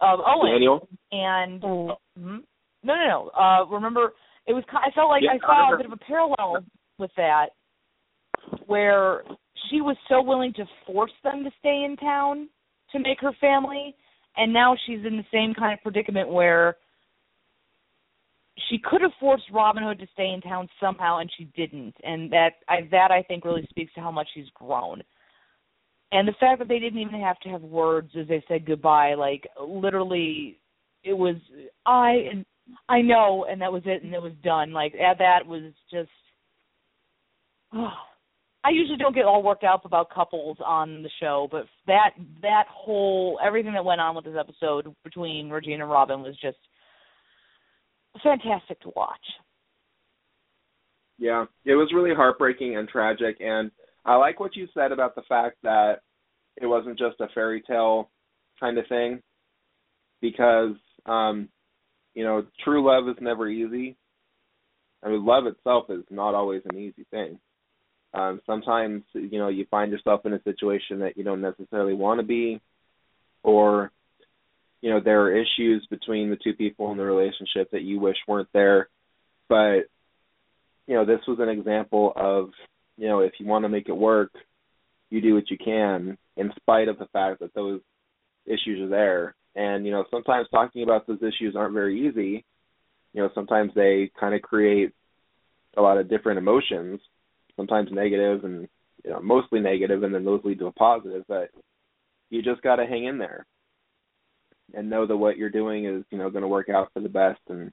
Um, 0.00 0.18
Owen. 0.26 0.52
Daniel. 0.52 0.88
And 1.12 1.64
oh. 1.64 1.96
mm-hmm. 2.18 2.36
no, 2.82 2.94
no, 2.94 3.08
no. 3.08 3.30
Uh, 3.30 3.66
remember, 3.66 4.12
it 4.46 4.52
was. 4.52 4.64
I 4.70 4.90
felt 4.94 5.08
like 5.08 5.22
yeah, 5.22 5.32
I 5.34 5.38
saw 5.38 5.70
I 5.70 5.74
a 5.74 5.76
bit 5.76 5.86
of 5.86 5.92
a 5.92 5.96
parallel 5.96 6.64
with 6.98 7.10
that, 7.16 7.46
where 8.66 9.22
she 9.70 9.80
was 9.80 9.96
so 10.08 10.22
willing 10.22 10.52
to 10.54 10.64
force 10.86 11.12
them 11.24 11.44
to 11.44 11.50
stay 11.58 11.84
in 11.84 11.96
town 11.96 12.48
to 12.92 12.98
make 12.98 13.20
her 13.20 13.32
family 13.40 13.94
and 14.36 14.52
now 14.52 14.76
she's 14.86 15.04
in 15.04 15.16
the 15.16 15.24
same 15.32 15.54
kind 15.54 15.72
of 15.72 15.82
predicament 15.82 16.28
where 16.28 16.76
she 18.68 18.78
could 18.78 19.02
have 19.02 19.12
forced 19.20 19.44
Robin 19.52 19.82
Hood 19.82 19.98
to 19.98 20.06
stay 20.12 20.30
in 20.32 20.40
town 20.40 20.68
somehow 20.80 21.18
and 21.18 21.30
she 21.36 21.44
didn't. 21.56 21.94
And 22.02 22.30
that 22.32 22.50
I 22.68 22.88
that 22.90 23.10
I 23.10 23.22
think 23.22 23.44
really 23.44 23.66
speaks 23.70 23.92
to 23.94 24.00
how 24.00 24.10
much 24.10 24.28
she's 24.34 24.48
grown. 24.54 25.02
And 26.12 26.26
the 26.26 26.34
fact 26.38 26.60
that 26.60 26.68
they 26.68 26.78
didn't 26.78 27.00
even 27.00 27.20
have 27.20 27.38
to 27.40 27.48
have 27.50 27.62
words 27.62 28.10
as 28.18 28.28
they 28.28 28.42
said 28.48 28.66
goodbye 28.66 29.14
like 29.14 29.46
literally 29.60 30.58
it 31.04 31.14
was 31.14 31.36
I 31.84 32.26
and 32.30 32.44
I 32.88 33.02
know 33.02 33.46
and 33.48 33.60
that 33.60 33.72
was 33.72 33.82
it 33.84 34.02
and 34.02 34.14
it 34.14 34.22
was 34.22 34.32
done. 34.42 34.72
Like 34.72 34.94
that 34.94 35.46
was 35.46 35.72
just 35.90 36.10
oh, 37.74 37.90
I 38.66 38.70
usually 38.70 38.96
don't 38.98 39.14
get 39.14 39.26
all 39.26 39.44
worked 39.44 39.62
up 39.62 39.84
about 39.84 40.10
couples 40.10 40.56
on 40.64 41.04
the 41.04 41.10
show, 41.20 41.46
but 41.52 41.66
that 41.86 42.10
that 42.42 42.64
whole 42.68 43.38
everything 43.44 43.74
that 43.74 43.84
went 43.84 44.00
on 44.00 44.16
with 44.16 44.24
this 44.24 44.34
episode 44.38 44.92
between 45.04 45.50
Regina 45.50 45.84
and 45.84 45.90
Robin 45.90 46.20
was 46.20 46.36
just 46.42 46.58
fantastic 48.24 48.80
to 48.80 48.90
watch. 48.96 49.14
Yeah, 51.16 51.44
it 51.64 51.76
was 51.76 51.92
really 51.94 52.12
heartbreaking 52.12 52.76
and 52.76 52.88
tragic, 52.88 53.36
and 53.38 53.70
I 54.04 54.16
like 54.16 54.40
what 54.40 54.56
you 54.56 54.66
said 54.74 54.90
about 54.90 55.14
the 55.14 55.22
fact 55.28 55.58
that 55.62 56.00
it 56.60 56.66
wasn't 56.66 56.98
just 56.98 57.20
a 57.20 57.28
fairy 57.34 57.62
tale 57.62 58.10
kind 58.58 58.78
of 58.78 58.88
thing, 58.88 59.22
because 60.20 60.74
um, 61.06 61.48
you 62.14 62.24
know, 62.24 62.44
true 62.64 62.84
love 62.84 63.08
is 63.08 63.16
never 63.20 63.48
easy. 63.48 63.96
I 65.04 65.10
mean, 65.10 65.24
love 65.24 65.46
itself 65.46 65.84
is 65.88 66.02
not 66.10 66.34
always 66.34 66.62
an 66.68 66.76
easy 66.76 67.06
thing. 67.12 67.38
Um, 68.16 68.40
sometimes 68.46 69.02
you 69.12 69.38
know 69.38 69.48
you 69.48 69.66
find 69.70 69.92
yourself 69.92 70.24
in 70.24 70.32
a 70.32 70.42
situation 70.42 71.00
that 71.00 71.18
you 71.18 71.24
don't 71.24 71.42
necessarily 71.42 71.92
want 71.92 72.18
to 72.18 72.26
be, 72.26 72.62
or 73.42 73.92
you 74.80 74.88
know 74.88 75.00
there 75.00 75.20
are 75.22 75.36
issues 75.36 75.86
between 75.90 76.30
the 76.30 76.38
two 76.42 76.54
people 76.54 76.90
in 76.90 76.96
the 76.96 77.04
relationship 77.04 77.70
that 77.72 77.82
you 77.82 78.00
wish 78.00 78.16
weren't 78.26 78.48
there. 78.54 78.88
But 79.50 79.90
you 80.86 80.94
know 80.94 81.04
this 81.04 81.20
was 81.28 81.40
an 81.40 81.50
example 81.50 82.14
of 82.16 82.50
you 82.96 83.06
know 83.06 83.20
if 83.20 83.32
you 83.38 83.46
want 83.46 83.66
to 83.66 83.68
make 83.68 83.90
it 83.90 83.96
work, 83.96 84.32
you 85.10 85.20
do 85.20 85.34
what 85.34 85.50
you 85.50 85.58
can 85.58 86.16
in 86.38 86.52
spite 86.56 86.88
of 86.88 86.98
the 86.98 87.08
fact 87.12 87.40
that 87.40 87.54
those 87.54 87.82
issues 88.46 88.80
are 88.80 88.88
there. 88.88 89.34
And 89.54 89.84
you 89.84 89.92
know 89.92 90.06
sometimes 90.10 90.48
talking 90.50 90.84
about 90.84 91.06
those 91.06 91.20
issues 91.20 91.54
aren't 91.54 91.74
very 91.74 92.08
easy. 92.08 92.46
You 93.12 93.22
know 93.22 93.28
sometimes 93.34 93.72
they 93.74 94.10
kind 94.18 94.34
of 94.34 94.40
create 94.40 94.94
a 95.76 95.82
lot 95.82 95.98
of 95.98 96.08
different 96.08 96.38
emotions 96.38 97.00
sometimes 97.56 97.90
negative 97.92 98.44
and 98.44 98.68
you 99.04 99.10
know 99.10 99.20
mostly 99.20 99.60
negative 99.60 100.02
and 100.02 100.14
then 100.14 100.24
those 100.24 100.40
lead 100.44 100.58
to 100.58 100.66
a 100.66 100.72
positive 100.72 101.24
but 101.28 101.50
you 102.30 102.42
just 102.42 102.62
got 102.62 102.76
to 102.76 102.86
hang 102.86 103.04
in 103.04 103.18
there 103.18 103.46
and 104.74 104.90
know 104.90 105.06
that 105.06 105.16
what 105.16 105.36
you're 105.36 105.50
doing 105.50 105.86
is 105.86 106.04
you 106.10 106.18
know 106.18 106.30
going 106.30 106.42
to 106.42 106.48
work 106.48 106.68
out 106.68 106.88
for 106.92 107.00
the 107.00 107.08
best 107.08 107.40
and 107.48 107.72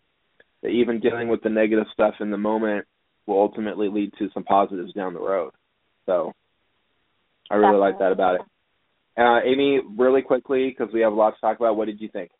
that 0.62 0.70
even 0.70 1.00
dealing 1.00 1.28
with 1.28 1.42
the 1.44 1.50
negative 1.50 1.86
stuff 1.94 2.16
in 2.20 2.32
the 2.32 2.38
moment 2.38 2.86
will 3.28 3.40
ultimately 3.40 3.90
lead 3.90 4.12
to 4.18 4.30
some 4.34 4.44
positives 4.44 4.94
down 4.94 5.14
the 5.14 5.20
road. 5.20 5.52
So 6.06 6.34
i 7.52 7.56
really 7.56 7.78
like 7.78 8.00
that 8.00 8.12
about 8.12 8.36
it. 8.36 8.42
Uh, 9.18 9.40
amy 9.46 9.80
really 9.98 10.22
quickly 10.22 10.70
because 10.70 10.92
we 10.94 11.02
have 11.02 11.14
a 11.14 11.16
lot 11.16 11.32
to 11.32 11.42
talk 11.42 11.58
about 11.60 11.78
what 11.78 11.86
did 11.86 12.02
you 12.02 12.10
think? 12.10 12.32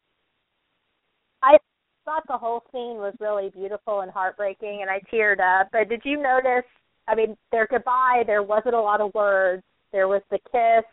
I 1.44 1.58
thought 2.06 2.24
the 2.28 2.38
whole 2.38 2.64
scene 2.72 2.98
was 2.98 3.14
really 3.20 3.50
beautiful 3.50 4.02
and 4.02 4.12
heartbreaking 4.12 4.80
and 4.82 4.90
i 4.90 5.00
teared 5.14 5.40
up 5.40 5.70
but 5.72 5.88
did 5.88 6.02
you 6.04 6.22
notice 6.22 6.66
I 7.08 7.16
mean, 7.16 7.36
their 7.52 7.68
goodbye, 7.68 8.24
there 8.26 8.44
wasn't 8.44 8.76
a 8.76 8.82
lot 8.82 9.02
of 9.02 9.14
words. 9.14 9.64
There 9.92 10.08
was 10.08 10.22
the 10.32 10.40
kiss. 10.52 10.86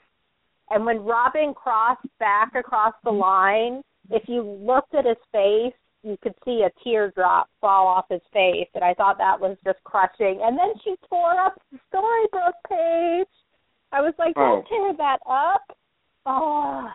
And 0.71 0.85
when 0.85 1.05
Robin 1.05 1.55
crossed 1.55 2.07
back 2.19 2.55
across 2.55 2.95
the 3.05 3.11
line, 3.11 3.83
if 4.11 4.29
you 4.29 4.43
looked 4.43 4.95
at 4.95 5.05
his 5.05 5.17
face, 5.33 5.75
you 6.03 6.17
could 6.23 6.35
see 6.45 6.65
a 6.65 6.85
teardrop 6.85 7.49
fall 7.61 7.87
off 7.87 8.07
his 8.09 8.23
face. 8.33 8.69
And 8.75 8.85
I 8.85 8.95
thought 8.95 9.19
that 9.19 9.41
was 9.41 9.57
just 9.65 9.83
crushing. 9.85 10.41
And 10.43 10.59
then 10.59 10.73
she 10.83 10.95
tore 11.09 11.39
up 11.39 11.61
the 11.71 11.79
storybook 11.89 12.55
page. 12.69 13.29
I 13.93 14.01
was 14.01 14.15
like, 14.19 14.35
oh. 14.37 14.41
don't 14.41 14.67
oh. 14.67 14.69
tear 14.69 14.97
that 14.97 15.19
up. 15.29 15.77
Oh, 16.27 16.89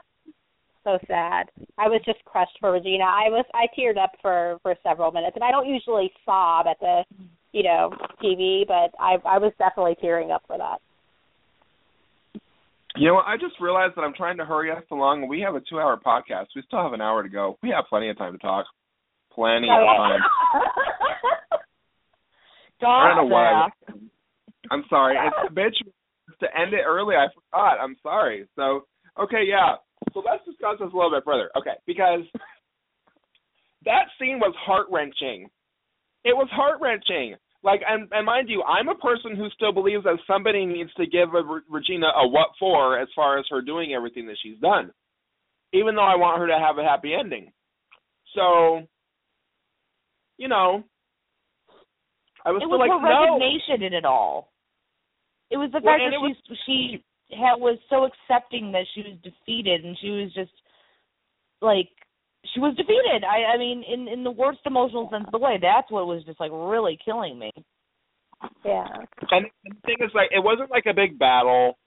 so 0.85 0.99
sad. 1.07 1.49
I 1.77 1.89
was 1.89 2.01
just 2.05 2.23
crushed 2.25 2.57
for 2.59 2.71
Regina. 2.71 3.03
I 3.03 3.29
was 3.29 3.45
I 3.53 3.65
teared 3.77 3.97
up 3.97 4.11
for 4.21 4.59
for 4.61 4.75
several 4.83 5.11
minutes, 5.11 5.35
and 5.35 5.43
I 5.43 5.51
don't 5.51 5.67
usually 5.67 6.11
sob 6.23 6.67
at 6.67 6.79
the 6.79 7.03
you 7.55 7.63
know 7.63 7.89
TV, 8.21 8.67
but 8.67 8.91
I 8.99 9.15
I 9.25 9.37
was 9.39 9.53
definitely 9.57 9.95
tearing 10.01 10.29
up 10.29 10.43
for 10.45 10.57
that. 10.57 10.79
You 12.97 13.07
know, 13.07 13.15
I 13.17 13.37
just 13.37 13.55
realized 13.61 13.95
that 13.95 14.01
I'm 14.01 14.13
trying 14.13 14.37
to 14.37 14.45
hurry 14.45 14.71
us 14.71 14.83
along. 14.91 15.27
We 15.27 15.41
have 15.41 15.55
a 15.55 15.61
two-hour 15.69 15.99
podcast. 16.05 16.47
We 16.55 16.63
still 16.67 16.81
have 16.81 16.93
an 16.93 17.01
hour 17.01 17.23
to 17.23 17.29
go. 17.29 17.57
We 17.63 17.69
have 17.69 17.85
plenty 17.89 18.09
of 18.09 18.17
time 18.17 18.33
to 18.33 18.37
talk. 18.39 18.65
Plenty 19.33 19.67
of 19.67 19.83
time. 19.83 20.19
I 22.85 23.13
don't 23.15 23.29
know 23.29 23.33
why. 23.33 23.67
I'm 24.69 24.83
sorry. 24.89 25.15
It's 25.17 25.53
bitch 25.57 25.75
to 26.39 26.47
end 26.57 26.73
it 26.73 26.83
early. 26.85 27.15
I 27.15 27.27
forgot. 27.33 27.79
I'm 27.81 27.95
sorry. 28.03 28.47
So 28.57 28.85
okay, 29.17 29.43
yeah. 29.47 29.75
So 30.13 30.21
let's 30.25 30.43
discuss 30.45 30.75
this 30.79 30.91
a 30.91 30.95
little 30.95 31.11
bit 31.11 31.23
further. 31.23 31.49
Okay, 31.57 31.75
because 31.87 32.21
that 33.85 34.07
scene 34.19 34.39
was 34.39 34.53
heart 34.59 34.87
wrenching. 34.91 35.49
It 36.25 36.35
was 36.35 36.47
heart 36.51 36.79
wrenching 36.81 37.35
like 37.65 37.81
and, 37.87 38.07
and 38.11 38.25
mind 38.25 38.47
you 38.47 38.63
i'm 38.63 38.87
a 38.87 38.95
person 38.95 39.35
who 39.35 39.49
still 39.49 39.73
believes 39.73 40.03
that 40.03 40.17
somebody 40.27 40.65
needs 40.65 40.93
to 40.93 41.05
give 41.07 41.33
a, 41.33 41.41
regina 41.69 42.07
a 42.15 42.27
what 42.27 42.49
for 42.59 42.97
as 42.99 43.07
far 43.15 43.37
as 43.37 43.45
her 43.49 43.61
doing 43.61 43.93
everything 43.93 44.27
that 44.27 44.37
she's 44.41 44.59
done 44.59 44.91
even 45.73 45.95
though 45.95 46.05
i 46.05 46.15
want 46.15 46.39
her 46.39 46.47
to 46.47 46.57
have 46.57 46.77
a 46.77 46.83
happy 46.83 47.13
ending 47.13 47.51
so 48.35 48.81
you 50.37 50.47
know 50.47 50.83
i 52.45 52.51
was 52.51 52.61
it 52.61 52.65
still 52.65 52.77
was 52.77 52.87
like 52.87 53.01
her 53.01 53.09
no. 53.09 53.35
resignation 53.35 53.85
in 53.85 53.93
it 53.93 54.05
all 54.05 54.51
it 55.49 55.57
was 55.57 55.69
the 55.73 55.81
well, 55.83 55.97
fact 55.97 56.03
that 56.11 56.21
was, 56.21 56.35
she 56.65 57.01
she 57.29 57.35
had, 57.35 57.55
was 57.55 57.77
so 57.89 58.05
accepting 58.05 58.71
that 58.71 58.85
she 58.93 59.01
was 59.01 59.17
defeated 59.23 59.83
and 59.83 59.97
she 59.99 60.09
was 60.09 60.31
just 60.33 60.51
like 61.61 61.89
she 62.53 62.59
was 62.59 62.75
defeated. 62.75 63.23
I 63.23 63.55
I 63.55 63.57
mean 63.57 63.83
in 63.83 64.07
in 64.07 64.23
the 64.23 64.31
worst 64.31 64.59
emotional 64.65 65.09
sense 65.11 65.25
of 65.25 65.31
the 65.31 65.39
way. 65.39 65.57
That's 65.61 65.89
what 65.91 66.07
was 66.07 66.23
just 66.25 66.39
like 66.39 66.51
really 66.53 66.97
killing 67.03 67.39
me. 67.39 67.51
Yeah. 68.63 68.87
And 69.31 69.47
the 69.63 69.75
thing 69.85 69.97
is 69.99 70.11
like 70.13 70.29
it 70.31 70.43
wasn't 70.43 70.71
like 70.71 70.85
a 70.89 70.93
big 70.93 71.17
battle. 71.17 71.77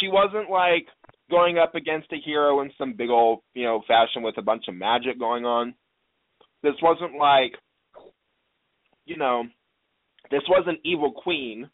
She 0.00 0.08
wasn't 0.08 0.50
like 0.50 0.86
going 1.30 1.58
up 1.58 1.74
against 1.74 2.12
a 2.12 2.20
hero 2.24 2.60
in 2.60 2.70
some 2.76 2.94
big 2.94 3.10
old, 3.10 3.40
you 3.54 3.64
know, 3.64 3.82
fashion 3.86 4.22
with 4.22 4.36
a 4.38 4.42
bunch 4.42 4.64
of 4.68 4.74
magic 4.74 5.18
going 5.18 5.44
on. 5.44 5.74
This 6.62 6.74
wasn't 6.82 7.16
like 7.18 7.52
you 9.04 9.16
know, 9.16 9.44
this 10.30 10.42
wasn't 10.48 10.78
evil 10.84 11.12
queen 11.12 11.68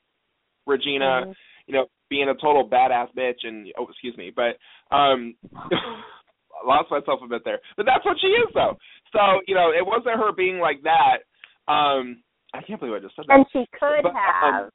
Regina, 0.69 1.23
mm-hmm. 1.23 1.33
you 1.67 1.75
know, 1.75 1.87
being 2.11 2.29
a 2.29 2.35
total 2.35 2.69
badass 2.69 3.09
bitch 3.17 3.45
and 3.45 3.67
oh 3.79 3.87
excuse 3.89 4.17
me, 4.17 4.33
but 4.35 4.57
um 4.95 5.35
lost 6.67 6.91
myself 6.91 7.21
a 7.25 7.29
bit 7.29 7.43
there, 7.45 7.61
but 7.77 7.87
that's 7.87 8.05
what 8.05 8.17
she 8.21 8.29
is 8.29 8.49
though. 8.55 8.77
So 9.13 9.21
you 9.47 9.55
know, 9.55 9.71
it 9.71 9.85
wasn't 9.87 10.17
her 10.19 10.33
being 10.33 10.59
like 10.59 10.83
that. 10.83 11.25
Um, 11.71 12.23
I 12.55 12.63
can't 12.67 12.81
believe 12.81 12.95
I 12.97 13.01
just 13.01 13.15
said 13.17 13.27
that. 13.29 13.35
And 13.35 13.47
she 13.53 13.65
could 13.79 14.03
But, 14.03 14.13
have. 14.15 14.65
um, 14.65 14.71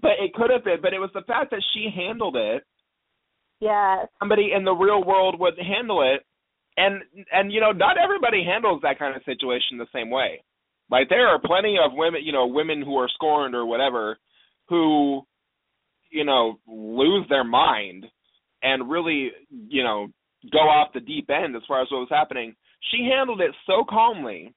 but 0.00 0.12
it 0.18 0.32
could 0.34 0.50
have 0.50 0.64
been. 0.64 0.80
But 0.82 0.94
it 0.94 0.98
was 0.98 1.10
the 1.14 1.22
fact 1.26 1.50
that 1.50 1.62
she 1.74 1.88
handled 1.94 2.36
it. 2.36 2.62
yes. 3.60 4.08
Somebody 4.18 4.52
in 4.56 4.64
the 4.64 4.72
real 4.72 5.04
world 5.04 5.38
would 5.38 5.54
handle 5.58 6.02
it, 6.02 6.24
and 6.76 7.02
and 7.32 7.52
you 7.52 7.60
know, 7.60 7.72
not 7.72 7.96
everybody 7.98 8.44
handles 8.44 8.80
that 8.82 8.98
kind 8.98 9.14
of 9.16 9.22
situation 9.24 9.78
the 9.78 9.86
same 9.94 10.10
way. 10.10 10.42
Like 10.90 11.08
there 11.08 11.28
are 11.28 11.38
plenty 11.42 11.76
of 11.82 11.92
women, 11.94 12.22
you 12.24 12.32
know, 12.32 12.46
women 12.46 12.82
who 12.82 12.96
are 12.96 13.08
scorned 13.08 13.54
or 13.54 13.64
whatever, 13.64 14.18
who, 14.68 15.22
you 16.10 16.24
know, 16.24 16.58
lose 16.68 17.26
their 17.28 17.44
mind 17.44 18.04
and 18.62 18.90
really, 18.90 19.30
you 19.68 19.82
know, 19.82 20.08
go 20.52 20.58
off 20.58 20.92
the 20.92 21.00
deep 21.00 21.30
end 21.30 21.56
as 21.56 21.62
far 21.66 21.82
as 21.82 21.88
what 21.90 22.00
was 22.00 22.08
happening. 22.10 22.54
She 22.90 23.08
handled 23.10 23.40
it 23.40 23.52
so 23.66 23.84
calmly, 23.88 24.54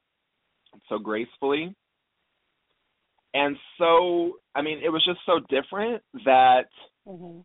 so 0.89 0.97
gracefully, 0.99 1.75
and 3.33 3.55
so 3.77 4.33
I 4.55 4.61
mean, 4.61 4.79
it 4.83 4.89
was 4.89 5.03
just 5.05 5.19
so 5.25 5.39
different 5.49 6.01
that 6.25 6.65
hmm 7.07 7.39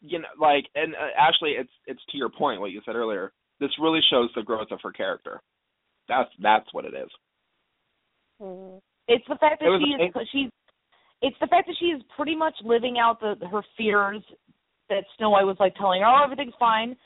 you 0.00 0.18
know, 0.18 0.28
like, 0.40 0.64
and 0.74 0.94
uh, 0.94 1.08
actually, 1.18 1.50
it's 1.52 1.72
it's 1.86 2.00
to 2.10 2.16
your 2.16 2.30
point 2.30 2.60
what 2.60 2.70
you 2.70 2.80
said 2.84 2.96
earlier. 2.96 3.32
This 3.60 3.70
really 3.80 4.00
shows 4.10 4.30
the 4.34 4.42
growth 4.42 4.68
of 4.70 4.80
her 4.82 4.92
character. 4.92 5.40
That's 6.08 6.30
that's 6.42 6.72
what 6.72 6.84
it 6.84 6.94
is. 6.94 7.08
hmm 8.40 8.78
It's 9.08 9.24
the 9.28 9.36
fact 9.36 9.60
that 9.60 9.66
was 9.66 9.82
she 9.82 10.02
is 10.02 10.28
she's 10.32 10.50
it's 11.22 11.36
the 11.40 11.46
fact 11.48 11.66
that 11.66 11.76
she 11.78 11.86
is 11.86 12.02
pretty 12.16 12.34
much 12.34 12.54
living 12.64 12.98
out 12.98 13.20
the 13.20 13.36
her 13.46 13.62
fears 13.76 14.22
that 14.90 15.04
Snow 15.16 15.30
White 15.30 15.44
was 15.44 15.56
like 15.58 15.74
telling 15.76 16.02
her, 16.02 16.06
"Oh, 16.06 16.22
everything's 16.22 16.54
fine." 16.60 16.96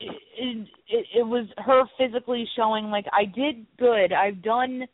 It, 0.00 0.68
it, 0.88 1.06
it 1.18 1.26
was 1.26 1.46
her 1.58 1.82
physically 1.98 2.48
showing 2.56 2.86
like 2.86 3.06
I 3.12 3.24
did 3.24 3.66
good. 3.78 4.12
I've 4.12 4.42
done 4.42 4.84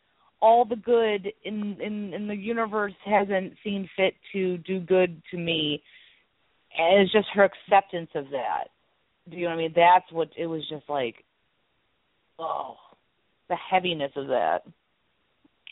all 0.41 0.65
the 0.65 0.75
good 0.75 1.31
in 1.43 1.77
in 1.81 2.13
in 2.13 2.27
the 2.27 2.35
universe 2.35 2.93
hasn't 3.05 3.53
seen 3.63 3.89
fit 3.95 4.15
to 4.33 4.57
do 4.59 4.79
good 4.79 5.21
to 5.31 5.37
me. 5.37 5.81
And 6.77 7.01
it's 7.03 7.11
just 7.13 7.27
her 7.33 7.45
acceptance 7.45 8.09
of 8.15 8.25
that. 8.31 8.65
Do 9.29 9.37
you 9.37 9.43
know 9.43 9.51
what 9.51 9.55
I 9.55 9.57
mean? 9.57 9.73
That's 9.75 10.11
what 10.11 10.29
it 10.37 10.47
was 10.47 10.67
just 10.69 10.89
like 10.89 11.15
oh, 12.39 12.75
the 13.47 13.55
heaviness 13.55 14.11
of 14.15 14.27
that. 14.27 14.59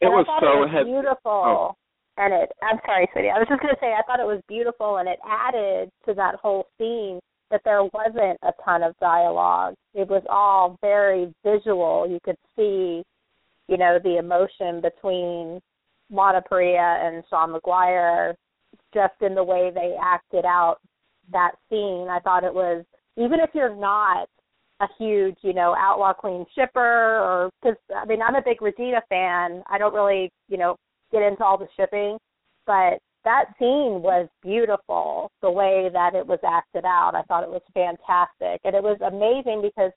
It 0.01 0.05
And 0.05 0.11
was 0.13 0.25
so 0.27 0.45
it 0.47 0.59
was 0.59 0.69
heavy. 0.71 0.91
beautiful. 0.91 1.19
Oh. 1.25 1.75
And 2.17 2.33
it 2.33 2.51
I'm 2.61 2.79
sorry, 2.85 3.07
sweetie. 3.11 3.29
I 3.29 3.39
was 3.39 3.47
just 3.49 3.61
gonna 3.61 3.73
say 3.79 3.93
I 3.93 4.03
thought 4.05 4.19
it 4.19 4.27
was 4.27 4.41
beautiful 4.47 4.97
and 4.97 5.09
it 5.09 5.19
added 5.27 5.89
to 6.07 6.13
that 6.13 6.35
whole 6.35 6.67
scene 6.77 7.19
that 7.49 7.61
there 7.65 7.83
wasn't 7.83 8.37
a 8.43 8.51
ton 8.63 8.83
of 8.83 8.95
dialogue. 8.99 9.75
It 9.93 10.07
was 10.07 10.23
all 10.29 10.77
very 10.81 11.33
visual. 11.45 12.07
You 12.09 12.19
could 12.23 12.37
see, 12.55 13.03
you 13.67 13.77
know, 13.77 13.99
the 14.03 14.17
emotion 14.17 14.81
between 14.81 15.59
Lana 16.11 16.41
Parrilla 16.49 17.07
and 17.07 17.23
Sean 17.29 17.51
Maguire 17.51 18.35
just 18.93 19.13
in 19.21 19.35
the 19.35 19.43
way 19.43 19.71
they 19.73 19.95
acted 20.03 20.45
out 20.45 20.77
that 21.31 21.51
scene. 21.69 22.07
I 22.09 22.19
thought 22.23 22.43
it 22.43 22.53
was 22.53 22.85
even 23.17 23.39
if 23.39 23.51
you're 23.53 23.75
not 23.75 24.27
a 24.81 24.87
huge, 24.97 25.37
you 25.41 25.53
know, 25.53 25.75
outlaw 25.77 26.13
queen 26.13 26.45
shipper 26.55 26.79
or 27.19 27.49
because 27.61 27.77
I 27.95 28.05
mean 28.05 28.21
I'm 28.21 28.35
a 28.35 28.41
big 28.41 28.61
Regina 28.61 29.01
fan. 29.09 29.63
I 29.69 29.77
don't 29.77 29.93
really, 29.93 30.31
you 30.47 30.57
know, 30.57 30.75
get 31.13 31.21
into 31.21 31.43
all 31.43 31.57
the 31.57 31.67
shipping, 31.77 32.17
but 32.65 32.99
that 33.23 33.45
scene 33.57 34.01
was 34.01 34.27
beautiful. 34.41 35.31
The 35.41 35.49
way 35.49 35.89
that 35.93 36.15
it 36.15 36.27
was 36.27 36.39
acted 36.45 36.83
out, 36.83 37.15
I 37.15 37.21
thought 37.23 37.43
it 37.43 37.49
was 37.49 37.61
fantastic, 37.73 38.59
and 38.65 38.75
it 38.75 38.83
was 38.83 38.97
amazing 38.99 39.61
because, 39.61 39.91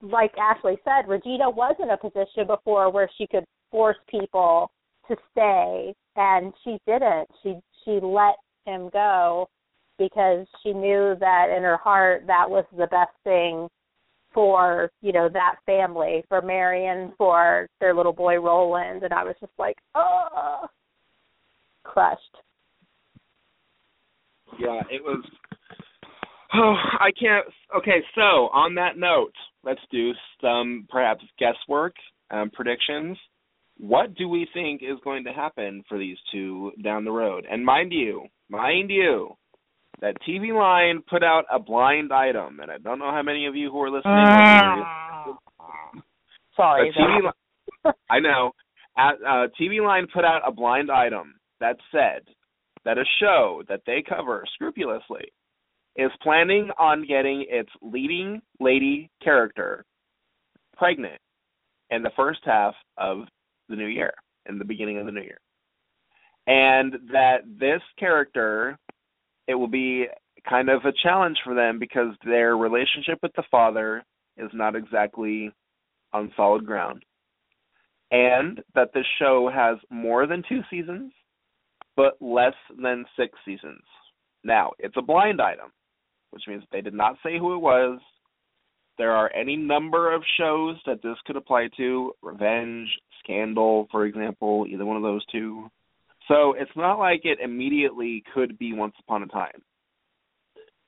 like 0.00 0.32
Ashley 0.38 0.78
said, 0.84 1.08
Regina 1.08 1.50
was 1.50 1.74
in 1.80 1.90
a 1.90 1.96
position 1.96 2.46
before 2.46 2.90
where 2.90 3.10
she 3.18 3.26
could 3.26 3.44
force 3.70 3.96
people 4.08 4.70
to 5.08 5.16
stay, 5.32 5.94
and 6.14 6.52
she 6.62 6.78
didn't. 6.86 7.28
She 7.42 7.56
she 7.84 7.98
let 8.02 8.36
him 8.64 8.90
go 8.92 9.48
because 9.98 10.46
she 10.62 10.72
knew 10.72 11.16
that 11.20 11.46
in 11.56 11.62
her 11.62 11.76
heart 11.76 12.24
that 12.26 12.48
was 12.48 12.64
the 12.76 12.86
best 12.88 13.12
thing 13.24 13.68
for 14.36 14.90
you 15.00 15.12
know 15.12 15.30
that 15.32 15.54
family 15.64 16.22
for 16.28 16.42
Marion 16.42 17.10
for 17.16 17.66
their 17.80 17.94
little 17.94 18.12
boy 18.12 18.36
Roland 18.36 19.02
and 19.02 19.14
I 19.14 19.24
was 19.24 19.34
just 19.40 19.52
like 19.58 19.78
oh 19.94 20.66
crushed 21.84 22.36
Yeah, 24.60 24.82
it 24.90 25.02
was. 25.02 25.24
Oh, 26.52 26.74
I 27.00 27.10
can't. 27.18 27.46
Okay, 27.78 28.04
so 28.14 28.20
on 28.52 28.74
that 28.74 28.98
note, 28.98 29.32
let's 29.64 29.80
do 29.90 30.12
some 30.42 30.86
perhaps 30.90 31.24
guesswork 31.38 31.94
um, 32.30 32.50
predictions. 32.50 33.16
What 33.78 34.14
do 34.16 34.28
we 34.28 34.46
think 34.52 34.82
is 34.82 34.98
going 35.02 35.24
to 35.24 35.32
happen 35.32 35.82
for 35.88 35.98
these 35.98 36.16
two 36.30 36.72
down 36.84 37.04
the 37.04 37.10
road? 37.10 37.46
And 37.50 37.64
mind 37.64 37.92
you, 37.92 38.26
mind 38.50 38.90
you, 38.90 39.34
that 40.00 40.16
TV 40.28 40.56
line 40.56 41.02
put 41.08 41.22
out 41.22 41.44
a 41.50 41.58
blind 41.58 42.12
item, 42.12 42.60
and 42.60 42.70
I 42.70 42.78
don't 42.78 42.98
know 42.98 43.10
how 43.10 43.22
many 43.22 43.46
of 43.46 43.56
you 43.56 43.70
who 43.70 43.80
are 43.82 43.90
listening. 43.90 44.12
are 44.14 45.36
Sorry. 46.56 46.92
TV 46.92 47.22
li- 47.22 47.92
I 48.10 48.18
know. 48.18 48.52
At, 48.98 49.14
uh, 49.26 49.48
TV 49.60 49.84
Line 49.84 50.06
put 50.12 50.24
out 50.24 50.40
a 50.46 50.50
blind 50.50 50.90
item 50.90 51.34
that 51.60 51.76
said 51.92 52.22
that 52.84 52.98
a 52.98 53.04
show 53.20 53.62
that 53.68 53.82
they 53.86 54.02
cover 54.06 54.44
scrupulously 54.54 55.32
is 55.96 56.10
planning 56.22 56.70
on 56.78 57.06
getting 57.06 57.44
its 57.48 57.70
leading 57.82 58.40
lady 58.60 59.10
character 59.22 59.84
pregnant 60.76 61.20
in 61.90 62.02
the 62.02 62.10
first 62.16 62.40
half 62.44 62.74
of 62.96 63.24
the 63.68 63.76
new 63.76 63.86
year, 63.86 64.12
in 64.48 64.58
the 64.58 64.64
beginning 64.64 64.98
of 64.98 65.06
the 65.06 65.12
new 65.12 65.22
year. 65.22 65.40
And 66.46 66.94
that 67.12 67.38
this 67.58 67.82
character, 67.98 68.78
it 69.46 69.54
will 69.54 69.68
be 69.68 70.06
kind 70.48 70.68
of 70.68 70.84
a 70.84 70.92
challenge 71.02 71.38
for 71.44 71.54
them 71.54 71.78
because 71.78 72.14
their 72.24 72.56
relationship 72.56 73.18
with 73.22 73.32
the 73.36 73.42
father 73.50 74.04
is 74.36 74.50
not 74.52 74.76
exactly 74.76 75.50
on 76.12 76.32
solid 76.36 76.64
ground. 76.64 77.04
And 78.10 78.60
that 78.74 78.92
the 78.92 79.02
show 79.18 79.50
has 79.52 79.78
more 79.90 80.26
than 80.26 80.44
two 80.48 80.60
seasons, 80.70 81.12
but 81.96 82.16
less 82.20 82.54
than 82.80 83.04
six 83.18 83.32
seasons. 83.44 83.82
Now, 84.44 84.72
it's 84.78 84.96
a 84.96 85.02
blind 85.02 85.40
item, 85.40 85.72
which 86.30 86.44
means 86.46 86.62
they 86.70 86.80
did 86.80 86.94
not 86.94 87.16
say 87.24 87.38
who 87.38 87.54
it 87.54 87.58
was. 87.58 87.98
There 88.98 89.12
are 89.12 89.32
any 89.34 89.56
number 89.56 90.14
of 90.14 90.22
shows 90.38 90.76
that 90.86 91.02
this 91.02 91.16
could 91.26 91.36
apply 91.36 91.68
to 91.76 92.12
Revenge, 92.22 92.88
Scandal, 93.22 93.88
for 93.90 94.06
example, 94.06 94.66
either 94.68 94.86
one 94.86 94.96
of 94.96 95.02
those 95.02 95.26
two. 95.26 95.68
So 96.28 96.54
it's 96.58 96.70
not 96.76 96.98
like 96.98 97.20
it 97.24 97.38
immediately 97.40 98.22
could 98.34 98.58
be 98.58 98.72
Once 98.72 98.94
Upon 99.00 99.22
a 99.22 99.26
Time. 99.26 99.62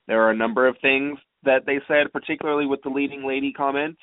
There 0.07 0.21
are 0.23 0.31
a 0.31 0.35
number 0.35 0.67
of 0.67 0.75
things 0.81 1.17
that 1.43 1.65
they 1.65 1.79
said, 1.87 2.11
particularly 2.11 2.65
with 2.65 2.81
the 2.83 2.89
leading 2.89 3.25
lady 3.25 3.53
comment, 3.53 3.97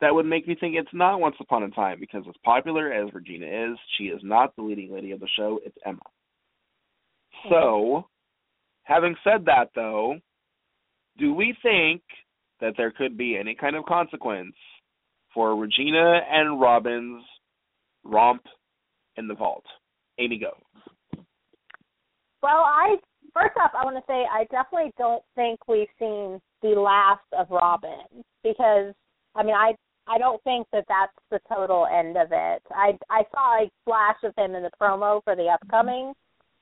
that 0.00 0.14
would 0.14 0.26
make 0.26 0.46
me 0.46 0.54
think 0.58 0.76
it's 0.76 0.88
not 0.92 1.20
Once 1.20 1.36
Upon 1.40 1.62
a 1.62 1.70
Time 1.70 1.98
because 1.98 2.24
as 2.28 2.34
popular 2.44 2.92
as 2.92 3.12
Regina 3.12 3.46
is, 3.72 3.78
she 3.96 4.04
is 4.04 4.20
not 4.22 4.54
the 4.54 4.62
leading 4.62 4.92
lady 4.92 5.10
of 5.12 5.20
the 5.20 5.28
show, 5.36 5.58
it's 5.64 5.76
Emma. 5.84 5.98
Hmm. 7.42 7.48
So, 7.50 8.06
having 8.84 9.16
said 9.24 9.46
that 9.46 9.70
though, 9.74 10.16
do 11.18 11.32
we 11.32 11.56
think 11.62 12.02
that 12.60 12.74
there 12.76 12.92
could 12.92 13.16
be 13.16 13.36
any 13.36 13.54
kind 13.54 13.74
of 13.74 13.84
consequence 13.86 14.54
for 15.34 15.56
Regina 15.56 16.20
and 16.30 16.60
Robin's 16.60 17.24
romp 18.04 18.42
in 19.16 19.26
the 19.26 19.34
vault? 19.34 19.64
Amy, 20.18 20.38
go. 20.38 20.56
well 22.42 22.64
I 22.64 22.96
first 23.34 23.56
off 23.62 23.72
I 23.78 23.84
want 23.84 23.96
to 23.96 24.02
say 24.06 24.24
I 24.30 24.44
definitely 24.50 24.92
don't 24.98 25.22
think 25.34 25.60
we've 25.68 25.88
seen 25.98 26.40
the 26.62 26.80
last 26.80 27.24
of 27.38 27.50
Robin 27.50 28.24
because 28.42 28.94
I 29.34 29.42
mean 29.42 29.54
I 29.54 29.74
I 30.08 30.18
don't 30.18 30.42
think 30.44 30.66
that 30.72 30.84
that's 30.88 31.12
the 31.30 31.40
total 31.52 31.86
end 31.86 32.16
of 32.16 32.28
it. 32.30 32.62
I 32.70 32.96
I 33.10 33.24
saw 33.32 33.62
a 33.62 33.70
flash 33.84 34.16
of 34.22 34.32
him 34.36 34.54
in 34.54 34.62
the 34.62 34.70
promo 34.80 35.22
for 35.24 35.34
the 35.34 35.48
upcoming, 35.48 36.12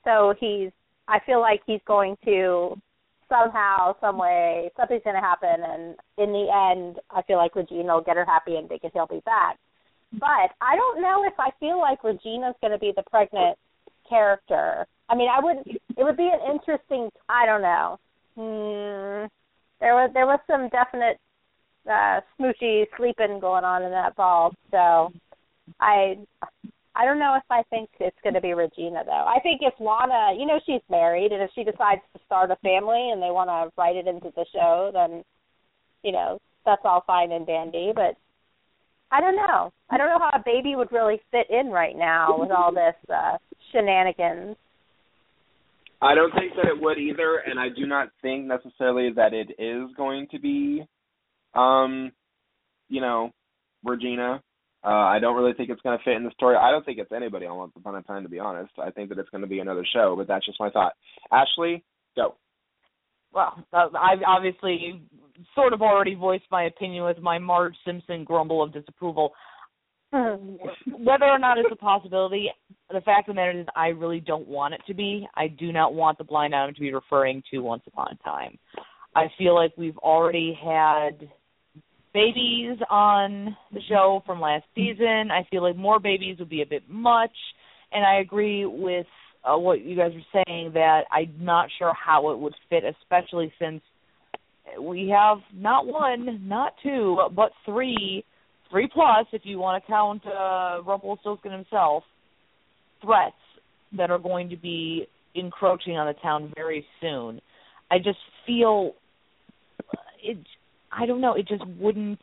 so 0.04 0.34
he's. 0.38 0.70
I 1.06 1.18
feel 1.26 1.38
like 1.38 1.60
he's 1.66 1.82
going 1.86 2.16
to 2.24 2.80
somehow, 3.28 3.94
some 4.00 4.16
way, 4.16 4.70
something's 4.76 5.02
going 5.04 5.16
to 5.16 5.20
happen, 5.20 5.48
and 5.62 5.94
in 6.18 6.32
the 6.32 6.48
end, 6.50 6.98
I 7.10 7.22
feel 7.22 7.36
like 7.36 7.54
Regina 7.54 7.94
will 7.94 8.02
get 8.02 8.16
her 8.16 8.24
happy 8.24 8.56
ending 8.56 8.78
and 8.82 8.92
he'll 8.94 9.06
be 9.06 9.20
back. 9.26 9.58
But 10.18 10.50
I 10.60 10.76
don't 10.76 11.02
know 11.02 11.24
if 11.24 11.34
I 11.38 11.50
feel 11.60 11.78
like 11.78 12.04
Regina's 12.04 12.54
going 12.60 12.72
to 12.72 12.78
be 12.78 12.92
the 12.94 13.02
pregnant 13.10 13.58
character. 14.08 14.86
I 15.08 15.14
mean, 15.14 15.28
I 15.28 15.40
would. 15.40 15.58
It 15.66 16.04
would 16.04 16.16
be 16.16 16.30
an 16.32 16.52
interesting. 16.52 17.10
I 17.28 17.46
don't 17.46 17.62
know. 17.62 17.98
Hmm. 18.36 19.26
There 19.80 19.94
was 19.94 20.10
there 20.14 20.26
was 20.26 20.40
some 20.46 20.68
definite 20.70 21.18
uh 21.86 22.20
smoochy 22.38 22.86
sleeping 22.96 23.38
going 23.40 23.64
on 23.64 23.82
in 23.82 23.90
that 23.90 24.16
ball. 24.16 24.54
So 24.70 25.12
I 25.80 26.16
I 26.96 27.04
don't 27.04 27.18
know 27.18 27.36
if 27.36 27.42
I 27.50 27.62
think 27.70 27.90
it's 28.00 28.16
going 28.22 28.34
to 28.34 28.40
be 28.40 28.54
Regina 28.54 29.02
though. 29.04 29.26
I 29.26 29.40
think 29.42 29.60
if 29.62 29.74
Lana, 29.80 30.38
you 30.38 30.46
know, 30.46 30.60
she's 30.64 30.82
married, 30.88 31.32
and 31.32 31.42
if 31.42 31.50
she 31.54 31.64
decides 31.64 32.00
to 32.14 32.20
start 32.24 32.50
a 32.50 32.56
family 32.56 33.10
and 33.10 33.20
they 33.20 33.30
want 33.30 33.50
to 33.50 33.72
write 33.76 33.96
it 33.96 34.06
into 34.06 34.32
the 34.36 34.46
show, 34.52 34.90
then 34.92 35.24
you 36.02 36.12
know, 36.12 36.38
that's 36.64 36.82
all 36.84 37.02
fine 37.06 37.32
and 37.32 37.46
dandy, 37.46 37.92
but 37.94 38.16
I 39.14 39.20
don't 39.20 39.36
know. 39.36 39.72
I 39.90 39.96
don't 39.96 40.08
know 40.08 40.18
how 40.18 40.36
a 40.36 40.42
baby 40.44 40.74
would 40.74 40.90
really 40.90 41.20
fit 41.30 41.46
in 41.48 41.68
right 41.68 41.94
now 41.96 42.36
with 42.36 42.50
all 42.50 42.72
this 42.74 42.96
uh 43.08 43.38
shenanigans. 43.70 44.56
I 46.02 46.14
don't 46.14 46.32
think 46.34 46.52
that 46.56 46.66
it 46.66 46.80
would 46.80 46.98
either, 46.98 47.36
and 47.46 47.58
I 47.58 47.68
do 47.68 47.86
not 47.86 48.08
think 48.20 48.46
necessarily 48.46 49.10
that 49.14 49.32
it 49.32 49.52
is 49.58 49.88
going 49.96 50.26
to 50.32 50.38
be, 50.38 50.84
um, 51.54 52.12
you 52.88 53.00
know, 53.00 53.30
Regina. 53.84 54.42
Uh, 54.84 54.88
I 54.88 55.18
don't 55.18 55.34
really 55.34 55.54
think 55.54 55.70
it's 55.70 55.80
going 55.80 55.96
to 55.96 56.04
fit 56.04 56.16
in 56.16 56.24
the 56.24 56.30
story. 56.32 56.56
I 56.56 56.70
don't 56.70 56.84
think 56.84 56.98
it's 56.98 57.12
anybody 57.12 57.46
on 57.46 57.56
Once 57.56 57.72
Upon 57.74 57.94
a 57.94 58.02
Time, 58.02 58.22
to 58.24 58.28
be 58.28 58.38
honest. 58.38 58.72
I 58.78 58.90
think 58.90 59.08
that 59.08 59.18
it's 59.18 59.30
going 59.30 59.40
to 59.40 59.48
be 59.48 59.60
another 59.60 59.86
show, 59.94 60.14
but 60.14 60.28
that's 60.28 60.44
just 60.44 60.60
my 60.60 60.68
thought. 60.68 60.92
Ashley, 61.32 61.82
go. 62.16 62.34
Well, 63.34 63.64
uh, 63.72 63.88
I've 64.00 64.22
obviously 64.26 65.02
sort 65.54 65.72
of 65.72 65.82
already 65.82 66.14
voiced 66.14 66.44
my 66.50 66.64
opinion 66.64 67.04
with 67.04 67.18
my 67.18 67.38
Marge 67.38 67.74
Simpson 67.84 68.24
grumble 68.24 68.62
of 68.62 68.72
disapproval. 68.72 69.32
Whether 70.12 71.24
or 71.24 71.40
not 71.40 71.58
it's 71.58 71.68
a 71.72 71.76
possibility, 71.76 72.48
the 72.92 73.00
fact 73.00 73.28
of 73.28 73.34
the 73.34 73.40
matter 73.40 73.60
is 73.60 73.66
I 73.74 73.88
really 73.88 74.20
don't 74.20 74.46
want 74.46 74.74
it 74.74 74.80
to 74.86 74.94
be. 74.94 75.26
I 75.34 75.48
do 75.48 75.72
not 75.72 75.94
want 75.94 76.18
the 76.18 76.24
blind 76.24 76.54
item 76.54 76.74
to 76.74 76.80
be 76.80 76.94
referring 76.94 77.42
to 77.50 77.58
Once 77.58 77.82
Upon 77.88 78.08
a 78.12 78.22
Time. 78.22 78.56
I 79.16 79.26
feel 79.36 79.56
like 79.56 79.72
we've 79.76 79.98
already 79.98 80.56
had 80.62 81.28
babies 82.12 82.78
on 82.90 83.56
the 83.72 83.80
show 83.88 84.22
from 84.24 84.40
last 84.40 84.64
season. 84.76 85.30
I 85.32 85.44
feel 85.50 85.62
like 85.62 85.76
more 85.76 85.98
babies 85.98 86.38
would 86.38 86.48
be 86.48 86.62
a 86.62 86.66
bit 86.66 86.88
much, 86.88 87.34
and 87.90 88.04
I 88.04 88.20
agree 88.20 88.64
with 88.64 89.06
uh, 89.44 89.58
what 89.58 89.84
you 89.84 89.96
guys 89.96 90.12
are 90.12 90.44
saying 90.46 90.72
that 90.74 91.02
I'm 91.12 91.32
not 91.40 91.68
sure 91.78 91.92
how 91.94 92.30
it 92.32 92.38
would 92.38 92.54
fit, 92.70 92.84
especially 92.84 93.52
since 93.60 93.82
we 94.80 95.12
have 95.14 95.38
not 95.54 95.86
one, 95.86 96.48
not 96.48 96.72
two, 96.82 97.18
but 97.34 97.50
three, 97.64 98.24
three 98.70 98.88
plus 98.92 99.26
if 99.32 99.42
you 99.44 99.58
want 99.58 99.82
to 99.82 99.90
count 99.90 100.22
uh, 100.26 100.82
Rumpelstiltskin 100.82 101.52
himself, 101.52 102.04
threats 103.02 103.34
that 103.96 104.10
are 104.10 104.18
going 104.18 104.48
to 104.48 104.56
be 104.56 105.06
encroaching 105.34 105.96
on 105.96 106.06
the 106.06 106.20
town 106.20 106.52
very 106.56 106.84
soon. 107.00 107.40
I 107.90 107.98
just 107.98 108.18
feel 108.46 108.94
it 110.22 110.38
I 110.90 111.06
don't 111.06 111.20
know, 111.20 111.34
it 111.34 111.46
just 111.46 111.64
wouldn't 111.78 112.20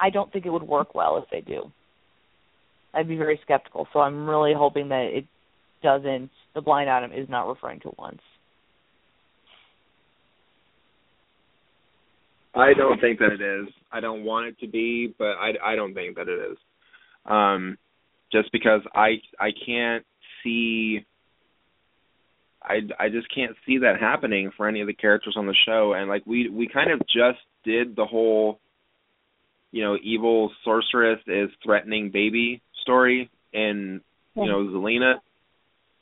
I 0.00 0.10
don't 0.10 0.32
think 0.32 0.46
it 0.46 0.50
would 0.50 0.62
work 0.62 0.94
well 0.94 1.18
if 1.18 1.30
they 1.30 1.40
do. 1.40 1.70
I'd 2.94 3.08
be 3.08 3.16
very 3.16 3.40
skeptical. 3.42 3.88
So 3.92 4.00
I'm 4.00 4.28
really 4.28 4.54
hoping 4.54 4.88
that 4.88 5.08
it 5.12 5.26
doesn't 5.82 6.30
the 6.54 6.60
blind 6.60 6.90
item 6.90 7.12
is 7.12 7.28
not 7.28 7.48
referring 7.48 7.80
to 7.80 7.92
once. 7.98 8.20
I 12.54 12.74
don't 12.74 13.00
think 13.00 13.18
that 13.20 13.32
it 13.32 13.40
is. 13.40 13.72
I 13.90 14.00
don't 14.00 14.24
want 14.24 14.46
it 14.48 14.58
to 14.60 14.68
be, 14.68 15.14
but 15.18 15.32
I 15.38 15.52
I 15.64 15.76
don't 15.76 15.94
think 15.94 16.16
that 16.16 16.28
it 16.28 16.52
is. 16.52 16.58
Um 17.26 17.78
just 18.30 18.50
because 18.52 18.80
I 18.94 19.20
I 19.38 19.50
can't 19.66 20.04
see 20.42 21.04
I 22.62 22.80
I 22.98 23.08
just 23.08 23.32
can't 23.34 23.56
see 23.66 23.78
that 23.78 24.00
happening 24.00 24.50
for 24.56 24.68
any 24.68 24.80
of 24.80 24.86
the 24.86 24.94
characters 24.94 25.34
on 25.36 25.46
the 25.46 25.56
show 25.66 25.94
and 25.94 26.08
like 26.08 26.26
we 26.26 26.48
we 26.48 26.68
kind 26.68 26.90
of 26.90 27.00
just 27.00 27.40
did 27.64 27.96
the 27.96 28.04
whole 28.04 28.60
you 29.70 29.82
know 29.82 29.96
evil 30.02 30.50
sorceress 30.64 31.20
is 31.26 31.50
threatening 31.64 32.10
baby 32.10 32.60
story 32.82 33.30
in 33.52 34.00
you 34.34 34.46
know 34.46 34.64
Zelena 34.64 35.14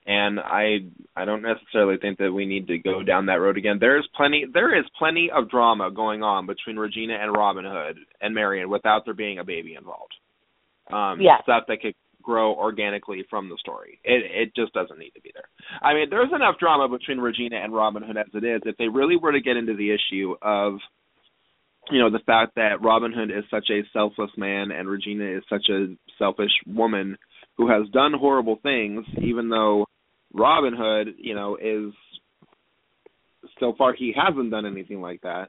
and 0.06 0.40
I 0.40 0.78
I 1.14 1.24
don't 1.24 1.42
necessarily 1.42 1.96
think 1.98 2.18
that 2.18 2.32
we 2.32 2.46
need 2.46 2.68
to 2.68 2.78
go 2.78 3.02
down 3.02 3.26
that 3.26 3.40
road 3.40 3.58
again. 3.58 3.78
There's 3.78 4.08
plenty 4.16 4.46
there 4.52 4.76
is 4.76 4.84
plenty 4.98 5.30
of 5.34 5.50
drama 5.50 5.90
going 5.90 6.22
on 6.22 6.46
between 6.46 6.76
Regina 6.76 7.14
and 7.14 7.36
Robin 7.36 7.64
Hood 7.64 7.98
and 8.20 8.34
Marion 8.34 8.70
without 8.70 9.04
there 9.04 9.14
being 9.14 9.38
a 9.38 9.44
baby 9.44 9.74
involved. 9.74 10.14
Um 10.92 11.20
yes. 11.20 11.42
stuff 11.42 11.64
that 11.68 11.80
could 11.82 11.94
grow 12.22 12.54
organically 12.54 13.24
from 13.30 13.48
the 13.48 13.56
story. 13.58 14.00
It 14.04 14.48
it 14.48 14.54
just 14.56 14.72
doesn't 14.72 14.98
need 14.98 15.10
to 15.10 15.20
be 15.20 15.32
there. 15.34 15.48
I 15.82 15.94
mean, 15.94 16.08
there's 16.10 16.32
enough 16.34 16.58
drama 16.58 16.88
between 16.88 17.18
Regina 17.18 17.56
and 17.56 17.72
Robin 17.72 18.02
Hood 18.02 18.16
as 18.16 18.26
it 18.34 18.44
is. 18.44 18.62
If 18.64 18.76
they 18.78 18.88
really 18.88 19.16
were 19.16 19.32
to 19.32 19.40
get 19.40 19.56
into 19.56 19.74
the 19.74 19.94
issue 19.94 20.34
of 20.42 20.78
you 21.90 21.98
know, 21.98 22.10
the 22.10 22.24
fact 22.26 22.54
that 22.56 22.82
Robin 22.82 23.12
Hood 23.12 23.30
is 23.30 23.44
such 23.50 23.68
a 23.70 23.82
selfless 23.92 24.30
man 24.36 24.70
and 24.70 24.88
Regina 24.88 25.38
is 25.38 25.42
such 25.48 25.68
a 25.70 25.94
selfish 26.18 26.52
woman 26.66 27.16
who 27.56 27.68
has 27.68 27.88
done 27.92 28.12
horrible 28.12 28.58
things, 28.62 29.04
even 29.18 29.48
though 29.48 29.86
Robin 30.32 30.74
Hood, 30.76 31.14
you 31.18 31.34
know, 31.34 31.56
is 31.56 31.92
so 33.58 33.74
far 33.76 33.94
he 33.94 34.14
hasn't 34.16 34.50
done 34.50 34.66
anything 34.66 35.00
like 35.00 35.22
that. 35.22 35.48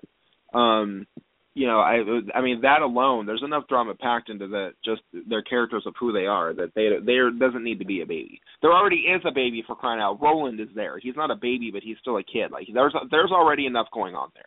Um, 0.58 1.08
you 1.54 1.68
know, 1.68 1.80
I 1.80 1.98
I 2.34 2.42
mean 2.42 2.62
that 2.62 2.82
alone, 2.82 3.26
there's 3.26 3.44
enough 3.44 3.68
drama 3.68 3.94
packed 3.94 4.30
into 4.30 4.48
the 4.48 4.70
just 4.86 5.02
their 5.28 5.42
characters 5.42 5.84
of 5.86 5.94
who 6.00 6.14
they 6.14 6.26
are 6.26 6.54
that 6.54 6.74
they 6.76 6.90
there 7.06 7.30
doesn't 7.30 7.64
need 7.64 7.80
to 7.80 7.86
be 7.86 8.02
a 8.02 8.06
baby. 8.06 8.40
There 8.62 8.72
already 8.72 9.02
is 9.08 9.22
a 9.26 9.32
baby 9.32 9.64
for 9.66 9.76
crying 9.76 10.02
out. 10.02 10.22
Roland 10.22 10.62
is 10.62 10.70
there. 10.74 10.98
He's 10.98 11.16
not 11.16 11.32
a 11.32 11.36
baby, 11.36 11.70
but 11.72 11.84
he's 11.84 11.98
still 12.00 12.18
a 12.18 12.24
kid. 12.24 12.52
Like 12.52 12.68
there's 12.74 12.96
there's 13.10 13.32
already 13.32 13.66
enough 13.66 13.88
going 13.94 14.16
on 14.16 14.30
there. 14.34 14.46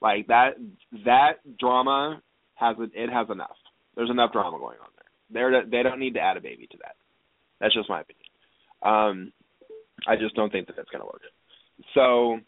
Like 0.00 0.28
that 0.28 0.52
that 1.04 1.58
drama 1.58 2.22
has 2.54 2.76
it 2.78 3.10
has 3.10 3.28
enough. 3.30 3.56
There's 3.96 4.10
enough 4.10 4.32
drama 4.32 4.58
going 4.58 4.78
on 4.80 4.88
there. 5.30 5.50
They 5.50 5.70
they 5.78 5.82
don't 5.82 6.00
need 6.00 6.14
to 6.14 6.20
add 6.20 6.36
a 6.36 6.40
baby 6.40 6.66
to 6.70 6.78
that. 6.78 6.96
That's 7.60 7.74
just 7.74 7.90
my 7.90 8.00
opinion. 8.00 8.24
Um, 8.82 9.32
I 10.06 10.16
just 10.16 10.34
don't 10.34 10.50
think 10.50 10.66
that 10.66 10.76
that's 10.76 10.88
going 10.88 11.02
to 11.02 11.06
work. 11.06 11.20
So, 11.94 12.38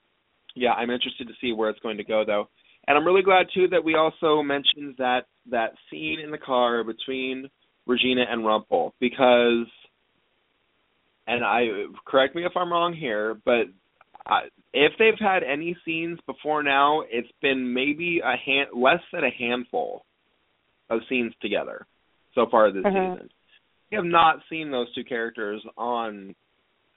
yeah, 0.54 0.72
I'm 0.72 0.90
interested 0.90 1.28
to 1.28 1.34
see 1.40 1.52
where 1.52 1.70
it's 1.70 1.80
going 1.80 1.98
to 1.98 2.04
go, 2.04 2.24
though. 2.26 2.48
And 2.88 2.96
I'm 2.96 3.06
really 3.06 3.22
glad 3.22 3.46
too 3.54 3.68
that 3.68 3.84
we 3.84 3.94
also 3.94 4.42
mentioned 4.42 4.96
that 4.98 5.26
that 5.50 5.74
scene 5.90 6.18
in 6.22 6.30
the 6.30 6.38
car 6.38 6.82
between 6.82 7.48
Regina 7.86 8.24
and 8.28 8.44
Rumple 8.44 8.94
because, 8.98 9.66
and 11.26 11.44
I 11.44 11.66
correct 12.06 12.34
me 12.34 12.44
if 12.44 12.52
I'm 12.56 12.72
wrong 12.72 12.92
here, 12.92 13.38
but 13.44 13.66
uh, 14.26 14.40
if 14.72 14.92
they've 14.98 15.18
had 15.18 15.42
any 15.42 15.76
scenes 15.84 16.18
before 16.26 16.62
now, 16.62 17.02
it's 17.10 17.30
been 17.40 17.72
maybe 17.72 18.20
a 18.20 18.36
hand 18.36 18.68
less 18.74 19.00
than 19.12 19.24
a 19.24 19.30
handful 19.30 20.04
of 20.90 21.00
scenes 21.08 21.32
together 21.40 21.86
so 22.34 22.46
far 22.46 22.70
this 22.70 22.84
Mhm. 22.84 23.14
season. 23.14 23.30
We 23.90 23.96
have 23.96 24.04
not 24.04 24.42
seen 24.48 24.70
those 24.70 24.92
two 24.94 25.04
characters 25.04 25.64
on 25.76 26.34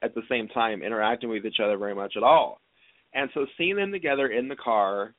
at 0.02 0.14
the 0.14 0.23
same 0.30 0.47
time 0.47 0.81
interacting 0.81 1.30
with 1.30 1.45
each 1.45 1.60
other 1.60 1.77
very 1.77 1.95
much 1.95 2.15
at 2.15 2.23
all. 2.23 2.61
And 3.14 3.30
so 3.34 3.45
seeing 3.57 3.76
them 3.76 3.91
together 3.91 4.27
in 4.27 4.47
the 4.47 4.56
car 4.56 5.14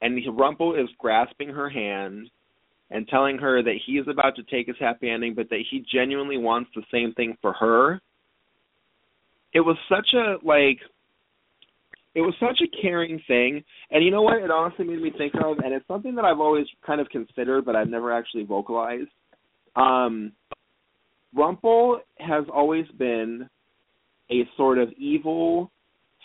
and 0.00 0.38
Rumple 0.38 0.74
is 0.74 0.88
grasping 0.98 1.48
her 1.48 1.68
hand 1.68 2.30
and 2.90 3.08
telling 3.08 3.38
her 3.38 3.62
that 3.62 3.76
he 3.84 3.98
is 3.98 4.06
about 4.08 4.36
to 4.36 4.42
take 4.44 4.68
his 4.68 4.76
happy 4.78 5.10
ending 5.10 5.34
but 5.34 5.48
that 5.50 5.64
he 5.70 5.80
genuinely 5.80 6.38
wants 6.38 6.70
the 6.74 6.84
same 6.90 7.12
thing 7.14 7.36
for 7.40 7.52
her. 7.54 8.00
It 9.52 9.60
was 9.60 9.76
such 9.88 10.12
a 10.14 10.38
like 10.42 10.80
it 12.16 12.22
was 12.22 12.34
such 12.40 12.62
a 12.62 12.80
caring 12.80 13.20
thing. 13.28 13.62
And 13.90 14.02
you 14.02 14.10
know 14.10 14.22
what 14.22 14.42
it 14.42 14.50
honestly 14.50 14.86
made 14.86 15.02
me 15.02 15.12
think 15.16 15.34
of 15.34 15.58
and 15.58 15.74
it's 15.74 15.86
something 15.86 16.14
that 16.14 16.24
I've 16.24 16.40
always 16.40 16.66
kind 16.84 17.00
of 17.00 17.08
considered 17.10 17.64
but 17.66 17.76
I've 17.76 17.90
never 17.90 18.12
actually 18.12 18.44
vocalized. 18.44 19.10
Um 19.76 20.32
Rumple 21.34 22.00
has 22.18 22.44
always 22.52 22.86
been 22.98 23.48
a 24.30 24.48
sort 24.56 24.78
of 24.78 24.90
evil 24.96 25.70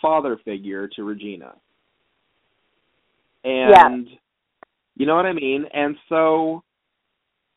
father 0.00 0.38
figure 0.42 0.88
to 0.96 1.04
Regina. 1.04 1.52
And 3.44 4.08
you 4.96 5.04
know 5.04 5.14
what 5.14 5.26
I 5.26 5.34
mean? 5.34 5.66
And 5.74 5.96
so 6.08 6.62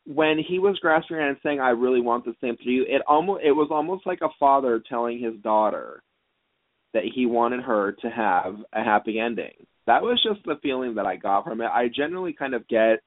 when 0.04 0.38
he 0.46 0.58
was 0.58 0.78
grasping 0.80 1.16
her 1.16 1.26
and 1.26 1.38
saying, 1.42 1.60
I 1.60 1.70
really 1.70 2.02
want 2.02 2.26
the 2.26 2.34
same 2.42 2.56
for 2.56 2.64
you, 2.64 2.84
it 2.86 3.00
almost 3.08 3.42
it 3.42 3.52
was 3.52 3.68
almost 3.70 4.06
like 4.06 4.20
a 4.20 4.28
father 4.38 4.82
telling 4.86 5.18
his 5.18 5.34
daughter 5.42 6.02
that 6.94 7.04
he 7.14 7.26
wanted 7.26 7.62
her 7.62 7.92
to 8.02 8.08
have 8.08 8.56
a 8.72 8.82
happy 8.82 9.18
ending. 9.18 9.52
That 9.86 10.02
was 10.02 10.22
just 10.22 10.44
the 10.44 10.56
feeling 10.62 10.94
that 10.96 11.06
I 11.06 11.16
got 11.16 11.44
from 11.44 11.60
it. 11.60 11.66
I 11.66 11.88
generally 11.94 12.32
kind 12.32 12.54
of 12.54 12.66
get 12.68 13.00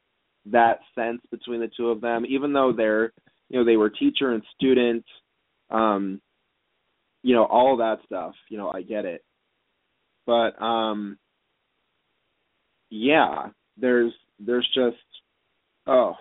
that 0.46 0.80
sense 0.96 1.22
between 1.32 1.60
the 1.60 1.70
two 1.76 1.90
of 1.90 2.02
them, 2.02 2.26
even 2.28 2.54
though 2.54 2.74
they're 2.76 3.12
you 3.50 3.60
know, 3.60 3.66
they 3.66 3.78
were 3.78 3.90
teacher 3.90 4.32
and 4.32 4.44
student, 4.56 5.04
um, 5.72 6.22
you 7.24 7.36
know, 7.36 7.46
all 7.46 7.78
that 7.78 7.98
stuff, 8.06 8.34
you 8.50 8.58
know, 8.58 8.72
I 8.72 8.84
get 8.84 9.06
it. 9.06 9.24
But 10.26 10.62
um 10.62 11.18
yeah, 12.90 13.48
there's 13.78 14.14
there's 14.40 14.68
just 14.74 14.98
oh 15.88 16.14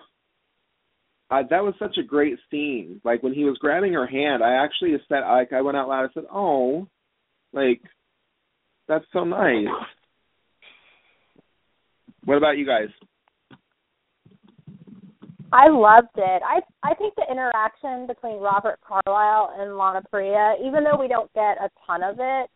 I, 1.31 1.43
that 1.43 1.63
was 1.63 1.75
such 1.77 1.97
a 1.97 2.03
great 2.03 2.39
scene. 2.49 3.01
Like 3.03 3.21
when 3.21 3.33
he 3.33 3.43
was 3.43 3.57
grabbing 3.59 3.93
her 3.93 4.07
hand, 4.07 4.43
I 4.43 4.63
actually 4.63 4.95
said 5.07 5.21
like 5.21 5.53
I 5.53 5.61
went 5.61 5.77
out 5.77 5.87
loud. 5.87 6.09
I 6.09 6.13
said, 6.13 6.23
"Oh, 6.31 6.87
like 7.53 7.81
that's 8.87 9.05
so 9.13 9.23
nice." 9.23 9.67
What 12.25 12.37
about 12.37 12.57
you 12.57 12.65
guys? 12.65 12.89
I 15.51 15.67
loved 15.67 16.15
it. 16.15 16.41
I 16.45 16.61
I 16.83 16.93
think 16.95 17.15
the 17.15 17.25
interaction 17.29 18.05
between 18.05 18.39
Robert 18.39 18.79
Carlyle 18.87 19.55
and 19.57 19.77
Lana 19.77 20.01
Parrilla, 20.13 20.55
even 20.63 20.83
though 20.83 20.99
we 20.99 21.07
don't 21.07 21.31
get 21.33 21.57
a 21.57 21.69
ton 21.87 22.03
of 22.03 22.17
it, 22.19 22.49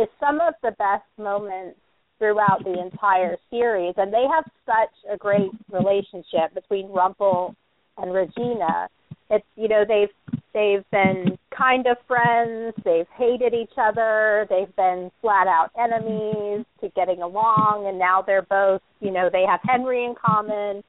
is 0.00 0.08
some 0.18 0.40
of 0.40 0.54
the 0.62 0.72
best 0.72 1.06
moments 1.16 1.78
throughout 2.18 2.62
the 2.64 2.80
entire 2.80 3.36
series, 3.50 3.94
and 3.96 4.12
they 4.12 4.26
have 4.32 4.44
such 4.66 5.12
a 5.12 5.16
great 5.16 5.50
relationship 5.70 6.52
between 6.54 6.88
Rumple 6.90 7.54
and 7.98 8.12
Regina. 8.12 8.88
It's 9.30 9.46
you 9.56 9.68
know 9.68 9.84
they've 9.86 10.39
they've 10.52 10.84
been 10.90 11.38
kind 11.56 11.86
of 11.86 11.96
friends, 12.06 12.74
they've 12.84 13.06
hated 13.16 13.54
each 13.54 13.72
other, 13.76 14.46
they've 14.48 14.74
been 14.76 15.10
flat 15.20 15.46
out 15.46 15.70
enemies 15.78 16.64
to 16.80 16.88
getting 16.94 17.22
along, 17.22 17.86
and 17.86 17.98
now 17.98 18.22
they're 18.22 18.42
both 18.42 18.80
you 19.00 19.10
know 19.10 19.28
they 19.32 19.44
have 19.48 19.60
Henry 19.62 20.04
in 20.04 20.14
common, 20.14 20.82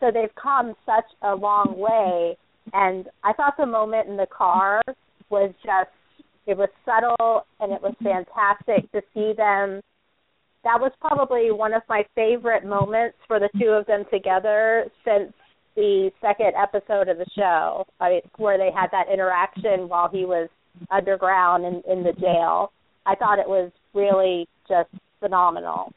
so 0.00 0.10
they've 0.12 0.34
come 0.40 0.74
such 0.84 1.06
a 1.22 1.34
long 1.34 1.74
way. 1.76 2.36
And 2.72 3.08
I 3.24 3.32
thought 3.32 3.54
the 3.58 3.66
moment 3.66 4.08
in 4.08 4.16
the 4.16 4.26
car 4.26 4.82
was 5.30 5.52
just 5.64 5.90
it 6.46 6.56
was 6.56 6.68
subtle 6.84 7.46
and 7.60 7.72
it 7.72 7.80
was 7.80 7.94
fantastic 8.02 8.90
to 8.92 9.00
see 9.14 9.32
them. 9.36 9.80
That 10.64 10.80
was 10.80 10.92
probably 11.00 11.50
one 11.50 11.74
of 11.74 11.82
my 11.88 12.04
favorite 12.14 12.64
moments 12.64 13.16
for 13.26 13.38
the 13.38 13.48
two 13.60 13.70
of 13.70 13.86
them 13.86 14.04
together 14.12 14.86
since 15.04 15.32
the 15.74 16.10
second 16.20 16.52
episode 16.60 17.08
of 17.08 17.18
the 17.18 17.26
show, 17.36 17.86
I, 18.00 18.20
where 18.36 18.58
they 18.58 18.70
had 18.74 18.88
that 18.92 19.12
interaction 19.12 19.88
while 19.88 20.08
he 20.08 20.24
was 20.24 20.48
underground 20.90 21.64
in, 21.64 21.82
in 21.90 22.02
the 22.02 22.12
jail. 22.12 22.72
I 23.06 23.14
thought 23.14 23.38
it 23.38 23.48
was 23.48 23.70
really 23.94 24.48
just 24.68 24.90
phenomenal. 25.20 25.92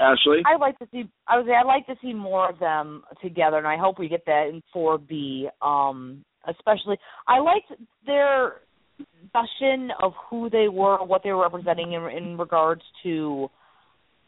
Ashley, 0.00 0.42
I'd 0.46 0.60
like 0.60 0.78
to 0.80 0.88
see. 0.90 1.04
I 1.28 1.36
would 1.36 1.46
say 1.46 1.52
I'd 1.52 1.66
like 1.66 1.86
to 1.86 1.94
see 2.02 2.12
more 2.12 2.50
of 2.50 2.58
them 2.58 3.04
together, 3.22 3.58
and 3.58 3.66
I 3.66 3.76
hope 3.76 3.98
we 3.98 4.08
get 4.08 4.24
that 4.26 4.48
in 4.48 4.62
4B. 4.74 5.44
Um, 5.64 6.24
especially, 6.48 6.98
I 7.28 7.38
liked 7.38 7.72
their 8.04 8.54
discussion 8.98 9.90
of 10.02 10.12
who 10.28 10.50
they 10.50 10.68
were, 10.68 11.04
what 11.04 11.22
they 11.22 11.30
were 11.30 11.42
representing 11.42 11.92
in, 11.92 12.02
in 12.04 12.36
regards 12.36 12.82
to 13.04 13.48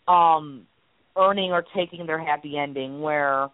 um 0.06 0.66
earning 1.16 1.52
or 1.52 1.64
taking 1.74 2.06
their 2.06 2.18
happy 2.18 2.56
ending. 2.58 3.00
Where 3.00 3.48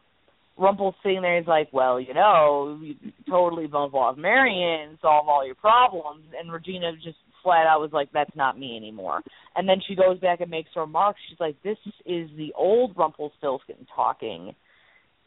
Rumple's 0.57 0.95
sitting 1.03 1.23
there, 1.23 1.39
he's 1.39 1.47
like, 1.47 1.69
"Well, 1.73 2.01
you 2.01 2.15
know, 2.15 2.79
you 2.83 2.95
totally 3.29 3.67
move 3.67 3.95
off 3.95 4.17
Marion, 4.17 4.99
solve 5.01 5.29
all 5.29 5.45
your 5.45 5.55
problems," 5.55 6.25
and 6.39 6.53
Regina 6.53 6.93
just 6.97 7.19
flat 7.43 7.67
out 7.67 7.81
was 7.81 7.93
like, 7.93 8.11
"That's 8.13 8.35
not 8.37 8.59
me 8.59 8.77
anymore." 8.77 9.23
And 9.57 9.69
then 9.69 9.81
she 9.81 9.95
goes 9.95 10.19
back 10.19 10.41
and 10.41 10.51
makes 10.51 10.71
her 10.75 10.83
remarks. 10.83 11.21
She's 11.29 11.41
like, 11.41 11.61
"This 11.63 11.79
is 12.05 12.31
the 12.37 12.53
old 12.55 12.97
Rumpelstiltskin 12.97 13.87
talking." 13.95 14.55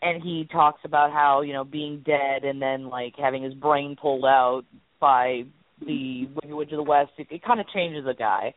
And 0.01 0.21
he 0.21 0.45
talks 0.51 0.81
about 0.83 1.11
how 1.11 1.41
you 1.41 1.53
know 1.53 1.63
being 1.63 1.99
dead 2.05 2.43
and 2.43 2.61
then 2.61 2.89
like 2.89 3.15
having 3.17 3.43
his 3.43 3.53
brain 3.53 3.95
pulled 3.95 4.25
out 4.25 4.63
by 4.99 5.45
the 5.85 6.27
Witch 6.45 6.71
of 6.71 6.77
the 6.77 6.83
West. 6.83 7.11
It, 7.17 7.27
it 7.29 7.43
kind 7.43 7.59
of 7.59 7.67
changes 7.69 8.05
a 8.07 8.13
guy. 8.13 8.53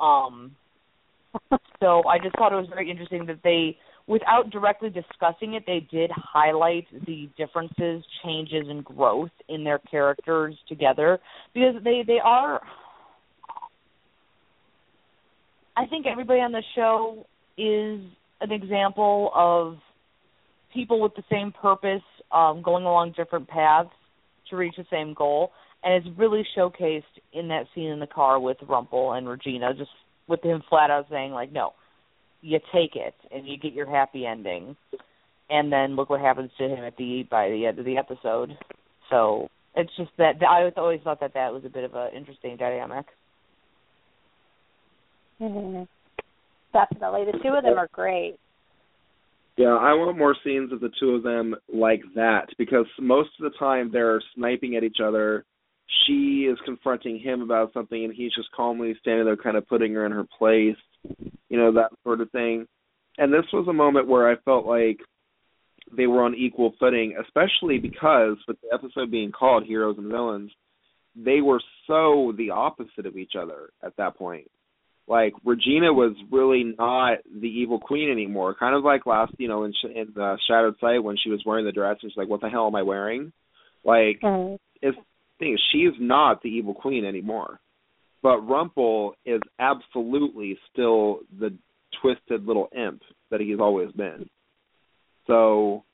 Um, 0.00 0.56
so 1.80 2.02
I 2.06 2.18
just 2.18 2.36
thought 2.36 2.52
it 2.52 2.56
was 2.56 2.68
very 2.68 2.90
interesting 2.90 3.26
that 3.26 3.40
they, 3.42 3.76
without 4.06 4.50
directly 4.50 4.90
discussing 4.90 5.54
it, 5.54 5.64
they 5.66 5.86
did 5.90 6.10
highlight 6.14 6.86
the 7.06 7.28
differences, 7.36 8.04
changes, 8.24 8.66
and 8.68 8.84
growth 8.84 9.30
in 9.48 9.64
their 9.64 9.78
characters 9.78 10.54
together 10.68 11.18
because 11.52 11.74
they 11.82 12.02
they 12.06 12.18
are. 12.22 12.60
I 15.76 15.86
think 15.86 16.06
everybody 16.06 16.40
on 16.40 16.52
the 16.52 16.62
show 16.76 17.26
is 17.58 18.00
an 18.40 18.52
example 18.52 19.32
of 19.34 19.78
people 20.72 21.00
with 21.00 21.14
the 21.16 21.24
same 21.30 21.52
purpose, 21.52 22.02
um, 22.30 22.62
going 22.62 22.84
along 22.84 23.14
different 23.16 23.48
paths 23.48 23.90
to 24.50 24.56
reach 24.56 24.74
the 24.76 24.84
same 24.90 25.14
goal 25.14 25.50
and 25.84 25.94
it's 25.94 26.18
really 26.18 26.44
showcased 26.56 27.02
in 27.32 27.48
that 27.48 27.66
scene 27.74 27.90
in 27.90 28.00
the 28.00 28.06
car 28.06 28.40
with 28.40 28.56
Rumple 28.66 29.12
and 29.12 29.28
Regina, 29.28 29.74
just 29.74 29.90
with 30.26 30.42
him 30.42 30.62
flat 30.68 30.90
out 30.90 31.06
saying 31.10 31.32
like, 31.32 31.52
"No, 31.52 31.72
you 32.40 32.58
take 32.72 32.96
it 32.96 33.14
and 33.30 33.46
you 33.46 33.56
get 33.56 33.72
your 33.72 33.88
happy 33.88 34.26
ending," 34.26 34.76
and 35.50 35.72
then 35.72 35.96
look 35.96 36.10
what 36.10 36.20
happens 36.20 36.50
to 36.58 36.68
him 36.68 36.84
at 36.84 36.96
the 36.96 37.24
by 37.30 37.48
the 37.50 37.66
end 37.66 37.78
of 37.78 37.84
the 37.84 37.98
episode. 37.98 38.56
So 39.10 39.48
it's 39.74 39.94
just 39.96 40.10
that 40.18 40.42
I 40.42 40.70
always 40.76 41.00
thought 41.02 41.20
that 41.20 41.34
that 41.34 41.52
was 41.52 41.64
a 41.64 41.68
bit 41.70 41.84
of 41.84 41.94
an 41.94 42.10
interesting 42.14 42.56
dynamic. 42.56 43.06
Mm-hmm. 45.40 45.84
Definitely, 46.72 47.24
the 47.26 47.38
two 47.42 47.54
of 47.54 47.64
them 47.64 47.78
are 47.78 47.88
great. 47.92 48.36
Yeah, 49.56 49.68
I 49.68 49.94
want 49.94 50.18
more 50.18 50.34
scenes 50.44 50.72
of 50.72 50.80
the 50.80 50.90
two 50.98 51.10
of 51.10 51.22
them 51.22 51.54
like 51.72 52.02
that 52.16 52.46
because 52.58 52.86
most 52.98 53.30
of 53.38 53.44
the 53.44 53.56
time 53.56 53.90
they're 53.92 54.20
sniping 54.34 54.74
at 54.74 54.82
each 54.82 54.96
other 55.04 55.44
she 56.06 56.48
is 56.50 56.58
confronting 56.64 57.18
him 57.18 57.42
about 57.42 57.72
something 57.72 58.04
and 58.04 58.14
he's 58.14 58.34
just 58.34 58.50
calmly 58.52 58.94
standing 59.00 59.24
there 59.24 59.36
kind 59.36 59.56
of 59.56 59.68
putting 59.68 59.92
her 59.94 60.06
in 60.06 60.12
her 60.12 60.26
place 60.38 60.76
you 61.48 61.58
know 61.58 61.72
that 61.72 61.90
sort 62.02 62.20
of 62.20 62.30
thing. 62.30 62.66
And 63.18 63.32
this 63.32 63.44
was 63.52 63.68
a 63.68 63.72
moment 63.72 64.08
where 64.08 64.30
i 64.30 64.36
felt 64.44 64.66
like 64.66 64.98
they 65.96 66.06
were 66.06 66.22
on 66.22 66.34
equal 66.34 66.74
footing 66.80 67.16
especially 67.22 67.78
because 67.78 68.36
with 68.48 68.56
the 68.62 68.68
episode 68.72 69.10
being 69.10 69.32
called 69.32 69.64
heroes 69.64 69.96
and 69.98 70.10
villains 70.10 70.50
they 71.14 71.40
were 71.40 71.60
so 71.86 72.32
the 72.36 72.50
opposite 72.50 73.06
of 73.06 73.16
each 73.16 73.34
other 73.40 73.70
at 73.84 73.96
that 73.98 74.16
point. 74.16 74.50
Like 75.06 75.34
regina 75.44 75.92
was 75.92 76.16
really 76.32 76.74
not 76.76 77.18
the 77.24 77.46
evil 77.46 77.78
queen 77.78 78.10
anymore 78.10 78.56
kind 78.58 78.74
of 78.74 78.82
like 78.82 79.06
last 79.06 79.34
you 79.38 79.48
know 79.48 79.64
in, 79.64 79.72
in 79.94 80.08
the 80.14 80.38
shattered 80.48 80.74
sight 80.80 81.04
when 81.04 81.16
she 81.22 81.30
was 81.30 81.42
wearing 81.44 81.66
the 81.66 81.72
dress 81.72 81.98
and 82.02 82.10
she's 82.10 82.16
like 82.16 82.28
what 82.28 82.40
the 82.40 82.48
hell 82.48 82.66
am 82.66 82.74
i 82.74 82.82
wearing? 82.82 83.32
Like 83.84 84.20
mm-hmm. 84.22 84.56
it's 84.80 84.98
thing 85.38 85.54
is 85.54 85.60
she 85.72 85.78
is 85.78 85.94
not 85.98 86.42
the 86.42 86.48
evil 86.48 86.74
queen 86.74 87.04
anymore. 87.04 87.60
But 88.22 88.38
Rumple 88.40 89.14
is 89.26 89.42
absolutely 89.58 90.58
still 90.72 91.20
the 91.38 91.56
twisted 92.00 92.46
little 92.46 92.68
imp 92.74 93.02
that 93.30 93.40
he's 93.40 93.60
always 93.60 93.92
been. 93.92 94.28
So, 95.26 95.84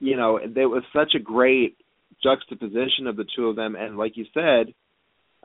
you 0.00 0.16
know, 0.16 0.40
there 0.52 0.68
was 0.68 0.82
such 0.92 1.14
a 1.14 1.22
great 1.22 1.76
juxtaposition 2.22 3.06
of 3.06 3.16
the 3.16 3.26
two 3.36 3.48
of 3.48 3.56
them 3.56 3.76
and 3.76 3.96
like 3.96 4.16
you 4.16 4.24
said, 4.34 4.74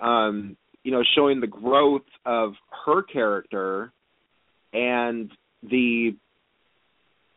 um, 0.01 0.57
you 0.83 0.91
know, 0.91 1.03
showing 1.15 1.41
the 1.41 1.47
growth 1.47 2.01
of 2.25 2.53
her 2.85 3.03
character 3.03 3.91
and 4.73 5.31
the 5.61 6.15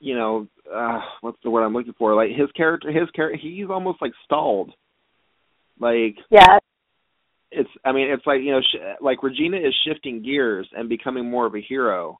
you 0.00 0.16
know, 0.16 0.48
uh 0.72 1.00
what's 1.20 1.38
the 1.44 1.50
word 1.50 1.64
I'm 1.64 1.74
looking 1.74 1.94
for? 1.98 2.14
Like 2.14 2.30
his 2.30 2.50
character 2.56 2.90
his 2.90 3.10
character 3.10 3.38
he's 3.40 3.68
almost 3.68 4.00
like 4.00 4.12
stalled 4.24 4.72
like 5.82 6.16
yeah, 6.30 6.58
it's 7.50 7.68
I 7.84 7.92
mean 7.92 8.08
it's 8.10 8.26
like 8.26 8.40
you 8.40 8.52
know 8.52 8.60
sh- 8.60 9.02
like 9.02 9.22
Regina 9.22 9.56
is 9.56 9.74
shifting 9.86 10.22
gears 10.22 10.68
and 10.72 10.88
becoming 10.88 11.28
more 11.28 11.44
of 11.44 11.54
a 11.54 11.60
hero, 11.60 12.18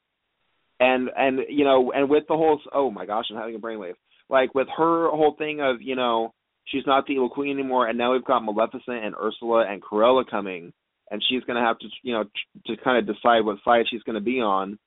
and 0.79 1.09
and 1.15 1.39
you 1.49 1.63
know 1.63 1.91
and 1.93 2.09
with 2.09 2.25
the 2.27 2.35
whole 2.35 2.59
oh 2.73 2.91
my 2.91 3.05
gosh 3.05 3.25
I'm 3.31 3.37
having 3.37 3.55
a 3.55 3.59
brainwave. 3.59 3.95
Like 4.29 4.53
with 4.53 4.67
her 4.77 5.09
whole 5.09 5.35
thing 5.37 5.61
of 5.61 5.81
you 5.81 5.95
know 5.95 6.33
she's 6.65 6.85
not 6.85 7.05
the 7.07 7.13
evil 7.13 7.29
queen 7.29 7.57
anymore 7.57 7.87
and 7.87 7.97
now 7.97 8.13
we've 8.13 8.25
got 8.25 8.43
Maleficent 8.43 9.03
and 9.03 9.15
Ursula 9.15 9.65
and 9.67 9.81
Cruella 9.81 10.29
coming 10.29 10.73
and 11.11 11.21
she's 11.29 11.43
going 11.43 11.61
to 11.61 11.65
have 11.65 11.77
to 11.79 11.87
you 12.03 12.13
know 12.13 12.23
to 12.65 12.75
kind 12.83 12.97
of 12.97 13.15
decide 13.15 13.41
what 13.41 13.57
side 13.63 13.85
she's 13.89 14.03
going 14.03 14.15
to 14.15 14.21
be 14.21 14.39
on. 14.41 14.77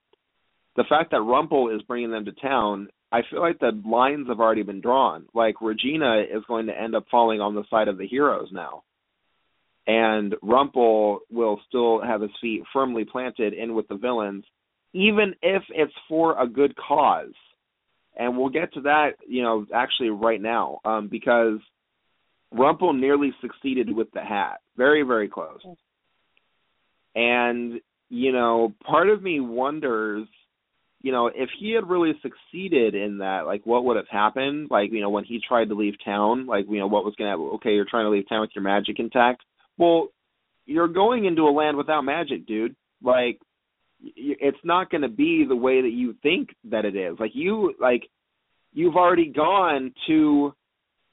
The 0.76 0.84
fact 0.88 1.12
that 1.12 1.22
Rumple 1.22 1.74
is 1.74 1.82
bringing 1.82 2.10
them 2.10 2.26
to 2.26 2.32
town 2.32 2.88
I 3.12 3.20
feel 3.30 3.40
like 3.40 3.58
the 3.60 3.80
lines 3.86 4.28
have 4.28 4.40
already 4.40 4.62
been 4.62 4.80
drawn. 4.80 5.26
Like 5.32 5.60
Regina 5.60 6.22
is 6.22 6.42
going 6.48 6.66
to 6.66 6.78
end 6.78 6.94
up 6.94 7.06
falling 7.10 7.40
on 7.40 7.54
the 7.54 7.64
side 7.70 7.88
of 7.88 7.98
the 7.98 8.06
heroes 8.06 8.48
now. 8.52 8.82
And 9.86 10.34
Rumple 10.42 11.20
will 11.30 11.60
still 11.68 12.02
have 12.02 12.20
his 12.20 12.32
feet 12.40 12.64
firmly 12.72 13.04
planted 13.04 13.52
in 13.54 13.74
with 13.74 13.86
the 13.86 13.94
villains, 13.94 14.44
even 14.92 15.34
if 15.42 15.62
it's 15.70 15.92
for 16.08 16.40
a 16.40 16.48
good 16.48 16.74
cause. 16.76 17.32
And 18.16 18.36
we'll 18.36 18.48
get 18.48 18.74
to 18.74 18.80
that, 18.82 19.12
you 19.28 19.42
know, 19.42 19.66
actually 19.72 20.10
right 20.10 20.40
now, 20.40 20.80
um, 20.84 21.08
because 21.08 21.58
Rumple 22.50 22.94
nearly 22.94 23.32
succeeded 23.40 23.94
with 23.94 24.10
the 24.12 24.22
hat. 24.22 24.60
Very, 24.76 25.02
very 25.02 25.28
close. 25.28 25.60
And, 27.14 27.80
you 28.08 28.32
know, 28.32 28.74
part 28.84 29.08
of 29.08 29.22
me 29.22 29.38
wonders 29.40 30.26
you 31.02 31.12
know, 31.12 31.28
if 31.28 31.50
he 31.58 31.72
had 31.72 31.88
really 31.88 32.12
succeeded 32.22 32.94
in 32.94 33.18
that, 33.18 33.46
like 33.46 33.64
what 33.64 33.84
would 33.84 33.96
have 33.96 34.08
happened? 34.10 34.68
Like, 34.70 34.90
you 34.92 35.00
know, 35.00 35.10
when 35.10 35.24
he 35.24 35.40
tried 35.46 35.68
to 35.68 35.74
leave 35.74 35.94
town, 36.04 36.46
like, 36.46 36.66
you 36.68 36.78
know, 36.78 36.86
what 36.86 37.04
was 37.04 37.14
going 37.16 37.26
to 37.26 37.30
happen? 37.32 37.54
Okay, 37.56 37.74
you're 37.74 37.86
trying 37.88 38.06
to 38.06 38.10
leave 38.10 38.28
town 38.28 38.40
with 38.40 38.50
your 38.54 38.64
magic 38.64 38.98
intact. 38.98 39.42
Well, 39.78 40.08
you're 40.64 40.88
going 40.88 41.24
into 41.26 41.42
a 41.42 41.52
land 41.52 41.76
without 41.76 42.02
magic, 42.02 42.46
dude. 42.46 42.74
Like, 43.02 43.38
it's 44.02 44.58
not 44.64 44.90
going 44.90 45.02
to 45.02 45.08
be 45.08 45.44
the 45.48 45.56
way 45.56 45.82
that 45.82 45.92
you 45.92 46.14
think 46.22 46.50
that 46.70 46.84
it 46.84 46.96
is. 46.96 47.16
Like, 47.18 47.32
you, 47.34 47.74
like, 47.80 48.08
you've 48.72 48.96
already 48.96 49.30
gone 49.30 49.92
to 50.06 50.54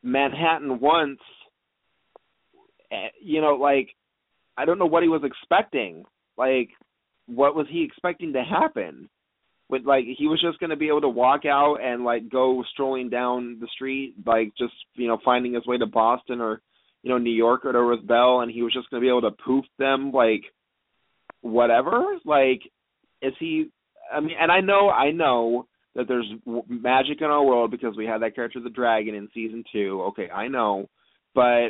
Manhattan 0.01 0.80
once. 0.80 1.19
Eh, 2.91 3.10
you 3.22 3.41
know, 3.41 3.55
like, 3.55 3.89
I 4.57 4.65
don't 4.65 4.80
know 4.80 4.85
what 4.85 5.03
he 5.03 5.10
was 5.10 5.23
expecting. 5.23 6.05
Like, 6.38 6.69
what 7.27 7.55
was 7.55 7.68
he 7.69 7.84
expecting 7.84 8.34
to 8.34 8.43
happen? 8.43 9.10
With 9.74 9.86
like 9.86 10.06
he 10.18 10.28
was 10.28 10.41
just 10.41 10.60
going 10.60 10.70
to 10.70 10.76
be 10.76 10.88
able 10.88 11.02
to 11.02 11.10
walk 11.10 11.45
out 11.45 11.78
and 11.84 12.04
like 12.04 12.30
go 12.30 12.64
strolling 12.72 13.10
down 13.10 13.58
the 13.60 13.68
street 13.76 14.16
like 14.26 14.54
just 14.58 14.74
you 14.95 15.08
know 15.08 15.18
finding 15.26 15.54
his 15.54 15.66
way 15.66 15.78
to 15.78 15.86
Boston 15.86 16.40
or 16.41 16.62
you 17.02 17.10
know 17.10 17.18
New 17.18 17.32
York 17.32 17.66
or 17.66 17.72
to 17.74 18.02
Belle 18.04 18.41
and 18.41 18.52
he 18.52 18.62
was 18.62 18.74
just 18.74 18.90
going 18.90 19.02
to 19.02 19.06
be 19.06 19.10
able 19.10 19.30
to 19.30 19.44
poof 19.44 19.66
them 19.78 20.12
like 20.12 20.44
whatever. 21.44 22.18
Like, 22.26 22.62
is 23.22 23.34
he? 23.40 23.70
I 24.12 24.20
mean, 24.20 24.36
and 24.40 24.52
I 24.52 24.62
know, 24.62 24.90
I 24.90 25.12
know 25.12 25.68
that 25.95 26.08
there's 26.08 26.30
magic 26.68 27.22
in 27.22 27.28
our 27.28 27.44
world 27.44 27.70
because 27.70 27.95
we 27.95 28.06
had 28.06 28.22
that 28.24 28.34
character, 28.34 28.60
the 28.60 28.70
dragon, 28.70 29.14
in 29.14 29.30
season 29.34 29.64
two. 29.72 30.02
Okay, 30.10 30.30
I 30.30 30.48
know, 30.48 30.90
but 31.36 31.68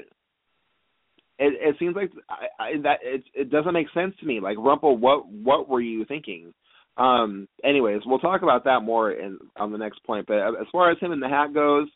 it 1.40 1.54
it 1.60 1.76
seems 1.80 1.96
like 1.96 2.12
I, 2.30 2.64
I, 2.64 2.82
that 2.84 3.00
it 3.04 3.24
it 3.34 3.50
doesn't 3.52 3.74
make 3.74 3.88
sense 3.94 4.14
to 4.20 4.26
me. 4.26 4.40
Like 4.40 4.58
Rumple, 4.58 4.98
what 4.98 5.28
what 5.28 5.68
were 5.68 5.82
you 5.82 6.06
thinking? 6.06 6.54
Um. 6.98 7.48
Anyways, 7.64 8.02
we'll 8.06 8.20
talk 8.20 8.42
about 8.42 8.66
that 8.66 8.82
more 8.82 9.12
in 9.12 9.40
on 9.58 9.72
the 9.72 9.78
next 9.78 10.04
point. 10.04 10.28
But 10.28 10.48
as 10.48 10.68
far 10.72 10.92
as 10.92 11.00
him 11.00 11.12
and 11.12 11.22
the 11.22 11.30
hat 11.30 11.54
goes, 11.54 11.88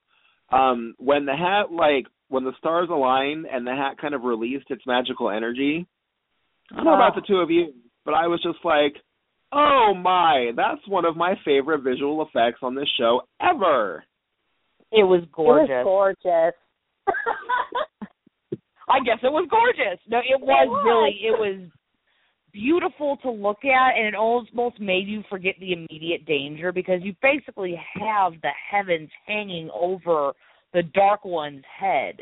um, 0.51 0.95
when 0.97 1.25
the 1.25 1.35
hat 1.35 1.71
like 1.71 2.07
when 2.29 2.43
the 2.43 2.53
stars 2.57 2.89
align 2.91 3.45
and 3.51 3.65
the 3.65 3.71
hat 3.71 3.97
kind 3.99 4.13
of 4.13 4.23
released 4.23 4.69
its 4.69 4.83
magical 4.85 5.29
energy. 5.29 5.87
I 6.71 6.75
don't 6.75 6.85
know 6.85 6.95
about 6.95 7.15
the 7.15 7.21
two 7.25 7.37
of 7.37 7.49
you, 7.49 7.73
but 8.03 8.13
I 8.13 8.27
was 8.27 8.41
just 8.43 8.59
like, 8.65 8.95
oh 9.53 9.93
my, 9.95 10.51
that's 10.55 10.85
one 10.87 11.05
of 11.05 11.15
my 11.15 11.35
favorite 11.45 11.81
visual 11.83 12.21
effects 12.21 12.59
on 12.61 12.75
this 12.75 12.89
show 12.99 13.21
ever. 13.41 14.03
It 14.91 15.03
was 15.03 15.23
gorgeous. 15.31 15.69
It 15.69 15.85
was 15.85 16.15
gorgeous. 16.23 16.55
I 18.89 18.99
guess 19.05 19.19
it 19.21 19.31
was 19.31 19.47
gorgeous. 19.49 19.99
No, 20.07 20.19
it 20.19 20.39
was, 20.39 20.67
was. 20.67 20.83
really 20.85 21.19
it 21.27 21.37
was 21.37 21.69
beautiful 22.53 23.17
to 23.17 23.29
look 23.29 23.63
at 23.65 23.97
and 23.97 24.07
it 24.07 24.15
almost 24.15 24.79
made 24.79 25.07
you 25.07 25.23
forget 25.29 25.55
the 25.59 25.73
immediate 25.73 26.25
danger 26.25 26.71
because 26.71 27.01
you 27.01 27.13
basically 27.21 27.79
have 27.99 28.33
the 28.41 28.51
heavens 28.71 29.09
hanging 29.25 29.69
over 29.73 30.33
the 30.73 30.83
dark 30.93 31.23
one's 31.25 31.63
head. 31.79 32.15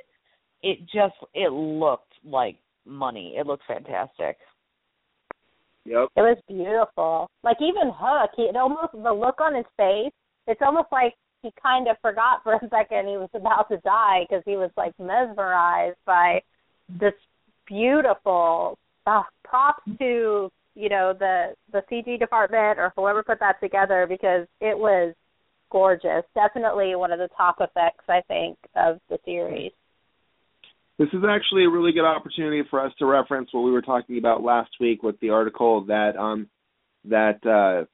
It 0.61 0.79
just 0.81 1.15
it 1.33 1.51
looked 1.51 2.13
like 2.23 2.57
money. 2.85 3.35
It 3.37 3.45
looked 3.45 3.63
fantastic. 3.67 4.37
Yep. 5.85 6.09
It 6.15 6.21
was 6.21 6.37
beautiful. 6.47 7.29
Like 7.43 7.57
even 7.61 7.91
Hook, 7.95 8.31
he 8.35 8.43
it 8.43 8.55
almost 8.55 8.93
the 8.93 9.13
look 9.13 9.39
on 9.39 9.55
his 9.55 9.65
face. 9.77 10.11
It's 10.47 10.61
almost 10.63 10.87
like 10.91 11.13
he 11.43 11.51
kind 11.61 11.87
of 11.87 11.97
forgot 12.01 12.41
for 12.43 12.55
a 12.55 12.69
second 12.69 13.07
he 13.07 13.17
was 13.17 13.29
about 13.35 13.69
to 13.69 13.77
die 13.77 14.25
because 14.27 14.43
he 14.45 14.55
was 14.57 14.71
like 14.75 14.93
mesmerized 14.99 15.97
by 16.05 16.41
this 16.99 17.13
beautiful 17.67 18.77
uh, 19.05 19.23
props 19.43 19.83
to 19.99 20.51
you 20.75 20.89
know 20.89 21.13
the 21.17 21.55
the 21.71 21.81
CG 21.91 22.19
department 22.19 22.79
or 22.79 22.91
whoever 22.95 23.23
put 23.23 23.39
that 23.39 23.59
together 23.61 24.05
because 24.07 24.47
it 24.61 24.77
was 24.77 25.13
gorgeous. 25.71 26.23
Definitely 26.33 26.95
one 26.95 27.11
of 27.11 27.19
the 27.19 27.29
top 27.35 27.57
effects 27.59 28.05
I 28.07 28.21
think 28.27 28.57
of 28.75 28.99
the 29.09 29.17
series. 29.25 29.71
This 30.97 31.09
is 31.09 31.23
actually 31.27 31.65
a 31.65 31.69
really 31.69 31.91
good 31.91 32.05
opportunity 32.05 32.63
for 32.69 32.79
us 32.79 32.93
to 32.99 33.05
reference 33.05 33.49
what 33.51 33.61
we 33.61 33.71
were 33.71 33.81
talking 33.81 34.17
about 34.17 34.43
last 34.43 34.71
week 34.79 35.03
with 35.03 35.19
the 35.19 35.29
article 35.29 35.85
that 35.85 36.15
um 36.17 36.47
that 37.05 37.45
uh 37.45 37.85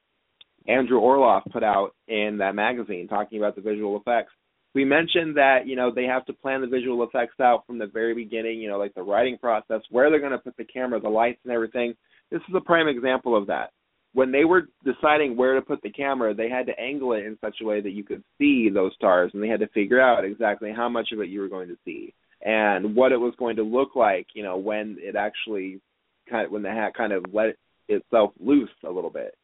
Andrew 0.70 1.00
Orloff 1.00 1.42
put 1.52 1.64
out 1.64 1.94
in 2.06 2.38
that 2.38 2.54
magazine 2.54 3.08
talking 3.08 3.38
about 3.38 3.56
the 3.56 3.62
visual 3.62 3.96
effects. 3.96 4.32
We 4.74 4.84
mentioned 4.84 5.36
that, 5.36 5.66
you 5.66 5.76
know, 5.76 5.90
they 5.94 6.04
have 6.04 6.24
to 6.26 6.32
plan 6.32 6.62
the 6.62 6.66
visual 6.66 7.02
effects 7.04 7.40
out 7.40 7.66
from 7.66 7.78
the 7.78 7.86
very 7.86 8.14
beginning, 8.14 8.60
you 8.60 8.68
know, 8.68 8.78
like 8.78 8.94
the 8.94 9.02
writing 9.02 9.36
process, 9.38 9.80
where 9.90 10.10
they're 10.10 10.20
going 10.20 10.32
to 10.32 10.38
put 10.38 10.56
the 10.56 10.64
camera, 10.64 11.00
the 11.00 11.08
lights 11.08 11.40
and 11.44 11.52
everything. 11.52 11.94
This 12.30 12.40
is 12.48 12.54
a 12.54 12.60
prime 12.60 12.88
example 12.88 13.36
of 13.36 13.46
that. 13.48 13.70
When 14.14 14.32
they 14.32 14.44
were 14.44 14.68
deciding 14.84 15.36
where 15.36 15.54
to 15.54 15.62
put 15.62 15.82
the 15.82 15.90
camera, 15.90 16.34
they 16.34 16.48
had 16.48 16.66
to 16.66 16.78
angle 16.78 17.12
it 17.12 17.24
in 17.24 17.38
such 17.40 17.56
a 17.60 17.64
way 17.64 17.80
that 17.80 17.92
you 17.92 18.04
could 18.04 18.22
see 18.38 18.68
those 18.68 18.92
stars 18.94 19.30
and 19.34 19.42
they 19.42 19.48
had 19.48 19.60
to 19.60 19.68
figure 19.68 20.00
out 20.00 20.24
exactly 20.24 20.72
how 20.74 20.88
much 20.88 21.12
of 21.12 21.20
it 21.20 21.28
you 21.28 21.40
were 21.40 21.48
going 21.48 21.68
to 21.68 21.78
see 21.84 22.14
and 22.44 22.94
what 22.94 23.12
it 23.12 23.16
was 23.16 23.34
going 23.38 23.56
to 23.56 23.62
look 23.62 23.94
like, 23.94 24.26
you 24.34 24.42
know, 24.42 24.56
when 24.56 24.96
it 25.00 25.16
actually 25.16 25.80
kind 26.28 26.46
of 26.46 26.52
when 26.52 26.62
the 26.62 26.70
hat 26.70 26.94
kind 26.94 27.12
of 27.12 27.24
let 27.32 27.56
itself 27.88 28.32
loose 28.40 28.70
a 28.86 28.90
little 28.90 29.10
bit. 29.10 29.34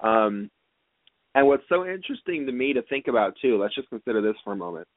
Um 0.00 0.50
and 1.38 1.46
what's 1.46 1.62
so 1.68 1.86
interesting 1.86 2.46
to 2.46 2.52
me 2.52 2.72
to 2.72 2.82
think 2.82 3.06
about 3.06 3.34
too, 3.40 3.60
let's 3.62 3.74
just 3.76 3.88
consider 3.90 4.20
this 4.20 4.34
for 4.42 4.54
a 4.54 4.56
moment. 4.56 4.88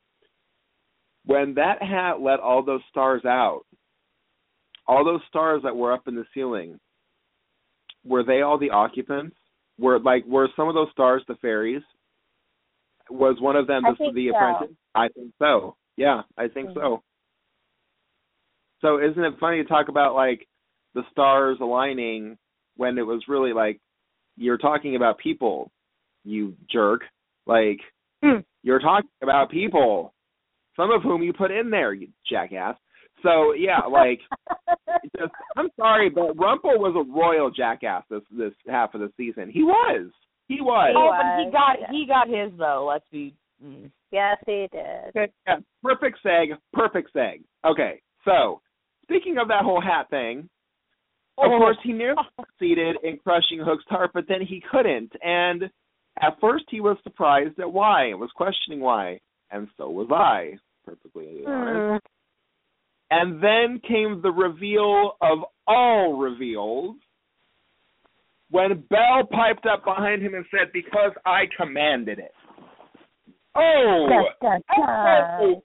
When 1.23 1.53
that 1.53 1.83
hat 1.83 2.19
let 2.19 2.39
all 2.39 2.63
those 2.63 2.81
stars 2.89 3.23
out, 3.25 3.61
all 4.87 5.05
those 5.05 5.21
stars 5.29 5.61
that 5.63 5.75
were 5.75 5.93
up 5.93 6.07
in 6.07 6.15
the 6.15 6.25
ceiling, 6.33 6.79
were 8.03 8.23
they 8.23 8.41
all 8.41 8.57
the 8.57 8.71
occupants? 8.71 9.35
Were 9.77 9.99
like 9.99 10.25
were 10.25 10.49
some 10.55 10.67
of 10.67 10.73
those 10.73 10.89
stars 10.91 11.21
the 11.27 11.35
fairies? 11.35 11.83
Was 13.11 13.39
one 13.39 13.55
of 13.55 13.67
them 13.67 13.83
the, 13.83 14.11
the 14.11 14.29
so. 14.31 14.35
apprentice? 14.35 14.75
I 14.95 15.09
think 15.09 15.33
so. 15.37 15.75
Yeah, 15.95 16.23
I 16.39 16.47
think 16.47 16.69
Mhm. 16.69 16.73
so. 16.73 17.03
So 18.79 18.97
isn't 18.97 19.23
it 19.23 19.37
funny 19.39 19.61
to 19.61 19.69
talk 19.69 19.89
about 19.89 20.15
like 20.15 20.47
the 20.95 21.03
stars 21.11 21.59
aligning 21.61 22.39
when 22.77 22.97
it 22.97 23.05
was 23.05 23.27
really 23.27 23.53
like 23.53 23.79
you're 24.37 24.57
talking 24.57 24.95
about 24.95 25.19
people, 25.19 25.71
you 26.23 26.55
jerk. 26.71 27.01
Like 27.45 27.79
Hmm. 28.23 28.41
you're 28.63 28.79
talking 28.79 29.09
about 29.23 29.49
people, 29.49 30.13
some 30.75 30.91
of 30.91 31.01
whom 31.01 31.23
you 31.23 31.33
put 31.33 31.49
in 31.51 31.69
there, 31.71 31.91
you 31.93 32.09
jackass. 32.29 32.75
So 33.23 33.53
yeah, 33.53 33.79
like 33.81 34.19
just, 35.19 35.31
I'm 35.57 35.69
sorry, 35.79 36.09
but 36.09 36.37
Rumple 36.37 36.77
was 36.79 36.93
a 36.95 37.11
royal 37.11 37.49
jackass 37.51 38.03
this 38.09 38.21
this 38.31 38.53
half 38.67 38.93
of 38.93 39.01
the 39.01 39.11
season. 39.17 39.49
He 39.49 39.63
was. 39.63 40.11
He 40.47 40.59
was. 40.61 40.93
Oh, 40.95 41.05
was, 41.05 41.21
but 41.21 41.45
he 41.45 41.51
got 41.51 41.79
yeah. 41.79 41.91
he 41.91 42.05
got 42.07 42.27
his 42.27 42.57
though. 42.57 42.87
Let's 42.91 43.05
be. 43.11 43.33
Mm. 43.63 43.91
yes, 44.11 44.37
he 44.47 44.67
did. 44.71 45.09
Okay, 45.15 45.31
yeah, 45.47 45.57
perfect 45.83 46.17
seg, 46.25 46.47
perfect 46.73 47.13
seg. 47.15 47.43
Okay, 47.63 48.01
so 48.25 48.59
speaking 49.03 49.37
of 49.37 49.47
that 49.49 49.63
whole 49.63 49.79
hat 49.81 50.09
thing, 50.09 50.49
of 51.37 51.51
Oh. 51.51 51.57
course 51.59 51.77
he 51.83 51.93
nearly 51.93 52.23
succeeded 52.39 52.97
in 53.03 53.17
crushing 53.17 53.59
Hook's 53.63 53.85
heart, 53.87 54.11
but 54.15 54.25
then 54.27 54.41
he 54.41 54.63
couldn't. 54.71 55.11
And 55.23 55.69
at 56.19 56.39
first 56.39 56.65
he 56.69 56.81
was 56.81 56.97
surprised 57.03 57.59
at 57.59 57.71
why, 57.71 58.05
and 58.05 58.19
was 58.19 58.31
questioning 58.35 58.79
why, 58.79 59.19
and 59.51 59.67
so 59.77 59.89
was 59.89 60.07
I, 60.11 60.57
perfectly 60.85 61.43
honest. 61.47 62.03
Mm. 62.03 62.09
And 63.13 63.43
then 63.43 63.81
came 63.87 64.21
the 64.21 64.31
reveal 64.31 65.17
of 65.21 65.39
all 65.67 66.17
reveals 66.17 66.95
when 68.49 68.83
Belle 68.89 69.25
piped 69.31 69.65
up 69.65 69.83
behind 69.83 70.21
him 70.21 70.33
and 70.33 70.45
said, 70.51 70.71
Because 70.73 71.11
I 71.25 71.43
commanded 71.57 72.19
it. 72.19 72.33
Oh! 73.55 74.07
Dun, 74.09 74.23
dun, 74.41 74.61
dun. 74.75 75.39
Oh! 75.41 75.63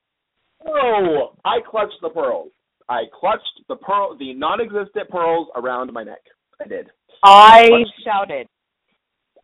Oh! 0.66 1.32
I 1.44 1.59
clutched 1.68 2.01
the 2.02 2.09
pearls. 2.09 2.51
I 2.89 3.02
clutched 3.18 3.62
the 3.68 3.77
pearl, 3.77 4.16
the 4.18 4.32
non-existent 4.35 5.09
pearls 5.09 5.48
around 5.56 5.93
my 5.93 6.05
neck. 6.05 6.23
I 6.64 6.68
did. 6.68 6.89
I 7.23 7.68
shouted. 8.05 8.48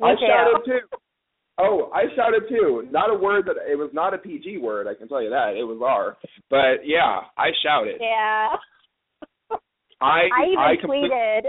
I 0.02 0.14
shouted 0.16 0.64
too. 0.64 0.80
Oh, 1.58 1.90
I 1.94 2.04
shouted 2.16 2.48
too. 2.48 2.88
Not 2.90 3.10
a 3.10 3.14
word 3.14 3.44
that 3.46 3.56
it 3.70 3.76
was 3.76 3.90
not 3.92 4.14
a 4.14 4.18
PG 4.18 4.56
word. 4.58 4.86
I 4.88 4.94
can 4.94 5.06
tell 5.08 5.22
you 5.22 5.28
that 5.30 5.54
it 5.56 5.64
was 5.64 5.80
R. 5.84 6.16
But 6.50 6.84
yeah, 6.86 7.20
I 7.36 7.50
shouted. 7.62 7.96
Yeah. 8.00 8.48
I 10.00 10.28
I 10.32 10.44
even 10.46 10.58
I 10.58 10.76
tweeted. 10.82 11.42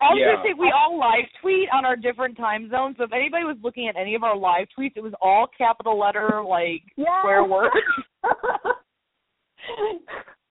I 0.00 0.10
was 0.10 0.18
Yeah. 0.18 0.32
gonna 0.36 0.48
say 0.48 0.54
we 0.58 0.70
all 0.74 0.98
live 0.98 1.24
tweet 1.40 1.68
on 1.72 1.84
our 1.84 1.96
different 1.96 2.36
time 2.36 2.68
zones. 2.70 2.96
So 2.98 3.04
if 3.04 3.12
anybody 3.12 3.44
was 3.44 3.56
looking 3.62 3.88
at 3.88 3.96
any 3.96 4.14
of 4.14 4.22
our 4.22 4.36
live 4.36 4.68
tweets, 4.78 4.96
it 4.96 5.02
was 5.02 5.14
all 5.20 5.46
capital 5.58 5.98
letter 5.98 6.40
like 6.42 6.82
Yeah. 6.96 7.20
swear 7.22 7.44
words. 7.44 7.74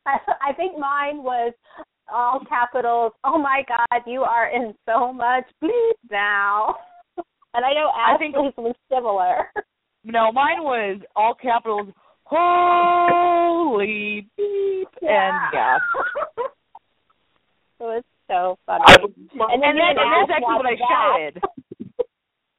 I 0.05 0.51
think 0.57 0.77
mine 0.77 1.23
was 1.23 1.53
all 2.11 2.39
capitals. 2.47 3.11
Oh 3.23 3.37
my 3.37 3.63
God, 3.67 4.01
you 4.07 4.21
are 4.21 4.47
in 4.49 4.73
so 4.85 5.13
much 5.13 5.45
bleep 5.61 5.97
now. 6.11 6.75
And 7.55 7.63
I 7.63 7.71
know 7.73 7.91
I 7.93 8.17
think- 8.17 8.33
Ashley's 8.35 8.53
was 8.57 8.75
similar. 8.89 9.51
No, 10.03 10.31
mine 10.31 10.63
was 10.63 10.99
all 11.15 11.35
capitals. 11.39 11.89
Holy 12.23 14.27
beep 14.35 14.87
and 15.01 15.37
yeah. 15.53 15.77
it 17.79 17.83
was 17.83 18.03
so 18.27 18.57
funny. 18.65 18.83
I, 18.87 18.95
and 18.95 19.61
then 19.61 19.69
And 19.69 19.75
me 19.77 19.81
then 19.85 19.97
and 20.01 20.11
that's 20.17 20.31
actually 20.33 20.55
what 20.55 20.65
I 20.65 20.75
that. 20.75 20.89
shouted. 20.89 21.35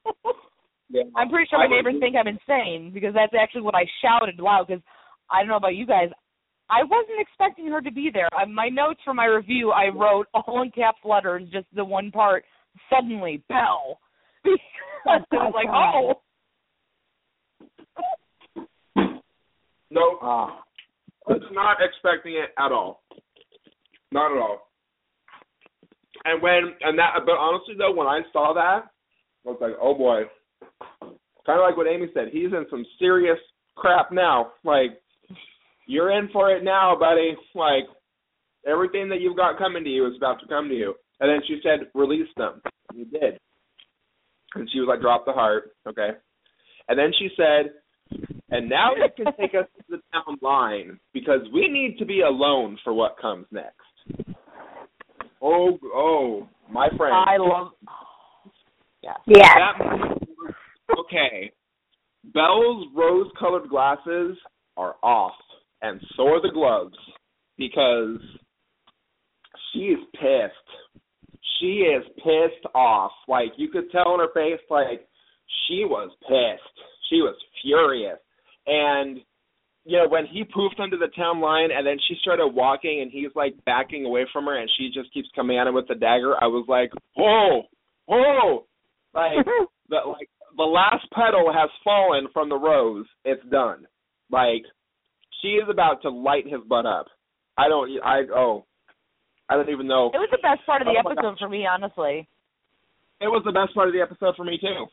yeah. 0.89 1.03
I'm 1.17 1.29
pretty 1.29 1.47
sure 1.49 1.59
I 1.59 1.67
my 1.67 1.75
neighbors 1.75 1.95
think 1.99 2.15
I'm 2.15 2.27
insane 2.27 2.91
because 2.93 3.13
that's 3.13 3.33
actually 3.37 3.61
what 3.63 3.75
I 3.75 3.85
shouted 4.01 4.39
loud. 4.39 4.67
Because 4.67 4.81
I 5.29 5.39
don't 5.41 5.49
know 5.49 5.57
about 5.57 5.75
you 5.75 5.85
guys, 5.85 6.09
I 6.69 6.83
wasn't 6.83 7.19
expecting 7.19 7.67
her 7.67 7.81
to 7.81 7.91
be 7.91 8.09
there. 8.11 8.27
I, 8.33 8.45
my 8.45 8.69
notes 8.69 8.99
for 9.05 9.13
my 9.13 9.25
review, 9.25 9.71
I 9.71 9.89
wrote 9.89 10.27
all 10.33 10.63
in 10.63 10.71
caps 10.71 10.99
letters, 11.03 11.43
just 11.51 11.67
the 11.75 11.85
one 11.85 12.11
part. 12.11 12.43
Suddenly, 12.89 13.43
Belle. 13.47 13.99
Because 14.43 14.59
it 15.31 15.35
was 15.35 15.53
like, 15.55 15.69
oh, 15.71 16.21
No, 19.95 20.17
ah. 20.21 20.59
Oh. 21.27 21.33
was 21.33 21.41
not 21.53 21.77
expecting 21.79 22.33
it 22.33 22.49
at 22.59 22.71
all. 22.71 23.01
Not 24.11 24.31
at 24.31 24.37
all. 24.37 24.69
And 26.25 26.41
when 26.41 26.73
and 26.81 26.99
that, 26.99 27.13
but 27.25 27.33
honestly 27.33 27.75
though, 27.77 27.93
when 27.93 28.07
I 28.07 28.21
saw 28.33 28.53
that, 28.53 28.89
I 29.45 29.49
was 29.49 29.57
like, 29.61 29.73
oh 29.81 29.93
boy. 29.93 30.23
Kind 31.45 31.59
of 31.59 31.65
like 31.67 31.77
what 31.77 31.87
Amy 31.87 32.07
said. 32.13 32.29
He's 32.31 32.51
in 32.51 32.65
some 32.69 32.85
serious 32.99 33.37
crap 33.75 34.11
now. 34.11 34.51
Like, 34.63 34.99
you're 35.85 36.11
in 36.11 36.29
for 36.29 36.51
it 36.51 36.63
now, 36.63 36.95
buddy. 36.99 37.35
Like, 37.53 37.85
everything 38.67 39.09
that 39.09 39.21
you've 39.21 39.37
got 39.37 39.57
coming 39.57 39.83
to 39.83 39.89
you 39.89 40.05
is 40.07 40.17
about 40.17 40.39
to 40.41 40.47
come 40.47 40.69
to 40.69 40.75
you. 40.75 40.95
And 41.19 41.29
then 41.29 41.41
she 41.47 41.59
said, 41.63 41.89
"Release 41.93 42.29
them." 42.35 42.61
And 42.89 42.99
he 42.99 43.05
did. 43.05 43.39
And 44.55 44.69
she 44.71 44.79
was 44.79 44.87
like, 44.87 45.01
"Drop 45.01 45.25
the 45.25 45.33
heart." 45.33 45.75
Okay. 45.87 46.11
And 46.87 46.99
then 46.99 47.11
she 47.17 47.29
said, 47.35 47.73
"And 48.49 48.69
now 48.69 48.95
you 48.95 49.09
can 49.15 49.33
take 49.35 49.55
us 49.55 49.67
to 49.77 49.83
the 49.89 50.01
town 50.13 50.37
line 50.41 50.99
because 51.13 51.41
we 51.53 51.67
need 51.67 51.97
to 51.99 52.05
be 52.05 52.21
alone 52.21 52.77
for 52.83 52.93
what 52.93 53.17
comes 53.17 53.47
next." 53.51 53.81
Oh, 55.41 55.77
oh, 55.93 56.47
my 56.69 56.89
friend. 56.97 57.13
I 57.13 57.37
love. 57.37 57.71
Yeah. 59.01 59.17
Yes. 59.27 59.55
That 59.55 60.17
okay. 60.99 61.51
Belle's 62.33 62.87
rose-colored 62.95 63.69
glasses 63.69 64.37
are 64.77 64.95
off, 65.03 65.35
and 65.85 66.01
so 66.15 66.27
are 66.27 66.41
the 66.41 66.51
gloves 66.53 66.95
because 67.57 68.19
she 69.71 69.79
is 69.79 69.99
pissed. 70.13 71.01
She 71.59 71.83
is 71.83 72.03
pissed 72.17 72.65
off. 72.73 73.11
Like 73.27 73.51
you 73.57 73.69
could 73.69 73.91
tell 73.91 74.13
in 74.13 74.19
her 74.19 74.33
face, 74.33 74.61
like 74.69 75.07
she 75.67 75.85
was 75.85 76.11
pissed. 76.21 76.85
She 77.09 77.17
was 77.17 77.35
furious, 77.61 78.17
and 78.65 79.19
you 79.85 79.97
know 79.97 80.07
when 80.09 80.25
he 80.25 80.43
poofed 80.43 80.79
under 80.79 80.97
the 80.97 81.11
town 81.15 81.39
line, 81.39 81.69
and 81.75 81.85
then 81.85 81.97
she 82.07 82.15
started 82.21 82.47
walking, 82.47 83.01
and 83.01 83.11
he's 83.11 83.31
like 83.35 83.53
backing 83.65 84.05
away 84.05 84.25
from 84.33 84.45
her, 84.45 84.57
and 84.59 84.69
she 84.77 84.89
just 84.93 85.13
keeps 85.13 85.29
coming 85.35 85.57
at 85.57 85.67
him 85.67 85.75
with 85.75 85.87
the 85.87 85.95
dagger. 85.95 86.35
I 86.41 86.47
was 86.47 86.65
like, 86.67 86.91
oh, 87.17 87.61
oh, 88.09 88.65
like 89.13 89.45
the 89.89 89.97
like 90.07 90.29
the 90.57 90.63
last 90.63 91.05
petal 91.13 91.53
has 91.53 91.69
fallen 91.83 92.27
from 92.33 92.49
the 92.49 92.57
rose. 92.57 93.05
It's 93.23 93.45
done. 93.51 93.85
Like 94.31 94.63
she 95.45 95.61
is 95.61 95.69
about 95.69 96.01
to 96.01 96.09
light 96.09 96.45
his 96.45 96.61
butt 96.67 96.85
up. 96.85 97.05
I 97.57 97.67
don't. 97.67 97.89
I 98.03 98.21
oh, 98.35 98.65
I 99.49 99.55
don't 99.55 99.69
even 99.69 99.87
know. 99.87 100.07
It 100.13 100.17
was 100.17 100.29
the 100.31 100.41
best 100.41 100.65
part 100.65 100.81
of 100.81 100.87
the 100.87 100.97
Oh 100.97 101.09
episode 101.09 101.37
for 101.39 101.49
me, 101.49 101.65
honestly. 101.67 102.27
It 103.21 103.27
was 103.27 103.43
the 103.45 103.51
best 103.51 103.73
part 103.73 103.87
of 103.87 103.93
the 103.93 104.01
episode 104.01 104.35
for 104.35 104.43
me 104.43 104.57
too. 104.59 104.87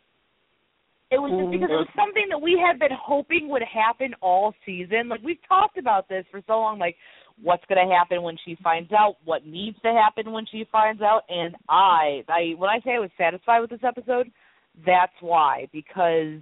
It 1.11 1.21
was 1.21 1.33
just 1.33 1.53
because 1.53 1.69
it 1.69 1.81
was 1.85 1.93
something 1.97 2.25
that 2.31 2.41
we 2.41 2.57
had 2.57 2.79
been 2.79 2.97
hoping 2.97 3.49
would 3.49 3.63
happen 3.63 4.15
all 4.21 4.55
season. 4.65 5.09
Like 5.09 5.21
we've 5.23 5.43
talked 5.49 5.77
about 5.77 6.09
this 6.09 6.25
for 6.31 6.41
so 6.47 6.61
long. 6.61 6.79
Like 6.79 6.97
what's 7.43 7.65
going 7.69 7.87
to 7.87 7.93
happen 7.93 8.23
when 8.23 8.37
she 8.45 8.57
finds 8.63 8.93
out? 8.93 9.17
What 9.25 9.45
needs 9.45 9.77
to 9.83 9.93
happen 9.93 10.33
when 10.33 10.47
she 10.51 10.65
finds 10.71 11.03
out? 11.03 11.23
And 11.29 11.55
I, 11.69 12.25
I 12.29 12.55
when 12.57 12.71
I 12.71 12.81
say 12.85 12.93
I 12.93 13.01
was 13.01 13.11
satisfied 13.19 13.61
with 13.61 13.71
this 13.71 13.85
episode, 13.85 14.31
that's 14.87 15.13
why 15.21 15.69
because 15.73 16.41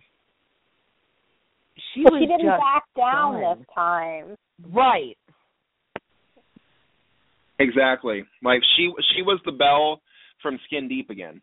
she 1.95 2.03
But 2.05 2.13
was 2.15 2.21
she 2.23 2.27
didn't 2.27 2.47
just 2.47 2.61
back 2.61 2.85
down 2.97 3.41
done. 3.41 3.59
this 3.59 3.67
time. 3.75 4.37
right. 4.73 5.17
Exactly. 7.59 8.25
Like 8.43 8.63
she 8.77 8.91
she 9.15 9.23
was 9.23 9.39
the 9.45 9.53
Belle 9.53 10.01
from 10.43 10.59
Skin 10.67 10.89
Deep 10.89 11.11
again. 11.11 11.41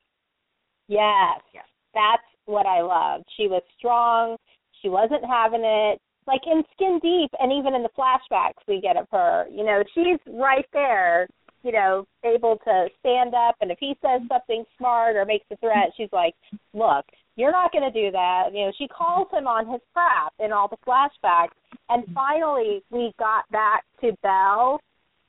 Yes. 0.88 1.42
Yes. 1.54 1.66
That's 1.94 2.24
what 2.46 2.66
I 2.66 2.82
loved. 2.82 3.26
She 3.38 3.48
was 3.48 3.62
strong. 3.78 4.38
She 4.82 4.90
wasn't 4.90 5.24
having 5.26 5.62
it. 5.64 6.00
Like 6.26 6.42
in 6.46 6.64
Skin 6.74 7.00
Deep 7.02 7.30
and 7.40 7.52
even 7.54 7.74
in 7.76 7.84
the 7.84 7.90
flashbacks 7.98 8.62
we 8.68 8.82
get 8.82 8.98
of 8.98 9.08
her, 9.12 9.46
you 9.52 9.64
know, 9.64 9.84
she's 9.94 10.20
right 10.34 10.66
there, 10.74 11.28
you 11.64 11.72
know, 11.72 12.06
able 12.26 12.58
to 12.66 12.88
stand 13.00 13.34
up 13.36 13.56
and 13.62 13.72
if 13.72 13.78
he 13.80 13.96
says 14.02 14.22
something 14.28 14.64
smart 14.78 15.16
or 15.16 15.26
makes 15.26 15.46
a 15.52 15.58
threat, 15.58 15.92
she's 15.96 16.10
like, 16.12 16.34
Look, 16.74 17.06
you're 17.38 17.52
not 17.52 17.72
gonna 17.72 17.92
do 17.92 18.12
that. 18.12 18.50
You 18.54 18.66
know, 18.66 18.72
she 18.78 18.88
calls 18.90 19.28
him 19.32 19.48
on 19.48 19.72
his 19.72 19.82
crap 19.94 20.34
in 20.40 20.52
all 20.52 20.68
the 20.68 20.78
flashbacks 20.86 21.56
and 21.90 22.04
finally 22.14 22.84
we 22.90 23.14
got 23.18 23.50
back 23.52 23.86
to 24.02 24.12
Belle 24.22 24.80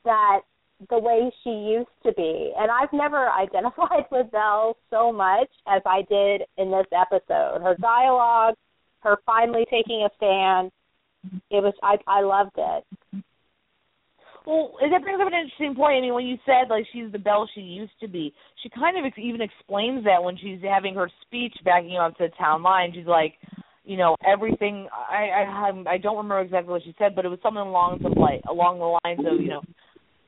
that 0.05 0.41
the 0.91 0.99
way 0.99 1.31
she 1.43 1.51
used 1.51 1.89
to 2.05 2.13
be. 2.13 2.53
And 2.59 2.71
I've 2.71 2.93
never 2.93 3.29
identified 3.39 4.07
with 4.11 4.31
Belle 4.31 4.77
so 4.91 5.13
much 5.13 5.49
as 5.67 5.83
I 5.87 6.03
did 6.09 6.43
in 6.57 6.71
this 6.71 6.87
episode. 6.93 7.61
Her 7.63 7.77
dialogue, 7.81 8.55
her 9.01 9.19
finally 9.27 9.67
taking 9.71 10.03
a 10.03 10.11
stand, 10.17 10.71
it 11.51 11.63
was 11.63 11.75
I 11.83 11.97
I 12.07 12.23
loved 12.23 12.57
it. 12.57 13.25
Well, 14.49 14.73
that 14.81 15.03
brings 15.03 15.21
up 15.21 15.27
an 15.27 15.35
interesting 15.35 15.75
point. 15.75 15.99
I 15.99 16.01
mean, 16.01 16.15
when 16.15 16.25
you 16.25 16.39
said 16.47 16.71
like 16.71 16.87
she's 16.91 17.13
the 17.13 17.19
Belle 17.19 17.47
she 17.55 17.61
used 17.61 17.93
to 18.01 18.09
be, 18.09 18.33
she 18.63 18.71
kind 18.71 18.97
of 18.97 19.05
ex- 19.05 19.19
even 19.19 19.43
explains 19.43 20.05
that 20.05 20.23
when 20.23 20.39
she's 20.39 20.61
having 20.63 20.95
her 20.95 21.11
speech 21.27 21.53
backing 21.67 21.99
up 21.99 22.17
to 22.17 22.29
the 22.29 22.37
town 22.39 22.63
line. 22.63 22.93
She's 22.95 23.05
like, 23.07 23.35
you 23.85 23.99
know, 23.99 24.17
everything. 24.27 24.89
I 24.91 25.29
I 25.29 25.67
I'm- 25.67 25.85
don't 26.01 26.17
remember 26.17 26.41
exactly 26.41 26.73
what 26.73 26.83
she 26.83 26.95
said, 26.97 27.15
but 27.15 27.27
it 27.27 27.29
was 27.29 27.41
something 27.43 27.61
along 27.61 27.99
the 28.01 28.09
like 28.09 28.41
along 28.49 28.79
the 28.79 28.97
lines 29.05 29.21
of, 29.31 29.39
you 29.39 29.49
know, 29.51 29.61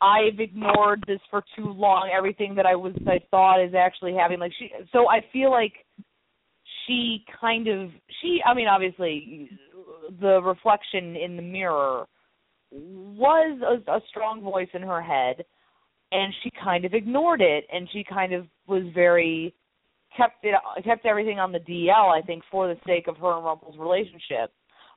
I've 0.02 0.38
ignored 0.38 1.02
this 1.06 1.20
for 1.30 1.42
too 1.56 1.72
long. 1.72 2.10
Everything 2.14 2.54
that 2.56 2.66
I 2.66 2.74
was 2.76 2.92
I 3.06 3.20
thought 3.30 3.64
is 3.64 3.72
actually 3.74 4.14
having 4.20 4.38
like 4.38 4.52
she. 4.58 4.70
So 4.92 5.08
I 5.08 5.24
feel 5.32 5.50
like 5.50 5.72
she 6.86 7.24
kind 7.40 7.68
of 7.68 7.88
she. 8.20 8.40
I 8.44 8.52
mean, 8.52 8.68
obviously, 8.68 9.48
the 10.20 10.42
reflection 10.42 11.16
in 11.16 11.36
the 11.36 11.42
mirror 11.42 12.04
was 12.70 13.60
a, 13.62 13.90
a 13.90 14.00
strong 14.08 14.42
voice 14.42 14.68
in 14.74 14.82
her 14.82 15.02
head, 15.02 15.44
and 16.12 16.32
she 16.42 16.50
kind 16.62 16.84
of 16.84 16.94
ignored 16.94 17.40
it, 17.40 17.64
and 17.72 17.88
she 17.92 18.04
kind 18.04 18.32
of 18.32 18.46
was 18.66 18.82
very 18.94 19.54
kept 20.16 20.44
it 20.44 20.54
kept 20.84 21.06
everything 21.06 21.38
on 21.38 21.52
the 21.52 21.60
DL. 21.60 22.16
I 22.16 22.20
think 22.22 22.42
for 22.50 22.68
the 22.68 22.80
sake 22.86 23.06
of 23.08 23.16
her 23.18 23.36
and 23.36 23.44
Rumple's 23.44 23.78
relationship. 23.78 24.52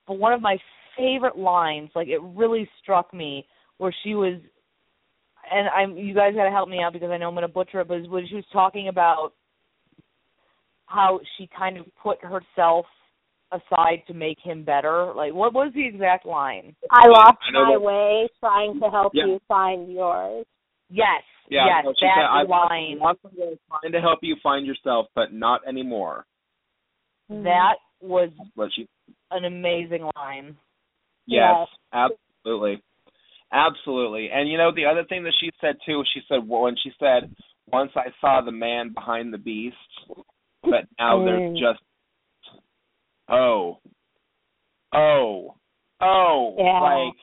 But 0.08 0.16
one 0.16 0.34
of 0.34 0.42
my 0.42 0.58
favorite 0.98 1.38
lines, 1.38 1.90
like 1.96 2.08
it 2.08 2.22
really 2.22 2.70
struck 2.82 3.14
me, 3.14 3.46
where 3.78 3.94
she 4.04 4.16
was 4.16 4.40
and 5.52 5.68
I'm 5.70 5.98
you 5.98 6.14
guys 6.14 6.36
got 6.36 6.46
to 6.46 6.52
help 6.52 6.70
me 6.70 6.80
out 6.80 6.94
because 6.94 7.10
I 7.12 7.18
know 7.18 7.28
I'm 7.28 7.36
going 7.36 7.44
to 7.44 7.48
butcher 7.48 7.82
it, 7.82 7.88
but 7.88 8.08
when 8.10 8.28
she 8.28 8.36
was 8.36 8.46
talking 8.52 8.88
about 8.88 9.34
how 10.86 11.20
she 11.38 11.50
kind 11.58 11.78
of 11.78 11.86
put 12.02 12.20
herself 12.24 12.86
aside 13.54 14.02
to 14.08 14.14
make 14.14 14.38
him 14.40 14.64
better. 14.64 15.14
Like, 15.16 15.34
what 15.34 15.54
was 15.54 15.72
the 15.74 15.86
exact 15.86 16.26
line? 16.26 16.76
I 16.92 17.08
lost 17.08 17.38
I 17.48 17.52
my 17.52 17.72
that- 17.74 17.82
way 17.82 18.28
trying 18.40 18.80
to 18.80 18.90
help 18.90 19.14
Yeah. 19.16 19.26
you 19.26 19.40
find 19.48 19.92
yours. 19.92 20.46
Yes, 20.90 21.24
Yeah, 21.50 21.66
yes, 21.66 21.86
no, 21.86 21.94
she 21.98 22.06
that 22.06 22.16
said, 22.16 22.26
I 22.26 22.42
line. 22.44 23.00
want 23.00 23.20
someone 23.22 23.58
trying 23.70 23.92
to 23.92 24.02
help 24.02 24.20
you 24.22 24.36
find 24.44 24.66
yourself, 24.66 25.08
but 25.16 25.34
not 25.34 25.62
anymore. 25.68 26.26
That 27.30 27.76
was 28.02 28.30
What 28.56 28.72
she 28.74 28.88
an 29.32 29.46
amazing 29.46 30.08
line. 30.16 30.56
Yes, 31.26 31.68
absolutely. 31.94 32.82
Absolutely. 33.52 34.30
And 34.32 34.50
you 34.50 34.58
know 34.58 34.72
the 34.72 34.86
other 34.86 35.04
thing 35.06 35.24
that 35.24 35.34
she 35.40 35.50
said 35.62 35.78
too, 35.86 36.04
she 36.14 36.22
said 36.28 36.48
when 36.48 36.76
she 36.76 36.92
said 37.00 37.34
once 37.72 37.92
I 37.96 38.12
saw 38.20 38.42
the 38.42 38.52
man 38.52 38.90
behind 38.94 39.34
the 39.34 39.38
beast, 39.38 39.78
but 40.64 40.86
now 41.00 41.24
there's 41.24 41.54
Mm. 41.54 41.58
just 41.60 41.82
oh. 43.30 43.80
Oh. 44.94 45.56
Oh. 46.02 46.56
Yeah. 46.58 46.80
Like 46.80 47.14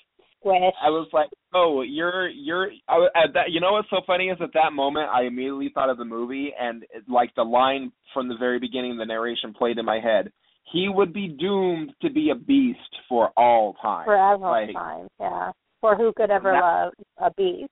Squish. 0.41 0.75
I 0.83 0.89
was 0.89 1.09
like, 1.13 1.29
"Oh, 1.53 1.83
you're 1.83 2.29
you're." 2.29 2.71
I, 2.89 3.07
at 3.15 3.35
that, 3.35 3.51
you 3.51 3.61
know 3.61 3.73
what's 3.73 3.91
so 3.91 4.01
funny 4.07 4.29
is 4.29 4.39
at 4.41 4.55
that 4.55 4.73
moment 4.73 5.11
I 5.13 5.25
immediately 5.25 5.71
thought 5.75 5.91
of 5.91 5.99
the 5.99 6.05
movie 6.05 6.53
and 6.59 6.83
it, 6.85 7.05
like 7.09 7.35
the 7.37 7.43
line 7.43 7.93
from 8.15 8.29
the 8.29 8.37
very 8.39 8.59
beginning, 8.59 8.97
the 8.97 9.05
narration 9.05 9.53
played 9.53 9.79
in 9.79 9.85
my 9.85 10.01
head. 10.01 10.33
He 10.73 10.89
would 10.89 11.13
be 11.13 11.29
doomed 11.29 11.93
to 12.01 12.11
be 12.11 12.31
a 12.31 12.35
beast 12.35 12.79
for 13.09 13.31
all 13.37 13.75
time. 13.83 14.05
Forever 14.07 14.49
Like, 14.49 14.73
time, 14.73 15.09
yeah. 15.19 15.51
For 15.81 15.97
who 15.97 16.13
could 16.17 16.31
ever 16.31 16.53
That- 16.53 16.61
love 16.61 16.93
a 17.19 17.31
beast? 17.35 17.71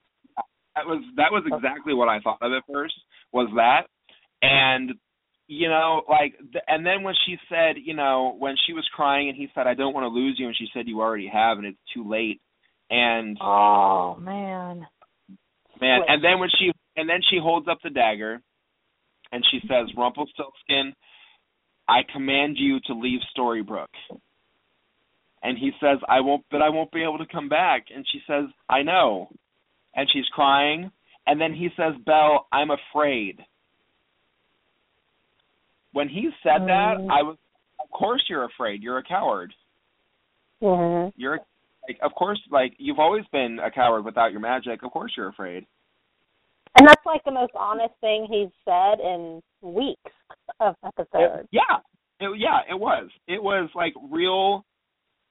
that 0.77 0.87
was 0.87 1.03
that 1.17 1.33
was 1.33 1.43
exactly 1.47 1.95
what 1.95 2.09
I 2.09 2.21
thought 2.21 2.39
of 2.43 2.53
at 2.53 2.63
first 2.71 2.95
was 3.33 3.49
that, 3.57 3.87
and 4.43 4.93
you 5.49 5.69
know, 5.69 6.03
like, 6.09 6.37
th- 6.53 6.65
and 6.69 6.87
then 6.87 7.03
when 7.03 7.15
she 7.27 7.37
said, 7.49 7.77
you 7.83 7.95
know, 7.95 8.37
when 8.39 8.55
she 8.67 8.75
was 8.75 8.87
crying 8.95 9.29
and 9.29 9.37
he 9.37 9.49
said, 9.55 9.67
"I 9.67 9.75
don't 9.75 9.95
want 9.95 10.05
to 10.05 10.09
lose 10.09 10.37
you," 10.39 10.47
and 10.47 10.57
she 10.57 10.69
said, 10.73 10.87
"You 10.87 11.01
already 11.01 11.27
have, 11.27 11.59
and 11.59 11.67
it's 11.67 11.79
too 11.93 12.09
late," 12.09 12.41
and 12.91 13.37
Oh 13.41 14.17
man. 14.21 14.87
Man, 15.81 16.01
and 16.09 16.23
then 16.25 16.41
when 16.41 16.49
she 16.59 16.73
and 16.97 17.09
then 17.09 17.21
she 17.31 17.39
holds 17.39 17.69
up 17.69 17.79
the 17.83 17.91
dagger 17.91 18.41
and 19.31 19.45
she 19.51 19.61
says, 19.69 19.87
Rumpelstiltskin, 19.97 20.95
I 21.89 22.01
command 22.13 22.57
you 22.59 22.81
to 22.87 22.95
leave 22.95 23.21
Storybrooke. 23.37 23.87
And 25.43 25.57
he 25.57 25.71
says, 25.81 25.99
I 26.09 26.21
won't 26.21 26.45
but 26.51 26.63
I 26.63 26.69
won't 26.71 26.91
be 26.91 27.03
able 27.03 27.19
to 27.19 27.33
come 27.33 27.49
back 27.49 27.87
and 27.95 28.05
she 28.11 28.21
says, 28.27 28.45
I 28.69 28.83
know. 28.83 29.29
And 29.95 30.09
she's 30.13 30.27
crying 30.33 30.91
and 31.27 31.41
then 31.41 31.55
he 31.55 31.69
says, 31.77 31.95
Belle, 32.05 32.47
I'm 32.53 32.71
afraid. 32.71 33.39
When 35.93 36.09
he 36.09 36.31
said 36.43 36.63
that, 36.67 36.99
Mm. 36.99 37.11
I 37.11 37.23
was 37.23 37.37
of 37.81 37.91
course 37.91 38.25
you're 38.29 38.45
afraid. 38.45 38.83
You're 38.83 38.99
a 38.99 39.03
coward. 39.03 39.55
Mhm. 40.63 41.13
You're 41.17 41.41
like 41.87 41.99
of 42.03 42.13
course 42.15 42.41
like 42.51 42.75
you've 42.79 42.99
always 42.99 43.25
been 43.29 43.59
a 43.61 43.71
coward 43.71 44.05
without 44.05 44.33
your 44.33 44.41
magic. 44.41 44.83
Of 44.83 44.91
course 44.91 45.13
you're 45.17 45.29
afraid. 45.29 45.67
And 46.77 46.87
that's 46.87 47.07
like 47.07 47.25
the 47.25 47.31
most 47.31 47.53
honest 47.55 47.95
thing 48.01 48.27
he's 48.27 48.53
said 48.65 49.01
in 49.01 49.43
weeks 49.63 50.13
of 50.61 50.77
episodes. 50.85 51.49
Yeah, 51.51 51.79
it, 52.21 52.39
yeah, 52.39 52.61
it 52.69 52.79
was. 52.79 53.11
It 53.27 53.43
was 53.43 53.71
like 53.75 53.95
real, 54.11 54.65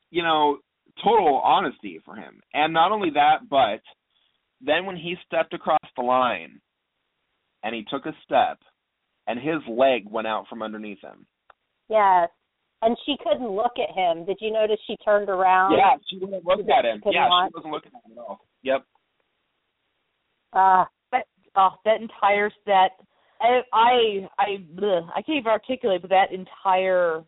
you 0.10 0.24
know, 0.24 0.58
total 1.04 1.40
honesty 1.40 2.00
for 2.04 2.16
him. 2.16 2.42
And 2.54 2.74
not 2.74 2.92
only 2.92 3.12
that, 3.12 3.48
but 3.50 3.82
then 4.62 4.86
when 4.86 4.98
he 4.98 5.16
stepped 5.26 5.54
across 5.54 5.78
the 5.96 6.02
line, 6.02 6.60
and 7.64 7.76
he 7.76 7.84
took 7.84 8.06
a 8.06 8.14
step, 8.24 8.60
and 9.28 9.40
his 9.40 9.62
leg 9.70 10.04
went 10.10 10.28
out 10.28 10.46
from 10.50 10.64
underneath 10.64 11.02
him. 11.02 11.26
Yes. 11.90 12.30
And 12.82 12.96
she 13.06 13.16
couldn't 13.24 13.50
look 13.50 13.74
at 13.78 13.96
him. 13.96 14.26
Did 14.26 14.38
you 14.40 14.52
notice 14.52 14.78
she 14.88 14.98
turned 15.04 15.30
around? 15.30 15.74
Yeah, 15.74 15.98
she 16.10 16.20
wasn't 16.22 16.46
look 16.46 16.70
at 16.70 16.86
him. 16.86 17.00
Couldn't 17.00 17.14
Yeah, 17.14 17.28
watch? 17.28 17.52
she 17.52 17.58
wasn't 17.58 17.74
looking 17.74 17.92
at 17.96 18.12
him 18.12 18.18
at 18.18 18.22
all. 18.22 18.40
Yep. 18.64 18.84
Uh, 20.54 20.86
but 21.12 21.24
oh, 21.56 21.70
that 21.86 22.02
entire 22.02 22.52
that 22.68 22.90
I 23.42 23.62
I 23.74 24.28
I, 24.38 24.46
bleh, 24.76 25.08
I 25.10 25.22
can't 25.22 25.40
even 25.40 25.52
articulate, 25.52 26.02
but 26.02 26.12
that 26.12 26.32
entire 26.32 27.24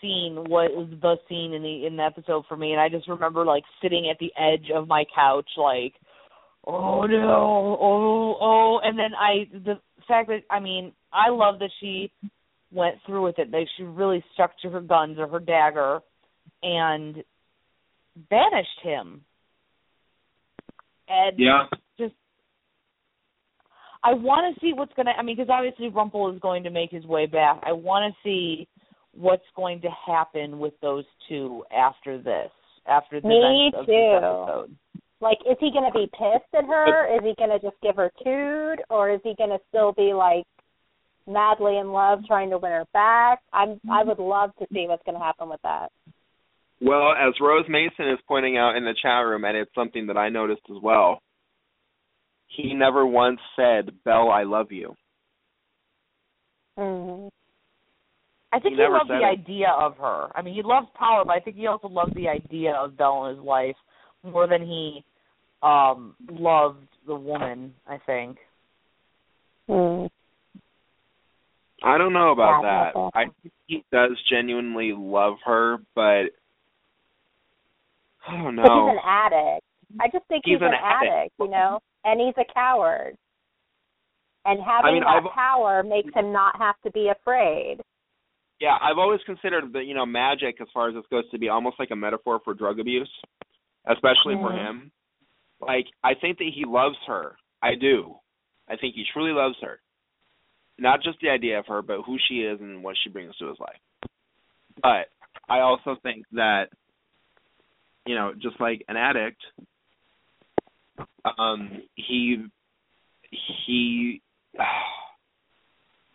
scene 0.00 0.44
was 0.48 0.88
the 1.00 1.16
scene 1.28 1.54
in 1.54 1.62
the 1.62 1.86
in 1.86 1.96
the 1.96 2.02
episode 2.02 2.44
for 2.48 2.56
me, 2.56 2.72
and 2.72 2.80
I 2.80 2.88
just 2.88 3.08
remember 3.08 3.44
like 3.44 3.64
sitting 3.82 4.08
at 4.10 4.18
the 4.18 4.32
edge 4.38 4.70
of 4.74 4.88
my 4.88 5.04
couch, 5.14 5.48
like, 5.56 5.94
oh 6.66 7.04
no, 7.06 7.76
oh 7.80 8.36
oh, 8.40 8.80
and 8.82 8.98
then 8.98 9.10
I 9.18 9.48
the 9.52 9.74
fact 10.08 10.28
that 10.28 10.42
I 10.50 10.60
mean 10.60 10.92
I 11.12 11.30
love 11.30 11.58
that 11.60 11.70
she 11.80 12.10
went 12.72 12.96
through 13.06 13.24
with 13.24 13.38
it, 13.38 13.50
that 13.50 13.66
she 13.76 13.82
really 13.82 14.24
stuck 14.34 14.52
to 14.62 14.70
her 14.70 14.80
guns 14.80 15.18
or 15.18 15.28
her 15.28 15.40
dagger, 15.40 16.00
and 16.62 17.22
banished 18.30 18.80
him. 18.82 19.24
And 21.08 21.38
Yeah. 21.38 21.66
just 21.98 22.14
I 24.04 24.14
want 24.14 24.52
to 24.54 24.60
see 24.60 24.72
what's 24.72 24.92
going 24.94 25.06
to. 25.06 25.12
I 25.12 25.22
mean, 25.22 25.36
because 25.36 25.50
obviously 25.50 25.88
Rumpel 25.90 26.32
is 26.34 26.40
going 26.40 26.64
to 26.64 26.70
make 26.70 26.90
his 26.90 27.04
way 27.06 27.26
back. 27.26 27.60
I 27.64 27.72
want 27.72 28.12
to 28.12 28.18
see 28.28 28.66
what's 29.12 29.44
going 29.54 29.80
to 29.82 29.88
happen 30.06 30.58
with 30.58 30.72
those 30.80 31.04
two 31.28 31.64
after 31.70 32.18
this, 32.18 32.50
after 32.86 33.20
the 33.20 33.28
Me 33.28 33.70
events 33.70 33.78
of 33.80 33.86
too. 33.86 33.92
this 33.92 34.16
episode. 34.16 34.76
like, 35.20 35.38
is 35.48 35.56
he 35.60 35.70
going 35.70 35.90
to 35.92 35.96
be 35.96 36.06
pissed 36.06 36.52
at 36.56 36.64
her? 36.64 37.14
Is 37.14 37.20
he 37.22 37.34
going 37.36 37.50
to 37.50 37.60
just 37.60 37.80
give 37.82 37.94
her 37.96 38.10
tood, 38.24 38.82
or 38.90 39.10
is 39.10 39.20
he 39.22 39.34
going 39.36 39.50
to 39.50 39.60
still 39.68 39.92
be 39.92 40.12
like 40.14 40.46
madly 41.26 41.78
in 41.78 41.92
love, 41.92 42.20
trying 42.26 42.50
to 42.50 42.58
win 42.58 42.72
her 42.72 42.84
back? 42.92 43.40
I'm. 43.52 43.80
I 43.90 44.04
would 44.04 44.18
love 44.18 44.50
to 44.58 44.66
see 44.72 44.86
what's 44.88 45.02
going 45.04 45.18
to 45.18 45.24
happen 45.24 45.48
with 45.48 45.60
that. 45.62 45.90
Well, 46.80 47.12
as 47.12 47.34
Rose 47.40 47.66
Mason 47.68 48.10
is 48.10 48.18
pointing 48.26 48.56
out 48.56 48.76
in 48.76 48.84
the 48.84 48.94
chat 49.00 49.24
room, 49.24 49.44
and 49.44 49.56
it's 49.56 49.70
something 49.74 50.06
that 50.08 50.16
I 50.16 50.28
noticed 50.30 50.62
as 50.68 50.82
well, 50.82 51.20
he 52.48 52.74
never 52.74 53.06
once 53.06 53.38
said, 53.56 53.90
Belle, 54.04 54.30
I 54.30 54.42
love 54.42 54.72
you. 54.72 54.94
Mm-hmm. 56.78 57.28
I 58.52 58.58
think 58.58 58.72
He 58.74 58.76
he, 58.76 58.82
never 58.82 58.98
loved 58.98 59.10
the 59.10 59.20
it. 59.22 59.40
idea 59.40 59.68
of 59.78 59.96
her. 59.98 60.28
I 60.34 60.42
mean, 60.42 60.54
he 60.54 60.62
loves 60.62 60.88
power, 60.98 61.24
but 61.24 61.32
I 61.32 61.40
think 61.40 61.56
he 61.56 61.66
also 61.66 61.88
loved 61.88 62.14
the 62.14 62.28
idea 62.28 62.72
of 62.74 62.96
Belle 62.96 63.26
in 63.26 63.36
his 63.36 63.44
life 63.44 63.76
more 64.24 64.46
than 64.46 64.62
he 64.62 65.04
um 65.62 66.14
loved 66.30 66.86
the 67.06 67.14
woman. 67.14 67.72
I 67.86 67.98
think. 68.04 68.38
Mm. 69.70 70.08
I 71.84 71.98
don't 71.98 72.12
know 72.12 72.30
about 72.32 72.62
that. 72.62 73.10
I 73.14 73.24
think 73.42 73.52
he 73.66 73.84
does 73.92 74.10
genuinely 74.30 74.92
love 74.96 75.36
her, 75.44 75.78
but 75.94 76.30
I 78.26 78.36
don't 78.42 78.56
But 78.56 78.62
he's 78.62 78.98
an 78.98 78.98
addict. 79.04 79.64
I 80.00 80.08
just 80.08 80.26
think 80.28 80.42
He's 80.44 80.54
he's, 80.54 80.62
an 80.62 80.68
an, 80.68 80.74
addict. 80.74 81.12
addict, 81.12 81.34
you 81.40 81.48
know, 81.48 81.80
and 82.04 82.20
he's 82.20 82.34
a 82.38 82.52
coward. 82.54 83.16
And 84.44 84.60
having 84.62 84.94
mean, 84.94 85.02
that 85.02 85.08
I've- 85.08 85.28
power 85.34 85.82
makes 85.82 86.12
him 86.14 86.32
not 86.32 86.56
have 86.56 86.76
to 86.84 86.90
be 86.92 87.08
afraid. 87.08 87.80
Yeah, 88.60 88.78
I've 88.80 88.98
always 88.98 89.20
considered 89.24 89.72
that 89.72 89.84
you 89.86 89.94
know 89.94 90.06
magic, 90.06 90.60
as 90.60 90.68
far 90.72 90.88
as 90.88 90.94
this 90.94 91.04
goes, 91.10 91.28
to 91.30 91.38
be 91.38 91.48
almost 91.48 91.78
like 91.80 91.90
a 91.90 91.96
metaphor 91.96 92.38
for 92.44 92.54
drug 92.54 92.78
abuse, 92.78 93.10
especially 93.86 94.36
for 94.36 94.50
Mhm. 94.50 94.58
him. 94.58 94.92
Like 95.60 95.86
I 96.04 96.14
think 96.14 96.38
that 96.38 96.48
he 96.54 96.64
loves 96.64 96.98
her. 97.06 97.36
I 97.60 97.74
do. 97.74 98.18
I 98.68 98.76
think 98.76 98.94
he 98.94 99.04
truly 99.04 99.32
loves 99.32 99.58
her. 99.60 99.80
Not 100.82 101.02
just 101.02 101.18
the 101.22 101.30
idea 101.30 101.58
of 101.60 101.66
her, 101.68 101.80
but 101.80 102.02
who 102.04 102.18
she 102.28 102.40
is 102.40 102.60
and 102.60 102.82
what 102.82 102.96
she 103.02 103.08
brings 103.08 103.36
to 103.36 103.48
his 103.48 103.58
life. 103.60 104.10
But 104.82 105.06
I 105.48 105.60
also 105.60 105.96
think 106.02 106.24
that 106.32 106.66
you 108.06 108.14
know, 108.14 108.32
just 108.34 108.60
like 108.60 108.84
an 108.88 108.96
addict, 108.96 109.40
um, 111.38 111.82
he 111.94 112.44
he. 113.30 114.20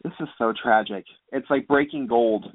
this 0.04 0.14
is 0.20 0.28
so 0.38 0.54
tragic. 0.62 1.06
It's 1.32 1.50
like 1.50 1.68
breaking 1.68 2.08
gold. 2.08 2.46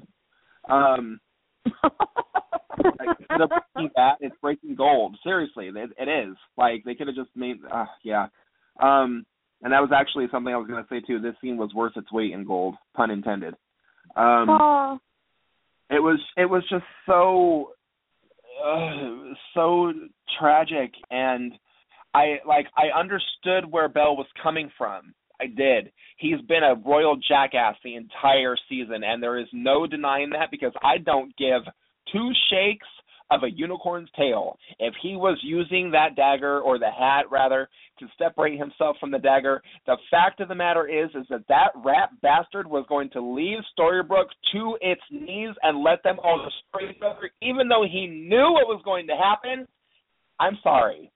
Um, 0.69 1.19
like, 1.65 3.17
of 3.41 3.49
breaking 3.49 3.91
that, 3.95 4.17
it's 4.21 4.35
breaking 4.41 4.75
gold. 4.75 5.17
Seriously, 5.23 5.67
it, 5.67 5.89
it 5.97 6.29
is. 6.29 6.35
Like 6.57 6.83
they 6.85 6.95
could 6.95 7.07
have 7.07 7.15
just 7.15 7.35
made. 7.35 7.57
Uh, 7.71 7.85
yeah. 8.03 8.27
Um, 8.81 9.25
and 9.63 9.71
that 9.71 9.79
was 9.79 9.91
actually 9.95 10.27
something 10.31 10.53
I 10.53 10.57
was 10.57 10.67
going 10.67 10.83
to 10.83 10.89
say 10.89 10.99
too. 10.99 11.19
This 11.19 11.35
scene 11.41 11.57
was 11.57 11.73
worth 11.73 11.93
its 11.95 12.11
weight 12.11 12.33
in 12.33 12.45
gold, 12.45 12.75
pun 12.93 13.09
intended. 13.09 13.55
Um, 14.15 14.99
it 15.89 15.99
was 16.01 16.19
it 16.37 16.45
was 16.45 16.63
just 16.69 16.83
so 17.05 17.71
uh, 18.63 19.33
so 19.53 19.93
tragic 20.39 20.91
and 21.11 21.53
i 22.13 22.37
like 22.47 22.67
i 22.77 22.97
understood 22.97 23.69
where 23.69 23.89
Belle 23.89 24.15
was 24.15 24.27
coming 24.41 24.71
from 24.77 25.13
i 25.41 25.45
did 25.45 25.91
he's 26.17 26.41
been 26.47 26.63
a 26.63 26.75
royal 26.87 27.17
jackass 27.27 27.75
the 27.83 27.95
entire 27.95 28.55
season 28.69 29.03
and 29.03 29.21
there 29.21 29.37
is 29.37 29.47
no 29.53 29.85
denying 29.85 30.29
that 30.31 30.51
because 30.51 30.73
i 30.83 30.97
don't 30.97 31.35
give 31.37 31.61
two 32.11 32.31
shakes 32.49 32.87
of 33.33 33.43
a 33.43 33.51
unicorn's 33.51 34.09
tail 34.17 34.57
if 34.79 34.93
he 35.01 35.15
was 35.15 35.37
using 35.41 35.91
that 35.91 36.15
dagger 36.15 36.59
or 36.59 36.77
the 36.77 36.91
hat 36.91 37.23
rather 37.31 37.67
to 37.99 38.05
separate 38.17 38.57
himself 38.57 38.95
from 38.99 39.11
the 39.11 39.19
dagger 39.19 39.61
the 39.85 39.97
fact 40.11 40.39
of 40.39 40.47
the 40.47 40.55
matter 40.55 40.87
is 40.87 41.09
is 41.15 41.25
that 41.29 41.43
that 41.47 41.71
rat 41.83 42.09
bastard 42.21 42.67
was 42.67 42.85
going 42.89 43.09
to 43.11 43.21
leave 43.21 43.59
Storybrooke 43.77 44.29
to 44.53 44.77
its 44.81 45.01
knees 45.11 45.55
and 45.63 45.83
let 45.83 46.03
them 46.03 46.17
all 46.23 46.37
destroy 46.43 46.89
each 46.89 47.01
other, 47.05 47.31
even 47.41 47.67
though 47.67 47.85
he 47.89 48.07
knew 48.07 48.51
what 48.51 48.67
was 48.67 48.81
going 48.83 49.07
to 49.07 49.13
happen. 49.15 49.67
I'm 50.39 50.57
sorry. 50.63 51.11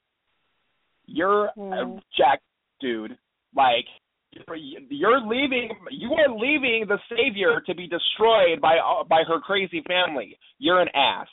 You're 1.06 1.45
a 1.45 1.52
Hmm. 1.85 1.98
jack 2.18 2.41
dude. 2.80 3.18
Like 3.56 3.85
you're, 4.31 4.56
you're 4.56 5.22
leaving. 5.22 5.69
You 5.91 6.14
are 6.14 6.30
leaving 6.35 6.85
the 6.88 6.99
savior 7.10 7.61
to 7.65 7.76
be 7.76 7.88
destroyed 7.88 8.61
by 8.61 8.77
by 9.10 9.23
her 9.27 9.39
crazy 9.39 9.81
family. 9.88 10.38
You're 10.60 10.81
an 10.81 10.89
ass. 10.94 11.27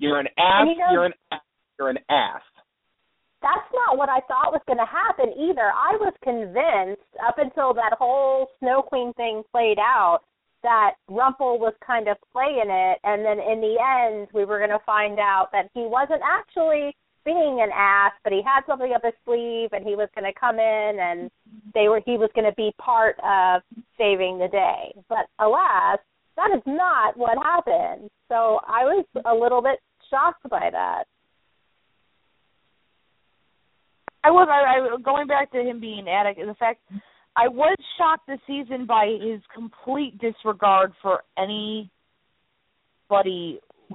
You're 0.00 0.18
an 0.18 0.26
ass. 0.38 0.66
You 0.66 0.76
know- 0.76 0.92
You're 0.92 1.04
an 1.06 1.14
ass. 1.30 1.40
You're 1.78 1.90
an 1.90 1.98
ass. 2.10 2.42
that's 3.42 3.70
not 3.72 3.96
what 3.96 4.08
I 4.10 4.20
thought 4.28 4.52
was 4.52 4.60
going 4.66 4.76
to 4.78 4.84
happen 4.84 5.32
either. 5.32 5.72
I 5.72 5.96
was 5.96 6.12
convinced 6.22 7.08
up 7.26 7.38
until 7.38 7.72
that 7.74 7.94
whole 7.98 8.48
Snow 8.58 8.82
Queen 8.82 9.14
thing 9.14 9.42
played 9.50 9.78
out 9.78 10.20
that 10.62 10.96
Rumple 11.08 11.58
was 11.58 11.72
kind 11.86 12.06
of 12.06 12.18
playing 12.34 12.68
it, 12.68 12.98
and 13.02 13.24
then 13.24 13.38
in 13.40 13.62
the 13.62 13.76
end, 13.80 14.28
we 14.34 14.44
were 14.44 14.58
going 14.58 14.76
to 14.76 14.84
find 14.84 15.18
out 15.18 15.48
that 15.52 15.70
he 15.72 15.86
wasn't 15.88 16.20
actually 16.22 16.94
being 17.24 17.60
an 17.62 17.70
ass, 17.74 18.12
but 18.24 18.32
he 18.34 18.42
had 18.44 18.60
something 18.66 18.92
up 18.92 19.00
his 19.02 19.14
sleeve, 19.24 19.70
and 19.72 19.86
he 19.86 19.96
was 19.96 20.10
going 20.14 20.30
to 20.30 20.38
come 20.38 20.58
in, 20.58 20.98
and 21.00 21.30
they 21.72 21.88
were 21.88 22.02
he 22.04 22.18
was 22.18 22.28
going 22.34 22.44
to 22.44 22.54
be 22.56 22.72
part 22.78 23.16
of 23.24 23.62
saving 23.96 24.38
the 24.38 24.48
day. 24.48 24.92
But 25.08 25.24
alas, 25.38 25.98
that 26.36 26.50
is 26.54 26.62
not 26.66 27.16
what 27.16 27.38
happened. 27.42 28.10
So 28.28 28.60
I 28.68 28.84
was 28.84 29.06
a 29.24 29.34
little 29.34 29.62
bit 29.62 29.78
shocked 30.10 30.48
by 30.48 30.68
that. 30.72 31.04
I 34.22 34.30
was 34.30 34.48
I, 34.50 34.94
I 34.94 35.00
going 35.00 35.26
back 35.26 35.50
to 35.52 35.58
him 35.58 35.80
being 35.80 36.06
addict 36.08 36.38
the 36.38 36.54
fact 36.54 36.80
I 37.36 37.48
was 37.48 37.76
shocked 37.96 38.26
this 38.26 38.40
season 38.46 38.86
by 38.86 39.16
his 39.20 39.40
complete 39.54 40.18
disregard 40.18 40.92
for 41.00 41.22
anybody 41.38 41.90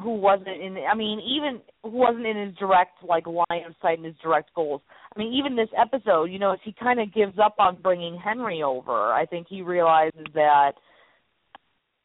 who 0.01 0.15
wasn't 0.15 0.61
in 0.61 0.77
I 0.91 0.95
mean 0.95 1.19
even 1.19 1.61
who 1.83 1.89
wasn't 1.89 2.25
in 2.25 2.47
his 2.47 2.55
direct 2.55 3.03
like 3.07 3.27
line 3.27 3.65
of 3.67 3.75
sight 3.81 3.97
and 3.99 4.05
his 4.05 4.15
direct 4.23 4.53
goals. 4.55 4.81
I 5.15 5.19
mean 5.19 5.33
even 5.33 5.55
this 5.55 5.69
episode, 5.77 6.25
you 6.25 6.39
know, 6.39 6.55
he 6.63 6.73
kind 6.73 6.99
of 6.99 7.13
gives 7.13 7.37
up 7.37 7.55
on 7.59 7.81
bringing 7.81 8.17
Henry 8.17 8.63
over. 8.63 9.13
I 9.13 9.25
think 9.27 9.47
he 9.47 9.61
realizes 9.61 10.25
that 10.33 10.71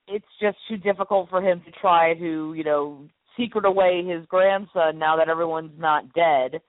it's 0.08 0.24
just 0.40 0.58
too 0.68 0.76
difficult 0.76 1.30
for 1.30 1.40
him 1.40 1.62
to 1.64 1.70
try 1.80 2.14
to, 2.14 2.54
you 2.54 2.64
know, 2.64 3.06
secret 3.36 3.64
away 3.64 4.04
his 4.04 4.24
grandson 4.26 4.98
now 4.98 5.16
that 5.16 5.28
everyone's 5.28 5.78
not 5.78 6.12
dead. 6.12 6.60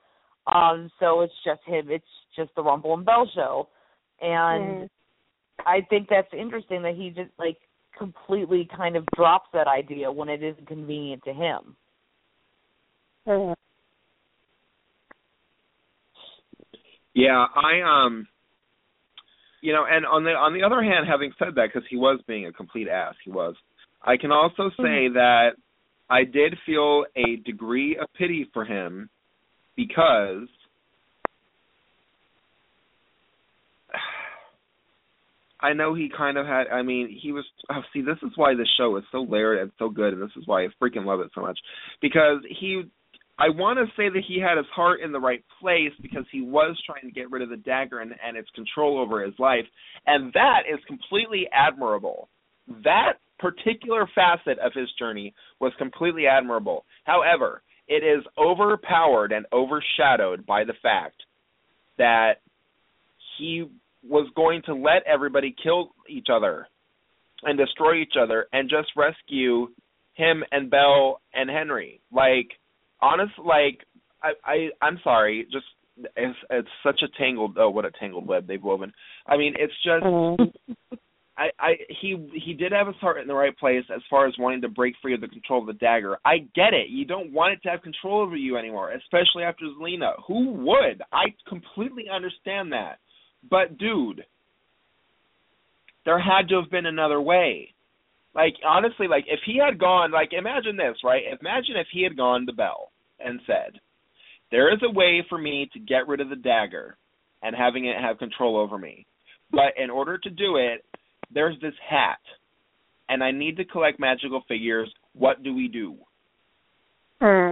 Um, 0.48 0.90
so 1.00 1.22
it's 1.22 1.34
just 1.46 1.62
him. 1.66 1.90
It's 1.90 2.04
just 2.36 2.50
the 2.56 2.64
Rumple 2.64 2.94
and 2.94 3.06
Belle 3.06 3.30
show, 3.34 3.68
and 4.22 4.84
Mm. 4.84 4.90
I 5.66 5.82
think 5.90 6.10
that's 6.10 6.34
interesting 6.34 6.82
that 6.84 6.96
he 6.96 7.12
just 7.12 7.32
like 7.38 7.58
completely 7.98 8.68
kind 8.76 8.96
of 8.96 9.06
drops 9.16 9.50
that 9.54 9.68
idea 9.68 10.12
when 10.12 10.30
it 10.30 10.42
isn't 10.42 10.68
convenient 10.68 11.24
to 11.26 11.34
him. 11.34 11.76
Mm. 13.28 13.56
Yeah, 17.14 17.46
I 17.56 17.82
um 17.82 18.28
you 19.62 19.74
know, 19.74 19.86
and 19.88 20.06
on 20.08 20.24
the 20.24 20.32
on 20.32 20.54
the 20.54 20.64
other 20.64 20.82
hand, 20.82 21.08
having 21.08 21.32
said 21.38 21.54
that 21.56 21.72
cuz 21.72 21.84
he 21.90 21.98
was 21.98 22.20
being 22.26 22.48
a 22.48 22.52
complete 22.52 22.88
ass, 22.88 23.16
he 23.24 23.30
was. 23.30 23.56
I 24.02 24.18
can 24.18 24.32
also 24.32 24.72
say 24.72 25.10
that 25.10 25.52
I 26.12 26.26
did 26.26 26.58
feel 26.66 27.06
a 27.16 27.38
degree 27.46 27.96
of 27.96 28.10
pity 28.18 28.50
for 28.54 28.66
him 28.66 29.10
because 29.78 30.50
I 35.62 35.72
know 35.72 35.94
he 35.96 36.12
kind 36.16 36.38
of 36.38 36.46
had. 36.46 36.68
I 36.68 36.82
mean, 36.82 37.18
he 37.22 37.32
was. 37.32 37.46
Oh, 37.70 37.80
see, 37.94 38.02
this 38.02 38.18
is 38.24 38.32
why 38.36 38.56
the 38.56 38.68
show 38.78 38.98
is 38.98 39.06
so 39.10 39.22
layered 39.24 39.60
and 39.60 39.72
so 39.80 39.90
good, 39.90 40.12
and 40.14 40.22
this 40.22 40.36
is 40.36 40.46
why 40.46 40.66
I 40.66 40.68
freaking 40.84 41.06
love 41.06 41.22
it 41.22 41.32
so 41.34 41.42
much, 41.42 41.58
because 42.02 42.40
he. 42.60 42.84
I 43.40 43.48
want 43.50 43.80
to 43.80 43.86
say 43.98 44.10
that 44.10 44.24
he 44.28 44.40
had 44.40 44.58
his 44.58 44.68
heart 44.76 45.00
in 45.00 45.12
the 45.12 45.20
right 45.20 45.44
place 45.60 45.94
because 46.02 46.26
he 46.32 46.42
was 46.42 46.78
trying 46.86 47.06
to 47.06 47.12
get 47.12 47.32
rid 47.32 47.42
of 47.42 47.50
the 47.50 47.58
dagger 47.58 48.00
and, 48.00 48.14
and 48.24 48.38
its 48.38 48.50
control 48.52 49.00
over 49.00 49.24
his 49.24 49.34
life, 49.40 49.66
and 50.06 50.32
that 50.34 50.64
is 50.72 50.80
completely 50.86 51.48
admirable. 51.52 52.28
That 52.84 53.14
particular 53.42 54.08
facet 54.14 54.60
of 54.60 54.72
his 54.74 54.88
journey 54.98 55.34
was 55.60 55.74
completely 55.78 56.28
admirable. 56.28 56.86
However, 57.04 57.64
it 57.88 58.04
is 58.04 58.24
overpowered 58.38 59.32
and 59.32 59.46
overshadowed 59.52 60.46
by 60.46 60.64
the 60.64 60.74
fact 60.82 61.24
that 61.98 62.36
he 63.38 63.66
was 64.08 64.30
going 64.36 64.62
to 64.66 64.74
let 64.74 65.04
everybody 65.12 65.56
kill 65.62 65.92
each 66.08 66.28
other 66.32 66.68
and 67.44 67.58
destroy 67.58 67.96
each 67.96 68.14
other 68.22 68.48
and 68.54 68.70
just 68.70 68.90
rescue 68.96 69.68
him 70.14 70.44
and 70.52 70.70
Belle 70.70 71.20
and 71.34 71.50
Henry. 71.50 72.02
Like 72.12 72.50
honest 73.02 73.34
like 73.40 73.80
I, 74.24 74.32
I 74.46 74.70
I'm 74.82 75.00
sorry, 75.04 75.48
just 75.52 75.66
it's 76.16 76.38
it's 76.50 76.70
such 76.84 77.02
a 77.04 77.18
tangled 77.18 77.58
oh 77.60 77.70
what 77.70 77.86
a 77.86 77.92
tangled 77.92 78.28
web 78.28 78.48
they've 78.48 78.62
woven. 78.62 78.94
I 79.28 79.38
mean 79.38 79.54
it's 79.58 79.74
just 79.84 80.04
Mm-hmm. 80.04 80.96
I, 81.38 81.50
I 81.60 81.72
he 82.02 82.30
he 82.34 82.54
did 82.54 82.72
have 82.72 82.88
his 82.88 82.96
heart 82.98 83.20
in 83.22 83.28
the 83.28 83.34
right 83.34 83.58
place 83.58 83.86
as 83.94 84.02
far 84.10 84.28
as 84.28 84.34
wanting 84.38 84.62
to 84.62 84.70
break 84.70 84.96
free 85.02 85.14
of 85.14 85.22
the 85.22 85.28
control 85.28 85.62
of 85.62 85.68
the 85.68 85.74
dagger. 85.74 86.18
I 86.26 86.40
get 86.56 86.74
it. 86.74 86.90
You 86.90 87.06
don't 87.06 87.32
want 87.32 87.54
it 87.54 87.64
to 87.64 87.70
have 87.70 87.82
control 87.82 88.22
over 88.22 88.36
you 88.36 88.58
anymore, 88.58 88.92
especially 88.92 89.44
after 89.44 89.66
Zelena. 89.66 90.14
Who 90.28 90.52
would? 90.52 91.02
I 91.12 91.34
completely 91.48 92.06
understand 92.14 92.72
that. 92.74 93.00
But 93.50 93.78
dude, 93.78 94.26
there 96.06 96.20
had 96.20 96.50
to 96.50 96.62
have 96.62 96.70
been 96.70 96.86
another 96.86 97.22
way. 97.22 97.74
Like 98.36 98.56
honestly, 98.66 99.08
like 99.08 99.26
if 99.28 99.40
he 99.46 99.58
had 99.58 99.80
gone, 99.80 100.12
like 100.12 100.34
imagine 100.34 100.76
this, 100.76 100.98
right? 101.04 101.24
Imagine 101.40 101.78
if 101.78 101.88
he 101.92 102.04
had 102.04 102.18
gone 102.18 102.46
to 102.46 102.54
Belle 102.54 102.92
and 103.20 103.40
said, 103.48 103.80
"There 104.52 104.72
is 104.74 104.80
a 104.84 104.92
way 104.92 105.26
for 105.30 105.38
me 105.38 105.70
to 105.74 105.80
get 105.80 106.08
rid 106.08 106.20
of 106.20 106.30
the 106.30 106.36
dagger 106.36 106.98
and 107.42 107.56
having 107.56 107.86
it 107.86 107.98
have 107.98 108.20
control 108.20 108.58
over 108.58 108.78
me, 108.78 109.06
but 109.52 109.74
in 109.78 109.90
order 109.90 110.18
to 110.18 110.30
do 110.30 110.58
it, 110.58 110.86
there's 111.34 111.60
this 111.62 111.74
hat, 111.88 112.20
and 113.10 113.24
I 113.24 113.32
need 113.32 113.58
to 113.58 113.66
collect 113.66 114.00
magical 114.00 114.42
figures. 114.48 114.92
What 115.14 115.44
do 115.44 115.54
we 115.54 115.68
do?" 115.68 115.98
Hmm. 117.20 117.52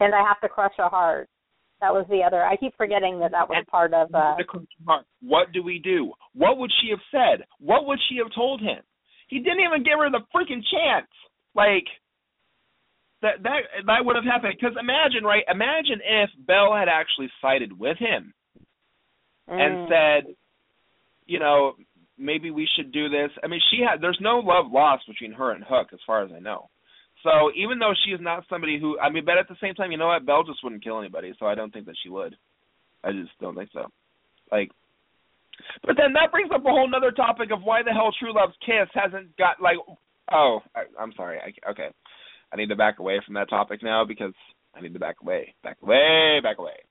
And 0.00 0.14
I 0.14 0.26
have 0.26 0.40
to 0.40 0.48
crush 0.48 0.74
a 0.78 0.88
heart. 0.88 1.28
That 1.80 1.92
was 1.92 2.06
the 2.08 2.22
other. 2.22 2.42
I 2.44 2.56
keep 2.56 2.76
forgetting 2.76 3.18
that 3.20 3.32
that 3.32 3.48
was 3.48 3.58
And- 3.58 3.66
part 3.66 3.92
of. 3.92 4.14
uh 4.14 4.36
The 4.36 4.44
question 4.44 4.84
mark. 4.84 5.04
What 5.20 5.52
do 5.52 5.62
we 5.62 5.78
do? 5.78 6.14
What 6.32 6.58
would 6.58 6.70
she 6.80 6.90
have 6.90 7.02
said? 7.10 7.46
What 7.58 7.86
would 7.86 7.98
she 8.08 8.16
have 8.18 8.32
told 8.32 8.60
him? 8.60 8.82
He 9.28 9.40
didn't 9.40 9.60
even 9.60 9.82
give 9.82 9.98
her 9.98 10.10
the 10.10 10.22
freaking 10.34 10.62
chance. 10.70 11.10
Like 11.54 11.86
that 13.22 13.42
that 13.42 13.60
that 13.86 14.04
would 14.04 14.16
have 14.16 14.24
happened. 14.24 14.54
Because 14.60 14.76
imagine, 14.78 15.24
right? 15.24 15.44
Imagine 15.48 16.00
if 16.04 16.30
Belle 16.46 16.74
had 16.74 16.88
actually 16.88 17.30
sided 17.40 17.76
with 17.76 17.98
him 17.98 18.32
and 19.48 19.74
mm. 19.74 19.88
said, 19.88 20.34
you 21.26 21.38
know, 21.38 21.74
maybe 22.22 22.50
we 22.50 22.68
should 22.76 22.92
do 22.92 23.08
this. 23.08 23.30
I 23.42 23.48
mean, 23.48 23.60
she 23.70 23.80
had. 23.80 24.00
There's 24.00 24.18
no 24.20 24.38
love 24.38 24.70
lost 24.70 25.04
between 25.06 25.32
her 25.32 25.52
and 25.52 25.64
Hook, 25.66 25.88
as 25.92 25.98
far 26.06 26.24
as 26.24 26.30
I 26.34 26.38
know. 26.38 26.70
So 27.22 27.50
even 27.56 27.78
though 27.78 27.92
she 28.04 28.12
is 28.12 28.20
not 28.20 28.44
somebody 28.48 28.78
who, 28.80 28.98
I 28.98 29.10
mean, 29.10 29.24
but 29.24 29.38
at 29.38 29.48
the 29.48 29.56
same 29.60 29.74
time, 29.74 29.92
you 29.92 29.98
know 29.98 30.08
what? 30.08 30.26
Belle 30.26 30.42
just 30.42 30.62
wouldn't 30.62 30.82
kill 30.82 30.98
anybody, 30.98 31.32
so 31.38 31.46
I 31.46 31.54
don't 31.54 31.72
think 31.72 31.86
that 31.86 31.96
she 32.02 32.08
would. 32.08 32.36
I 33.04 33.12
just 33.12 33.30
don't 33.40 33.54
think 33.54 33.70
so. 33.72 33.86
Like, 34.50 34.70
but 35.84 35.96
then 35.96 36.12
that 36.14 36.32
brings 36.32 36.50
up 36.52 36.64
a 36.64 36.68
whole 36.68 36.88
nother 36.88 37.12
topic 37.12 37.50
of 37.52 37.62
why 37.62 37.82
the 37.82 37.92
hell 37.92 38.12
True 38.18 38.34
Love's 38.34 38.56
Kiss 38.64 38.88
hasn't 38.94 39.36
got 39.36 39.60
like. 39.62 39.76
Oh, 40.32 40.60
I, 40.74 40.82
I'm 41.00 41.12
sorry. 41.16 41.38
I, 41.38 41.70
okay, 41.70 41.88
I 42.52 42.56
need 42.56 42.68
to 42.68 42.76
back 42.76 42.98
away 42.98 43.20
from 43.24 43.34
that 43.34 43.50
topic 43.50 43.82
now 43.82 44.04
because 44.04 44.34
I 44.74 44.80
need 44.80 44.92
to 44.94 44.98
back 44.98 45.16
away, 45.22 45.54
back 45.62 45.76
away, 45.82 46.40
back 46.42 46.58
away. 46.58 46.76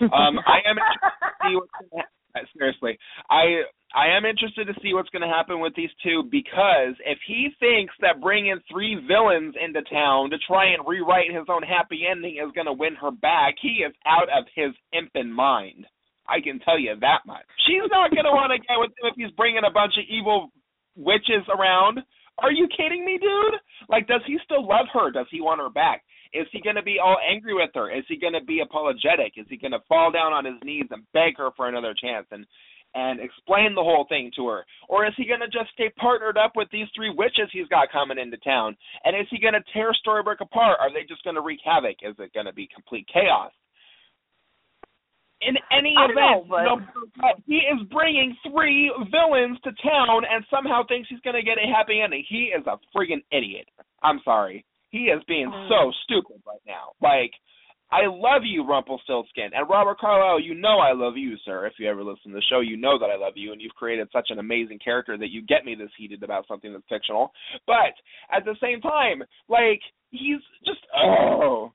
Um, 0.00 0.38
I 0.46 0.62
am 0.68 0.78
interested 0.78 1.20
to 1.20 1.34
see 1.42 1.54
what's 1.54 1.70
gonna, 1.90 2.04
Uh, 2.34 2.40
seriously. 2.56 2.98
I 3.30 3.62
I 3.94 4.08
am 4.14 4.26
interested 4.26 4.66
to 4.66 4.74
see 4.82 4.92
what's 4.92 5.08
going 5.08 5.24
to 5.24 5.34
happen 5.34 5.60
with 5.60 5.72
these 5.74 5.90
two 6.04 6.24
because 6.30 6.92
if 7.06 7.18
he 7.26 7.48
thinks 7.58 7.94
that 8.00 8.20
bringing 8.20 8.60
three 8.70 9.00
villains 9.08 9.54
into 9.56 9.80
town 9.88 10.28
to 10.30 10.36
try 10.46 10.72
and 10.76 10.86
rewrite 10.86 11.32
his 11.32 11.48
own 11.48 11.62
happy 11.62 12.04
ending 12.04 12.36
is 12.36 12.52
going 12.54 12.66
to 12.66 12.76
win 12.76 12.94
her 13.00 13.10
back, 13.10 13.54
he 13.62 13.80
is 13.80 13.94
out 14.04 14.28
of 14.28 14.44
his 14.54 14.72
impin' 14.92 15.32
mind. 15.32 15.86
I 16.28 16.40
can 16.44 16.60
tell 16.60 16.78
you 16.78 16.94
that 17.00 17.24
much. 17.24 17.48
She's 17.66 17.88
not 17.90 18.10
going 18.12 18.28
to 18.28 18.36
want 18.36 18.52
to 18.52 18.60
get 18.60 18.76
with 18.76 18.92
him 19.00 19.08
if 19.08 19.14
he's 19.16 19.34
bringing 19.36 19.64
a 19.64 19.72
bunch 19.72 19.94
of 19.96 20.04
evil 20.08 20.52
witches 20.94 21.48
around. 21.48 22.00
Are 22.38 22.52
you 22.52 22.68
kidding 22.68 23.04
me, 23.04 23.18
dude? 23.18 23.56
Like, 23.88 24.06
does 24.06 24.20
he 24.26 24.36
still 24.44 24.68
love 24.68 24.86
her? 24.92 25.10
Does 25.10 25.26
he 25.30 25.40
want 25.40 25.60
her 25.60 25.70
back? 25.70 26.04
Is 26.32 26.46
he 26.52 26.60
going 26.60 26.76
to 26.76 26.82
be 26.82 26.98
all 27.02 27.16
angry 27.26 27.54
with 27.54 27.70
her? 27.74 27.90
Is 27.90 28.04
he 28.08 28.16
going 28.18 28.34
to 28.34 28.44
be 28.44 28.60
apologetic? 28.60 29.34
Is 29.36 29.46
he 29.48 29.56
going 29.56 29.72
to 29.72 29.82
fall 29.88 30.10
down 30.10 30.32
on 30.32 30.44
his 30.44 30.56
knees 30.62 30.86
and 30.90 31.02
beg 31.12 31.38
her 31.38 31.50
for 31.56 31.68
another 31.68 31.94
chance 31.98 32.26
and 32.30 32.46
and 32.94 33.20
explain 33.20 33.74
the 33.74 33.84
whole 33.84 34.06
thing 34.08 34.30
to 34.36 34.48
her? 34.48 34.64
Or 34.88 35.06
is 35.06 35.12
he 35.16 35.26
going 35.26 35.40
to 35.40 35.46
just 35.46 35.70
stay 35.74 35.90
partnered 36.00 36.38
up 36.38 36.52
with 36.56 36.68
these 36.72 36.88
three 36.96 37.10
witches 37.10 37.50
he's 37.52 37.68
got 37.68 37.92
coming 37.92 38.18
into 38.18 38.38
town? 38.38 38.76
And 39.04 39.14
is 39.14 39.26
he 39.30 39.38
going 39.38 39.54
to 39.54 39.64
tear 39.72 39.92
Storybrooke 39.92 40.40
apart? 40.40 40.78
Are 40.80 40.92
they 40.92 41.04
just 41.06 41.22
going 41.22 41.36
to 41.36 41.42
wreak 41.42 41.60
havoc? 41.64 41.96
Is 42.02 42.16
it 42.18 42.32
going 42.32 42.46
to 42.46 42.52
be 42.52 42.68
complete 42.72 43.06
chaos? 43.12 43.52
In 45.40 45.54
any 45.70 45.94
event, 46.10 46.48
know, 46.64 46.80
but- 47.20 47.36
he 47.46 47.58
is 47.58 47.86
bringing 47.92 48.34
three 48.50 48.90
villains 49.12 49.58
to 49.64 49.70
town 49.84 50.22
and 50.28 50.44
somehow 50.50 50.82
thinks 50.88 51.08
he's 51.08 51.20
going 51.20 51.36
to 51.36 51.42
get 51.42 51.58
a 51.58 51.68
happy 51.68 52.00
ending. 52.00 52.24
He 52.28 52.50
is 52.56 52.66
a 52.66 52.78
friggin' 52.96 53.22
idiot. 53.30 53.68
I'm 54.02 54.20
sorry. 54.24 54.64
He 54.90 55.08
is 55.12 55.22
being 55.28 55.50
oh. 55.52 55.68
so 55.68 55.92
stupid 56.04 56.40
right 56.46 56.62
now. 56.66 56.92
Like, 57.02 57.32
I 57.90 58.02
love 58.06 58.42
you, 58.44 58.64
Rumpelstiltskin. 58.66 59.50
And 59.54 59.68
Robert 59.68 59.98
Carlyle, 59.98 60.40
you 60.40 60.54
know 60.54 60.78
I 60.78 60.92
love 60.92 61.16
you, 61.16 61.36
sir. 61.44 61.66
If 61.66 61.74
you 61.78 61.88
ever 61.88 62.04
listen 62.04 62.32
to 62.32 62.36
the 62.36 62.42
show, 62.50 62.60
you 62.60 62.76
know 62.76 62.98
that 62.98 63.08
I 63.08 63.16
love 63.16 63.32
you, 63.36 63.52
and 63.52 63.60
you've 63.60 63.74
created 63.74 64.08
such 64.12 64.28
an 64.30 64.38
amazing 64.38 64.78
character 64.82 65.16
that 65.16 65.30
you 65.30 65.42
get 65.42 65.64
me 65.64 65.74
this 65.74 65.90
heated 65.96 66.22
about 66.22 66.46
something 66.46 66.72
that's 66.72 66.84
fictional. 66.88 67.32
But 67.66 67.94
at 68.30 68.44
the 68.44 68.56
same 68.62 68.80
time, 68.80 69.22
like, 69.48 69.80
he's 70.10 70.40
just, 70.66 70.80
oh. 70.96 71.72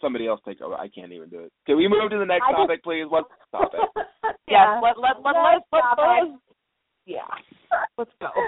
Somebody 0.00 0.26
else 0.26 0.40
take 0.46 0.62
over. 0.62 0.74
I 0.74 0.88
can't 0.88 1.12
even 1.12 1.28
do 1.28 1.40
it. 1.40 1.52
Can 1.66 1.76
we 1.76 1.86
move 1.86 2.10
to 2.10 2.18
the 2.18 2.24
next 2.24 2.44
I 2.48 2.52
just- 2.52 2.56
topic, 2.62 2.82
please? 2.82 3.04
What's 3.06 3.28
the 3.52 3.58
topic? 3.58 3.80
yeah. 4.48 4.48
Yes, 4.48 4.80
let 4.82 4.98
let 4.98 5.20
let 5.22 5.34
Let's 5.36 5.62
let's 5.70 5.78
stop 5.92 5.98
let's, 5.98 6.26
it. 6.26 6.40
yeah. 7.04 7.28
Let's 7.98 8.10
go. 8.18 8.30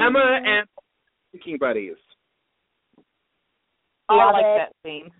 Emma 0.00 0.40
and 0.42 0.66
Thinking 1.34 1.58
Buddies. 1.58 1.96
Oh, 4.08 4.18
I 4.18 4.30
like 4.32 4.44
it. 4.44 4.58
that 4.58 4.72
scene. 4.86 5.10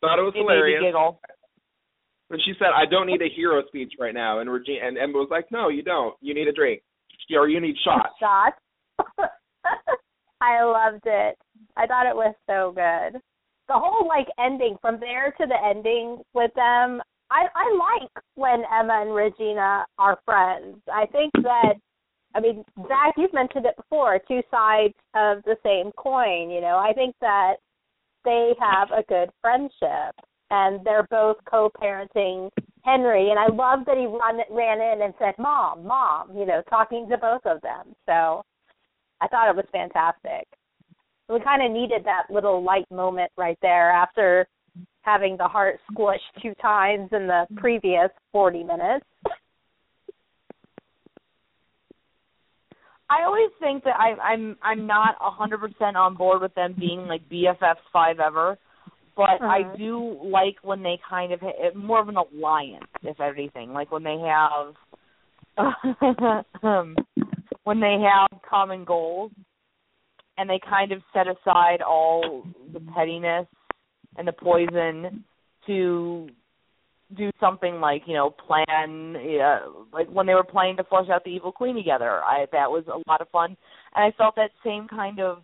Thought 0.00 0.18
it 0.18 0.22
was 0.22 0.32
It 0.34 0.38
made 0.38 0.46
me 0.46 0.52
hilarious. 0.54 0.82
giggle. 0.82 1.20
when 2.26 2.40
she 2.40 2.54
said, 2.58 2.68
"I 2.74 2.86
don't 2.86 3.06
need 3.06 3.22
a 3.22 3.28
hero 3.28 3.62
speech 3.68 3.92
right 4.00 4.14
now," 4.14 4.40
and 4.40 4.50
Regina 4.50 4.86
and 4.88 4.98
Emma 4.98 5.18
was 5.18 5.28
like, 5.30 5.50
"No, 5.52 5.68
you 5.68 5.82
don't. 5.82 6.16
You 6.22 6.34
need 6.34 6.48
a 6.48 6.52
drink, 6.52 6.82
or 7.30 7.46
you 7.48 7.60
need 7.60 7.76
shots." 7.84 8.18
Shots. 8.18 8.58
I 10.40 10.64
loved 10.64 11.02
it. 11.06 11.36
I 11.76 11.86
thought 11.86 12.06
it 12.06 12.16
was 12.16 12.34
so 12.48 12.72
good. 12.72 13.20
The 13.68 13.74
whole 13.78 14.08
like 14.08 14.26
ending 14.40 14.76
from 14.80 14.98
there 14.98 15.30
to 15.38 15.46
the 15.46 15.62
ending 15.64 16.20
with 16.34 16.52
them. 16.54 17.00
I 17.30 17.46
I 17.54 18.00
like 18.00 18.10
when 18.34 18.64
Emma 18.64 19.02
and 19.02 19.14
Regina 19.14 19.86
are 19.98 20.18
friends. 20.24 20.78
I 20.92 21.06
think 21.06 21.32
that 21.44 21.74
I 22.34 22.40
mean, 22.40 22.64
Zach, 22.88 23.14
you've 23.16 23.34
mentioned 23.34 23.66
it 23.66 23.76
before, 23.76 24.18
two 24.26 24.42
sides 24.50 24.94
of 25.14 25.42
the 25.44 25.56
same 25.62 25.92
coin, 25.92 26.50
you 26.50 26.60
know. 26.60 26.78
I 26.78 26.92
think 26.92 27.14
that 27.20 27.56
they 28.24 28.54
have 28.60 28.88
a 28.90 29.02
good 29.08 29.30
friendship 29.40 30.14
and 30.50 30.84
they're 30.84 31.06
both 31.10 31.36
co-parenting 31.50 32.50
Henry 32.84 33.30
and 33.30 33.38
I 33.38 33.46
love 33.46 33.84
that 33.86 33.96
he 33.96 34.06
run 34.06 34.40
ran 34.50 34.80
in 34.80 35.02
and 35.02 35.14
said, 35.18 35.34
"Mom, 35.38 35.86
mom," 35.86 36.36
you 36.36 36.44
know, 36.44 36.62
talking 36.68 37.08
to 37.08 37.16
both 37.16 37.44
of 37.46 37.60
them. 37.60 37.94
So 38.06 38.44
I 39.20 39.28
thought 39.28 39.48
it 39.48 39.56
was 39.56 39.66
fantastic. 39.70 40.48
We 41.28 41.38
kind 41.40 41.62
of 41.62 41.70
needed 41.70 42.04
that 42.04 42.24
little 42.28 42.62
light 42.62 42.90
moment 42.90 43.30
right 43.36 43.58
there 43.62 43.90
after 43.90 44.46
having 45.02 45.36
the 45.36 45.46
heart 45.46 45.78
squished 45.92 46.18
two 46.42 46.54
times 46.60 47.08
in 47.12 47.26
the 47.26 47.46
previous 47.56 48.10
40 48.32 48.64
minutes. 48.64 49.06
I 53.12 53.24
always 53.26 53.50
think 53.60 53.84
that 53.84 53.96
I, 53.98 54.14
I'm 54.32 54.56
I'm 54.62 54.86
not 54.86 55.16
a 55.20 55.30
hundred 55.30 55.58
percent 55.58 55.96
on 55.96 56.16
board 56.16 56.40
with 56.40 56.54
them 56.54 56.74
being 56.78 57.06
like 57.06 57.28
BFFs 57.28 57.76
five 57.92 58.20
ever, 58.20 58.58
but 59.16 59.42
I 59.42 59.62
Mhm. 59.64 59.78
do 59.78 60.18
like 60.24 60.56
when 60.62 60.82
they 60.82 60.98
kind 61.08 61.32
of 61.32 61.40
ha- 61.40 61.70
more 61.74 62.00
of 62.00 62.08
an 62.08 62.16
alliance, 62.16 62.86
if 63.02 63.20
anything, 63.20 63.72
like 63.72 63.92
when 63.92 64.02
they 64.02 64.18
have 64.18 64.74
um, 66.62 66.96
when 67.64 67.80
they 67.80 67.98
have 68.00 68.40
common 68.48 68.84
goals 68.84 69.32
and 70.38 70.48
they 70.48 70.58
kind 70.68 70.92
of 70.92 71.02
set 71.12 71.26
aside 71.28 71.82
all 71.82 72.44
the 72.72 72.80
pettiness 72.94 73.46
and 74.16 74.26
the 74.26 74.32
poison 74.32 75.24
to 75.66 76.28
do 77.16 77.30
something 77.40 77.80
like 77.80 78.02
you 78.06 78.14
know 78.14 78.30
plan 78.30 79.16
uh, 79.16 79.60
like 79.92 80.08
when 80.08 80.26
they 80.26 80.34
were 80.34 80.44
planning 80.44 80.76
to 80.76 80.84
flush 80.84 81.08
out 81.10 81.24
the 81.24 81.30
evil 81.30 81.52
queen 81.52 81.76
together. 81.76 82.20
I 82.22 82.46
that 82.52 82.70
was 82.70 82.84
a 82.88 83.08
lot 83.10 83.20
of 83.20 83.28
fun, 83.30 83.56
and 83.94 84.04
I 84.04 84.16
felt 84.16 84.36
that 84.36 84.50
same 84.64 84.88
kind 84.88 85.20
of 85.20 85.42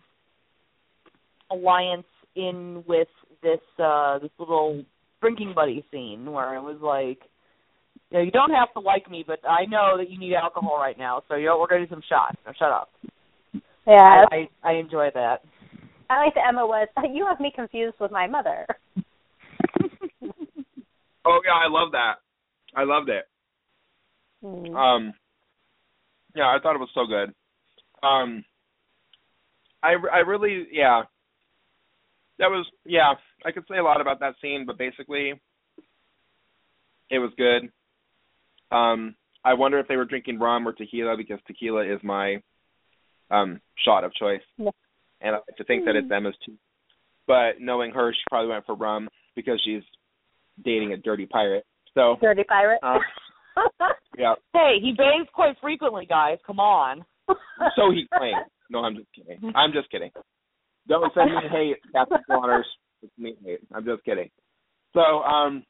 alliance 1.51 2.05
in 2.35 2.83
with 2.87 3.07
this 3.41 3.59
uh 3.83 4.19
this 4.19 4.31
little 4.39 4.83
drinking 5.21 5.53
buddy 5.55 5.83
scene 5.91 6.31
where 6.31 6.55
it 6.55 6.61
was 6.61 6.77
like 6.81 7.19
you 8.11 8.17
know, 8.17 8.23
you 8.23 8.31
don't 8.31 8.51
have 8.51 8.73
to 8.73 8.79
like 8.79 9.09
me, 9.09 9.23
but 9.25 9.39
I 9.47 9.65
know 9.65 9.95
that 9.97 10.09
you 10.09 10.17
need 10.17 10.33
alcohol 10.33 10.77
right 10.77 10.97
now, 10.97 11.23
so 11.27 11.35
you 11.35 11.47
know 11.47 11.59
we're 11.59 11.67
gonna 11.67 11.85
do 11.85 11.89
some 11.89 12.03
shots. 12.07 12.37
Now 12.45 12.53
shut 12.57 12.71
up. 12.71 12.89
Yeah. 13.85 14.25
I, 14.31 14.47
I 14.63 14.71
I 14.71 14.73
enjoy 14.73 15.09
that. 15.13 15.41
I 16.09 16.25
like 16.25 16.33
that 16.33 16.47
Emma 16.49 16.65
was. 16.65 16.87
You 17.13 17.25
have 17.27 17.39
me 17.39 17.51
confused 17.53 17.97
with 17.99 18.11
my 18.11 18.27
mother. 18.27 18.65
Oh 21.29 21.41
yeah, 21.45 21.53
I 21.53 21.69
love 21.69 21.91
that. 21.91 22.15
I 22.75 22.83
loved 22.83 23.09
it. 23.09 23.25
Mm. 24.43 24.75
Um, 24.75 25.13
yeah, 26.35 26.47
I 26.47 26.57
thought 26.61 26.75
it 26.75 26.79
was 26.79 26.89
so 26.93 27.05
good. 27.05 27.33
Um, 28.01 28.43
I 29.83 29.93
I 30.11 30.19
really 30.19 30.67
yeah. 30.71 31.03
That 32.39 32.49
was 32.49 32.65
yeah. 32.83 33.13
I 33.45 33.51
could 33.51 33.65
say 33.69 33.77
a 33.77 33.83
lot 33.83 34.01
about 34.01 34.19
that 34.21 34.35
scene, 34.41 34.65
but 34.65 34.77
basically, 34.77 35.33
it 37.11 37.19
was 37.19 37.31
good. 37.37 37.71
Um, 38.75 39.15
I 39.43 39.53
wonder 39.53 39.79
if 39.79 39.87
they 39.87 39.97
were 39.97 40.05
drinking 40.05 40.39
rum 40.39 40.67
or 40.67 40.73
tequila 40.73 41.15
because 41.15 41.39
tequila 41.45 41.85
is 41.85 41.99
my 42.03 42.41
um 43.29 43.61
shot 43.85 44.03
of 44.03 44.13
choice, 44.13 44.41
Yeah. 44.57 44.71
and 45.21 45.35
I 45.35 45.39
like 45.39 45.57
to 45.57 45.63
think 45.63 45.85
that 45.85 45.95
it's 45.95 46.11
Emma's 46.11 46.35
too. 46.45 46.55
But 47.27 47.59
knowing 47.59 47.91
her, 47.91 48.11
she 48.13 48.21
probably 48.29 48.49
went 48.49 48.65
for 48.65 48.73
rum 48.73 49.09
because 49.35 49.61
she's 49.63 49.83
dating 50.63 50.93
a 50.93 50.97
dirty 50.97 51.25
pirate. 51.25 51.65
So 51.93 52.17
Dirty 52.21 52.43
pirate. 52.43 52.79
Uh, 52.83 52.99
yeah. 54.17 54.35
Hey, 54.53 54.77
he 54.81 54.91
bathes 54.91 55.29
quite 55.33 55.55
frequently, 55.61 56.05
guys. 56.05 56.37
Come 56.45 56.59
on. 56.59 57.03
So 57.75 57.91
he 57.91 58.05
claims. 58.17 58.47
No, 58.69 58.79
I'm 58.79 58.95
just 58.95 59.07
kidding. 59.15 59.51
I'm 59.55 59.71
just 59.71 59.89
kidding. 59.91 60.11
Don't 60.87 61.13
send 61.13 61.31
me 61.31 61.41
hate, 61.51 61.77
Captain 61.91 62.17
Waters. 62.29 62.65
It's 63.01 63.11
me 63.17 63.35
hate. 63.43 63.59
I'm 63.73 63.85
just 63.85 64.03
kidding. 64.03 64.29
So, 64.93 64.99
um, 64.99 65.63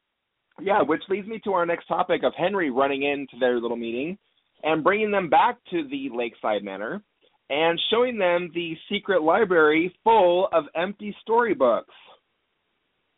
yeah, 0.61 0.81
which 0.81 1.01
leads 1.09 1.27
me 1.27 1.39
to 1.43 1.51
our 1.51 1.65
next 1.65 1.87
topic 1.87 2.23
of 2.23 2.33
Henry 2.37 2.71
running 2.71 3.03
into 3.03 3.37
their 3.39 3.59
little 3.59 3.77
meeting 3.77 4.17
and 4.63 4.83
bringing 4.83 5.11
them 5.11 5.29
back 5.29 5.57
to 5.71 5.87
the 5.89 6.09
Lakeside 6.13 6.63
Manor 6.63 7.01
and 7.49 7.79
showing 7.91 8.17
them 8.17 8.51
the 8.53 8.75
secret 8.89 9.21
library 9.21 9.93
full 10.03 10.47
of 10.53 10.65
empty 10.75 11.15
storybooks. 11.21 11.93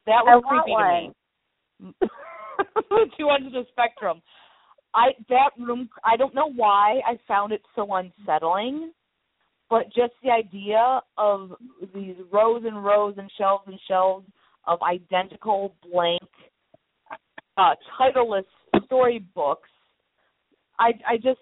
That 0.05 0.23
I 0.27 0.35
was 0.35 0.43
want 0.45 0.65
creepy 0.65 0.77
to 0.77 1.07
me. 1.09 1.13
Two 3.17 3.29
ends 3.29 3.47
of 3.47 3.53
the 3.53 3.63
spectrum. 3.71 4.21
I 4.93 5.09
that 5.29 5.51
room. 5.59 5.89
I 6.03 6.17
don't 6.17 6.35
know 6.35 6.51
why 6.51 6.99
I 7.05 7.17
found 7.27 7.53
it 7.53 7.61
so 7.75 7.87
unsettling, 7.93 8.91
but 9.69 9.85
just 9.87 10.13
the 10.23 10.31
idea 10.31 11.01
of 11.17 11.51
these 11.93 12.15
rows 12.31 12.63
and 12.65 12.83
rows 12.83 13.15
and 13.17 13.31
shelves 13.37 13.63
and 13.67 13.79
shelves 13.87 14.27
of 14.67 14.79
identical 14.81 15.73
blank, 15.89 16.21
uh, 17.57 17.75
titleless 17.97 18.43
storybooks. 18.85 19.69
I 20.79 20.91
I 21.07 21.15
just 21.15 21.39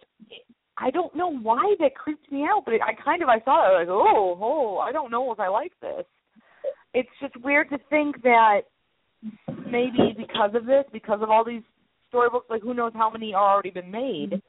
I 0.77 0.91
don't 0.91 1.15
know 1.15 1.37
why 1.37 1.75
that 1.79 1.95
creeped 1.95 2.31
me 2.31 2.43
out, 2.43 2.63
but 2.65 2.75
it, 2.75 2.81
I 2.81 2.93
kind 3.03 3.23
of 3.23 3.29
I 3.29 3.37
it 3.37 3.39
like 3.41 3.87
oh 3.89 4.37
oh 4.39 4.77
I 4.77 4.91
don't 4.91 5.11
know 5.11 5.31
if 5.31 5.39
I 5.39 5.47
like 5.47 5.73
this. 5.81 6.05
It's 6.93 7.09
just 7.21 7.35
weird 7.43 7.69
to 7.69 7.77
think 7.89 8.21
that 8.23 8.61
maybe 9.69 10.15
because 10.17 10.51
of 10.55 10.65
this, 10.65 10.85
because 10.91 11.19
of 11.21 11.29
all 11.29 11.43
these 11.43 11.63
storybooks, 12.09 12.49
like 12.49 12.61
who 12.61 12.73
knows 12.73 12.91
how 12.95 13.09
many 13.09 13.33
are 13.33 13.53
already 13.53 13.69
been 13.69 13.91
made, 13.91 14.41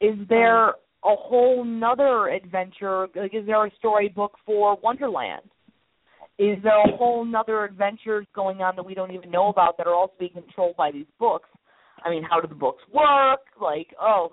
is 0.00 0.16
there 0.28 0.68
a 0.68 1.16
whole 1.16 1.64
nother 1.64 2.28
adventure? 2.28 3.08
Like, 3.14 3.34
is 3.34 3.46
there 3.46 3.64
a 3.64 3.70
storybook 3.78 4.32
for 4.44 4.78
Wonderland? 4.82 5.42
Is 6.38 6.58
there 6.62 6.80
a 6.80 6.96
whole 6.96 7.24
nother 7.24 7.64
adventures 7.64 8.26
going 8.34 8.62
on 8.62 8.74
that 8.76 8.84
we 8.84 8.94
don't 8.94 9.12
even 9.12 9.30
know 9.30 9.48
about 9.48 9.76
that 9.78 9.86
are 9.86 9.94
also 9.94 10.14
being 10.18 10.32
controlled 10.32 10.76
by 10.76 10.90
these 10.90 11.06
books? 11.18 11.48
I 12.04 12.10
mean, 12.10 12.24
how 12.28 12.40
do 12.40 12.48
the 12.48 12.54
books 12.54 12.82
work? 12.92 13.40
Like, 13.60 13.88
oh, 14.00 14.32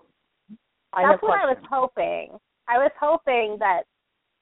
I 0.94 1.04
That's 1.04 1.22
what 1.22 1.40
I 1.40 1.46
was 1.46 1.58
hoping. 1.70 2.40
I 2.68 2.78
was 2.78 2.92
hoping 3.00 3.58
that 3.60 3.84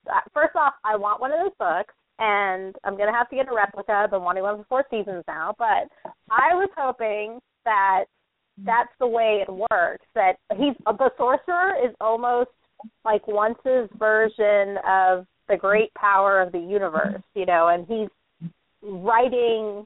uh, 0.08 0.22
first 0.34 0.56
off, 0.56 0.74
I 0.86 0.96
want 0.96 1.20
one 1.20 1.32
of 1.32 1.40
those 1.40 1.56
books, 1.60 1.94
and 2.20 2.76
I'm 2.84 2.98
gonna 2.98 3.14
have 3.14 3.30
to 3.30 3.36
get 3.36 3.50
a 3.52 3.56
replica. 3.56 3.92
I've 3.92 4.12
been 4.12 4.24
wanting 4.24 4.44
one 4.44 4.58
for 4.58 4.66
four 4.66 4.86
seasons 4.90 5.24
now, 5.28 5.54
but 5.58 5.90
I 6.30 6.54
was 6.54 6.70
hoping 6.76 7.40
that 7.66 8.06
that's 8.66 8.90
the 9.00 9.08
way 9.08 9.44
it 9.48 9.52
works. 9.52 10.06
That 10.16 10.34
he's 10.52 10.76
the 10.86 11.12
sorcerer 11.18 11.74
is 11.84 11.94
almost 12.02 12.50
like 13.06 13.28
Once's 13.28 13.90
version 13.98 14.78
of 14.88 15.26
the 15.48 15.58
great 15.58 15.94
power 15.94 16.42
of 16.42 16.52
the 16.52 16.60
universe, 16.60 17.22
you 17.34 17.46
know, 17.46 17.70
and 17.70 17.86
he's 17.88 18.10
writing 18.82 19.86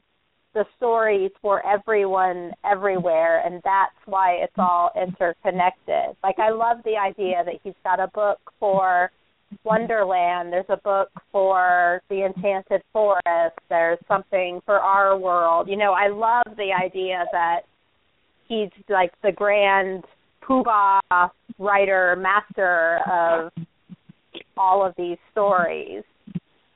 the 0.54 0.64
stories 0.76 1.30
for 1.40 1.64
everyone 1.66 2.52
everywhere 2.70 3.40
and 3.46 3.62
that's 3.64 3.96
why 4.04 4.32
it's 4.32 4.52
all 4.58 4.90
interconnected. 5.00 6.14
Like 6.22 6.38
I 6.38 6.50
love 6.50 6.78
the 6.84 6.96
idea 6.96 7.42
that 7.44 7.54
he's 7.64 7.74
got 7.84 8.00
a 8.00 8.08
book 8.08 8.38
for 8.60 9.10
Wonderland, 9.64 10.52
there's 10.52 10.64
a 10.68 10.76
book 10.76 11.08
for 11.30 12.00
the 12.08 12.24
Enchanted 12.24 12.82
Forest, 12.92 13.58
there's 13.68 13.98
something 14.08 14.60
for 14.64 14.78
our 14.78 15.18
world. 15.18 15.68
You 15.68 15.76
know, 15.76 15.92
I 15.92 16.08
love 16.08 16.56
the 16.56 16.70
idea 16.72 17.24
that 17.32 17.60
he's 18.48 18.70
like 18.88 19.12
the 19.22 19.32
grand 19.32 20.04
poobah 20.48 21.30
writer 21.58 22.16
master 22.16 22.98
of 23.10 23.52
all 24.56 24.84
of 24.84 24.94
these 24.96 25.18
stories. 25.30 26.02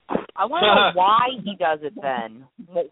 I 0.08 0.44
want 0.44 0.62
to 0.62 0.66
know 0.68 0.90
why 0.94 1.42
he 1.42 1.56
does 1.56 1.80
it 1.82 1.94
then. 2.00 2.44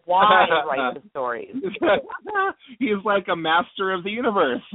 Why 0.05 0.47
write 0.67 0.95
the 0.95 1.09
stories? 1.11 1.55
He's 2.81 3.05
like 3.05 3.27
a 3.31 3.37
master 3.37 3.93
of 3.93 4.03
the 4.03 4.11
universe 4.11 4.63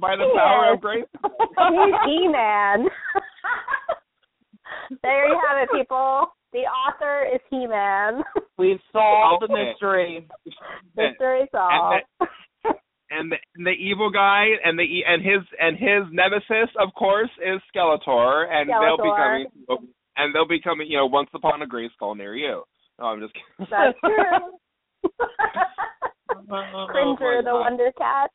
by 0.00 0.16
the 0.16 0.26
power 0.34 0.72
of 0.74 0.80
grace. 0.80 1.04
He's 1.12 1.94
He 2.06 2.28
Man. 2.28 2.86
there 5.02 5.28
you 5.28 5.40
have 5.48 5.62
it, 5.62 5.68
people. 5.72 6.26
The 6.52 6.60
author 6.60 7.26
is 7.32 7.40
He 7.50 7.66
Man. 7.66 8.22
We've 8.58 8.78
solved 8.92 9.42
the 9.42 9.52
mystery. 9.52 10.26
Mystery 10.96 11.48
solved. 11.50 12.04
and 13.10 13.32
the, 13.32 13.36
and 13.56 13.66
the 13.66 13.70
evil 13.70 14.10
guy 14.10 14.46
and 14.64 14.78
the 14.78 14.82
e- 14.82 15.04
and 15.06 15.22
his 15.22 15.40
and 15.60 15.76
his 15.76 16.12
nemesis, 16.12 16.70
of 16.78 16.94
course, 16.94 17.30
is 17.44 17.60
Skeletor, 17.74 18.46
and 18.50 18.70
they'll 18.70 18.96
be 18.96 19.12
coming 19.16 19.46
and 20.16 20.34
they'll 20.34 20.48
be 20.48 20.60
coming, 20.60 20.86
you 20.88 20.96
know, 20.96 21.06
once 21.06 21.28
upon 21.34 21.62
a 21.62 21.66
Grayskull 21.66 22.16
near 22.16 22.36
you. 22.36 22.62
No, 22.98 23.06
I'm 23.06 23.20
just 23.20 23.34
kidding. 23.34 23.68
That's 23.70 23.98
true. 24.04 24.52
Oh, 26.40 26.86
Cringer 26.90 27.16
my 27.20 27.36
the 27.38 27.50
God. 27.50 27.60
Wonder 27.60 27.92
Cat. 27.98 28.30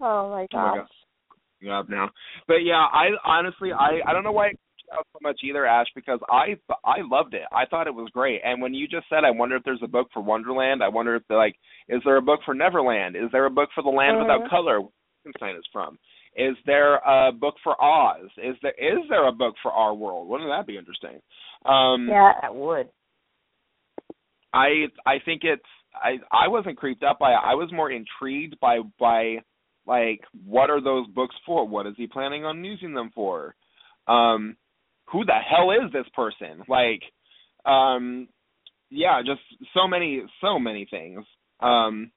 oh 0.00 0.30
my 0.30 0.46
Oh 0.52 0.56
my 0.56 0.76
gosh. 0.76 0.88
God. 1.64 1.80
up 1.80 1.88
now. 1.88 2.10
But 2.46 2.64
yeah, 2.64 2.84
I 2.92 3.08
honestly 3.24 3.72
I 3.72 4.00
I 4.06 4.12
don't 4.12 4.24
know 4.24 4.32
why 4.32 4.48
it 4.48 4.58
out 4.92 5.06
so 5.12 5.18
much 5.22 5.40
either, 5.44 5.66
Ash, 5.66 5.86
because 5.94 6.20
I 6.30 6.56
I 6.84 6.98
loved 7.02 7.34
it. 7.34 7.42
I 7.52 7.66
thought 7.66 7.86
it 7.86 7.94
was 7.94 8.08
great. 8.12 8.40
And 8.44 8.62
when 8.62 8.74
you 8.74 8.88
just 8.88 9.08
said, 9.08 9.24
I 9.24 9.30
wonder 9.30 9.56
if 9.56 9.64
there's 9.64 9.82
a 9.82 9.88
book 9.88 10.08
for 10.14 10.22
Wonderland. 10.22 10.82
I 10.82 10.88
wonder 10.88 11.14
if 11.14 11.22
they're 11.28 11.36
like, 11.36 11.56
is 11.88 12.00
there 12.04 12.16
a 12.16 12.22
book 12.22 12.40
for 12.44 12.54
Neverland? 12.54 13.16
Is 13.16 13.30
there 13.32 13.44
a 13.46 13.50
book 13.50 13.68
for 13.74 13.82
the 13.82 13.90
Land 13.90 14.16
Mhm. 14.16 14.20
Without 14.22 14.48
Color? 14.50 14.80
Frankenstein 15.22 15.56
is 15.56 15.66
from. 15.72 15.98
Is 16.36 16.56
there 16.64 16.96
a 16.96 17.32
book 17.32 17.56
for 17.64 17.74
Oz? 17.82 18.30
Is 18.38 18.56
there 18.62 18.72
is 18.78 19.06
there 19.08 19.26
a 19.26 19.32
book 19.32 19.56
for 19.62 19.72
our 19.72 19.94
world? 19.94 20.28
Wouldn't 20.28 20.50
that 20.50 20.66
be 20.66 20.78
interesting? 20.78 21.20
Um 21.66 22.08
Yeah. 22.08 22.32
That 22.40 22.54
would. 22.54 22.88
I 24.54 24.86
I 25.04 25.18
think 25.24 25.42
it's 25.44 25.62
I 25.94 26.18
I 26.30 26.48
wasn't 26.48 26.78
creeped 26.78 27.02
up 27.02 27.18
by 27.18 27.32
it. 27.32 27.40
I 27.42 27.54
was 27.54 27.70
more 27.72 27.90
intrigued 27.90 28.58
by 28.60 28.80
by 28.98 29.42
like 29.88 30.20
what 30.46 30.70
are 30.70 30.80
those 30.80 31.08
books 31.08 31.34
for? 31.44 31.66
What 31.66 31.86
is 31.86 31.94
he 31.96 32.06
planning 32.06 32.44
on 32.44 32.64
using 32.64 32.94
them 32.94 33.10
for? 33.14 33.56
Um 34.06 34.56
who 35.06 35.24
the 35.24 35.32
hell 35.32 35.72
is 35.72 35.90
this 35.92 36.06
person? 36.14 36.62
Like 36.68 37.02
um 37.64 38.28
yeah, 38.90 39.20
just 39.24 39.40
so 39.74 39.88
many 39.88 40.22
so 40.40 40.58
many 40.58 40.86
things. 40.88 41.24
Um 41.60 42.12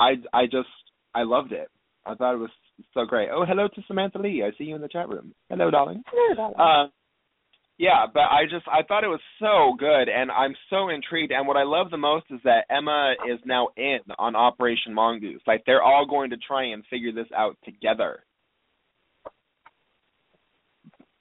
I 0.00 0.14
I 0.32 0.46
just 0.46 0.68
I 1.14 1.22
loved 1.22 1.52
it. 1.52 1.68
I 2.04 2.14
thought 2.14 2.34
it 2.34 2.38
was 2.38 2.50
so 2.94 3.04
great. 3.04 3.28
Oh, 3.30 3.44
hello 3.46 3.68
to 3.68 3.82
Samantha 3.86 4.18
Lee. 4.18 4.42
I 4.42 4.56
see 4.56 4.64
you 4.64 4.74
in 4.74 4.80
the 4.80 4.88
chat 4.88 5.08
room. 5.08 5.34
Hello, 5.48 5.70
darling. 5.70 6.02
Hello, 6.06 6.34
darling. 6.34 6.56
Uh, 6.58 6.90
yeah, 7.82 8.06
but 8.14 8.20
I 8.20 8.44
just 8.48 8.64
I 8.68 8.84
thought 8.86 9.02
it 9.02 9.08
was 9.08 9.20
so 9.40 9.74
good, 9.76 10.08
and 10.08 10.30
I'm 10.30 10.54
so 10.70 10.88
intrigued. 10.88 11.32
And 11.32 11.48
what 11.48 11.56
I 11.56 11.64
love 11.64 11.90
the 11.90 11.96
most 11.96 12.26
is 12.30 12.38
that 12.44 12.64
Emma 12.70 13.14
is 13.28 13.40
now 13.44 13.70
in 13.76 13.98
on 14.20 14.36
Operation 14.36 14.94
Mongoose. 14.94 15.42
Like 15.48 15.64
they're 15.66 15.82
all 15.82 16.06
going 16.06 16.30
to 16.30 16.36
try 16.36 16.66
and 16.66 16.84
figure 16.88 17.10
this 17.10 17.26
out 17.36 17.56
together. 17.64 18.22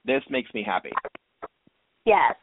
This 0.05 0.21
makes 0.29 0.53
me 0.53 0.63
happy. 0.63 0.91
yes. 2.05 2.35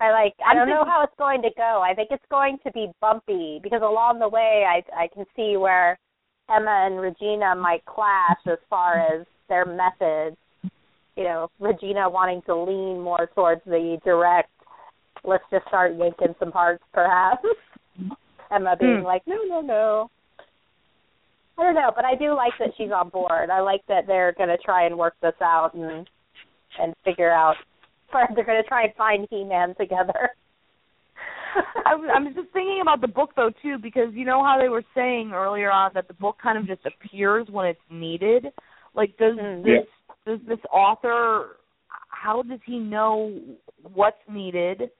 I 0.00 0.10
like. 0.12 0.32
I 0.46 0.54
don't 0.54 0.70
know 0.70 0.84
how 0.86 1.02
it's 1.04 1.18
going 1.18 1.42
to 1.42 1.50
go. 1.58 1.82
I 1.84 1.94
think 1.94 2.08
it's 2.10 2.24
going 2.30 2.56
to 2.64 2.72
be 2.72 2.88
bumpy 3.02 3.60
because 3.62 3.82
along 3.82 4.18
the 4.18 4.30
way, 4.30 4.64
I 4.66 4.82
I 4.98 5.08
can 5.08 5.26
see 5.36 5.58
where 5.58 5.98
Emma 6.48 6.86
and 6.86 6.98
Regina 6.98 7.54
might 7.54 7.84
clash 7.84 8.40
as 8.46 8.58
far 8.70 8.98
as 8.98 9.26
their 9.50 9.66
methods. 9.66 10.38
You 11.16 11.24
know, 11.24 11.48
Regina 11.58 12.08
wanting 12.08 12.42
to 12.46 12.54
lean 12.54 13.00
more 13.00 13.28
towards 13.34 13.62
the 13.64 13.98
direct. 14.04 14.50
Let's 15.24 15.44
just 15.50 15.66
start 15.66 15.96
yanking 15.96 16.34
some 16.38 16.52
hearts, 16.52 16.84
perhaps. 16.92 17.44
Emma 18.52 18.76
being 18.78 18.98
Hmm. 19.00 19.04
like, 19.04 19.22
no, 19.26 19.38
no, 19.48 19.60
no. 19.60 20.10
I 21.58 21.62
don't 21.62 21.74
know, 21.74 21.90
but 21.96 22.04
I 22.04 22.14
do 22.14 22.34
like 22.34 22.52
that 22.58 22.68
she's 22.76 22.90
on 22.92 23.08
board. 23.08 23.48
I 23.48 23.60
like 23.60 23.80
that 23.88 24.06
they're 24.06 24.34
going 24.36 24.50
to 24.50 24.58
try 24.58 24.84
and 24.84 24.96
work 24.96 25.14
this 25.22 25.34
out 25.42 25.72
and 25.74 26.08
and 26.78 26.94
figure 27.04 27.32
out. 27.32 27.56
They're 28.12 28.44
going 28.44 28.62
to 28.62 28.68
try 28.68 28.84
and 28.84 28.94
find 28.94 29.26
He-Man 29.30 29.74
together. 29.76 30.30
I 31.86 31.94
was, 31.94 32.08
I 32.14 32.18
was 32.20 32.34
just 32.34 32.52
thinking 32.52 32.80
about 32.82 33.00
the 33.00 33.08
book 33.08 33.30
though 33.34 33.50
too, 33.62 33.78
because 33.78 34.12
you 34.12 34.26
know 34.26 34.44
how 34.44 34.58
they 34.60 34.68
were 34.68 34.84
saying 34.94 35.32
earlier 35.32 35.70
on 35.70 35.92
that 35.94 36.06
the 36.08 36.14
book 36.14 36.36
kind 36.42 36.58
of 36.58 36.66
just 36.66 36.82
appears 36.84 37.48
when 37.50 37.66
it's 37.66 37.80
needed. 37.90 38.48
Like, 38.94 39.16
does 39.16 39.36
Mm. 39.36 39.64
this 39.64 39.86
does 40.26 40.40
this 40.46 40.58
author? 40.72 41.56
How 42.08 42.42
does 42.42 42.60
he 42.66 42.78
know 42.78 43.38
what's 43.94 44.16
needed? 44.28 44.90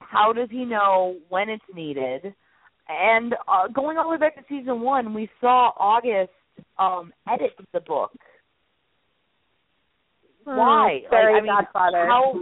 How 0.00 0.32
does 0.32 0.48
he 0.50 0.64
know 0.64 1.16
when 1.28 1.48
it's 1.48 1.64
needed? 1.74 2.34
And 2.88 3.34
uh, 3.46 3.68
going 3.68 3.96
all 3.98 4.04
the 4.04 4.10
way 4.10 4.16
back 4.18 4.34
to 4.36 4.42
season 4.48 4.80
one, 4.80 5.14
we 5.14 5.28
saw 5.40 5.70
August 5.78 6.32
um 6.78 7.12
edit 7.30 7.52
the 7.72 7.80
book. 7.80 8.10
Why? 10.44 11.02
Mm, 11.06 11.10
Fairy 11.10 11.32
like, 11.34 11.42
I 11.42 11.44
mean, 11.46 11.54
Godfather. 11.54 12.06
how? 12.06 12.32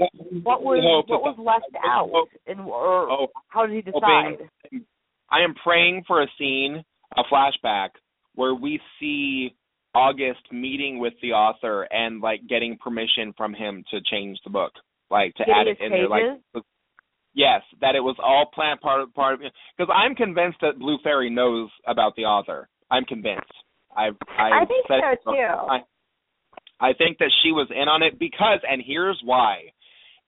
What 0.42 0.62
was 0.62 0.80
Hope 0.82 1.08
what 1.10 1.22
was 1.22 1.36
left 1.38 1.84
out, 1.84 2.10
and 2.46 2.60
or 2.60 3.10
Oh, 3.10 3.26
how 3.48 3.66
did 3.66 3.84
he 3.84 3.90
hoping- 3.92 4.38
decide? 4.72 4.82
I 5.30 5.42
am 5.42 5.54
praying 5.62 6.04
for 6.06 6.22
a 6.22 6.26
scene, 6.38 6.82
a 7.16 7.22
flashback, 7.24 7.90
where 8.34 8.54
we 8.54 8.80
see 8.98 9.54
August 9.94 10.40
meeting 10.52 10.98
with 10.98 11.14
the 11.22 11.32
author 11.32 11.82
and 11.90 12.20
like 12.20 12.40
getting 12.48 12.76
permission 12.78 13.34
from 13.36 13.54
him 13.54 13.84
to 13.90 13.98
change 14.10 14.38
the 14.44 14.50
book, 14.50 14.72
like 15.10 15.34
to 15.34 15.42
add 15.42 15.66
it 15.66 15.78
in 15.80 15.90
there, 15.90 16.08
like 16.08 16.22
Pages? 16.54 16.64
yes, 17.34 17.62
that 17.80 17.94
it 17.94 18.00
was 18.00 18.16
all 18.22 18.50
planned 18.54 18.80
part 18.80 19.00
of 19.00 19.12
part 19.14 19.34
of 19.34 19.42
it. 19.42 19.52
Because 19.76 19.92
I'm 19.94 20.14
convinced 20.14 20.58
that 20.62 20.78
Blue 20.78 20.98
Fairy 21.02 21.30
knows 21.30 21.70
about 21.86 22.14
the 22.16 22.22
author. 22.22 22.68
I'm 22.90 23.04
convinced. 23.04 23.52
I've 23.96 24.16
I, 24.38 24.62
I 24.62 24.64
think 24.66 24.86
said 24.86 25.00
so, 25.24 25.32
too. 25.32 25.38
I, 25.38 25.78
I 26.80 26.92
think 26.94 27.18
that 27.18 27.30
she 27.42 27.52
was 27.52 27.68
in 27.70 27.88
on 27.88 28.02
it 28.02 28.18
because, 28.18 28.60
and 28.68 28.82
here's 28.84 29.20
why. 29.24 29.72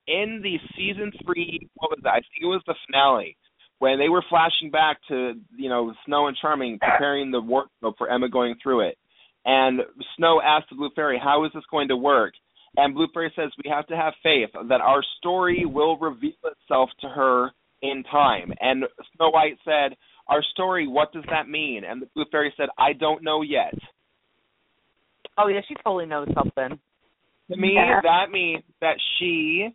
In 0.09 0.41
the 0.43 0.57
season 0.77 1.13
three, 1.25 1.69
what 1.75 1.91
was 1.93 2.01
that? 2.03 2.11
I 2.11 2.15
think 2.15 2.43
it 2.43 2.47
was 2.47 2.63
the 2.67 2.75
finale 2.87 3.37
when 3.83 3.99
they 3.99 4.09
were 4.09 4.25
flashing 4.29 4.71
back 4.71 4.99
to 5.09 5.35
you 5.57 5.69
know 5.69 5.93
Snow 6.07 6.29
and 6.29 6.37
Charming 6.41 6.79
preparing 6.79 7.31
the 7.31 7.41
wardrobe 7.41 7.95
for 7.99 8.09
Emma 8.09 8.29
going 8.29 8.55
through 8.63 8.89
it, 8.89 8.97
and 9.45 9.81
Snow 10.17 10.41
asked 10.41 10.69
the 10.71 10.77
Blue 10.77 10.91
Fairy, 10.91 11.19
"How 11.19 11.45
is 11.45 11.53
this 11.53 11.65
going 11.71 11.89
to 11.89 11.97
work?" 11.97 12.35
And 12.77 12.95
Blue 12.95 13.09
Fairy 13.09 13.33
says, 13.37 13.53
"We 13.63 13.71
have 13.71 13.87
to 13.89 13.97
have 13.97 14.15
faith 14.23 14.51
that 14.69 14.81
our 14.81 15.03
story 15.19 15.65
will 15.67 15.97
reveal 15.99 16.33
itself 16.45 16.91
to 17.01 17.09
her 17.09 17.53
in 17.83 18.03
time." 18.05 18.53
And 18.61 18.87
Snow 19.17 19.31
White 19.31 19.59
said, 19.65 19.97
"Our 20.29 20.43
story, 20.43 20.87
what 20.87 21.13
does 21.13 21.25
that 21.29 21.49
mean?" 21.49 21.85
And 21.85 22.01
the 22.03 22.07
Blue 22.15 22.25
Fairy 22.27 22.53
said, 22.57 22.69
"I 22.79 22.93
don't 22.93 23.23
know 23.23 23.43
yet." 23.43 23.75
Oh 25.39 25.49
yeah, 25.49 25.61
she 25.67 25.75
totally 25.77 26.07
knows 26.07 26.29
something. 26.35 26.79
To 27.51 27.57
me, 27.57 27.75
Yeah. 27.75 28.01
that 28.03 28.31
means 28.31 28.63
that 28.81 28.97
she 29.19 29.75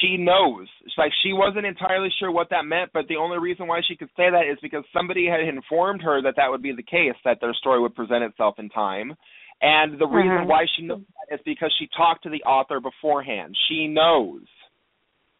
she 0.00 0.16
knows. 0.16 0.66
It's 0.84 0.94
like 0.98 1.12
she 1.22 1.32
wasn't 1.32 1.66
entirely 1.66 2.08
sure 2.18 2.32
what 2.32 2.50
that 2.50 2.64
meant, 2.64 2.90
but 2.92 3.06
the 3.08 3.16
only 3.16 3.38
reason 3.38 3.66
why 3.66 3.80
she 3.86 3.96
could 3.96 4.10
say 4.16 4.30
that 4.30 4.50
is 4.50 4.58
because 4.60 4.84
somebody 4.92 5.26
had 5.26 5.40
informed 5.40 6.02
her 6.02 6.20
that 6.22 6.34
that 6.36 6.50
would 6.50 6.62
be 6.62 6.72
the 6.72 6.82
case, 6.82 7.14
that 7.24 7.38
their 7.40 7.54
story 7.54 7.80
would 7.80 7.94
present 7.94 8.24
itself 8.24 8.58
in 8.58 8.68
time. 8.68 9.14
And 9.60 9.98
the 9.98 10.06
reason 10.06 10.38
Mhm. 10.38 10.46
why 10.46 10.66
she 10.66 10.82
knows 10.82 11.04
that 11.28 11.36
is 11.36 11.42
because 11.44 11.72
she 11.78 11.86
talked 11.88 12.24
to 12.24 12.28
the 12.28 12.42
author 12.42 12.80
beforehand. 12.80 13.56
She 13.68 13.86
knows. 13.86 14.42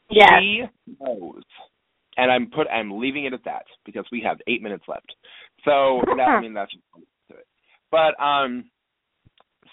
Yes. 0.08 0.40
She 0.40 0.68
knows. 1.00 1.42
And 2.16 2.30
I'm 2.30 2.48
put 2.50 2.68
I'm 2.68 3.00
leaving 3.00 3.24
it 3.24 3.32
at 3.32 3.42
that 3.44 3.66
because 3.84 4.08
we 4.12 4.20
have 4.20 4.40
eight 4.46 4.62
minutes 4.62 4.86
left. 4.86 5.12
So 5.64 6.02
that 6.16 6.28
I 6.28 6.40
mean 6.40 6.52
that's 6.52 6.72
to 6.72 7.34
it. 7.34 7.46
But 7.90 8.18
um 8.22 8.70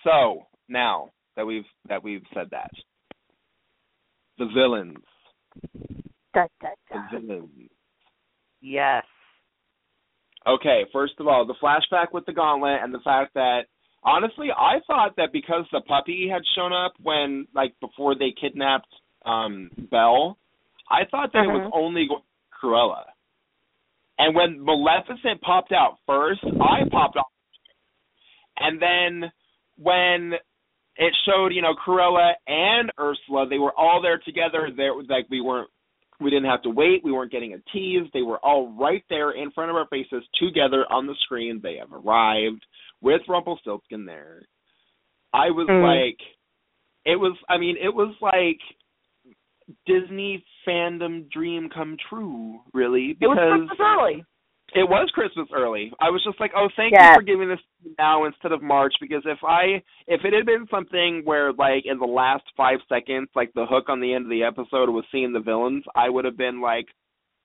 so 0.03 0.47
now 0.67 1.11
that 1.35 1.45
we've 1.45 1.67
that 1.88 2.03
we've 2.03 2.26
said 2.34 2.49
that. 2.51 2.71
The 4.39 4.47
villains. 4.55 4.97
Da, 6.33 6.45
da, 6.61 6.69
The 6.91 7.19
villains. 7.19 7.69
Yes. 8.61 9.03
Okay, 10.47 10.83
first 10.93 11.13
of 11.19 11.27
all, 11.27 11.45
the 11.45 11.55
flashback 11.61 12.07
with 12.13 12.25
the 12.25 12.31
gauntlet 12.31 12.79
and 12.81 12.93
the 12.93 13.01
fact 13.03 13.33
that 13.33 13.63
honestly, 14.03 14.47
I 14.57 14.79
thought 14.87 15.15
that 15.17 15.33
because 15.33 15.65
the 15.73 15.81
puppy 15.81 16.29
had 16.31 16.41
shown 16.55 16.71
up 16.71 16.93
when 17.01 17.47
like 17.53 17.73
before 17.81 18.15
they 18.15 18.33
kidnapped 18.39 18.87
um 19.25 19.69
Belle, 19.91 20.37
I 20.89 21.03
thought 21.11 21.33
that 21.33 21.43
it 21.43 21.47
was 21.47 21.63
Mhm. 21.63 21.71
only 21.73 22.07
going 22.07 22.23
Cruella. 22.53 23.05
And 24.17 24.35
when 24.35 24.63
Maleficent 24.63 25.41
popped 25.41 25.73
out 25.73 25.97
first, 26.05 26.43
I 26.43 26.87
popped 26.89 27.17
off. 27.17 27.31
And 28.57 28.81
then 28.81 29.31
when 29.77 30.39
it 30.99 31.13
showed, 31.26 31.53
you 31.53 31.61
know, 31.63 31.73
Cruella 31.73 32.34
and 32.45 32.91
Ursula, 32.99 33.47
they 33.49 33.57
were 33.57 33.73
all 33.76 34.01
there 34.01 34.19
together. 34.19 34.69
There 34.76 34.93
was 34.93 35.07
like 35.09 35.26
we 35.31 35.41
weren't 35.41 35.69
we 36.21 36.30
didn't 36.30 36.49
have 36.49 36.61
to 36.63 36.69
wait. 36.69 37.01
We 37.03 37.13
weren't 37.13 37.31
getting 37.31 37.53
a 37.53 37.59
tease. 37.71 38.07
They 38.13 38.21
were 38.21 38.39
all 38.39 38.76
right 38.77 39.03
there 39.09 39.31
in 39.31 39.51
front 39.51 39.69
of 39.71 39.77
our 39.77 39.88
faces 39.88 40.21
together 40.38 40.85
on 40.91 41.07
the 41.07 41.15
screen. 41.21 41.61
They 41.63 41.77
have 41.77 41.93
arrived 41.93 42.65
with 43.01 43.21
Rumpelstiltskin 43.30 44.05
there. 44.05 44.41
I 45.34 45.49
was 45.51 45.67
Mm. 45.69 45.81
like, 45.81 46.19
it 47.05 47.15
was, 47.15 47.38
I 47.47 47.57
mean, 47.57 47.77
it 47.81 47.93
was 47.95 48.13
like 48.21 48.59
Disney 49.85 50.43
fandom 50.67 51.30
dream 51.31 51.69
come 51.69 51.95
true, 52.09 52.59
really. 52.73 53.15
It 53.21 53.27
was 53.27 53.38
Because 53.38 53.69
Christmas 53.69 53.80
early. 53.80 54.26
It 54.73 54.87
was 54.89 55.09
Christmas 55.13 55.47
early. 55.53 55.91
I 55.99 56.09
was 56.09 56.23
just 56.23 56.39
like, 56.39 56.51
oh, 56.55 56.67
thank 56.75 56.93
Yes. 56.93 57.09
you 57.15 57.21
for 57.21 57.21
giving 57.23 57.49
this 57.49 57.59
now 57.97 58.25
instead 58.25 58.51
of 58.51 58.61
March 58.61 58.93
because 59.01 59.23
if 59.25 59.39
I 59.43 59.81
if 60.07 60.21
it 60.25 60.33
had 60.33 60.45
been 60.45 60.67
something 60.71 61.21
where 61.25 61.53
like 61.53 61.83
in 61.85 61.99
the 61.99 62.05
last 62.05 62.43
five 62.57 62.79
seconds, 62.87 63.29
like 63.35 63.51
the 63.53 63.65
hook 63.69 63.85
on 63.89 63.99
the 64.01 64.13
end 64.13 64.25
of 64.25 64.29
the 64.29 64.43
episode 64.43 64.89
was 64.89 65.05
seeing 65.11 65.33
the 65.33 65.39
villains, 65.39 65.83
I 65.95 66.09
would 66.09 66.25
have 66.25 66.37
been 66.37 66.61
like, 66.61 66.85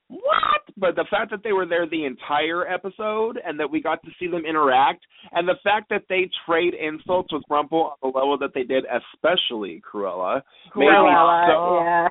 what? 0.09 0.63
But 0.77 0.97
the 0.97 1.07
fact 1.11 1.31
that 1.31 1.43
they 1.43 1.53
were 1.53 1.67
there 1.67 1.89
the 1.89 2.05
entire 2.05 2.67
episode 2.69 3.39
and 3.45 3.59
that 3.59 3.71
we 3.71 3.81
got 3.81 4.03
to 4.05 4.11
see 4.19 4.27
them 4.27 4.45
interact, 4.45 5.05
and 5.33 5.49
the 5.49 5.57
fact 5.65 5.89
that 5.91 6.03
they 6.09 6.29
trade 6.47 6.75
insults 6.75 7.33
with 7.33 7.43
Rumple 7.49 7.95
on 8.03 8.13
the 8.13 8.19
level 8.19 8.37
that 8.39 8.51
they 8.55 8.65
did, 8.65 8.85
especially 8.85 9.81
Cruella, 9.81 10.43
made 10.77 10.85
me 10.87 10.93
Cruella, 10.93 11.47
so 11.49 11.85
yeah. 11.85 12.09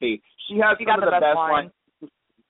She 0.00 0.54
has 0.62 0.76
She 0.78 0.84
got 0.84 1.00
the 1.00 1.06
the 1.06 1.10
best 1.12 1.22
best 1.22 1.36
line. 1.36 1.70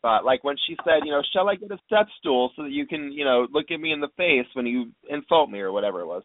Lines 0.03 0.21
spot. 0.21 0.25
Like 0.25 0.45
when 0.45 0.57
she 0.67 0.77
said, 0.85 1.01
you 1.05 1.13
know, 1.13 1.23
shall 1.33 1.49
I 1.49 1.57
get 1.57 1.71
a 1.71 1.79
step 1.87 2.07
stool 2.19 2.51
so 2.57 2.63
that 2.65 2.73
you 2.73 2.87
can, 2.87 3.13
you 3.13 3.25
know, 3.25 3.47
look 3.53 3.67
at 3.71 3.81
me 3.81 3.93
in 3.93 4.01
the 4.01 4.09
face 4.17 4.47
when 4.55 4.67
you 4.67 4.93
insult 5.09 5.51
me 5.51 5.61
or 5.61 5.73
whatever 5.73 6.01
it 6.01 6.07
was. 6.07 6.23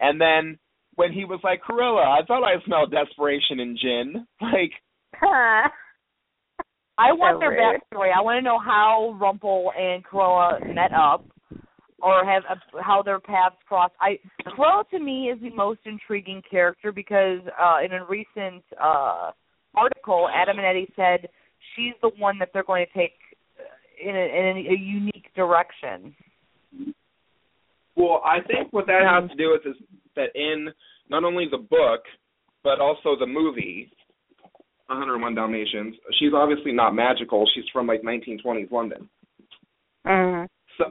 And 0.00 0.20
then 0.20 0.58
when 0.96 1.12
he 1.12 1.24
was 1.24 1.40
like, 1.44 1.60
Cruella, 1.62 2.04
I 2.06 2.24
thought 2.26 2.44
I 2.44 2.64
smelled 2.64 2.92
desperation 2.92 3.60
in 3.60 3.76
gin. 3.80 4.26
Like, 4.40 4.72
Huh. 5.18 5.68
I 6.98 7.12
want 7.12 7.36
So 7.36 7.40
their 7.40 7.50
rude. 7.50 7.80
backstory. 7.94 8.10
I 8.16 8.22
want 8.22 8.38
to 8.38 8.42
know 8.42 8.58
how 8.58 9.16
Rumple 9.20 9.70
and 9.78 10.04
Cruella 10.04 10.74
met 10.74 10.92
up, 10.92 11.24
or 11.98 12.24
have 12.24 12.42
uh, 12.50 12.82
how 12.82 13.02
their 13.02 13.20
paths 13.20 13.56
crossed. 13.68 13.94
I 14.00 14.18
Cruella 14.46 14.88
to 14.90 14.98
me 14.98 15.26
is 15.30 15.40
the 15.42 15.50
most 15.50 15.80
intriguing 15.84 16.42
character 16.50 16.92
because 16.92 17.40
uh, 17.60 17.84
in 17.84 17.92
a 17.92 18.04
recent 18.06 18.64
uh, 18.82 19.32
article, 19.74 20.28
Adam 20.34 20.58
and 20.58 20.66
Eddy 20.66 20.88
said 20.96 21.28
she's 21.76 21.94
the 22.02 22.10
one 22.18 22.38
that 22.38 22.48
they're 22.52 22.64
going 22.64 22.86
to 22.86 22.98
take 22.98 23.12
uh, 23.58 24.08
in 24.08 24.16
a, 24.16 24.20
in 24.20 24.66
a, 24.66 24.78
unique 24.78 25.32
direction. 25.36 26.14
well, 27.94 28.22
I 28.24 28.40
think 28.46 28.72
what 28.72 28.86
that 28.86 29.02
has 29.04 29.30
to 29.30 29.36
do 29.36 29.50
with 29.52 29.66
is 29.66 29.80
that 30.16 30.30
in 30.34 30.68
not 31.08 31.24
only 31.24 31.46
the 31.50 31.58
book, 31.58 32.00
but 32.64 32.80
also 32.80 33.16
the 33.18 33.26
movie, 33.26 33.90
101 34.88 35.34
Dalmatians, 35.34 35.94
she's 36.18 36.32
obviously 36.34 36.72
not 36.72 36.94
magical. 36.94 37.46
She's 37.54 37.64
from 37.72 37.86
like 37.86 38.02
1920s 38.02 38.70
London. 38.70 39.08
Mm. 40.06 40.46
So 40.78 40.84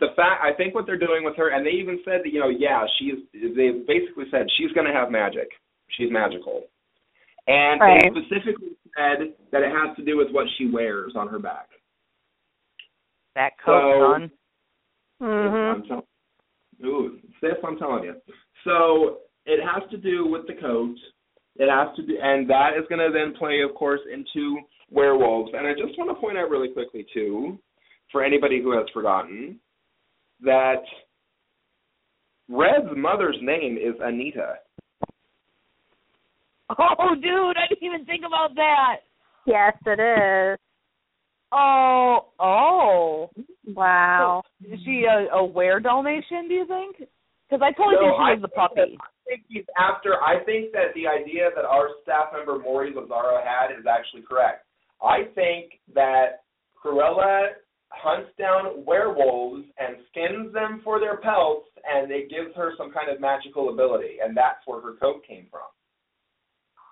the 0.00 0.08
fact 0.16 0.42
I 0.42 0.52
think 0.56 0.74
what 0.74 0.86
they're 0.86 0.98
doing 0.98 1.24
with 1.24 1.36
her, 1.36 1.50
and 1.50 1.64
they 1.66 1.70
even 1.70 2.00
said 2.04 2.20
that 2.24 2.32
you 2.32 2.40
know, 2.40 2.48
yeah, 2.48 2.84
she's. 2.98 3.20
They 3.32 3.70
basically 3.86 4.24
said 4.30 4.46
she's 4.56 4.72
going 4.72 4.86
to 4.86 4.92
have 4.92 5.10
magic. 5.10 5.48
She's 5.98 6.10
magical, 6.10 6.64
and 7.46 7.80
Right. 7.80 8.02
they 8.02 8.20
specifically 8.20 8.72
said 8.96 9.34
that 9.50 9.62
it 9.62 9.70
has 9.70 9.96
to 9.96 10.04
do 10.04 10.16
with 10.16 10.30
what 10.30 10.46
she 10.56 10.70
wears 10.70 11.12
on 11.16 11.28
her 11.28 11.38
back. 11.38 11.68
That 13.34 13.58
coat, 13.58 13.92
So- 13.92 14.12
son. 14.12 14.30
Mhm. 15.22 15.74
I'm 15.74 15.82
tell- 15.84 16.08
Ooh, 16.84 17.20
sis, 17.40 17.52
I'm 17.64 17.78
telling 17.78 18.04
you. 18.04 18.20
So 18.64 19.20
it 19.46 19.62
has 19.62 19.88
to 19.90 19.96
do 19.96 20.26
with 20.26 20.46
the 20.46 20.54
coat, 20.54 20.96
It 21.56 21.68
has 21.68 21.94
to 21.96 22.02
be, 22.02 22.18
and 22.18 22.48
that 22.48 22.78
is 22.78 22.86
going 22.88 23.06
to 23.06 23.12
then 23.12 23.34
play, 23.34 23.60
of 23.60 23.74
course, 23.74 24.00
into 24.10 24.58
werewolves. 24.90 25.52
And 25.54 25.66
I 25.66 25.74
just 25.74 25.98
want 25.98 26.08
to 26.08 26.14
point 26.14 26.38
out 26.38 26.48
really 26.48 26.72
quickly 26.72 27.06
too, 27.12 27.58
for 28.10 28.24
anybody 28.24 28.62
who 28.62 28.70
has 28.70 28.88
forgotten, 28.88 29.60
that 30.40 30.82
Red's 32.48 32.96
mother's 32.96 33.36
name 33.42 33.76
is 33.76 33.94
Anita. 34.00 34.60
Oh, 36.98 37.14
dude, 37.14 37.56
I 37.56 37.66
didn't 37.68 37.82
even 37.86 38.04
think 38.04 38.24
about 38.26 38.54
that. 38.56 38.96
Yes, 39.46 39.74
it 39.86 40.00
is. 40.00 40.58
Oh, 41.52 42.28
oh. 42.40 43.30
Wow. 43.66 44.42
Is 44.64 44.80
she 44.84 45.04
a, 45.04 45.34
a 45.34 45.44
were 45.44 45.80
Dalmatian? 45.80 46.48
Do 46.48 46.54
you 46.54 46.66
think? 46.66 46.96
Because 47.48 47.60
I 47.62 47.72
totally 47.72 47.96
No, 47.96 48.00
think 48.00 48.16
she 48.16 48.22
I 48.22 48.32
was 48.34 48.42
the 48.42 48.48
puppy. 48.48 48.74
that- 48.96 49.04
I 49.04 49.36
think 49.36 49.42
he's 49.48 49.64
after. 49.78 50.20
I 50.20 50.42
think 50.44 50.72
that 50.72 50.92
the 50.94 51.06
idea 51.06 51.50
that 51.54 51.64
our 51.64 51.88
staff 52.02 52.32
member 52.34 52.58
Maury 52.58 52.92
Lazaro 52.94 53.38
had 53.44 53.70
is 53.70 53.86
actually 53.86 54.22
correct. 54.22 54.66
I 55.00 55.24
think 55.34 55.78
that 55.94 56.42
Cruella 56.76 57.50
hunts 57.90 58.30
down 58.38 58.84
werewolves 58.84 59.62
and 59.78 59.96
skins 60.10 60.52
them 60.52 60.80
for 60.82 60.98
their 60.98 61.18
pelts, 61.18 61.68
and 61.86 62.10
it 62.10 62.30
gives 62.30 62.54
her 62.56 62.72
some 62.76 62.90
kind 62.92 63.10
of 63.10 63.20
magical 63.20 63.68
ability, 63.72 64.16
and 64.22 64.36
that's 64.36 64.58
where 64.66 64.80
her 64.80 64.94
coat 65.00 65.22
came 65.26 65.46
from. 65.50 65.70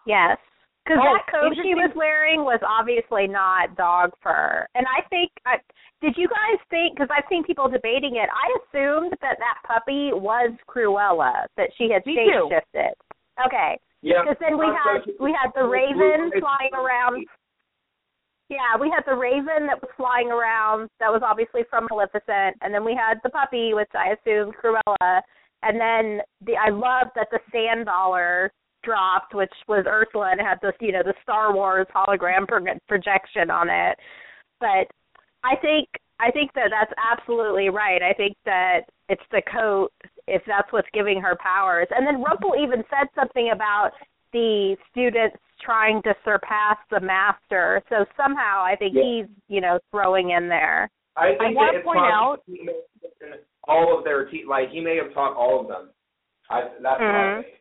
Yes. 0.06 0.39
Because 0.85 0.98
Oh, 1.05 1.12
that 1.12 1.31
coat 1.31 1.52
she 1.62 1.74
was 1.74 1.93
wearing 1.94 2.40
was 2.43 2.59
obviously 2.66 3.27
not 3.28 3.77
dog 3.77 4.10
fur. 4.22 4.66
And 4.74 4.86
I 4.89 5.06
think, 5.09 5.31
I, 5.47 5.56
did 6.01 6.16
you 6.16 6.27
guys 6.27 6.59
think, 6.70 6.97
because 6.97 7.10
I've 7.12 7.28
seen 7.28 7.44
people 7.44 7.68
debating 7.68 8.16
it, 8.16 8.28
I 8.32 8.48
assumed 8.64 9.12
that 9.20 9.36
that 9.39 9.60
puppy 9.66 10.10
was 10.12 10.51
Cruella, 10.66 11.44
that 11.56 11.68
she 11.77 11.90
had 11.93 12.05
Me 12.06 12.16
shape 12.16 12.48
shifted. 12.48 12.94
Okay. 13.44 13.78
Yeah. 14.02 14.22
Because 14.24 14.40
then 14.40 14.56
we 14.56 14.64
I'm 14.66 14.72
had 14.72 15.05
so- 15.05 15.12
we 15.20 15.36
had 15.36 15.52
the 15.55 15.68
raven 15.68 16.32
flying 16.40 16.72
around. 16.72 17.27
Yeah, 18.48 18.81
we 18.81 18.90
had 18.90 19.05
the 19.06 19.14
raven 19.14 19.68
that 19.68 19.81
was 19.81 19.90
flying 19.97 20.32
around. 20.32 20.89
That 20.98 21.12
was 21.12 21.22
obviously 21.22 21.62
from 21.70 21.86
Maleficent, 21.89 22.56
and 22.62 22.74
then 22.74 22.85
we 22.85 22.94
had 22.98 23.20
the 23.22 23.31
puppy, 23.31 23.74
which 23.74 23.90
I 23.94 24.16
assumed 24.18 24.55
Cruella, 24.56 25.20
and 25.62 25.78
then 25.78 26.20
the 26.44 26.56
I 26.56 26.70
loved 26.70 27.12
that 27.14 27.28
the 27.31 27.39
sand 27.52 27.86
dollar 27.86 28.51
dropped, 28.82 29.35
which 29.35 29.52
was 29.69 29.85
Ursula, 29.86 30.31
and 30.32 30.40
had 30.40 30.59
this 30.62 30.74
you 30.81 30.93
know 30.93 31.02
the 31.05 31.15
Star 31.23 31.55
Wars 31.55 31.86
hologram 31.94 32.47
pro- 32.47 32.65
projection 32.89 33.51
on 33.51 33.69
it. 33.69 33.98
But 34.61 34.89
I 35.44 35.57
think 35.61 35.89
I 36.19 36.31
think 36.31 36.52
that 36.55 36.70
that's 36.70 36.93
absolutely 37.12 37.70
right. 37.70 38.02
I 38.02 38.12
think 38.12 38.36
that 38.44 38.82
it's 39.09 39.23
the 39.31 39.43
coat 39.51 39.90
if 40.27 40.43
that's 40.47 40.70
what's 40.73 40.89
giving 40.93 41.20
her 41.20 41.36
powers. 41.43 41.89
And 41.90 42.07
then 42.07 42.23
Rumpel 42.23 42.61
even 42.62 42.85
said 42.90 43.09
something 43.15 43.51
about 43.52 43.90
the 44.32 44.77
students 44.90 45.36
trying 45.61 46.02
to 46.02 46.15
surpass 46.24 46.77
the 46.90 47.01
master. 47.01 47.82
So 47.89 48.05
somehow 48.16 48.62
I 48.62 48.77
think 48.77 48.94
Yeah. 48.94 49.02
he's, 49.02 49.27
you 49.48 49.61
know, 49.61 49.78
throwing 49.90 50.31
in 50.31 50.48
there. 50.48 50.89
I 51.16 51.31
think 51.31 51.43
I 51.43 51.51
wanna 51.52 51.81
point 51.81 52.01
out- 52.01 52.43
he 52.47 52.62
may 52.62 52.73
have 52.74 53.11
taken 53.20 53.39
all 53.65 53.97
of 53.98 54.05
their 54.05 54.27
te- 54.27 54.44
like 54.44 54.69
he 54.70 54.81
may 54.81 54.97
have 54.97 55.12
taught 55.12 55.35
all 55.36 55.61
of 55.61 55.69
them. 55.69 55.90
I, 56.48 56.62
that's 56.81 57.01
what 57.01 57.02
I 57.02 57.24
Mhm. 57.24 57.43
think. 57.44 57.60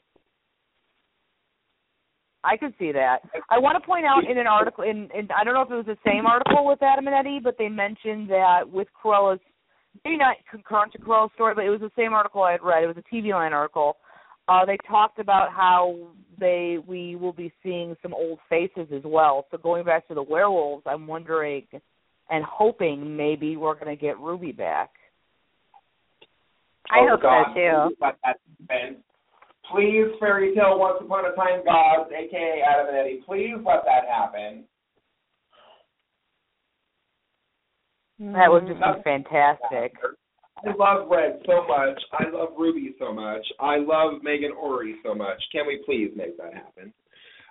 I 2.44 2.56
could 2.57 2.74
see 2.80 2.91
that. 2.94 3.20
I 3.49 3.60
want 3.60 3.82
to 3.82 3.86
point 3.86 4.06
out 4.06 4.30
in 4.30 4.38
an 4.38 4.48
article, 4.48 4.84
in, 4.84 5.10
in 5.14 5.28
I 5.36 5.44
don't 5.44 5.53
know 5.53 5.61
if 5.61 5.72
it 5.72 5.76
was 5.76 5.86
the 5.86 5.98
same 6.10 6.26
article 6.26 6.66
with 6.66 6.82
Adam 6.82 7.07
and 7.07 7.16
Eddy, 7.16 7.40
but 7.44 7.56
they 7.57 7.68
mentioned 7.68 8.30
that 8.30 8.61
with 8.70 8.88
Cruella's, 8.94 9.40
maybe 10.06 10.18
not 10.18 10.38
concurrent 10.49 10.94
to 10.94 10.99
Cruella's 10.99 11.32
story, 11.36 11.53
but 11.53 11.66
it 11.66 11.70
was 11.70 11.82
the 11.82 11.91
same 11.98 12.14
article 12.14 12.41
I 12.44 12.53
had 12.53 12.64
read. 12.64 12.84
It 12.84 12.88
was 12.88 12.98
a 12.98 13.14
TV 13.16 13.32
Line 13.32 13.52
article. 13.53 13.98
Uh, 14.48 14.66
they 14.66 14.78
talked 14.88 15.20
about 15.20 15.52
how 15.52 15.95
they 16.40 16.78
we 16.88 17.16
will 17.16 17.34
be 17.34 17.52
seeing 17.61 17.95
some 18.02 18.14
old 18.14 18.40
faces 18.49 18.88
as 18.95 19.03
well. 19.03 19.45
So 19.52 19.57
going 19.57 19.86
back 19.86 20.07
to 20.07 20.14
the 20.16 20.24
werewolves, 20.24 20.84
I'm 20.88 21.06
wondering 21.06 21.68
and 22.30 22.44
hoping 22.45 23.18
maybe 23.18 23.57
we're 23.57 23.74
going 23.76 23.95
to 23.95 24.02
get 24.02 24.18
Ruby 24.20 24.52
back. 24.52 24.91
I 26.90 26.99
Oh, 27.02 27.10
hope 27.11 27.22
God, 27.22 27.45
so 27.53 27.90
too. 27.90 27.95
Please 29.72 30.06
let 30.06 30.10
that 30.10 30.10
happen. 30.10 30.12
Please, 30.12 30.20
fairy 30.20 30.56
tale 30.56 30.80
once 30.80 30.98
upon 31.02 31.26
a 31.26 31.36
time 31.36 31.64
gods, 31.66 32.10
aka 32.12 32.62
Adam 32.68 32.88
and 32.88 32.98
Eddy, 32.98 33.22
please 33.26 33.56
let 33.66 33.84
that 33.86 34.08
happen. 34.08 34.64
That 38.20 38.52
would 38.52 38.68
just 38.68 38.80
be 38.80 39.04
fantastic. 39.04 39.94
I 40.58 40.76
love 40.78 41.08
Red 41.10 41.40
so 41.46 41.66
much. 41.68 42.02
I 42.12 42.30
love 42.30 42.50
Ruby 42.58 42.94
so 43.00 43.14
much. 43.14 43.46
I 43.62 43.78
love 43.78 44.22
Meghan 44.22 44.54
Ory 44.62 44.96
so 45.06 45.16
much. 45.16 45.41
Can 45.54 45.66
we 45.68 45.82
please 45.86 46.12
make 46.16 46.38
that 46.38 46.54
happen? 46.54 46.94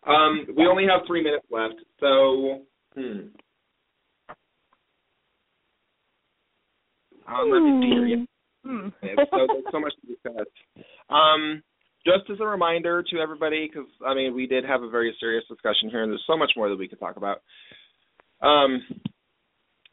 Um, 0.06 0.46
we 0.56 0.66
only 0.66 0.84
have 0.84 1.06
three 1.06 1.22
minutes 1.22 1.46
left, 1.50 1.74
so 2.00 2.62
hmm. 2.94 3.28
Um, 7.26 7.50
let 7.50 7.60
me 7.60 7.80
see 7.82 7.88
here. 7.88 8.06
Yeah. 8.06 8.24
Hmm. 8.64 8.88
So 9.30 9.46
there's 9.46 9.64
so 9.70 9.80
much 9.80 9.92
to 10.00 10.06
discuss. 10.06 10.46
Um, 11.10 11.62
just 12.04 12.30
as 12.30 12.38
a 12.40 12.46
reminder 12.46 13.02
to 13.02 13.18
everybody, 13.18 13.68
because 13.68 13.90
I 14.06 14.14
mean 14.14 14.34
we 14.34 14.46
did 14.46 14.64
have 14.64 14.82
a 14.82 14.88
very 14.88 15.14
serious 15.20 15.44
discussion 15.48 15.90
here, 15.90 16.02
and 16.02 16.10
there's 16.12 16.24
so 16.26 16.36
much 16.36 16.52
more 16.56 16.68
that 16.68 16.78
we 16.78 16.88
could 16.88 17.00
talk 17.00 17.16
about. 17.16 17.42
Um, 18.40 18.82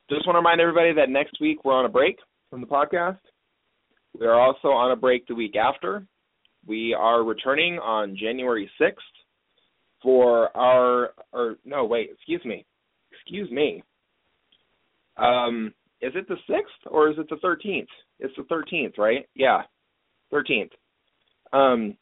just 0.10 0.28
want 0.28 0.36
to 0.36 0.40
remind 0.40 0.62
everybody 0.62 0.94
that 0.94 1.10
next 1.10 1.42
week 1.42 1.66
we're 1.66 1.74
on 1.74 1.86
a 1.86 1.90
break 1.90 2.18
from 2.50 2.62
the 2.62 2.68
podcast. 2.68 3.18
We 4.20 4.26
are 4.28 4.40
also 4.40 4.70
on 4.70 4.92
a 4.92 4.96
break 4.96 5.28
the 5.28 5.36
week 5.36 5.56
after. 5.56 6.06
We 6.68 6.96
are 6.98 7.24
returning 7.24 7.80
on 7.80 8.18
January 8.20 8.70
6th 8.80 8.94
for 10.02 10.56
our, 10.56 11.10
or 11.34 11.56
no, 11.66 11.86
wait, 11.86 12.10
excuse 12.14 12.44
me, 12.46 12.66
excuse 13.12 13.50
me. 13.52 13.84
Um, 15.18 15.74
is 16.02 16.14
it 16.16 16.28
the 16.28 16.38
6th 16.50 16.92
or 16.92 17.10
is 17.10 17.18
it 17.18 17.28
the 17.30 17.38
13th? 17.38 17.88
It's 18.20 18.34
the 18.38 18.44
13th, 18.44 18.98
right? 18.98 19.28
Yeah, 19.36 19.64
13th. 20.32 20.72
Um, 21.56 21.96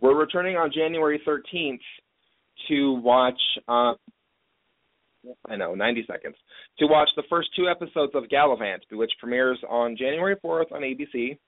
we're 0.00 0.18
returning 0.18 0.56
on 0.56 0.72
January 0.72 1.20
13th 1.26 1.80
to 2.68 2.94
watch. 2.94 3.38
Uh, 3.68 3.94
I 5.46 5.56
know, 5.56 5.74
90 5.74 6.06
seconds 6.10 6.36
to 6.78 6.86
watch 6.86 7.08
the 7.16 7.24
first 7.28 7.48
two 7.54 7.68
episodes 7.68 8.12
of 8.14 8.24
Galavant, 8.32 8.78
which 8.92 9.10
premieres 9.20 9.58
on 9.68 9.96
January 9.96 10.36
4th 10.42 10.72
on 10.72 10.82
ABC. 10.82 11.38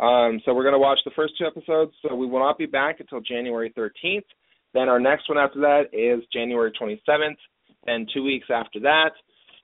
Um, 0.00 0.40
so 0.44 0.54
we're 0.54 0.62
going 0.62 0.74
to 0.74 0.78
watch 0.78 0.98
the 1.04 1.12
first 1.14 1.34
two 1.38 1.46
episodes. 1.46 1.92
So 2.02 2.14
we 2.14 2.26
will 2.26 2.40
not 2.40 2.58
be 2.58 2.66
back 2.66 3.00
until 3.00 3.20
January 3.20 3.72
13th. 3.76 4.24
Then 4.72 4.88
our 4.88 4.98
next 4.98 5.28
one 5.28 5.38
after 5.38 5.60
that 5.60 5.82
is 5.92 6.24
January 6.32 6.72
27th. 6.80 7.36
Then 7.86 8.06
two 8.12 8.24
weeks 8.24 8.48
after 8.52 8.80
that, 8.80 9.12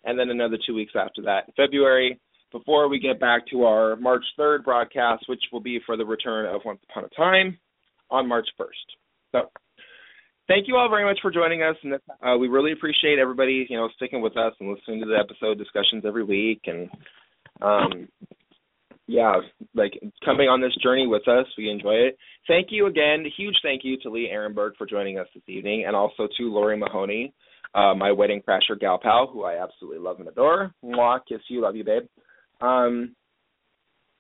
and 0.05 0.19
then 0.19 0.31
another 0.31 0.59
two 0.65 0.75
weeks 0.75 0.93
after 0.97 1.23
that 1.23 1.53
February. 1.57 2.21
Before 2.53 2.89
we 2.89 2.99
get 2.99 3.21
back 3.21 3.47
to 3.49 3.65
our 3.65 3.97
March 3.97 4.25
3rd 4.39 4.65
broadcast, 4.65 5.25
which 5.29 5.43
will 5.53 5.61
be 5.61 5.81
for 5.85 5.97
the 5.97 6.05
return 6.05 6.47
of 6.47 6.63
Once 6.65 6.81
Upon 6.91 7.05
a 7.05 7.09
Time 7.09 7.59
on 8.11 8.29
March 8.29 8.47
1st. 8.59 8.67
So 9.33 9.51
thank 10.49 10.69
you 10.69 10.77
all 10.77 10.89
very 10.89 11.05
much 11.05 11.19
for 11.21 11.31
joining 11.31 11.63
us, 11.63 11.77
and 11.83 11.95
uh, 11.95 12.37
we 12.39 12.49
really 12.49 12.73
appreciate 12.73 13.19
everybody, 13.19 13.67
you 13.69 13.77
know, 13.77 13.89
sticking 13.97 14.21
with 14.21 14.37
us 14.37 14.53
and 14.61 14.71
listening 14.71 15.01
to 15.01 15.07
the 15.07 15.19
episode 15.19 15.59
discussions 15.59 16.05
every 16.07 16.25
week, 16.25 16.63
and 16.67 16.89
um, 17.61 18.09
yeah, 19.07 19.35
like 19.75 20.01
coming 20.25 20.49
on 20.49 20.61
this 20.61 20.75
journey 20.83 21.07
with 21.07 21.27
us. 21.29 21.47
We 21.57 21.71
enjoy 21.71 21.95
it. 21.95 22.19
Thank 22.49 22.69
you 22.71 22.87
again. 22.87 23.25
Huge 23.37 23.57
thank 23.63 23.83
you 23.85 23.97
to 24.03 24.11
Lee 24.11 24.31
Arenberg 24.33 24.73
for 24.77 24.87
joining 24.87 25.19
us 25.19 25.29
this 25.35 25.45
evening, 25.49 25.85
and 25.87 25.95
also 25.95 26.29
to 26.39 26.53
Lori 26.53 26.77
Mahoney, 26.77 27.33
uh, 27.75 27.95
my 27.95 28.11
wedding 28.13 28.43
crasher 28.47 28.79
gal 28.79 28.99
pal, 28.99 29.29
who 29.33 29.45
I 29.45 29.63
absolutely 29.63 30.01
love 30.01 30.19
and 30.19 30.29
adore. 30.29 30.73
Mwah, 30.85 31.21
kiss 31.29 31.41
you, 31.49 31.61
love 31.61 31.77
you, 31.77 31.85
babe. 31.85 32.03
Um, 32.61 33.15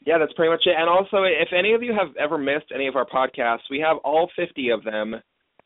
yeah, 0.04 0.18
that's 0.18 0.32
pretty 0.34 0.50
much 0.50 0.62
it. 0.66 0.74
And 0.78 0.88
also, 0.88 1.24
if 1.24 1.48
any 1.56 1.72
of 1.72 1.82
you 1.82 1.92
have 1.92 2.16
ever 2.16 2.38
missed 2.38 2.72
any 2.74 2.86
of 2.86 2.96
our 2.96 3.06
podcasts, 3.06 3.68
we 3.70 3.80
have 3.80 3.96
all 4.04 4.30
50 4.36 4.70
of 4.70 4.84
them 4.84 5.16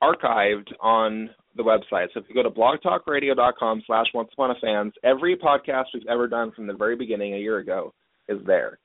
archived 0.02 0.68
on 0.80 1.30
the 1.56 1.62
website. 1.62 2.06
So 2.14 2.20
if 2.20 2.26
you 2.28 2.34
go 2.34 2.42
to 2.42 2.51
blogtalkradio.com 2.51 3.82
slash 3.86 4.06
once 4.14 4.30
upon 4.32 4.51
a 4.51 4.55
fans, 4.60 4.92
every 5.05 5.36
podcast 5.36 5.86
we've 5.92 6.06
ever 6.09 6.26
done 6.26 6.52
from 6.52 6.66
the 6.66 6.74
very 6.74 6.97
beginning 6.97 7.34
a 7.34 7.38
year 7.38 7.59
ago 7.59 7.92
is 8.28 8.38
there. 8.47 8.78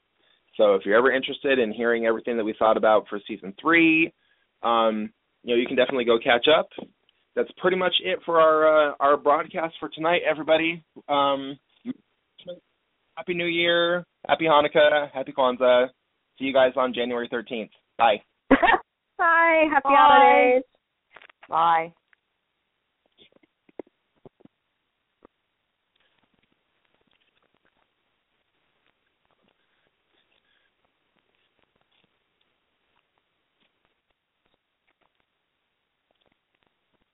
So 0.58 0.74
if 0.76 0.86
you're 0.86 0.98
ever 0.98 1.12
interested 1.12 1.60
in 1.60 1.72
hearing 1.72 2.06
everything 2.06 2.38
that 2.38 2.44
we 2.44 2.56
thought 2.58 2.78
about 2.78 3.06
for 3.10 3.20
season 3.28 3.54
three, 3.62 4.14
um, 4.64 5.12
you 5.44 5.54
know, 5.54 5.60
you 5.60 5.68
can 5.68 5.76
definitely 5.76 6.06
go 6.06 6.18
catch 6.18 6.48
up. 6.48 6.70
That's 7.36 7.52
pretty 7.58 7.78
much 7.78 7.94
it 8.04 8.20
for 8.26 8.40
our 8.40 8.92
uh, 8.92 8.94
our 9.00 9.18
broadcast 9.18 9.76
for 9.80 9.90
tonight, 9.90 10.22
everybody. 10.28 10.84
Um, 11.10 11.60
Happy 13.18 13.34
New 13.34 13.46
Year, 13.46 14.06
Happy 14.28 14.46
Hanukkah, 14.46 15.12
Happy 15.12 15.32
Kwanzaa. 15.32 15.88
See 16.38 16.46
you 16.46 16.54
guys 16.54 16.74
on 16.76 16.94
January 16.94 17.30
13th. 17.30 17.70
Bye. 17.98 18.22
Bye. 18.50 19.68
Happy 19.72 19.84
Bye. 19.84 19.96
holidays. 19.96 20.64
Bye. 21.50 21.94